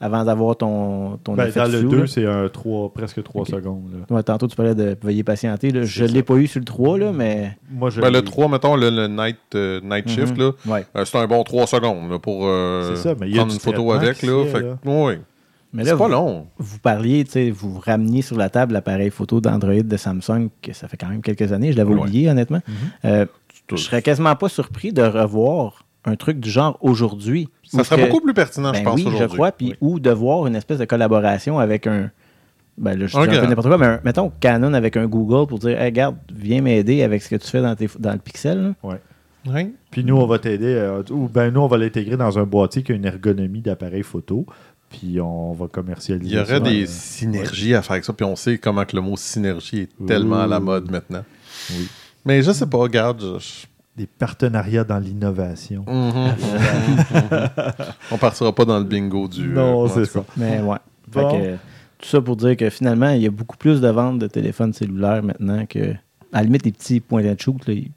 avant, 0.01 0.25
d'avoir 0.25 0.57
ton, 0.57 1.19
ton 1.25 1.35
Ben, 1.35 1.47
effet 1.49 1.59
dans 1.59 1.67
le 1.73 1.81
flou, 1.81 1.91
2, 1.91 2.01
là. 2.03 2.07
c'est 2.07 2.25
un 2.25 2.49
3, 2.49 2.93
presque 2.93 3.21
3 3.25 3.43
Ok. 3.43 3.49
secondes. 3.49 3.91
là. 4.09 4.15
Ouais, 4.17 4.23
tantôt, 4.23 4.47
tu 4.47 4.55
parlais 4.55 4.77
de 4.77 4.97
veuillez 5.03 5.25
patienter. 5.25 5.73
là. 5.73 5.83
Je 5.83 6.05
C'est 6.05 6.13
l'ai 6.13 6.23
pas 6.23 6.35
eu 6.37 6.47
sur 6.47 6.61
le 6.61 6.65
3, 6.67 6.99
là, 6.99 7.11
mais. 7.13 7.57
Moi, 7.69 7.91
je 7.91 8.01
Ben, 8.01 8.11
le 8.11 8.19
l'ai- 8.21 8.25
3, 8.25 8.47
mettons, 8.49 8.77
le, 8.77 8.91
le 8.91 9.09
night, 9.09 9.39
euh, 9.57 9.81
night 9.83 10.09
shift, 10.09 10.37
Mhm. 10.37 10.39
là, 10.39 10.51
Ouais. 10.67 10.87
euh, 10.95 11.05
c'est 11.05 11.19
un 11.19 11.27
bon 11.27 11.43
3 11.43 11.67
secondes 11.67 12.11
là, 12.13 12.19
pour 12.21 12.43
euh, 12.47 12.95
C'est 12.95 13.03
ça, 13.09 13.15
mais 13.19 13.27
il 13.29 13.33
y 13.35 13.39
a 13.39 13.41
prendre 13.41 13.55
une 13.55 13.59
photo 13.61 13.91
avec. 13.93 14.23
Là, 14.23 14.45
fait, 14.47 14.89
ouais. 14.89 15.21
Mais 15.73 15.85
là, 15.85 15.93
c'est 15.93 15.99
pas 15.99 16.05
vous, 16.07 16.11
long. 16.13 16.47
vous 16.59 16.79
parliez, 16.79 17.25
tu 17.25 17.33
sais, 17.33 17.51
vous 17.51 17.79
rameniez 17.79 18.23
sur 18.23 18.37
la 18.37 18.49
table 18.49 18.73
l'appareil 18.73 19.11
photo 19.11 19.41
d'Android 19.41 19.83
de 19.83 19.97
Samsung, 19.97 20.49
que 20.63 20.73
ça 20.73 20.89
fait 20.89 20.97
quand 20.97 21.09
même 21.09 21.21
quelques 21.21 21.53
années, 21.53 21.73
je 21.73 21.77
l'avais 21.77 21.93
Ouais. 21.95 22.01
oublié, 22.01 22.31
honnêtement. 22.31 22.61
Euh, 23.05 23.27
Tout. 23.67 23.77
je 23.77 23.83
serais 23.83 24.01
quasiment 24.03 24.35
pas 24.35 24.49
surpris 24.49 24.93
de 24.93 25.03
revoir 25.03 25.85
un 26.07 26.17
truc 26.17 26.41
du 26.41 26.49
genre 26.49 26.79
aujourd'hui. 26.81 27.49
Ça 27.65 27.85
serait 27.85 28.03
que- 28.03 28.09
beaucoup 28.09 28.23
plus 28.23 28.33
pertinent, 28.33 28.73
Ben 28.73 28.79
je 28.79 28.83
pense, 28.85 28.95
oui, 29.03 29.09
je 29.19 29.25
crois, 29.25 29.53
puis 29.53 29.75
ou 29.83 30.01
de 30.01 30.11
voir 30.11 30.47
une 30.47 30.57
espèce 30.57 30.79
de 30.79 30.85
collaboration 30.87 31.59
avec 31.59 31.87
un. 31.87 32.11
Ben 32.79 32.97
là, 32.99 33.07
je 33.07 33.13
dis 33.13 33.19
Un 33.19 33.23
un 33.23 33.41
peu 33.41 33.47
n'importe 33.47 33.67
quoi, 33.69 33.77
mais 33.77 33.87
un- 33.87 34.01
mettons 34.05 34.33
Canon 34.41 34.73
avec 34.73 34.97
un 34.97 35.07
Google 35.07 35.49
pour 35.49 35.59
dire 35.59 35.79
Hey, 35.79 35.87
regarde, 35.87 36.17
viens 36.33 36.63
m'aider 36.63 37.03
avec 37.03 37.23
ce 37.23 37.29
que 37.29 37.37
tu 37.37 37.49
fais 37.49 37.61
dans, 37.61 37.75
tes, 37.75 37.89
dans 37.99 38.13
le 38.13 38.19
pixel. 38.19 38.75
Ouais. 38.83 39.01
Puis 39.91 40.05
nous, 40.05 40.17
on 40.17 40.27
va 40.27 40.39
t'aider, 40.39 40.75
euh, 40.75 41.03
ou 41.11 41.29
ben 41.29 41.51
nous, 41.53 41.61
on 41.61 41.67
va 41.67 41.79
l'intégrer 41.79 42.17
dans 42.17 42.39
un 42.39 42.45
boîtier 42.45 42.83
qui 42.83 42.93
a 42.93 42.95
une 42.95 43.05
ergonomie 43.07 43.61
d'appareil 43.63 44.03
photo, 44.03 44.47
puis 44.91 45.21
on 45.21 45.53
va 45.53 45.67
commercialiser 45.69 46.31
Il 46.31 46.37
y 46.37 46.41
aurait 46.41 46.55
ça, 46.55 46.61
des 46.61 46.85
euh, 46.85 46.87
synergies 46.89 47.75
à 47.75 47.83
faire 47.83 47.93
avec 47.93 48.05
ça, 48.05 48.13
puis 48.13 48.25
on 48.25 48.37
sait 48.37 48.59
comment 48.59 48.85
que 48.85 48.97
le 48.97 49.03
mot 49.03 49.17
synergie 49.17 49.81
est 49.81 50.07
tellement 50.07 50.41
à 50.41 50.47
la 50.47 50.61
mode 50.61 50.91
maintenant. 50.91 51.25
Oui. 51.71 51.89
Mais 52.25 52.43
je 52.43 52.51
sais 52.53 52.67
pas, 52.67 52.79
regarde. 52.79 53.23
je- 53.41 53.67
des 53.97 54.07
partenariats 54.07 54.85
dans 54.85 55.01
l'innovation. 55.01 55.85
Mhm. 55.89 56.35
on 58.13 58.17
partira 58.19 58.55
pas 58.55 58.65
dans 58.65 58.79
le 58.79 58.85
bingo 58.85 59.27
du. 59.29 59.49
Non, 59.49 59.85
euh, 59.85 59.89
c'est 59.89 60.01
en 60.01 60.05
tout 60.05 60.11
ça. 60.11 60.25
Mais 60.37 60.61
ouais. 60.61 60.77
Fait 61.13 61.21
que, 61.23 61.55
tout 61.99 62.09
ça 62.09 62.21
pour 62.21 62.37
dire 62.37 62.57
que 62.57 62.71
finalement, 62.71 63.11
il 63.11 63.23
y 63.23 63.27
a 63.27 63.31
beaucoup 63.31 63.57
plus 63.57 63.81
de 63.81 63.89
ventes 63.89 64.19
de 64.21 64.27
téléphones 64.29 64.73
cellulaires 64.73 65.23
maintenant 65.23 65.67
que. 65.67 65.93
À 66.31 66.39
la 66.39 66.43
limite, 66.43 66.65
les 66.67 66.73
petits 66.73 67.01
points 67.01 67.25
and 67.25 67.37
shoot, 67.39 67.67
là, 67.67 67.73
ils- 67.73 67.91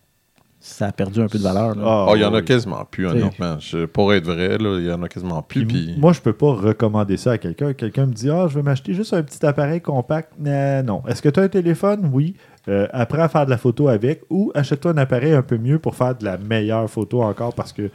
ça 0.64 0.88
a 0.88 0.91
perdu 0.91 1.20
un 1.22 1.28
peu 1.28 1.39
de 1.39 1.43
valeur. 1.43 1.76
là. 1.76 1.82
Ah, 1.84 2.05
Oh, 2.09 2.16
il 2.16 2.22
y 2.22 2.26
en 2.26 2.34
a 2.34 2.41
quasiment 2.41 2.86
plus, 2.86 3.07
honnêtement. 3.07 3.57
Je, 3.59 3.86
pour 3.86 4.14
être 4.14 4.26
vrai, 4.26 4.57
il 4.59 4.86
y 4.86 4.91
en 4.91 5.01
a 5.01 5.07
quasiment 5.07 5.41
plus. 5.41 5.66
Puis 5.66 5.86
Puis, 5.88 5.95
Moi, 5.97 6.14
je 6.14 6.22
peux 6.22 6.34
pas 6.34 6.53
recommander 6.53 7.18
ça 7.18 7.32
à 7.32 7.38
quelqu'un. 7.39 7.74
Quelqu'un 7.74 8.05
me 8.05 8.14
dit 8.14 8.30
Ah, 8.30 8.45
je 8.47 8.55
vais 8.55 8.62
m'acheter 8.62 8.93
juste 8.93 9.14
un 9.14 9.24
petit 9.24 9.43
appareil 9.45 9.82
compact. 9.82 10.32
Euh, 10.45 10.84
non. 10.84 11.01
Est-ce 11.07 11.22
que 11.22 11.30
tu 11.30 11.39
as 11.39 11.43
un 11.43 11.47
téléphone? 11.47 12.09
Oui. 12.14 12.36
Euh, 12.68 12.88
apprends 12.93 13.24
à 13.24 13.28
faire 13.28 13.45
de 13.45 13.49
la 13.49 13.57
photo 13.57 13.88
avec 13.88 14.22
ou 14.30 14.51
achète-toi 14.53 14.91
un 14.91 14.97
appareil 14.97 15.34
un 15.34 15.41
peu 15.41 15.57
mieux 15.57 15.80
pour 15.80 15.95
faire 15.95 16.16
de 16.16 16.24
la 16.24 16.38
meilleure 16.38 16.88
photo 16.88 17.24
encore 17.24 17.55
parce 17.55 17.74
que 17.74 17.89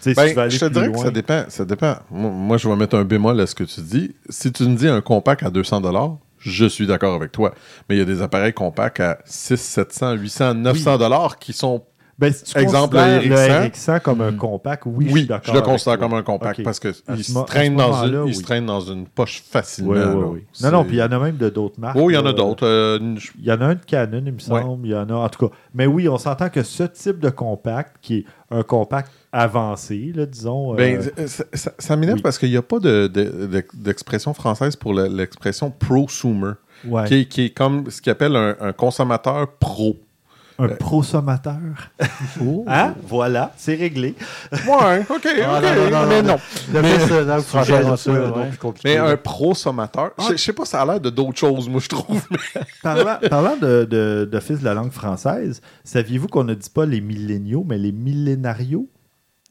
Tu 0.00 0.10
si 0.10 0.14
Ben, 0.14 0.32
tu 0.32 0.40
aller 0.40 0.50
je 0.50 0.58
te 0.60 0.64
plus 0.64 0.72
dirais 0.72 0.92
que 0.92 0.98
ça 0.98 1.10
dépend. 1.10 1.44
Ça 1.48 1.64
dépend. 1.66 1.96
Moi, 2.10 2.30
moi, 2.30 2.56
je 2.56 2.66
vais 2.68 2.76
mettre 2.76 2.96
un 2.96 3.04
bémol 3.04 3.38
à 3.38 3.46
ce 3.46 3.54
que 3.54 3.64
tu 3.64 3.82
dis. 3.82 4.14
Si 4.30 4.50
tu 4.50 4.62
me 4.62 4.76
dis 4.76 4.88
un 4.88 5.02
compact 5.02 5.42
à 5.42 5.50
200 5.50 5.82
je 6.38 6.66
suis 6.66 6.86
d'accord 6.86 7.14
avec 7.14 7.32
toi. 7.32 7.52
Mais 7.88 7.96
il 7.96 7.98
y 7.98 8.02
a 8.02 8.04
des 8.04 8.22
appareils 8.22 8.52
compacts 8.52 9.00
à 9.00 9.18
600, 9.24 9.82
700, 9.90 10.12
800, 10.14 10.54
900 10.54 11.28
qui 11.40 11.52
sont. 11.52 11.82
Ben, 12.18 12.32
si 12.32 12.42
tu 12.42 12.58
Exemple, 12.58 12.96
le 12.96 13.28
le 13.28 13.36
RX100, 13.36 13.70
RX100 13.70 14.00
comme 14.00 14.20
un 14.22 14.32
compact, 14.32 14.82
oui, 14.86 15.06
je 15.08 15.12
Oui, 15.14 15.20
je, 15.22 15.26
d'accord. 15.28 15.54
le 15.54 15.60
avec 15.60 15.70
considère 15.70 15.98
comme 16.00 16.14
un 16.14 16.22
compact 16.22 16.64
parce 16.64 16.80
qu'il 16.80 16.92
se, 16.94 17.44
traîne 17.46 17.76
dans 17.76 18.04
une, 18.04 18.26
il 18.26 18.34
se 18.34 18.42
traîne 18.42 18.66
dans 18.66 18.80
une 18.80 19.06
poche 19.06 19.40
facilement. 19.48 19.92
Oui, 19.92 19.98
oui, 20.00 20.04
là. 20.20 20.26
oui. 20.26 20.44
C'est- 20.52 20.64
Non, 20.66 20.78
non, 20.78 20.84
puis 20.84 20.96
il 20.96 20.98
y 20.98 21.02
en 21.02 21.12
a 21.12 21.18
même 21.20 21.36
de 21.36 21.48
d'autres 21.48 21.78
marques. 21.78 21.96
Oh, 21.96 22.10
il 22.10 22.14
y 22.14 22.16
en 22.16 22.26
a 22.26 22.32
d'autres. 22.32 22.66
euh, 22.66 22.98
Il 23.38 23.44
y 23.44 23.52
en 23.52 23.60
a 23.60 23.66
un 23.66 23.74
de 23.76 23.84
Canon, 23.86 24.22
il 24.26 24.32
me 24.32 24.38
semble. 24.40 24.84
Il 24.86 24.90
y 24.90 24.96
en 24.96 25.08
a, 25.10 25.14
en 25.14 25.28
tout 25.28 25.46
cas. 25.48 25.54
Mais 25.74 25.86
oui, 25.86 26.08
on 26.08 26.18
s'entend 26.18 26.48
que 26.48 26.64
ce 26.64 26.82
type 26.82 27.20
de 27.20 27.30
compact, 27.30 27.96
qui 28.02 28.16
est 28.18 28.24
un 28.50 28.64
compact 28.64 29.12
avancé, 29.30 30.12
là, 30.12 30.26
disons. 30.26 30.74
Ben, 30.74 31.00
euh, 31.18 31.26
ça, 31.28 31.44
ça- 31.52 31.72
ça 31.78 31.96
m'énerve 31.96 32.20
parce 32.20 32.38
qu'il 32.38 32.50
n'y 32.50 32.56
a 32.56 32.62
pas 32.62 32.80
de- 32.80 33.06
de- 33.06 33.46
de- 33.46 33.64
d'expression 33.74 34.34
française 34.34 34.74
pour 34.74 34.92
le- 34.92 35.06
l'expression 35.06 35.70
prosumer, 35.70 36.52
ouais. 36.84 37.04
qui, 37.06 37.14
est, 37.14 37.24
qui 37.26 37.44
est 37.44 37.50
comme 37.50 37.88
ce 37.90 38.02
qu'ils 38.02 38.10
appellent 38.10 38.34
un, 38.36 38.56
un 38.60 38.72
consommateur 38.72 39.46
pro. 39.60 39.96
Un 40.60 40.68
prosommateur. 40.68 41.54
Hein? 42.66 42.94
Voilà, 43.06 43.52
c'est 43.56 43.74
réglé. 43.76 44.14
Ouais, 44.52 45.00
ok, 45.08 45.08
ok, 45.10 45.26
Ah, 45.44 45.60
non, 45.60 45.74
non, 45.74 45.90
non, 45.90 46.06
mais 46.08 46.22
non. 46.22 46.36
Mais- 46.72 47.24
là, 47.24 47.40
ça, 47.40 47.62
ouais. 48.12 48.50
compliqué, 48.60 48.88
Mais 48.88 48.96
un 48.96 49.16
prosommateur, 49.16 50.10
je, 50.18 50.32
je 50.32 50.42
sais 50.42 50.52
pas, 50.52 50.64
ça 50.64 50.82
a 50.82 50.86
l'air 50.86 51.00
de 51.00 51.10
d'autres 51.10 51.38
choses, 51.38 51.68
moi, 51.68 51.80
je 51.80 51.88
trouve. 51.88 52.20
mais- 52.30 52.60
Parlant, 52.82 53.18
parlant 53.28 53.56
de, 53.56 53.84
de, 53.88 54.28
d'office 54.30 54.58
de 54.60 54.64
la 54.64 54.74
langue 54.74 54.90
française, 54.92 55.60
saviez-vous 55.84 56.26
qu'on 56.28 56.44
ne 56.44 56.54
dit 56.54 56.70
pas 56.70 56.86
les 56.86 57.00
milléniaux, 57.00 57.64
mais 57.66 57.78
les 57.78 57.92
millénarios? 57.92 58.88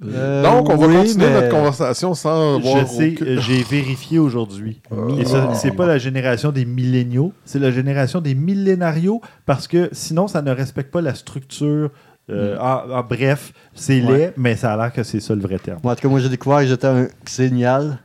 Euh, 0.05 0.43
Donc, 0.43 0.69
on 0.69 0.75
va 0.75 0.87
oui, 0.87 0.95
continuer 0.97 1.25
mais- 1.25 1.33
notre 1.41 1.49
conversation 1.49 2.13
sans 2.13 2.59
Je 2.59 2.63
voir 2.63 2.87
sais, 2.87 3.13
aucun- 3.15 3.25
euh, 3.25 3.39
j'ai 3.39 3.63
vérifié 3.63 4.19
aujourd'hui. 4.19 4.79
Euh, 4.91 5.09
Et 5.19 5.23
ah. 5.33 5.53
c'est 5.55 5.71
pas 5.71 5.87
la 5.87 5.97
génération 5.97 6.51
des 6.51 6.65
milléniaux, 6.65 7.33
c'est 7.45 7.57
la 7.59 7.71
génération 7.71 8.21
des 8.21 8.35
millénarios 8.35 9.21
parce 9.47 9.67
que 9.67 9.89
sinon, 9.93 10.27
ça 10.27 10.41
ne 10.43 10.51
respecte 10.51 10.91
pas 10.91 11.01
la 11.01 11.15
structure. 11.15 11.89
Euh, 12.29 12.57
en, 12.59 12.91
en 12.91 13.03
bref, 13.03 13.53
c'est 13.73 14.01
Ouais. 14.03 14.17
laid, 14.17 14.33
mais 14.37 14.55
ça 14.57 14.73
a 14.73 14.77
l'air 14.77 14.93
que 14.93 15.01
c'est 15.01 15.21
ça 15.21 15.33
le 15.33 15.41
vrai 15.41 15.57
terme. 15.59 15.79
Moi, 15.81 15.93
en 15.93 15.95
tout 15.95 16.01
cas, 16.01 16.09
moi, 16.09 16.19
j'ai 16.19 16.27
découvert 16.29 16.59
que 16.59 16.65
j'étais 16.67 16.85
un 16.87 17.07
Xénial. 17.25 17.99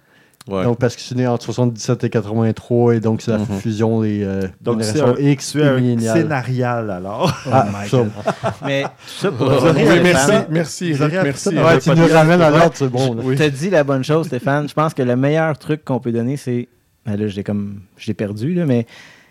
Ouais. 0.48 0.64
Donc, 0.64 0.78
parce 0.78 0.94
que 0.96 1.00
je 1.00 1.06
suis 1.06 1.14
né 1.14 1.24
entre 1.26 1.44
77 1.44 2.02
et 2.02 2.10
83, 2.10 2.96
et 2.96 3.00
donc 3.00 3.22
c'est 3.22 3.30
la 3.30 3.38
Mhm. 3.38 3.46
fusion 3.60 4.00
des 4.02 4.24
euh, 4.24 4.48
Donc, 4.60 4.82
c'est 4.82 4.94
générations 4.94 5.24
un, 5.24 5.28
X 5.30 5.52
tu 5.52 5.60
et 5.62 5.80
millénial. 5.80 6.16
scénarial 6.18 6.90
alors. 6.90 7.32
Ah. 7.52 7.68
God. 7.90 8.10
Mais 8.66 8.84
ça, 9.06 9.30
pour 9.30 9.48
Vous 9.48 9.66
auriez 9.66 9.88
Oui, 9.88 10.00
merci, 10.02 10.32
merci, 10.50 10.90
Eric, 10.90 11.12
merci. 11.22 11.48
Ouais, 11.50 11.78
tu 11.78 11.90
nous 11.90 12.06
ramènes 12.12 12.42
à 12.42 12.50
l'ordre, 12.50 12.72
c'est 12.74 12.88
bon. 12.88 13.14
là. 13.14 13.22
Je 13.30 13.34
te 13.36 13.48
dis 13.50 13.70
la 13.70 13.84
bonne 13.84 14.02
chose, 14.02 14.26
Stéphane. 14.26 14.68
Je 14.68 14.74
pense 14.74 14.94
que 14.94 15.02
le 15.02 15.14
meilleur 15.16 15.56
truc 15.58 15.84
qu'on 15.84 16.00
peut 16.00 16.12
donner, 16.12 16.36
c'est. 16.36 16.68
Ben 17.06 17.16
là, 17.16 17.28
j'ai 17.28 17.44
comme. 17.44 17.80
J'ai 17.96 18.14
perdu, 18.14 18.54
là, 18.54 18.66
mais. 18.66 18.86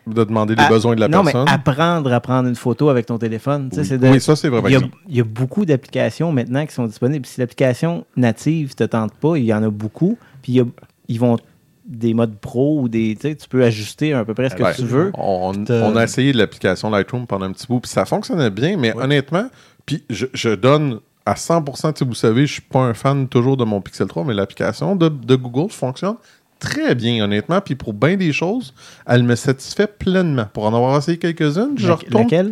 De 0.07 0.23
demander 0.23 0.55
les 0.55 0.63
à- 0.63 0.67
besoins 0.69 0.95
de 0.95 0.99
la 0.99 1.07
non, 1.07 1.23
personne. 1.23 1.43
mais 1.45 1.51
apprendre 1.51 2.11
à 2.11 2.19
prendre 2.21 2.49
une 2.49 2.55
photo 2.55 2.89
avec 2.89 3.05
ton 3.05 3.17
téléphone. 3.19 3.69
Tu 3.69 3.75
sais, 3.75 3.81
oui. 3.81 3.87
c'est 3.87 3.97
de- 3.99 4.07
Oui, 4.07 4.19
ça, 4.19 4.35
c'est 4.35 4.49
vrai. 4.49 4.61
il, 4.65 4.71
y 4.71 4.75
a, 4.75 4.81
il 5.07 5.15
y 5.17 5.21
a 5.21 5.23
beaucoup 5.23 5.63
d'applications 5.65 6.31
maintenant 6.31 6.65
qui 6.65 6.73
sont 6.73 6.87
disponibles. 6.87 7.25
Si 7.27 7.39
l'application 7.39 8.03
native 8.17 8.69
ne 8.69 8.73
te 8.73 8.83
tente 8.89 9.13
pas, 9.13 9.35
il 9.37 9.43
y 9.45 9.53
en 9.53 9.61
a 9.61 9.69
beaucoup. 9.69 10.17
Puis 10.41 10.53
il 10.53 10.55
y 10.55 10.59
a- 10.61 10.65
ils 11.11 11.19
vont 11.19 11.37
des 11.85 12.13
modes 12.13 12.37
pro 12.39 12.79
ou 12.81 12.87
des. 12.89 13.15
Tu 13.19 13.35
peux 13.49 13.63
ajuster 13.63 14.13
à 14.13 14.23
peu 14.23 14.33
près 14.33 14.49
ce 14.49 14.55
que 14.55 14.63
Ouais. 14.63 14.73
tu 14.75 14.83
veux. 14.83 15.11
On, 15.15 15.53
a 15.95 16.03
essayé 16.03 16.31
l'application 16.33 16.89
Lightroom 16.89 17.25
pendant 17.27 17.45
un 17.45 17.51
petit 17.51 17.67
bout, 17.67 17.79
puis 17.79 17.89
ça 17.91 18.05
fonctionnait 18.05 18.49
bien, 18.51 18.77
mais 18.77 18.95
honnêtement, 18.95 19.47
puis 19.85 20.03
je, 20.09 20.27
je 20.33 20.49
donne 20.49 20.99
à 21.25 21.33
100%, 21.35 21.93
tu 21.93 21.99
sais, 21.99 22.05
vous 22.05 22.13
savez, 22.15 22.45
je 22.47 22.53
suis 22.53 22.61
pas 22.61 22.79
un 22.79 22.93
fan 22.93 23.27
toujours 23.27 23.57
de 23.57 23.63
mon 23.63 23.81
Pixel 23.81 24.07
3, 24.07 24.23
mais 24.25 24.33
l'application 24.33 24.95
de, 24.95 25.09
de 25.09 25.35
Google 25.35 25.71
fonctionne 25.71 26.15
très 26.59 26.93
bien, 26.95 27.23
honnêtement, 27.23 27.59
puis 27.61 27.75
pour 27.75 27.93
bien 27.93 28.15
des 28.17 28.31
choses, 28.33 28.73
elle 29.07 29.23
me 29.23 29.35
satisfait 29.35 29.87
pleinement. 29.87 30.45
Pour 30.53 30.65
en 30.65 30.73
avoir 30.75 30.97
essayé 30.97 31.17
quelques-unes, 31.17 31.73
je 31.77 31.87
La- 31.87 31.95
retourne 31.95 32.23
laquelle? 32.23 32.51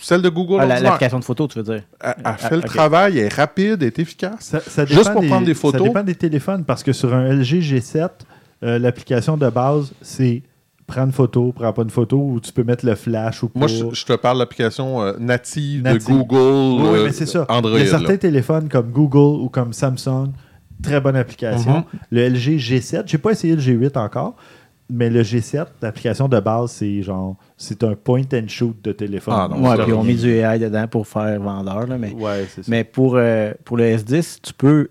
Celle 0.00 0.22
de 0.22 0.28
Google 0.28 0.58
Ah. 0.60 0.66
L'application 0.80 1.18
de 1.18 1.24
photo, 1.24 1.46
tu 1.48 1.58
veux 1.58 1.64
dire. 1.64 1.82
Elle, 2.00 2.14
elle 2.18 2.32
fait 2.34 2.48
Ah, 2.52 2.56
le 2.56 2.62
travail, 2.62 3.18
elle 3.18 3.26
est 3.26 3.34
rapide, 3.34 3.78
elle 3.82 3.88
est 3.88 3.98
efficace. 3.98 4.36
Ça, 4.40 4.60
ça 4.60 4.84
Juste 4.84 5.00
dépend 5.00 5.12
pour 5.14 5.26
prendre 5.26 5.46
des 5.46 5.54
photos. 5.54 5.80
Ça 5.82 5.88
dépend 5.88 6.02
des 6.02 6.14
téléphones 6.14 6.64
parce 6.64 6.82
que 6.82 6.92
sur 6.92 7.14
un 7.14 7.24
LG 7.32 7.60
G7, 7.60 8.08
euh, 8.64 8.78
l'application 8.78 9.36
de 9.36 9.48
base, 9.50 9.92
c'est 10.02 10.42
prendre 10.86 11.08
une 11.08 11.12
photo, 11.12 11.52
prends 11.52 11.72
pas 11.72 11.82
une 11.82 11.90
photo 11.90 12.16
ou 12.16 12.40
tu 12.40 12.50
peux 12.52 12.64
mettre 12.64 12.86
le 12.86 12.94
flash 12.94 13.42
ou 13.42 13.48
pas. 13.48 13.58
Moi, 13.60 13.68
je, 13.68 13.84
je 13.92 14.04
te 14.06 14.14
parle 14.14 14.38
de 14.38 14.42
l'application 14.42 15.02
euh, 15.02 15.12
native, 15.18 15.82
Native. 15.82 16.00
de 16.08 16.12
Google, 16.12 16.82
Oui, 16.82 16.98
euh, 16.98 17.04
mais 17.04 17.12
c'est 17.12 17.26
ça. 17.26 17.44
Android. 17.48 17.78
Il 17.78 17.84
y 17.84 17.88
a 17.88 17.92
là. 17.92 17.98
certains 17.98 18.16
téléphones 18.16 18.68
comme 18.68 18.90
Google 18.90 19.42
ou 19.42 19.48
comme 19.50 19.72
Samsung, 19.74 20.32
très 20.82 21.00
bonne 21.00 21.16
application. 21.16 21.78
Mhm. 21.78 21.84
Le 22.10 22.28
LG 22.30 22.56
G7, 22.58 23.02
j'ai 23.06 23.18
pas 23.18 23.32
essayé 23.32 23.54
le 23.54 23.60
G8 23.60 23.98
encore, 23.98 24.36
mais 24.90 25.10
le 25.10 25.22
G7, 25.22 25.66
l'application 25.82 26.28
de 26.28 26.40
base, 26.40 26.70
c'est 26.72 27.02
genre, 27.02 27.36
c'est 27.56 27.82
un 27.84 27.94
point 27.94 28.22
and 28.32 28.48
shoot 28.48 28.74
de 28.82 28.92
téléphone. 28.92 29.34
Ah, 29.36 29.48
non, 29.50 29.68
Ouais, 29.68 29.82
puis 29.84 29.92
on 29.92 30.02
met 30.02 30.14
du 30.14 30.30
AI 30.30 30.58
dedans 30.58 30.86
pour 30.88 31.06
faire 31.06 31.38
vendeur. 31.40 31.86
Là, 31.86 31.98
mais 31.98 32.12
Ouais, 32.12 32.46
c'est 32.48 32.62
ça. 32.62 32.70
mais 32.70 32.84
pour, 32.84 33.16
euh, 33.16 33.52
pour 33.64 33.76
le 33.76 33.84
S10, 33.84 34.38
tu 34.42 34.52
peux 34.54 34.88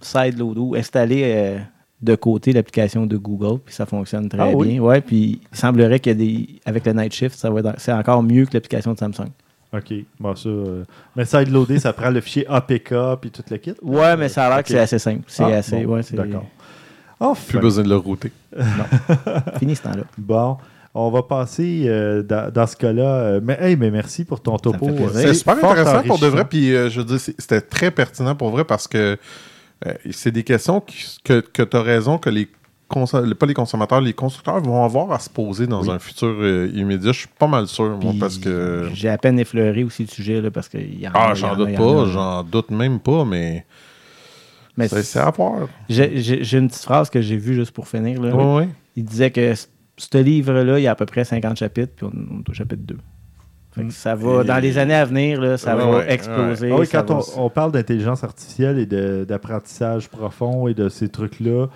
sideload 0.00 0.58
ou 0.58 0.74
installer 0.74 1.22
euh, 1.24 1.58
de 2.00 2.14
côté 2.16 2.52
l'application 2.52 3.06
de 3.06 3.16
Google, 3.16 3.60
puis 3.64 3.74
ça 3.74 3.86
fonctionne 3.86 4.28
très 4.28 4.40
Ah 4.42 4.48
oui? 4.54 4.68
bien. 4.72 4.80
Ouais, 4.82 5.00
puis 5.00 5.40
il 5.52 5.56
semblerait 5.56 6.00
que 6.00 6.10
des, 6.10 6.48
avec 6.64 6.84
le 6.86 6.92
Night 6.92 7.12
Shift, 7.12 7.38
ça 7.38 7.50
va 7.50 7.60
être- 7.60 7.74
c'est 7.78 7.92
encore 7.92 8.22
mieux 8.22 8.44
que 8.46 8.54
l'application 8.54 8.92
de 8.94 8.98
Samsung. 8.98 9.28
OK. 9.74 9.94
Bon, 10.20 10.34
ça, 10.34 10.48
euh, 10.48 10.84
mais 11.16 11.24
sideloader, 11.24 11.78
ça 11.78 11.92
prend 11.92 12.10
le 12.10 12.20
fichier 12.20 12.46
APK 12.46 12.92
puis 13.20 13.30
tout 13.30 13.42
le 13.50 13.56
kit. 13.56 13.72
Ouais, 13.82 14.16
mais 14.18 14.28
ça 14.28 14.46
a 14.46 14.50
l'air 14.50 14.62
que 14.62 14.68
c'est 14.68 14.78
assez 14.78 14.98
simple. 14.98 15.22
C'est 15.28 15.44
Ah, 15.44 15.56
assez. 15.58 15.84
bon, 15.86 15.94
ouais, 15.94 16.02
c'est 16.02 16.16
D'accord. 17.22 17.36
Plus 17.48 17.58
besoin 17.60 17.84
de 17.84 17.88
le 17.88 17.96
router. 17.96 18.32
fini 19.58 19.76
ce 19.76 19.82
temps-là. 19.82 20.04
Bon, 20.18 20.56
on 20.94 21.10
va 21.10 21.22
passer 21.22 21.84
euh, 21.86 22.22
dans, 22.22 22.52
dans 22.52 22.66
ce 22.66 22.76
cas-là. 22.76 23.02
euh, 23.02 23.40
mais, 23.42 23.56
hey, 23.60 23.76
mais 23.76 23.90
merci 23.90 24.24
pour 24.24 24.40
ton 24.40 24.56
topo. 24.58 24.88
euh, 24.88 25.08
C'est 25.12 25.34
super 25.34 25.56
fort 25.58 25.72
intéressant 25.72 26.02
pour 26.06 26.18
de 26.18 26.26
vrai. 26.26 26.44
Puis 26.44 26.74
euh, 26.74 26.90
je 26.90 27.00
veux 27.00 27.06
dire, 27.06 27.20
c'était 27.20 27.60
très 27.60 27.90
pertinent 27.90 28.34
pour 28.34 28.50
vrai 28.50 28.64
parce 28.64 28.86
que 28.88 29.16
euh, 29.86 29.92
c'est 30.10 30.30
des 30.30 30.44
questions 30.44 30.80
qui- 30.80 31.18
que, 31.24 31.40
que 31.40 31.62
tu 31.62 31.76
as 31.76 31.82
raison 31.82 32.18
que 32.18 32.30
les 32.30 32.48
pas 33.38 33.46
les 33.46 33.54
consommateurs, 33.54 34.02
les 34.02 34.12
constructeurs 34.12 34.60
vont 34.60 34.84
avoir 34.84 35.10
à 35.12 35.18
se 35.18 35.30
poser 35.30 35.66
dans 35.66 35.80
Oui. 35.82 35.90
un 35.90 35.98
futur 35.98 36.28
euh, 36.28 36.70
immédiat. 36.74 37.12
Je 37.12 37.20
suis 37.20 37.28
pas 37.38 37.46
mal 37.46 37.66
sûr, 37.66 37.96
moi, 37.98 38.12
parce 38.20 38.36
que. 38.36 38.90
J'ai 38.92 39.08
à 39.08 39.16
peine 39.16 39.38
effleuré 39.38 39.82
aussi 39.82 40.02
le 40.02 40.08
sujet, 40.10 40.42
là, 40.42 40.50
parce 40.50 40.68
qu'il 40.68 41.00
y 41.00 41.08
en 41.08 41.12
a. 41.12 41.30
Ah, 41.30 41.34
j'en 41.34 41.56
doute 41.56 41.70
en 41.70 41.74
pas, 41.74 42.02
a. 42.02 42.06
j'en 42.12 42.42
doute 42.42 42.70
même 42.70 43.00
pas, 43.00 43.24
mais, 43.24 43.64
Mais 44.76 44.88
c'est 44.88 45.18
à 45.18 45.30
voir. 45.30 45.68
j'ai 45.88 46.58
une 46.58 46.68
petite 46.68 46.82
phrase 46.82 47.10
que 47.10 47.20
j'ai 47.20 47.36
vue 47.36 47.54
juste 47.54 47.72
pour 47.72 47.88
finir. 47.88 48.20
Là. 48.22 48.34
Ouais. 48.34 48.68
Il 48.96 49.04
disait 49.04 49.30
que 49.30 49.52
ce 49.96 50.18
livre-là, 50.18 50.78
il 50.78 50.82
y 50.82 50.86
a 50.86 50.92
à 50.92 50.94
peu 50.94 51.06
près 51.06 51.24
50 51.24 51.56
chapitres, 51.58 51.92
puis 51.96 52.06
on, 52.06 52.36
on 52.36 52.40
est 52.40 52.48
au 52.50 52.52
chapitre 52.54 52.82
2. 52.84 52.96
Fait 53.74 53.84
que 53.84 53.90
ça 53.92 54.14
va, 54.14 54.42
Et- 54.42 54.44
dans 54.44 54.58
les 54.58 54.76
années 54.78 54.94
à 54.94 55.04
venir, 55.06 55.40
là, 55.40 55.56
ça 55.56 55.74
Ouais, 55.76 55.82
va 55.82 55.90
ouais, 55.98 56.12
exploser. 56.12 56.70
Ah 56.70 56.76
oui, 56.78 56.86
quand 56.90 57.08
va- 57.10 57.20
on, 57.36 57.44
on 57.46 57.50
parle 57.50 57.72
d'intelligence 57.72 58.22
artificielle 58.22 58.78
et 58.78 58.84
de- 58.86 59.24
d'apprentissage 59.26 60.08
profond 60.10 60.68
et 60.68 60.74
de 60.74 60.88
ces 60.90 61.08
trucs-là, 61.08 61.68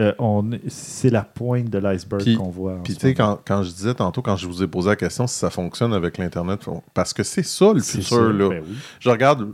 euh, 0.00 0.12
on- 0.18 0.50
c'est 0.66 1.10
la 1.10 1.22
pointe 1.22 1.70
de 1.70 1.78
l'iceberg 1.78 2.36
qu'on 2.36 2.50
voit. 2.50 2.78
Puis 2.82 2.94
tu 2.94 3.00
sais, 3.00 3.14
quand, 3.14 3.38
quand 3.46 3.62
je 3.62 3.70
disais 3.70 3.94
tantôt, 3.94 4.20
quand 4.22 4.34
je 4.36 4.48
vous 4.48 4.64
ai 4.64 4.66
posé 4.66 4.88
la 4.88 4.96
question 4.96 5.28
si 5.28 5.38
ça 5.38 5.50
fonctionne 5.50 5.92
avec 5.92 6.18
l'Internet, 6.18 6.60
parce 6.92 7.12
que 7.12 7.22
c'est 7.22 7.44
ça 7.44 7.72
le 7.72 7.80
futur, 7.80 8.02
ça, 8.16 8.20
là. 8.32 8.48
ben 8.48 8.62
oui. 8.66 8.74
Je 8.98 9.08
regarde, 9.10 9.52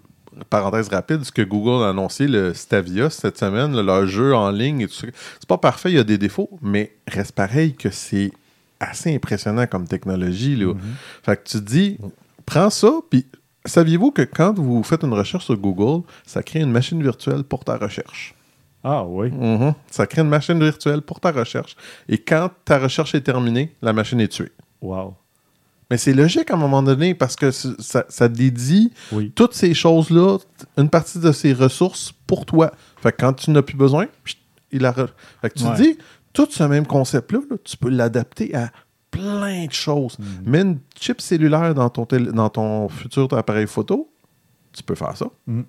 parenthèse 0.48 0.88
rapide, 0.88 1.24
ce 1.24 1.32
que 1.32 1.42
Google 1.42 1.84
a 1.84 1.90
annoncé, 1.90 2.26
le 2.26 2.54
Stavia, 2.54 3.10
cette 3.10 3.38
semaine, 3.38 3.74
là, 3.74 3.82
leur 3.82 4.06
jeu 4.06 4.34
en 4.34 4.50
ligne 4.50 4.82
et 4.82 4.88
tout 4.88 4.94
ça. 4.94 5.06
C'est 5.38 5.48
pas 5.48 5.58
parfait, 5.58 5.90
il 5.90 5.96
y 5.96 5.98
a 5.98 6.04
des 6.04 6.18
défauts, 6.18 6.50
mais 6.62 6.96
reste 7.06 7.32
pareil 7.32 7.74
que 7.74 7.90
c'est 7.90 8.32
assez 8.80 9.14
impressionnant 9.14 9.66
comme 9.66 9.86
technologie. 9.86 10.56
Là. 10.56 10.74
Fait 11.22 11.36
que 11.36 11.48
tu 11.48 11.58
te 11.58 11.64
dis, 11.64 11.98
prends 12.46 12.70
ça, 12.70 12.92
puis 13.10 13.26
saviez-vous 13.64 14.10
que 14.10 14.22
quand 14.22 14.58
vous 14.58 14.82
faites 14.82 15.02
une 15.02 15.12
recherche 15.12 15.44
sur 15.44 15.56
Google, 15.56 16.04
ça 16.26 16.42
crée 16.42 16.60
une 16.60 16.72
machine 16.72 17.02
virtuelle 17.02 17.44
pour 17.44 17.64
ta 17.64 17.76
recherche? 17.76 18.34
Ah 18.82 19.04
oui. 19.04 19.30
Mhm. 19.30 19.74
Ça 19.90 20.06
crée 20.06 20.22
une 20.22 20.28
machine 20.28 20.58
virtuelle 20.58 21.02
pour 21.02 21.20
ta 21.20 21.32
recherche. 21.32 21.76
Et 22.08 22.18
quand 22.18 22.50
ta 22.64 22.78
recherche 22.78 23.14
est 23.14 23.20
terminée, 23.20 23.74
la 23.82 23.92
machine 23.92 24.20
est 24.20 24.28
tuée. 24.28 24.52
Wow. 24.80 25.14
Mais 25.90 25.96
c'est 25.96 26.12
logique 26.12 26.50
à 26.50 26.54
un 26.54 26.58
moment 26.58 26.82
donné 26.82 27.14
parce 27.14 27.34
que 27.36 27.50
ça, 27.50 28.04
ça 28.08 28.28
dédie 28.28 28.92
Oui. 29.12 29.32
toutes 29.34 29.54
ces 29.54 29.74
choses-là, 29.74 30.38
une 30.76 30.88
partie 30.88 31.18
de 31.18 31.32
ces 31.32 31.52
ressources 31.52 32.12
pour 32.26 32.46
toi. 32.46 32.72
Fait 33.02 33.10
que 33.12 33.16
quand 33.20 33.32
tu 33.32 33.50
n'as 33.50 33.62
plus 33.62 33.76
besoin, 33.76 34.06
il 34.70 34.84
a. 34.86 34.92
re- 34.92 35.08
Fait 35.42 35.50
que 35.50 35.58
tu 35.58 35.64
Ouais. 35.64 35.76
te 35.76 35.82
dis, 35.82 35.98
tout 36.32 36.46
ce 36.50 36.62
même 36.62 36.86
concept-là, 36.86 37.40
là, 37.50 37.56
tu 37.64 37.76
peux 37.76 37.88
l'adapter 37.90 38.54
à 38.54 38.70
plein 39.10 39.66
de 39.66 39.72
choses. 39.72 40.16
Mets 40.44 40.60
une 40.62 40.78
chip 40.98 41.20
cellulaire 41.20 41.74
dans 41.74 41.90
ton, 41.90 42.04
tél- 42.04 42.30
dans 42.30 42.48
ton 42.48 42.88
futur 42.88 43.26
appareil 43.34 43.66
photo, 43.66 44.08
tu 44.72 44.84
peux 44.84 44.94
faire 44.94 45.16
ça. 45.16 45.26
Mm. 45.48 45.62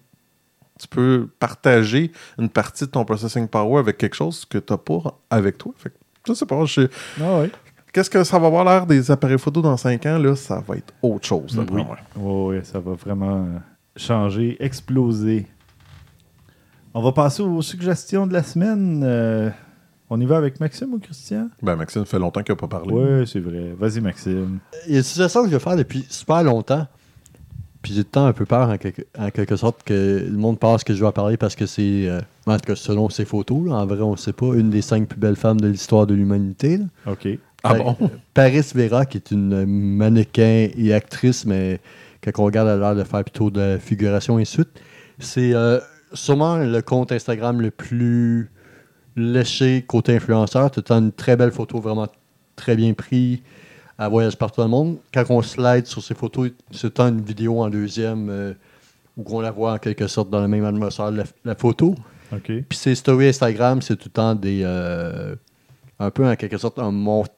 Tu 0.79 0.87
peux 0.87 1.27
partager 1.39 2.11
une 2.39 2.49
partie 2.49 2.85
de 2.85 2.89
ton 2.91 3.05
processing 3.05 3.47
power 3.47 3.79
avec 3.79 3.97
quelque 3.97 4.15
chose 4.15 4.45
que 4.45 4.59
tu 4.59 4.71
n'as 4.71 4.77
pas 4.77 5.19
avec 5.31 5.57
toi. 5.57 5.73
Fait 5.77 5.89
que, 5.89 5.95
je 6.27 6.33
sais 6.33 6.45
pas, 6.45 6.63
je- 6.65 6.87
Ah 7.19 7.39
oui. 7.41 7.51
Qu'est-ce 7.93 8.09
que 8.09 8.23
ça 8.23 8.39
va 8.39 8.47
avoir 8.47 8.63
l'air 8.63 8.85
des 8.85 9.11
appareils 9.11 9.37
photo 9.37 9.61
dans 9.61 9.75
5 9.75 10.05
ans? 10.05 10.17
Là, 10.17 10.35
ça 10.35 10.63
va 10.65 10.77
être 10.77 10.93
autre 11.01 11.25
chose. 11.25 11.57
Oui. 11.57 11.83
moi. 11.83 11.97
Oh, 12.17 12.51
oui, 12.51 12.59
ça 12.63 12.79
va 12.79 12.93
vraiment 12.93 13.43
euh, 13.43 13.59
changer, 13.97 14.55
exploser. 14.63 15.45
On 16.93 17.01
va 17.01 17.11
passer 17.11 17.41
aux 17.41 17.61
suggestions 17.61 18.27
de 18.27 18.33
la 18.33 18.43
semaine. 18.43 19.01
Euh, 19.03 19.49
on 20.09 20.21
y 20.21 20.25
va 20.25 20.37
avec 20.37 20.61
Maxime 20.61 20.93
ou 20.93 20.99
Christian? 20.99 21.49
Ben, 21.61 21.75
Maxime, 21.75 22.05
ça 22.05 22.11
fait 22.11 22.19
longtemps 22.19 22.43
qu'il 22.43 22.53
n'a 22.53 22.57
pas 22.59 22.67
parlé. 22.67 22.93
Oui, 22.93 23.27
c'est 23.27 23.41
vrai. 23.41 23.73
Vas-y, 23.77 23.99
Maxime. 23.99 24.59
Il 24.87 24.93
y 24.93 24.95
a 24.95 24.99
une 24.99 25.03
situation 25.03 25.41
que 25.43 25.49
je 25.49 25.53
vais 25.53 25.59
faire 25.59 25.75
depuis 25.75 26.05
super 26.09 26.43
longtemps. 26.43 26.87
Puis 27.81 27.93
j'ai 27.93 28.03
de 28.03 28.07
temps 28.07 28.27
un 28.27 28.33
peu 28.33 28.45
peur 28.45 28.69
en 28.69 28.77
quelque, 28.77 29.05
en 29.17 29.31
quelque 29.31 29.55
sorte 29.55 29.83
que 29.83 30.27
le 30.29 30.37
monde 30.37 30.59
pense 30.59 30.83
que 30.83 30.93
je 30.93 31.03
vais 31.03 31.11
parler 31.11 31.35
parce 31.35 31.55
que 31.55 31.65
c'est, 31.65 32.07
euh, 32.07 32.21
en 32.45 32.55
tout 32.57 32.65
cas 32.67 32.75
selon 32.75 33.09
ses 33.09 33.25
photos, 33.25 33.65
là, 33.65 33.73
en 33.73 33.85
vrai 33.87 34.01
on 34.01 34.11
ne 34.11 34.17
sait 34.17 34.33
pas, 34.33 34.53
une 34.53 34.69
des 34.69 34.83
cinq 34.83 35.07
plus 35.07 35.19
belles 35.19 35.35
femmes 35.35 35.59
de 35.59 35.67
l'histoire 35.67 36.05
de 36.05 36.13
l'humanité. 36.13 36.79
OK. 37.07 37.27
Ah 37.63 37.73
bon? 37.75 37.95
Paris 38.33 38.71
Vera, 38.73 39.05
qui 39.05 39.17
est 39.17 39.31
une 39.31 39.65
mannequin 39.65 40.69
et 40.75 40.93
actrice, 40.93 41.45
mais 41.45 41.79
quand 42.23 42.31
on 42.39 42.45
regarde, 42.45 42.67
elle 42.69 42.83
a 42.83 42.93
l'air 42.93 42.95
de 42.95 43.03
faire 43.03 43.23
plutôt 43.23 43.49
de 43.51 43.59
la 43.59 43.79
figuration 43.79 44.39
et 44.39 44.45
suite. 44.45 44.69
C'est 45.19 45.53
euh, 45.53 45.79
sûrement 46.13 46.57
le 46.57 46.81
compte 46.81 47.11
Instagram 47.11 47.61
le 47.61 47.71
plus 47.71 48.49
léché 49.15 49.83
côté 49.87 50.15
influenceur. 50.15 50.71
Tu 50.71 50.81
as 50.89 50.95
une 50.95 51.11
très 51.11 51.35
belle 51.35 51.51
photo, 51.51 51.79
vraiment 51.79 52.07
très 52.55 52.75
bien 52.75 52.93
prise. 52.93 53.39
Elle 53.99 54.09
voyage 54.09 54.35
partout 54.35 54.61
dans 54.61 54.65
le 54.65 54.71
monde. 54.71 54.97
Quand 55.13 55.23
on 55.29 55.41
slide 55.43 55.85
sur 55.85 56.01
ces 56.01 56.15
photos, 56.15 56.49
c'est 56.71 56.99
une 56.99 57.21
vidéo 57.21 57.61
en 57.61 57.69
deuxième 57.69 58.29
euh, 58.29 58.53
où 59.17 59.23
on 59.37 59.41
la 59.41 59.51
voit 59.51 59.73
en 59.73 59.77
quelque 59.77 60.07
sorte 60.07 60.29
dans 60.31 60.41
la 60.41 60.47
même 60.47 60.65
atmosphère, 60.65 61.11
la, 61.11 61.23
la 61.45 61.55
photo. 61.55 61.93
Puis 62.67 62.77
ses 62.79 62.95
stories 62.95 63.27
Instagram, 63.27 63.81
c'est 63.81 63.95
tout 63.97 64.07
le 64.07 64.11
temps 64.13 64.33
des. 64.33 64.61
euh, 64.63 65.35
un 65.99 66.09
peu 66.09 66.27
en 66.27 66.35
quelque 66.35 66.57
sorte 66.57 66.79
un 66.79 66.89
montage. 66.91 67.31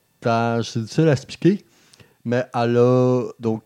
C'est 0.64 0.80
difficile 0.80 1.08
à 1.10 1.14
expliquer. 1.14 1.66
Mais 2.26 2.46
elle 2.54 2.78
a 2.78 3.24
donc 3.40 3.64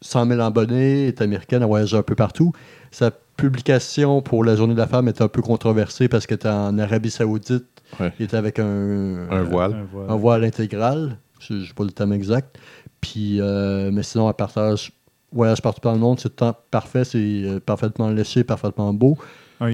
100 0.00 0.26
000 0.26 0.40
abonnés, 0.40 1.08
est 1.08 1.20
américaine, 1.20 1.62
elle 1.62 1.68
voyage 1.68 1.94
un 1.94 2.02
peu 2.02 2.14
partout. 2.14 2.52
Sa 2.90 3.10
publication 3.10 4.22
pour 4.22 4.44
la 4.44 4.56
Journée 4.56 4.74
de 4.74 4.78
la 4.78 4.86
femme 4.86 5.08
est 5.08 5.20
un 5.20 5.28
peu 5.28 5.42
controversée 5.42 6.08
parce 6.08 6.26
qu'elle 6.26 6.36
était 6.36 6.48
en 6.48 6.78
Arabie 6.78 7.10
Saoudite. 7.10 7.64
Ouais. 8.00 8.12
Il 8.18 8.24
était 8.24 8.36
avec 8.36 8.58
un, 8.58 9.28
Un 9.30 9.42
voile. 9.42 9.74
Un 9.74 9.84
voile. 9.84 10.10
un 10.10 10.16
voile 10.16 10.44
intégral. 10.44 11.18
Je 11.40 11.54
n'ai 11.54 11.66
pas 11.74 11.84
le 11.84 11.90
terme 11.90 12.12
exact. 12.12 12.58
Puis, 13.00 13.40
euh, 13.40 13.90
mais 13.92 14.02
sinon, 14.02 14.28
elle 14.28 14.34
partage 14.34 14.92
voyage 15.32 15.60
partout 15.60 15.80
dans 15.82 15.92
le 15.92 15.98
monde. 15.98 16.20
C'est 16.20 16.28
le 16.28 16.34
temps 16.34 16.56
parfait. 16.70 17.04
C'est 17.04 17.18
euh, 17.18 17.60
parfaitement 17.60 18.10
léché, 18.10 18.44
parfaitement 18.44 18.92
beau. 18.94 19.18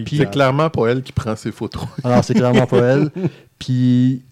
C'est 0.06 0.30
clairement 0.30 0.68
pas 0.68 0.88
elle 0.88 1.02
qui 1.02 1.12
prend 1.12 1.34
ses 1.36 1.52
photos. 1.52 1.84
Alors, 2.04 2.22
c'est 2.22 2.34
clairement 2.34 2.66
pas 2.66 2.78
elle. 2.82 3.10
Puis, 3.58 4.24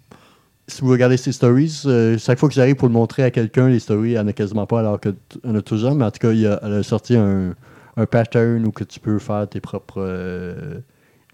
si 0.68 0.82
vous 0.82 0.90
regardez 0.90 1.16
ses 1.16 1.32
stories, 1.32 1.82
euh, 1.86 2.18
chaque 2.18 2.38
fois 2.38 2.48
que 2.48 2.54
j'arrive 2.54 2.74
pour 2.76 2.88
le 2.88 2.94
montrer 2.94 3.22
à 3.22 3.30
quelqu'un, 3.30 3.68
les 3.68 3.78
stories, 3.78 4.14
elle 4.14 4.26
n'a 4.26 4.32
quasiment 4.32 4.66
pas, 4.66 4.80
alors 4.80 4.98
qu'elle 5.00 5.14
en 5.44 5.54
a 5.54 5.62
toujours. 5.62 5.94
Mais 5.94 6.04
en 6.04 6.10
tout 6.10 6.18
cas, 6.18 6.32
il 6.32 6.46
a- 6.46 6.58
elle 6.62 6.72
a 6.74 6.82
sorti 6.82 7.16
un, 7.16 7.54
un 7.96 8.06
pattern 8.06 8.66
où 8.66 8.72
que 8.72 8.84
tu 8.84 8.98
peux 9.00 9.18
faire 9.18 9.48
tes 9.48 9.60
propres 9.60 10.02
euh, 10.02 10.80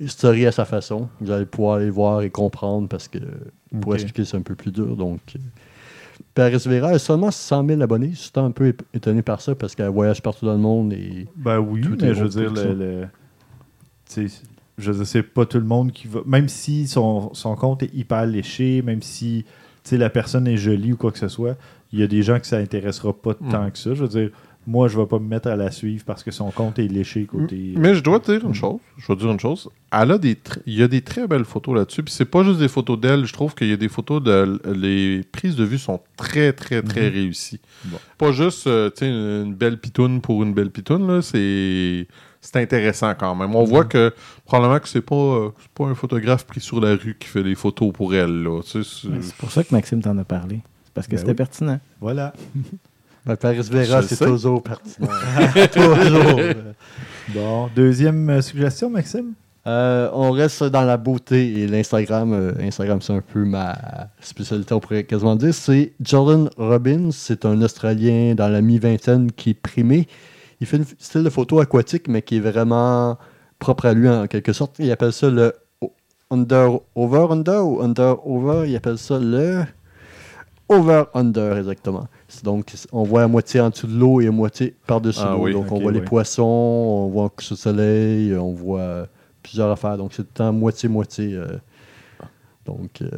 stories 0.07 0.47
à 0.47 0.53
sa 0.53 0.65
façon. 0.65 1.09
Vous 1.21 1.31
allez 1.31 1.47
pouvoir 1.47 1.79
les 1.79 1.91
voir 1.91 2.23
et 2.23 2.31
comprendre 2.31 2.89
parce 2.89 3.09
que 3.09 3.19
pour 3.81 3.95
expliquer, 3.95 4.25
c'est 4.25 4.37
un 4.37 4.43
peu 4.43 4.55
plus 4.55 4.71
dur. 4.71 4.97
Donc, 4.97 5.21
euh, 5.35 5.39
Paris 6.35 6.63
Vera 6.67 6.89
a 6.91 6.99
seulement 6.99 7.31
100 7.31 7.67
000 7.67 7.81
abonnés. 7.81 8.11
Je 8.13 8.19
suis 8.19 8.31
un 8.37 8.51
peu 8.51 8.75
étonné 8.95 9.23
par 9.23 9.41
ça 9.41 9.55
parce 9.55 9.75
qu'elle 9.75 9.89
voyage 9.89 10.21
partout 10.23 10.45
dans 10.47 10.53
le 10.53 10.59
monde 10.59 10.93
et 10.93 11.27
Ben 11.37 11.59
oui, 11.59 11.81
Tout 11.81 11.97
mais 12.01 12.15
je 12.15 12.23
veux 12.25 12.29
dire, 12.29 12.53
le, 12.75 13.07
je 14.83 14.93
dire, 14.93 15.07
c'est 15.07 15.23
pas 15.23 15.47
tout 15.47 15.59
le 15.59 15.65
monde 15.65 15.93
qui 15.93 16.09
va. 16.09 16.21
Même 16.27 16.49
si 16.49 16.87
son, 16.87 17.33
son 17.35 17.55
compte 17.57 17.83
est 17.83 17.95
hyper 17.95 18.27
léché, 18.27 18.83
même 18.83 19.03
si 19.03 19.45
sais, 19.85 19.97
la 19.99 20.11
personne 20.11 20.47
est 20.47 20.57
jolie 20.57 20.93
ou 20.93 20.97
quoi 20.97 21.11
que 21.13 21.19
ce 21.19 21.29
soit, 21.29 21.57
il 21.93 21.99
y 22.01 22.03
a 22.03 22.07
des 22.07 22.23
gens 22.23 22.39
que 22.39 22.47
ça 22.47 22.59
intéressera 22.59 23.13
pas 23.13 23.35
Mm. 23.41 23.49
tant 23.51 23.71
que 23.71 23.79
ça. 23.79 23.95
Je 23.95 24.03
veux 24.05 24.09
dire, 24.09 24.31
moi, 24.65 24.87
je 24.87 24.97
vais 24.97 25.07
pas 25.07 25.19
me 25.19 25.27
mettre 25.27 25.49
à 25.49 25.57
la 25.57 25.73
suivre 25.73 26.05
parce 26.07 26.23
que 26.23 26.31
son 26.31 26.53
compte 26.53 26.79
est 26.79 26.87
léché 26.87 27.25
côté. 27.25 27.75
Mais 27.77 27.97
je 27.97 28.01
dois 28.03 28.21
te 28.21 28.31
dire 28.31 28.47
une 28.47 28.55
chose. 28.55 28.79
Je 28.97 29.07
dois 29.09 29.17
te 29.17 29.21
dire 29.23 29.33
une 29.33 29.41
chose. 29.41 29.69
Elle 29.91 30.13
a 30.13 30.19
des 30.19 30.39
il 30.67 30.75
y 30.79 30.83
a 30.85 30.89
des 30.89 31.03
très 31.03 31.27
belles 31.27 31.45
photos 31.45 31.75
là-dessus. 31.75 32.05
Puis 32.05 32.15
c'est 32.15 32.25
pas 32.27 32.45
juste 32.45 32.61
des 32.61 32.69
photos 32.69 32.99
d'elle. 33.01 33.25
Je 33.27 33.33
trouve 33.33 33.57
qu'il 33.57 33.67
y 33.69 33.73
a 33.73 33.77
des 33.77 33.89
photos 33.89 34.23
de 34.23 34.61
les 34.73 35.23
prises 35.33 35.57
de 35.57 35.65
vue 35.65 35.79
sont 35.79 35.99
très 36.17 36.53
très 36.53 36.81
très 36.81 37.09
Mhm. 37.11 37.13
réussies. 37.15 37.61
Bon. 37.87 37.99
Pas 38.19 38.31
juste 38.31 38.69
euh, 38.69 38.89
sais, 38.95 39.09
une, 39.09 39.47
une 39.49 39.55
belle 39.55 39.79
pitoune 39.81 40.21
pour 40.21 40.45
une 40.45 40.55
belle 40.55 40.71
pitoune 40.71 41.09
là. 41.09 41.23
C'est 41.23 42.07
c'est 42.43 42.57
intéressant 42.57 43.15
quand 43.19 43.35
même. 43.35 43.55
On 43.55 43.65
voit 43.65 43.85
que 43.85 44.13
probablement 44.45 44.79
que 44.81 44.89
c'est 44.89 45.01
pas 45.01 45.15
euh, 45.15 45.49
c'est 45.61 45.71
pas 45.73 45.85
un 45.85 45.95
photographe 45.95 46.45
pris 46.45 46.61
sur 46.61 46.81
la 46.81 46.97
rue 46.97 47.17
qui 47.19 47.29
fait 47.29 47.43
des 47.43 47.55
photos 47.55 47.93
pour 47.93 48.15
elle 48.15 48.43
là. 48.43 48.61
Tu 48.63 48.83
sais, 48.85 49.09
c'est- 49.23 49.35
pour 49.37 49.51
ça 49.51 49.63
que 49.65 49.73
Maxime 49.75 50.03
t'en 50.03 50.19
a 50.19 50.25
parlé. 50.25 50.61
C'est 50.85 50.93
parce 50.93 51.07
que 51.07 51.13
Ben 51.13 51.19
c'était 51.19 51.31
oui. 51.31 51.37
pertinent. 51.37 51.81
Voilà. 52.01 52.35
Ben, 53.25 53.37
Paris 53.37 53.61
Vera, 53.71 54.03
c'est 54.03 54.17
sais. 54.17 54.25
toujours 54.27 54.61
pertinent. 54.65 55.07
toujours. 55.73 56.41
Bon, 57.29 57.71
deuxième 57.77 58.29
euh, 58.29 58.43
suggestion, 58.43 58.91
Maxime? 58.91 59.35
Euh, 59.65 60.11
on 60.13 60.33
reste 60.33 60.65
dans 60.65 60.83
la 60.83 60.97
beauté 60.97 61.61
et 61.61 61.69
l'Instagram. 61.69 62.33
euh, 62.33 62.53
Instagram, 62.61 63.01
c'est 63.01 63.13
un 63.13 63.21
peu 63.21 63.45
ma 63.45 63.79
spécialité, 64.21 64.75
on 64.75 64.81
pourrait 64.81 65.05
quasiment 65.05 65.37
dire. 65.37 65.55
C'est 65.55 65.93
Jordan 66.01 66.51
Robbins. 66.57 67.11
C'est 67.13 67.45
un 67.45 67.63
Australien 67.63 68.35
dans 68.35 68.49
la 68.49 68.61
mi-vingtaine 68.61 69.31
qui 69.31 69.51
est 69.51 69.55
primé. 69.55 70.09
Il 70.63 70.67
fait 70.67 70.79
un 70.79 70.85
style 70.99 71.25
de 71.25 71.31
photo 71.31 71.59
aquatique, 71.59 72.07
mais 72.07 72.23
qui 72.23 72.37
est 72.37 72.41
vraiment 72.41 73.19
propre 73.59 73.87
à 73.87 73.93
lui 73.95 74.09
en 74.09 74.29
quelque 74.29 74.53
sorte. 74.53 74.77
Il 74.79 74.91
appelle 74.93 75.13
ça 75.13 75.29
le 75.29 75.53
under 76.31 76.79
over 76.95 77.27
under 77.31 77.67
ou 77.67 77.81
under 77.83 78.25
over. 78.27 78.69
Il 78.71 78.77
appelle 78.77 78.97
ça 78.99 79.19
le 79.19 79.65
over 80.69 81.05
under 81.15 81.57
exactement. 81.59 82.07
Donc 82.45 82.73
on 82.93 83.03
voit 83.03 83.25
à 83.25 83.29
moitié 83.29 83.61
en 83.61 83.71
dessous 83.71 83.87
de 83.89 83.99
l'eau 83.99 84.21
et 84.21 84.29
à 84.29 84.31
moitié 84.31 84.75
par-dessus 84.87 85.21
Ah 85.25 85.33
l'eau. 85.33 85.43
oui, 85.45 85.53
Donc 85.53 85.71
on 85.73 85.81
voit 85.81 85.93
les 85.93 86.01
poissons, 86.01 86.43
on 86.43 87.09
voit 87.09 87.25
un 87.25 87.29
coucher 87.29 87.55
de 87.57 87.61
soleil, 87.61 88.35
on 88.37 88.53
voit 88.53 89.07
plusieurs 89.43 89.71
affaires. 89.71 89.99
Donc 89.99 90.13
c'est 90.13 90.23
tout 90.23 90.29
le 90.33 90.39
temps 90.39 90.53
moitié-moitié. 90.53 91.35
euh. 91.35 91.59
Donc 92.67 93.03
euh, 93.03 93.09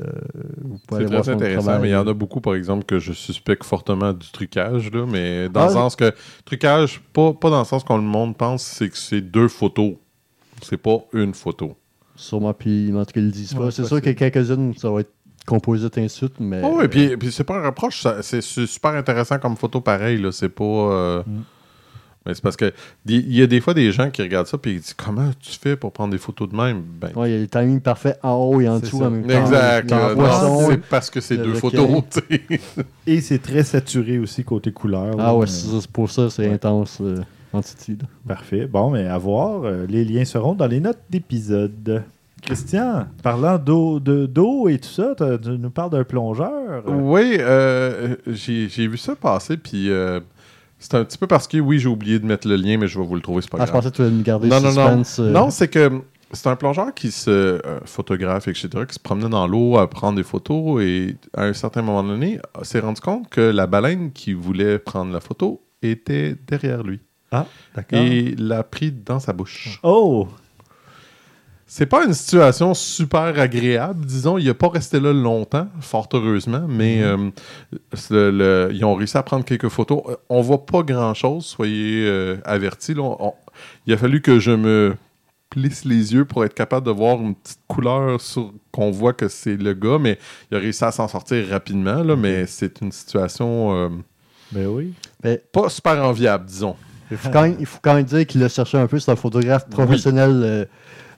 vous 0.62 0.78
pouvez 0.78 0.80
C'est 0.88 0.94
aller 0.96 1.06
voir 1.06 1.22
très 1.22 1.32
son 1.32 1.36
intéressant, 1.38 1.62
travail. 1.62 1.82
mais 1.82 1.88
il 1.88 1.92
y 1.92 1.96
en 1.96 2.06
a 2.06 2.14
beaucoup, 2.14 2.40
par 2.40 2.54
exemple, 2.54 2.84
que 2.84 2.98
je 2.98 3.12
suspecte 3.12 3.64
fortement 3.64 4.12
du 4.12 4.30
trucage, 4.32 4.90
là, 4.90 5.04
mais 5.06 5.48
dans 5.48 5.64
le 5.64 5.70
Ah, 5.70 5.72
sens 5.72 5.96
que 5.96 6.12
trucage, 6.44 7.00
pas, 7.12 7.32
pas 7.34 7.50
dans 7.50 7.58
le 7.60 7.64
sens 7.64 7.84
qu'on 7.84 7.96
le 7.96 8.02
monde 8.02 8.36
pense, 8.36 8.62
c'est 8.62 8.88
que 8.88 8.96
c'est 8.96 9.20
deux 9.20 9.48
photos. 9.48 9.94
C'est 10.62 10.78
pas 10.78 10.98
une 11.12 11.34
photo. 11.34 11.76
Sûrement, 12.16 12.54
puis 12.54 12.90
en 12.94 13.04
tout 13.04 13.12
cas, 13.12 13.20
ils 13.20 13.26
le 13.26 13.32
disent 13.32 13.54
pas. 13.54 13.64
Ouais, 13.64 13.70
c'est 13.70 13.82
c'est 13.82 13.88
sûr 13.88 14.00
que 14.00 14.10
quelques-unes, 14.10 14.72
ça 14.76 14.90
va 14.90 15.00
être 15.00 15.12
composé 15.46 15.88
insulte, 15.98 16.36
mais. 16.40 16.62
Oh, 16.64 16.80
et 16.80 16.88
puis, 16.88 17.16
puis 17.16 17.30
c'est 17.32 17.44
pas 17.44 17.58
un 17.58 17.66
reproche, 17.66 18.06
c'est 18.22 18.40
super 18.40 18.92
intéressant 18.92 19.38
comme 19.38 19.56
photo 19.56 19.80
pareil, 19.80 20.18
là. 20.22 20.32
C'est 20.32 20.48
pas. 20.48 20.64
euh, 20.64 21.22
Mm. 21.26 21.40
Mais 22.26 22.32
c'est 22.34 22.42
parce 22.42 22.56
que 22.56 22.72
il 23.06 23.34
y 23.34 23.42
a 23.42 23.46
des 23.46 23.60
fois 23.60 23.74
des 23.74 23.92
gens 23.92 24.10
qui 24.10 24.22
regardent 24.22 24.46
ça 24.46 24.56
puis 24.56 24.72
ils 24.72 24.80
disent 24.80 24.94
comment 24.94 25.30
tu 25.40 25.58
fais 25.58 25.76
pour 25.76 25.92
prendre 25.92 26.10
des 26.12 26.18
photos 26.18 26.48
de 26.48 26.56
même? 26.56 26.82
Ben, 27.00 27.10
Ouais, 27.14 27.30
il 27.30 27.34
y 27.34 27.36
a 27.36 27.40
les 27.40 27.48
timings 27.48 27.80
parfaits 27.80 28.18
en 28.22 28.32
haut 28.32 28.60
et 28.62 28.68
en 28.68 28.78
dessous 28.78 28.98
ça. 29.00 29.06
en 29.06 29.10
même 29.10 29.26
temps. 29.26 29.40
Exact. 29.44 29.90
Non, 29.90 30.70
c'est 30.70 30.80
parce 30.82 31.10
que 31.10 31.20
c'est 31.20 31.36
deux 31.36 31.54
photos. 31.54 32.02
Et 33.06 33.20
c'est 33.20 33.38
très 33.40 33.62
saturé 33.64 34.18
aussi 34.18 34.42
côté 34.44 34.72
couleur. 34.72 35.16
là. 35.16 35.24
Ah 35.28 35.36
ouais, 35.36 35.46
c'est 35.46 35.86
pour 35.90 36.10
ça, 36.10 36.30
c'est 36.30 36.48
Ouais. 36.48 36.54
intense 36.54 36.98
euh, 37.02 37.18
en 37.52 37.60
Titi, 37.60 37.92
là. 37.92 38.06
Parfait. 38.26 38.66
Bon, 38.66 38.90
mais 38.90 39.06
à 39.06 39.18
voir. 39.18 39.64
Euh, 39.64 39.84
les 39.88 40.04
liens 40.04 40.24
seront 40.24 40.54
dans 40.54 40.66
les 40.66 40.80
notes 40.80 41.00
d'épisode. 41.10 42.02
Christian, 42.42 43.06
parlant 43.22 43.56
d'eau 43.58 44.00
de- 44.00 44.26
d'eau 44.26 44.68
et 44.68 44.78
tout 44.78 44.88
ça, 44.88 45.14
tu 45.18 45.48
nous 45.50 45.70
parles 45.70 45.90
d'un 45.90 46.04
plongeur. 46.04 46.82
Oui, 46.86 47.36
euh, 47.40 48.16
j'ai 48.26 48.68
j'ai 48.68 48.86
vu 48.86 48.98
ça 48.98 49.14
passer, 49.16 49.56
puis 49.56 49.90
euh, 49.90 50.20
c'est 50.84 50.94
un 50.96 51.04
petit 51.04 51.18
peu 51.18 51.26
parce 51.26 51.48
que, 51.48 51.56
oui, 51.58 51.78
j'ai 51.78 51.88
oublié 51.88 52.18
de 52.18 52.26
mettre 52.26 52.46
le 52.46 52.56
lien, 52.56 52.76
mais 52.78 52.86
je 52.88 52.98
vais 52.98 53.04
vous 53.06 53.14
le 53.14 53.20
trouver, 53.22 53.40
c'est 53.42 53.50
pas 53.50 53.58
Ah, 53.60 53.66
je 53.66 53.70
grave. 53.70 53.82
pensais 53.82 53.90
que 53.90 53.96
tu 53.96 54.02
allais 54.02 54.10
me 54.10 54.22
garder 54.22 54.48
non, 54.48 54.56
non, 54.60 54.72
non. 54.72 55.04
suspense. 55.04 55.18
euh. 55.20 55.30
Non, 55.32 55.50
c'est 55.50 55.68
que 55.68 56.02
c'est 56.32 56.48
un 56.48 56.56
plongeur 56.56 56.92
qui 56.94 57.10
se 57.10 57.30
euh, 57.30 57.60
photographe, 57.84 58.48
etc., 58.48 58.68
qui 58.88 58.94
se 58.94 58.98
promenait 59.00 59.28
dans 59.28 59.46
l'eau 59.46 59.78
à 59.78 59.88
prendre 59.88 60.16
des 60.16 60.22
photos 60.24 60.82
et 60.82 61.16
à 61.36 61.44
un 61.44 61.52
certain 61.52 61.82
moment 61.82 62.02
donné, 62.02 62.38
s'est 62.62 62.80
rendu 62.80 63.00
compte 63.00 63.28
que 63.30 63.40
la 63.40 63.66
baleine 63.66 64.12
qui 64.12 64.32
voulait 64.34 64.78
prendre 64.78 65.12
la 65.12 65.20
photo 65.20 65.62
était 65.80 66.36
derrière 66.46 66.82
lui 66.82 67.00
Ah, 67.32 67.46
d'accord. 67.74 67.98
et 68.00 68.34
l'a 68.36 68.62
pris 68.62 68.90
dans 68.92 69.20
sa 69.20 69.32
bouche. 69.32 69.78
Oh! 69.82 70.28
C'est 71.76 71.86
pas 71.86 72.04
une 72.04 72.14
situation 72.14 72.72
super 72.72 73.36
agréable, 73.36 74.06
disons. 74.06 74.38
Il 74.38 74.46
n'a 74.46 74.54
pas 74.54 74.68
resté 74.68 75.00
là 75.00 75.12
longtemps, 75.12 75.66
fort 75.80 76.08
heureusement, 76.12 76.66
mais 76.68 77.02
euh, 77.02 77.30
le- 78.10 78.30
le- 78.30 78.68
ils 78.72 78.84
ont 78.84 78.94
réussi 78.94 79.18
à 79.18 79.24
prendre 79.24 79.44
quelques 79.44 79.68
photos. 79.68 80.00
Euh, 80.08 80.14
On 80.28 80.40
voit 80.40 80.66
pas 80.66 80.84
grand-chose, 80.84 81.44
soyez 81.44 82.06
euh, 82.06 82.36
avertis. 82.44 82.94
là. 82.94 83.02
On- 83.02 83.34
il 83.88 83.92
a 83.92 83.96
fallu 83.96 84.22
que 84.22 84.38
je 84.38 84.52
me 84.52 84.94
plisse 85.50 85.84
les 85.84 86.14
yeux 86.14 86.24
pour 86.24 86.44
être 86.44 86.54
capable 86.54 86.86
de 86.86 86.92
voir 86.92 87.20
une 87.20 87.34
petite 87.34 87.58
couleur 87.66 88.20
sur 88.20 88.52
qu'on 88.70 88.92
voit 88.92 89.12
que 89.12 89.26
c'est 89.26 89.56
le 89.56 89.74
gars, 89.74 89.98
mais 90.00 90.20
il 90.52 90.56
a 90.56 90.60
réussi 90.60 90.84
à 90.84 90.92
s'en 90.92 91.08
sortir 91.08 91.44
rapidement, 91.48 92.04
là, 92.04 92.14
mais 92.14 92.46
c'est 92.46 92.82
une 92.82 92.92
situation 92.92 93.74
euh, 93.74 93.88
Ben 94.52 94.68
oui. 94.68 94.92
Mais 95.24 95.42
pas 95.50 95.68
super 95.68 96.04
enviable, 96.04 96.44
disons. 96.44 96.76
il, 97.10 97.16
faut 97.16 97.30
quand 97.30 97.42
même, 97.42 97.56
il 97.58 97.66
faut 97.66 97.80
quand 97.82 97.94
même 97.94 98.04
dire 98.04 98.24
qu'il 98.28 98.44
a 98.44 98.48
cherché 98.48 98.78
un 98.78 98.86
peu. 98.86 99.00
C'est 99.00 99.10
un 99.10 99.16
photographe 99.16 99.68
professionnel 99.68 100.40
euh, 100.44 100.64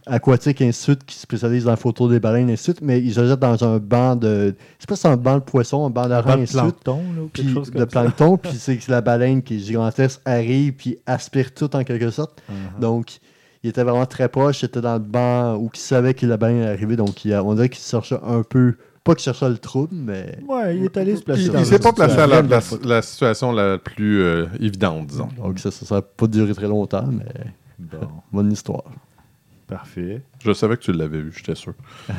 aquatique, 0.07 0.61
et 0.61 0.69
ainsi 0.69 0.81
de 0.81 0.85
suite, 0.85 1.05
qui 1.05 1.17
spécialise 1.19 1.65
dans 1.65 1.71
la 1.71 1.77
photo 1.77 2.09
des 2.09 2.21
baleines, 2.21 2.49
et 2.49 2.53
ainsi 2.55 2.71
de 2.71 2.77
suite, 2.77 2.81
mais 2.83 3.01
il 3.01 3.13
se 3.13 3.27
jette 3.27 3.41
dans 3.41 3.63
un 3.65 3.79
banc 3.79 4.17
de. 4.17 4.55
Je 4.79 4.83
sais 4.83 4.87
pas 4.89 4.97
si 4.97 5.03
c'est 5.03 5.09
un 5.09 5.17
banc 5.17 5.35
de 5.37 5.43
poisson, 5.43 5.85
un 5.87 5.91
banc 5.91 6.07
d'arène, 6.09 6.39
de 6.39 6.43
ainsi 6.43 6.55
de 6.57 6.61
suite. 6.61 6.75
plancton, 6.85 7.01
là, 7.17 7.23
ou 7.23 7.29
quelque 7.29 7.45
Puis 7.47 7.55
chose 7.55 7.71
de 7.71 7.79
comme 7.79 7.87
plancton, 7.89 8.37
puis 8.37 8.53
c'est 8.59 8.77
que 8.77 8.91
la 8.91 9.01
baleine 9.01 9.43
qui 9.43 9.57
est 9.57 9.59
gigantesque 9.59 10.21
arrive 10.25 10.73
puis 10.75 10.99
aspire 11.07 11.53
tout 11.53 11.75
en 11.75 11.83
quelque 11.85 12.11
sorte. 12.11 12.41
Uh-huh. 12.51 12.81
Donc, 12.81 13.19
il 13.63 13.71
était 13.71 13.83
vraiment 13.83 14.07
très 14.07 14.29
proche, 14.29 14.63
il 14.63 14.67
était 14.67 14.81
dans 14.81 14.95
le 14.95 15.01
banc 15.01 15.57
où 15.57 15.71
il 15.75 15.79
savait 15.81 16.15
qu'il 16.15 16.31
allait 16.31 16.39
bien 16.55 16.67
arriver, 16.69 16.95
donc 16.97 17.25
il 17.25 17.33
a- 17.35 17.43
on 17.43 17.55
dirait 17.55 17.69
qu'il 17.69 17.83
cherchait 17.83 18.19
un 18.25 18.43
peu, 18.45 18.77
pas 19.03 19.15
qu'il 19.17 19.25
cherchait 19.25 19.49
le 19.49 19.59
trouble, 19.59 19.95
mais 19.95 20.39
Ouais, 20.49 20.77
il 20.77 20.85
est 20.85 20.97
allé 20.97 21.17
se 21.17 21.23
placer 21.23 21.43
Il, 21.43 21.51
dans 21.51 21.59
il 21.59 21.67
s'est 21.67 21.79
pas 21.81 21.93
placé 21.93 22.17
à 22.19 22.27
la, 22.29 22.43
la 22.85 23.03
situation 23.03 23.51
la 23.51 23.79
plus 23.79 24.23
euh, 24.23 24.47
évidente, 24.61 25.09
disons. 25.09 25.29
donc 25.37 25.59
ça 25.59 25.71
ça 25.73 25.97
n'a 25.97 26.03
pas 26.03 26.27
duré 26.29 26.55
très 26.55 26.69
longtemps, 26.69 27.07
mais 27.11 27.25
Bon, 27.79 28.07
bonne 28.33 28.53
histoire. 28.53 28.85
Parfait. 29.67 30.23
Je 30.45 30.53
savais 30.53 30.77
que 30.77 30.83
tu 30.83 30.93
l'avais 30.93 31.21
vu, 31.21 31.33
j'étais 31.37 31.55
sûr. 31.55 31.75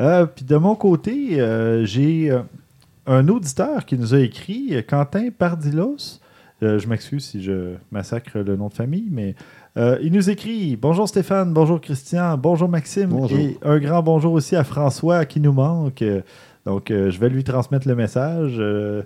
Euh, 0.00 0.26
Puis 0.26 0.44
de 0.44 0.56
mon 0.56 0.74
côté, 0.74 1.40
euh, 1.40 1.86
j'ai 1.86 2.30
euh, 2.30 2.40
un 3.06 3.28
auditeur 3.28 3.86
qui 3.86 3.96
nous 3.96 4.12
a 4.14 4.20
écrit, 4.20 4.74
Quentin 4.86 5.30
Pardilos. 5.30 6.20
Euh, 6.62 6.78
je 6.78 6.86
m'excuse 6.86 7.24
si 7.24 7.42
je 7.42 7.76
massacre 7.90 8.38
le 8.38 8.56
nom 8.56 8.68
de 8.68 8.74
famille, 8.74 9.08
mais 9.10 9.34
euh, 9.78 9.98
il 10.02 10.12
nous 10.12 10.28
écrit 10.28 10.76
Bonjour 10.76 11.08
Stéphane, 11.08 11.52
bonjour 11.52 11.80
Christian, 11.80 12.36
bonjour 12.36 12.68
Maxime, 12.68 13.08
Bonjour. 13.08 13.38
et 13.38 13.56
un 13.62 13.78
grand 13.78 14.02
bonjour 14.02 14.34
aussi 14.34 14.54
à 14.54 14.64
François 14.64 15.24
qui 15.24 15.40
nous 15.40 15.52
manque. 15.54 16.04
Donc, 16.66 16.90
euh, 16.90 17.10
je 17.10 17.18
vais 17.18 17.28
lui 17.30 17.44
transmettre 17.44 17.88
le 17.88 17.94
message. 17.94 18.56
Euh, 18.58 19.02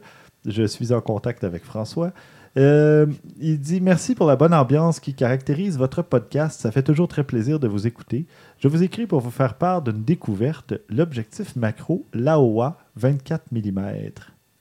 je 0.47 0.65
suis 0.65 0.93
en 0.93 1.01
contact 1.01 1.45
avec 1.45 1.65
François. 1.65 2.11
Euh, 2.57 3.07
il 3.41 3.61
dit 3.61 3.81
Merci 3.81 4.15
pour 4.15 4.27
la 4.27 4.37
bonne 4.37 4.53
ambiance 4.55 4.99
qui 5.01 5.15
caractérise 5.15 5.79
votre 5.79 6.03
podcast. 6.03 6.61
Ça 6.61 6.73
fait 6.73 6.83
toujours 6.83 7.07
très 7.09 7.23
plaisir 7.25 7.61
de 7.61 7.69
vous 7.69 7.87
écouter. 7.87 8.27
Je 8.59 8.67
vous 8.69 8.83
écris 8.83 9.07
pour 9.07 9.21
vous 9.21 9.31
faire 9.31 9.55
part 9.55 9.83
d'une 9.83 10.03
découverte, 10.03 10.75
l'objectif 10.89 11.55
macro 11.57 12.07
Laowa 12.13 12.79
24 12.97 13.45
mm. 13.53 13.81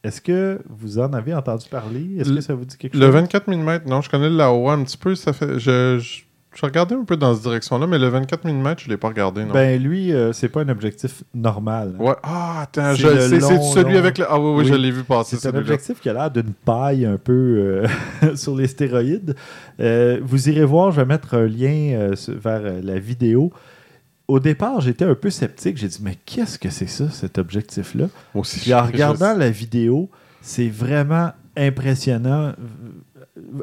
Est-ce 0.03 0.21
que 0.21 0.61
vous 0.69 0.99
en 0.99 1.11
avez 1.13 1.33
entendu 1.33 1.67
parler? 1.69 2.17
Est-ce 2.19 2.29
que 2.29 2.35
Le- 2.35 2.41
ça 2.41 2.53
vous 2.53 2.63
dit 2.65 2.77
quelque 2.77 2.95
Le 2.95 3.05
chose? 3.07 3.13
24 3.15 3.47
mm, 3.49 3.79
non, 3.89 4.01
je 4.01 4.09
connais 4.09 4.29
le 4.29 4.37
Laowa 4.37 4.73
un 4.73 4.83
petit 4.83 4.97
peu. 4.97 5.15
Ça 5.15 5.33
fait, 5.33 5.59
je, 5.59 5.97
je, 5.99 6.21
je 6.55 6.65
regardais 6.65 6.95
un 6.95 7.03
peu 7.03 7.15
dans 7.15 7.33
cette 7.33 7.43
direction-là, 7.43 7.85
mais 7.87 7.99
le 7.99 8.07
24 8.07 8.43
mm, 8.45 8.73
je 8.79 8.85
ne 8.85 8.89
l'ai 8.89 8.97
pas 8.97 9.09
regardé, 9.09 9.45
non. 9.45 9.53
Ben 9.53 9.81
lui, 9.81 10.11
euh, 10.13 10.33
c'est 10.33 10.49
pas 10.49 10.61
un 10.61 10.69
objectif 10.69 11.23
normal. 11.33 11.95
ouais. 11.99 12.15
Ah, 12.23 12.61
attends, 12.61 12.91
C'est 12.95 13.01
je 13.03 13.07
le 13.07 13.19
sais, 13.19 13.39
c'est 13.39 13.61
celui 13.73 13.93
long. 13.93 13.99
avec 13.99 14.17
le. 14.17 14.25
Ah 14.27 14.39
oui, 14.39 14.49
oui, 14.49 14.55
Oui. 14.63 14.65
je 14.67 14.73
l'ai 14.73 14.91
vu 14.91 15.03
passer 15.03 15.37
C'est 15.37 15.47
un 15.53 15.57
objectif 15.57 15.99
qui 16.01 16.09
a 16.09 16.13
l'air 16.13 16.31
d'une 16.31 16.53
paille 16.53 17.05
un 17.05 17.17
peu 17.17 17.85
euh, 18.23 18.35
sur 18.35 18.55
les 18.55 18.67
stéroïdes. 18.67 19.35
Euh, 19.79 20.19
vous 20.23 20.49
irez 20.49 20.65
voir, 20.65 20.91
je 20.91 21.01
vais 21.01 21.05
mettre 21.05 21.35
un 21.35 21.45
lien 21.47 21.93
euh, 21.93 22.15
vers 22.27 22.61
la 22.83 22.99
vidéo. 22.99 23.51
Au 24.27 24.39
départ, 24.39 24.81
j'étais 24.81 25.05
un 25.05 25.15
peu 25.15 25.29
sceptique. 25.29 25.77
J'ai 25.77 25.87
dit, 25.87 25.99
mais 26.03 26.17
qu'est-ce 26.25 26.59
que 26.59 26.69
c'est 26.69 26.87
ça, 26.89 27.09
cet 27.09 27.37
objectif-là? 27.37 28.05
Aussi. 28.35 28.59
Puis 28.59 28.73
en 28.73 28.85
je- 28.85 28.91
regardant 28.91 29.33
la 29.35 29.49
vidéo, 29.49 30.09
c'est 30.41 30.69
vraiment 30.69 31.31
impressionnant. 31.57 32.53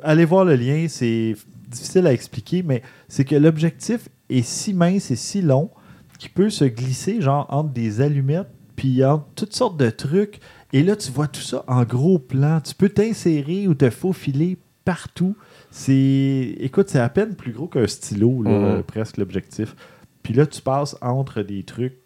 Allez 0.03 0.25
voir 0.25 0.45
le 0.45 0.55
lien, 0.57 0.87
c'est 0.89 1.37
difficile 1.77 2.07
à 2.07 2.13
expliquer, 2.13 2.63
mais 2.63 2.83
c'est 3.09 3.25
que 3.25 3.37
l'objectif 3.37 4.09
est 4.31 4.43
si 4.43 4.75
mince 4.75 5.11
et 5.11 5.17
si 5.17 5.43
long 5.43 5.71
qu'il 6.19 6.31
peut 6.31 6.51
se 6.51 6.65
glisser 6.65 7.21
genre 7.21 7.47
entre 7.51 7.71
des 7.71 8.01
allumettes 8.01 8.49
puis 8.75 9.05
entre 9.05 9.27
toutes 9.35 9.55
sortes 9.55 9.77
de 9.79 9.91
trucs. 9.91 10.41
Et 10.73 10.83
là, 10.83 10.97
tu 10.97 11.11
vois 11.13 11.29
tout 11.29 11.41
ça 11.41 11.65
en 11.69 11.85
gros 11.85 12.19
plan. 12.19 12.61
Tu 12.61 12.75
peux 12.75 12.89
t'insérer 12.89 13.69
ou 13.69 13.75
te 13.75 13.89
faufiler 13.91 14.59
partout. 14.85 15.37
C'est, 15.71 16.57
écoute, 16.61 16.89
c'est 16.89 16.99
à 16.99 17.09
peine 17.09 17.35
plus 17.35 17.53
gros 17.53 17.67
qu'un 17.69 17.87
stylo, 17.87 18.43
là, 18.43 18.51
Mhm. 18.51 18.65
euh, 18.65 18.83
presque 18.83 19.17
l'objectif. 19.19 19.75
Puis 20.23 20.33
là, 20.35 20.47
tu 20.47 20.61
passes 20.63 20.97
entre 21.03 21.43
des 21.43 21.63
trucs 21.63 21.99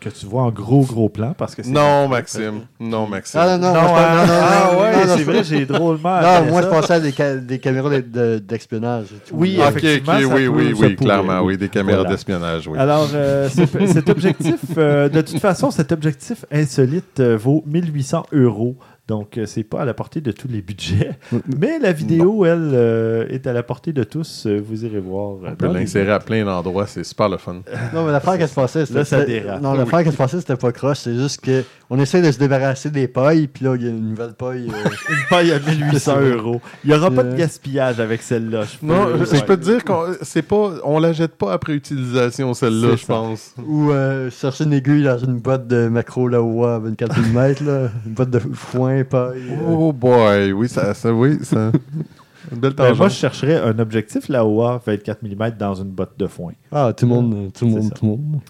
que 0.00 0.08
tu 0.10 0.26
vois 0.26 0.42
en 0.42 0.50
gros 0.50 0.82
gros 0.84 1.08
plan 1.08 1.34
parce 1.36 1.54
que 1.54 1.62
c'est 1.62 1.70
Non, 1.70 2.08
Maxime. 2.08 2.62
Non, 2.80 3.06
Maxime. 3.06 3.40
Ah 3.42 3.56
non, 3.56 3.68
non, 3.68 3.74
non, 3.74 3.80
hein? 3.80 3.86
pense- 3.86 4.28
non, 4.28 4.34
non, 4.34 4.40
ah 4.42 4.70
non, 4.72 4.80
ouais, 4.80 5.16
c'est 5.16 5.24
vrai, 5.24 5.44
j'ai 5.44 5.66
drôlement. 5.66 6.20
Non, 6.20 6.50
moi 6.50 6.62
je 6.62 6.66
pensais 6.68 6.92
à 6.94 7.00
des, 7.00 7.12
ca- 7.12 7.36
des 7.36 7.58
caméras 7.58 7.88
de- 7.90 8.00
de- 8.00 8.38
d'espionnage. 8.38 9.06
et 9.12 9.28
tout. 9.28 9.34
Oui, 9.36 9.58
Ah, 9.60 9.68
ok, 9.68 9.76
ok, 9.76 9.84
effectivement, 9.84 10.34
oui, 10.34 10.46
oui, 10.46 10.74
oui, 10.78 10.96
clairement, 10.96 11.40
oui. 11.40 11.56
des 11.56 11.68
caméras 11.68 11.98
Voilà. 12.00 12.10
d'espionnage, 12.14 12.68
oui. 12.68 12.78
Alors, 12.78 13.08
euh, 13.14 13.48
cet 13.48 14.10
objectif, 14.10 14.60
euh, 14.76 15.08
de 15.08 15.20
toute 15.22 15.38
façon, 15.40 15.70
cet 15.70 15.92
objectif 15.92 16.44
insolite 16.52 17.20
euh, 17.20 17.36
vaut 17.38 17.62
1800 17.66 18.26
euros. 18.32 18.76
Donc, 19.06 19.36
euh, 19.36 19.44
c'est 19.44 19.64
pas 19.64 19.82
à 19.82 19.84
la 19.84 19.92
portée 19.92 20.22
de 20.22 20.32
tous 20.32 20.48
les 20.48 20.62
budgets. 20.62 21.10
Mais 21.60 21.78
la 21.78 21.92
vidéo, 21.92 22.46
elle, 22.46 22.70
euh, 22.72 23.26
est 23.28 23.46
à 23.46 23.52
la 23.52 23.62
portée 23.62 23.92
de 23.92 24.02
tous. 24.02 24.46
Euh, 24.46 24.58
vous 24.66 24.86
irez 24.86 24.98
voir. 24.98 25.36
On 25.44 25.54
peut 25.56 25.66
l'insérer 25.70 26.10
à 26.12 26.20
plein 26.20 26.42
d'endroits, 26.44 26.86
c'est 26.86 27.04
super 27.04 27.28
le 27.28 27.36
fun. 27.36 27.56
Non, 27.92 28.06
mais 28.06 28.12
l'affaire 28.12 28.38
qu'elle 28.38 28.48
se 28.48 28.54
passait, 28.54 28.86
c'était. 28.86 29.00
Là, 29.00 29.04
ça 29.04 29.24
dérape. 29.24 29.60
Non, 29.60 29.74
l'affaire 29.74 30.02
qu'elle 30.04 30.12
se 30.12 30.16
passait, 30.16 30.38
c'était 30.40 30.56
pas 30.56 30.72
croche. 30.72 30.98
C'est 31.00 31.14
juste 31.14 31.40
que 31.42 31.62
on 31.90 31.98
essaie 32.00 32.22
de 32.22 32.32
se 32.32 32.38
débarrasser 32.38 32.90
des 32.90 33.06
pailles, 33.06 33.46
puis 33.46 33.64
là, 33.66 33.76
il 33.76 33.82
y 33.82 33.86
a 33.86 33.90
une 33.90 34.08
nouvelle 34.10 34.32
paille. 34.32 34.68
euh, 34.70 34.88
Une 35.10 35.28
paille 35.28 35.52
à 35.52 35.58
1800 35.60 36.20
euros. 36.22 36.60
Il 36.82 36.90
n'y 36.90 36.96
aura 36.96 37.10
pas 37.10 37.22
de 37.24 37.36
gaspillage 37.36 38.00
avec 38.00 38.22
celle-là. 38.22 38.62
je 38.64 38.78
peux- 38.78 38.86
Non, 38.86 39.06
je, 39.22 39.30
ouais. 39.36 39.42
peux 39.44 39.56
te 39.58 39.64
dire 39.64 39.84
qu'on 39.84 40.06
c'est 40.22 40.42
pas, 40.42 40.72
on 40.82 40.98
la 40.98 41.12
jette 41.12 41.36
pas 41.36 41.52
après 41.52 41.74
utilisation 41.74 42.54
celle-là, 42.54 42.96
je 42.96 43.04
pense. 43.04 43.54
ou 43.66 43.90
euh, 43.90 44.30
chercher 44.30 44.64
une 44.64 44.72
aiguille 44.72 45.04
dans 45.04 45.18
une 45.18 45.38
boîte 45.40 45.66
de 45.68 45.88
macro 45.88 46.26
Laowa 46.26 46.78
24 46.78 47.18
mm, 47.20 47.34
là. 47.66 47.88
Une 48.06 48.12
boîte 48.12 48.30
de 48.30 48.38
foin, 48.38 48.93
paille. 49.02 49.42
euh. 49.50 49.66
Oh 49.68 49.92
boy, 49.92 50.52
oui, 50.52 50.68
ça, 50.68 50.94
ça 50.94 51.12
oui, 51.12 51.38
ça. 51.42 51.72
Une 52.52 52.58
belle 52.60 52.74
Ben, 52.74 52.84
moi, 52.84 52.92
je 52.92 52.98
tangente. 52.98 53.10
chercherais 53.12 53.56
un 53.60 53.78
objectif 53.78 54.28
Laowa 54.28 54.80
24 54.86 55.22
mm 55.22 55.50
dans 55.58 55.74
une 55.74 55.88
botte 55.90 56.16
de 56.18 56.26
foin. 56.26 56.52
Ah, 56.70 56.92
tout 56.96 57.06
le 57.06 57.12
monde, 57.14 57.50
tout 57.52 57.64
le 57.64 57.70
monde, 57.72 57.82
ça. 57.84 57.94
tout 57.94 58.04
le 58.04 58.10
monde. 58.10 58.40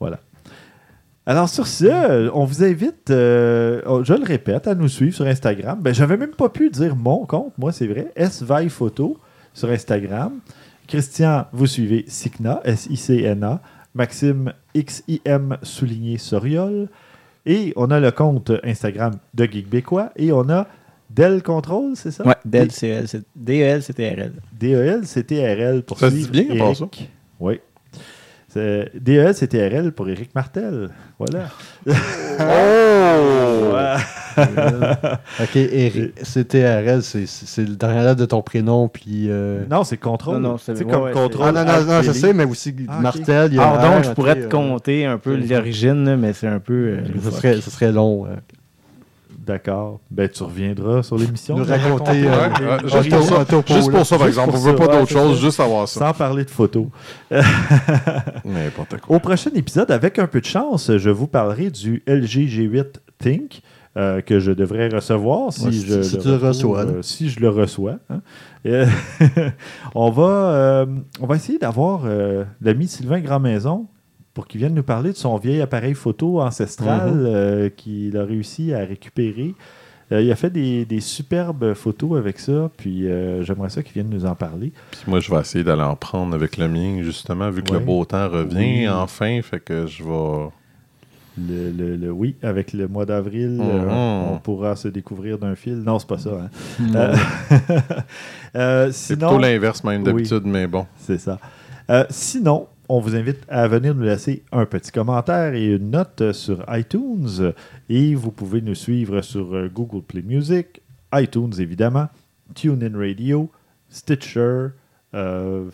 Voilà. 0.00 0.18
Alors 1.26 1.48
sur 1.48 1.66
ce, 1.66 2.30
on 2.34 2.44
vous 2.44 2.64
invite, 2.64 3.10
euh, 3.10 3.80
oh, 3.86 4.02
je 4.04 4.12
le 4.14 4.24
répète, 4.24 4.66
à 4.66 4.74
nous 4.74 4.88
suivre 4.88 5.14
sur 5.14 5.26
Instagram. 5.26 5.78
Ben, 5.80 5.94
j'avais 5.94 6.16
même 6.16 6.32
pas 6.32 6.48
pu 6.50 6.68
dire 6.70 6.96
mon 6.96 7.24
compte, 7.26 7.52
moi 7.56 7.70
c'est 7.72 7.86
vrai, 7.86 8.12
SVaille 8.16 8.68
Photo 8.68 9.16
sur 9.54 9.70
Instagram. 9.70 10.32
Christian, 10.86 11.46
vous 11.52 11.66
suivez 11.66 12.04
Sicna, 12.08 12.60
S-I-C-N-A. 12.64 13.60
Maxime, 13.94 14.52
X-I-M 14.74 15.56
souligné 15.62 16.18
Soriol. 16.18 16.88
Et 17.46 17.72
on 17.76 17.90
a 17.90 18.00
le 18.00 18.10
compte 18.10 18.52
Instagram 18.64 19.14
de 19.34 19.44
Geekbécois. 19.44 20.10
Et 20.16 20.32
on 20.32 20.48
a 20.48 20.66
Del 21.10 21.42
Control, 21.42 21.92
c'est 21.94 22.10
ça? 22.10 22.26
Ouais, 22.26 22.34
DEL, 22.44 22.68
DEL, 23.36 23.82
CTRL. 23.82 24.32
DEL, 24.52 25.02
CTRL 25.02 25.82
pour 25.82 25.98
Ça 25.98 26.10
se 26.10 26.14
dit 26.14 26.28
bien, 26.28 26.54
à 26.54 26.58
part 26.58 26.70
Éric. 26.70 27.10
Oui. 27.38 27.60
C'est- 28.54 28.92
DEL, 28.94 29.34
CTRL 29.34 29.90
pour 29.90 30.08
Éric 30.08 30.32
Martel. 30.34 30.88
Voilà. 31.18 31.48
Oh! 31.88 33.74
Ok, 35.40 35.54
Eric, 35.56 36.14
CTRL, 36.24 37.02
c'est 37.02 37.26
c'est 37.26 37.62
le 37.62 37.76
dernier 37.76 38.02
lettre 38.02 38.16
de 38.20 38.24
ton 38.26 38.42
prénom, 38.42 38.88
puis. 38.88 39.26
euh, 39.30 39.62
Non, 39.70 39.84
c'est 39.84 39.96
contrôle. 39.96 40.38
Non, 40.38 40.50
non, 40.52 40.58
c'est- 40.58 40.72
ouais, 40.72 40.84
comme 40.90 41.02
ouais, 41.04 41.12
contrôle. 41.12 41.46
Ah 41.56 41.64
non, 41.64 41.64
non, 41.64 41.84
non, 41.84 42.02
je 42.02 42.10
sais, 42.12 42.32
mais 42.32 42.44
aussi 42.44 42.74
Ah. 42.88 42.98
Martel. 43.00 43.52
il 43.52 43.56
y 43.56 43.58
a 43.60 43.62
Alors 43.70 43.84
un 43.84 43.94
donc, 43.96 44.04
je 44.04 44.10
pourrais 44.10 44.34
te 44.36 44.46
euh, 44.46 44.48
compter 44.48 45.04
un 45.06 45.18
peu 45.18 45.36
l'origine, 45.36 46.16
mais 46.16 46.32
c'est 46.32 46.46
un 46.48 46.58
peu. 46.60 46.72
euh, 46.72 47.00
Ce 47.22 47.30
serait, 47.30 47.60
ce 47.60 47.70
serait 47.70 47.92
long. 47.92 48.26
euh. 48.26 48.30
D'accord. 49.46 50.00
Ben, 50.10 50.28
tu 50.28 50.42
reviendras 50.42 51.02
sur 51.02 51.16
l'émission. 51.18 51.56
Nous 51.58 51.64
de 51.64 51.70
raconter, 51.70 52.26
euh, 52.26 52.48
euh, 52.62 52.78
juste 52.88 53.10
pour 53.10 53.22
ça, 53.24 53.40
un 53.40 53.44
topo, 53.44 53.74
juste 53.74 53.90
pour 53.90 54.06
ça, 54.06 54.16
par 54.18 54.26
exemple. 54.28 54.50
On 54.54 54.58
veut 54.58 54.72
ça, 54.72 54.78
pas 54.86 54.86
d'autre 54.98 55.10
chose, 55.10 55.40
juste 55.40 55.56
savoir 55.56 55.86
ça. 55.88 56.00
Sans 56.00 56.12
parler 56.14 56.44
de 56.44 56.50
photos. 56.50 56.86
N'importe 58.44 59.00
quoi. 59.00 59.16
Au 59.16 59.18
prochain 59.20 59.50
épisode, 59.54 59.90
avec 59.90 60.18
un 60.18 60.26
peu 60.26 60.40
de 60.40 60.46
chance, 60.46 60.90
je 60.96 61.10
vous 61.10 61.26
parlerai 61.26 61.70
du 61.70 62.02
LG 62.06 62.48
G8 62.48 62.86
Think 63.18 63.60
euh, 63.96 64.20
que 64.20 64.40
je 64.40 64.50
devrais 64.52 64.88
recevoir 64.88 65.52
si, 65.52 65.64
Ouais, 65.66 65.72
si- 65.72 65.86
je, 65.86 66.02
si 66.02 66.16
le 66.26 66.36
reçois, 66.36 66.80
euh, 66.80 67.02
si 67.02 67.28
je 67.30 67.40
le 67.40 67.48
reçois. 67.48 67.96
hein. 68.10 68.20
Euh, 68.66 68.86
on, 69.94 70.10
va, 70.10 70.24
euh, 70.24 70.86
on 71.20 71.26
va 71.26 71.36
essayer 71.36 71.58
d'avoir 71.58 72.02
euh, 72.04 72.44
l'ami 72.60 72.88
Sylvain 72.88 73.20
Grandmaison 73.20 73.86
pour 74.34 74.46
qu'il 74.48 74.58
vienne 74.60 74.74
nous 74.74 74.82
parler 74.82 75.12
de 75.12 75.16
son 75.16 75.36
vieil 75.36 75.60
appareil 75.62 75.94
photo 75.94 76.40
ancestral 76.42 77.14
Mhm. 77.14 77.24
euh, 77.26 77.68
qu'il 77.70 78.16
a 78.16 78.24
réussi 78.24 78.74
à 78.74 78.80
récupérer. 78.80 79.54
Euh, 80.12 80.20
il 80.20 80.30
a 80.30 80.36
fait 80.36 80.50
des, 80.50 80.84
des 80.84 81.00
superbes 81.00 81.72
photos 81.72 82.18
avec 82.18 82.38
ça, 82.38 82.70
puis 82.76 83.06
euh, 83.08 83.42
j'aimerais 83.42 83.70
ça 83.70 83.82
qu'il 83.82 83.94
vienne 83.94 84.10
nous 84.10 84.26
en 84.26 84.34
parler. 84.34 84.70
Puis 84.90 85.00
moi, 85.06 85.18
je 85.20 85.30
vais 85.32 85.40
essayer 85.40 85.64
d'aller 85.64 85.82
en 85.82 85.96
prendre 85.96 86.34
avec 86.34 86.58
le 86.58 86.68
mien, 86.68 87.02
justement, 87.02 87.48
vu 87.50 87.62
que 87.62 87.72
Ouais. 87.72 87.78
le 87.78 87.84
beau 87.84 88.04
temps 88.04 88.28
revient 88.28 88.80
Oui. 88.82 88.88
enfin. 88.88 89.40
Fait 89.42 89.60
que 89.60 89.86
je 89.86 90.02
vais. 90.04 90.48
Le, 91.36 91.72
le- 91.72 91.96
le- 91.96 92.10
oui, 92.12 92.36
avec 92.44 92.72
le 92.72 92.86
mois 92.86 93.06
d'avril, 93.06 93.52
Mhm. 93.52 93.60
euh, 93.62 94.22
on 94.34 94.38
pourra 94.38 94.76
se 94.76 94.86
découvrir 94.88 95.36
d'un 95.38 95.56
fil. 95.56 95.76
Non, 95.78 95.98
c'est 95.98 96.06
pas 96.06 96.18
ça. 96.18 96.30
hein. 96.30 96.48
Euh, 96.94 97.16
euh, 98.56 98.88
C'est 98.92 99.16
plutôt 99.16 99.38
l'inverse, 99.38 99.82
même 99.84 100.02
Oui. 100.02 100.04
d'habitude, 100.04 100.42
mais 100.44 100.66
bon. 100.66 100.86
c'est 100.98 101.18
ça. 101.18 101.38
Euh, 101.90 102.04
sinon, 102.10 102.66
on 102.88 103.00
vous 103.00 103.16
invite 103.16 103.38
à 103.48 103.66
venir 103.68 103.94
nous 103.94 104.04
laisser 104.04 104.42
un 104.52 104.66
petit 104.66 104.92
commentaire 104.92 105.54
et 105.54 105.66
une 105.66 105.90
note 105.90 106.32
sur 106.32 106.64
iTunes. 106.68 107.52
Et 107.88 108.14
vous 108.14 108.30
pouvez 108.30 108.60
nous 108.60 108.74
suivre 108.74 109.22
sur 109.22 109.54
euh, 109.54 109.68
Google 109.72 110.02
Play 110.02 110.22
Music, 110.22 110.82
iTunes 111.14 111.52
évidemment, 111.58 112.08
TuneIn 112.54 112.96
Radio, 112.96 113.50
Stitcher, 113.88 114.68
euh, 115.14 115.64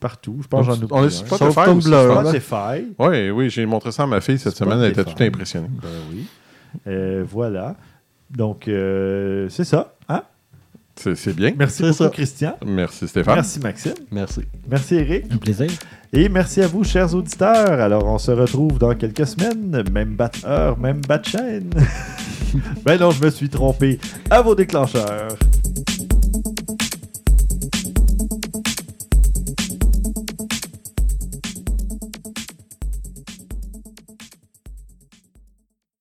partout. 0.00 0.38
Je 0.42 0.48
pense 0.48 0.66
que 0.66 0.72
j'en 0.72 0.78
oublie. 0.78 0.88
On 0.92 1.04
est 1.04 1.10
Spotify. 1.10 1.82
Spotify. 1.82 2.94
Oui, 2.98 3.30
oui, 3.30 3.50
j'ai 3.50 3.66
montré 3.66 3.92
ça 3.92 4.04
à 4.04 4.06
ma 4.06 4.20
fille 4.20 4.38
cette 4.38 4.56
semaine. 4.56 4.80
Elle 4.80 4.92
était 4.92 5.04
toute 5.04 5.20
impressionnée. 5.20 5.68
Ben 5.82 5.88
oui. 6.10 6.26
Euh, 6.86 7.24
voilà. 7.28 7.76
Donc, 8.30 8.68
euh, 8.68 9.48
c'est 9.48 9.64
ça. 9.64 9.94
C'est 10.98 11.34
bien. 11.34 11.52
Merci 11.56 11.82
beaucoup, 11.82 11.94
ça. 11.94 12.08
Christian. 12.10 12.56
Merci 12.66 13.08
Stéphane. 13.08 13.36
Merci, 13.36 13.60
Maxime. 13.60 13.94
Merci. 14.10 14.40
Merci, 14.68 14.94
Eric. 14.96 15.24
Un 15.30 15.36
plaisir. 15.36 15.70
Et 16.12 16.28
merci 16.28 16.62
à 16.62 16.66
vous, 16.66 16.84
chers 16.84 17.14
auditeurs. 17.14 17.80
Alors, 17.80 18.04
on 18.06 18.18
se 18.18 18.30
retrouve 18.30 18.78
dans 18.78 18.94
quelques 18.94 19.26
semaines. 19.26 19.84
Même 19.92 20.14
bat 20.14 20.30
heure, 20.44 20.78
même 20.78 21.00
bat 21.06 21.22
chaîne. 21.22 21.70
ben 22.84 22.98
non, 22.98 23.10
je 23.10 23.22
me 23.22 23.30
suis 23.30 23.48
trompé. 23.48 23.98
À 24.30 24.42
vos 24.42 24.54
déclencheurs. 24.54 25.36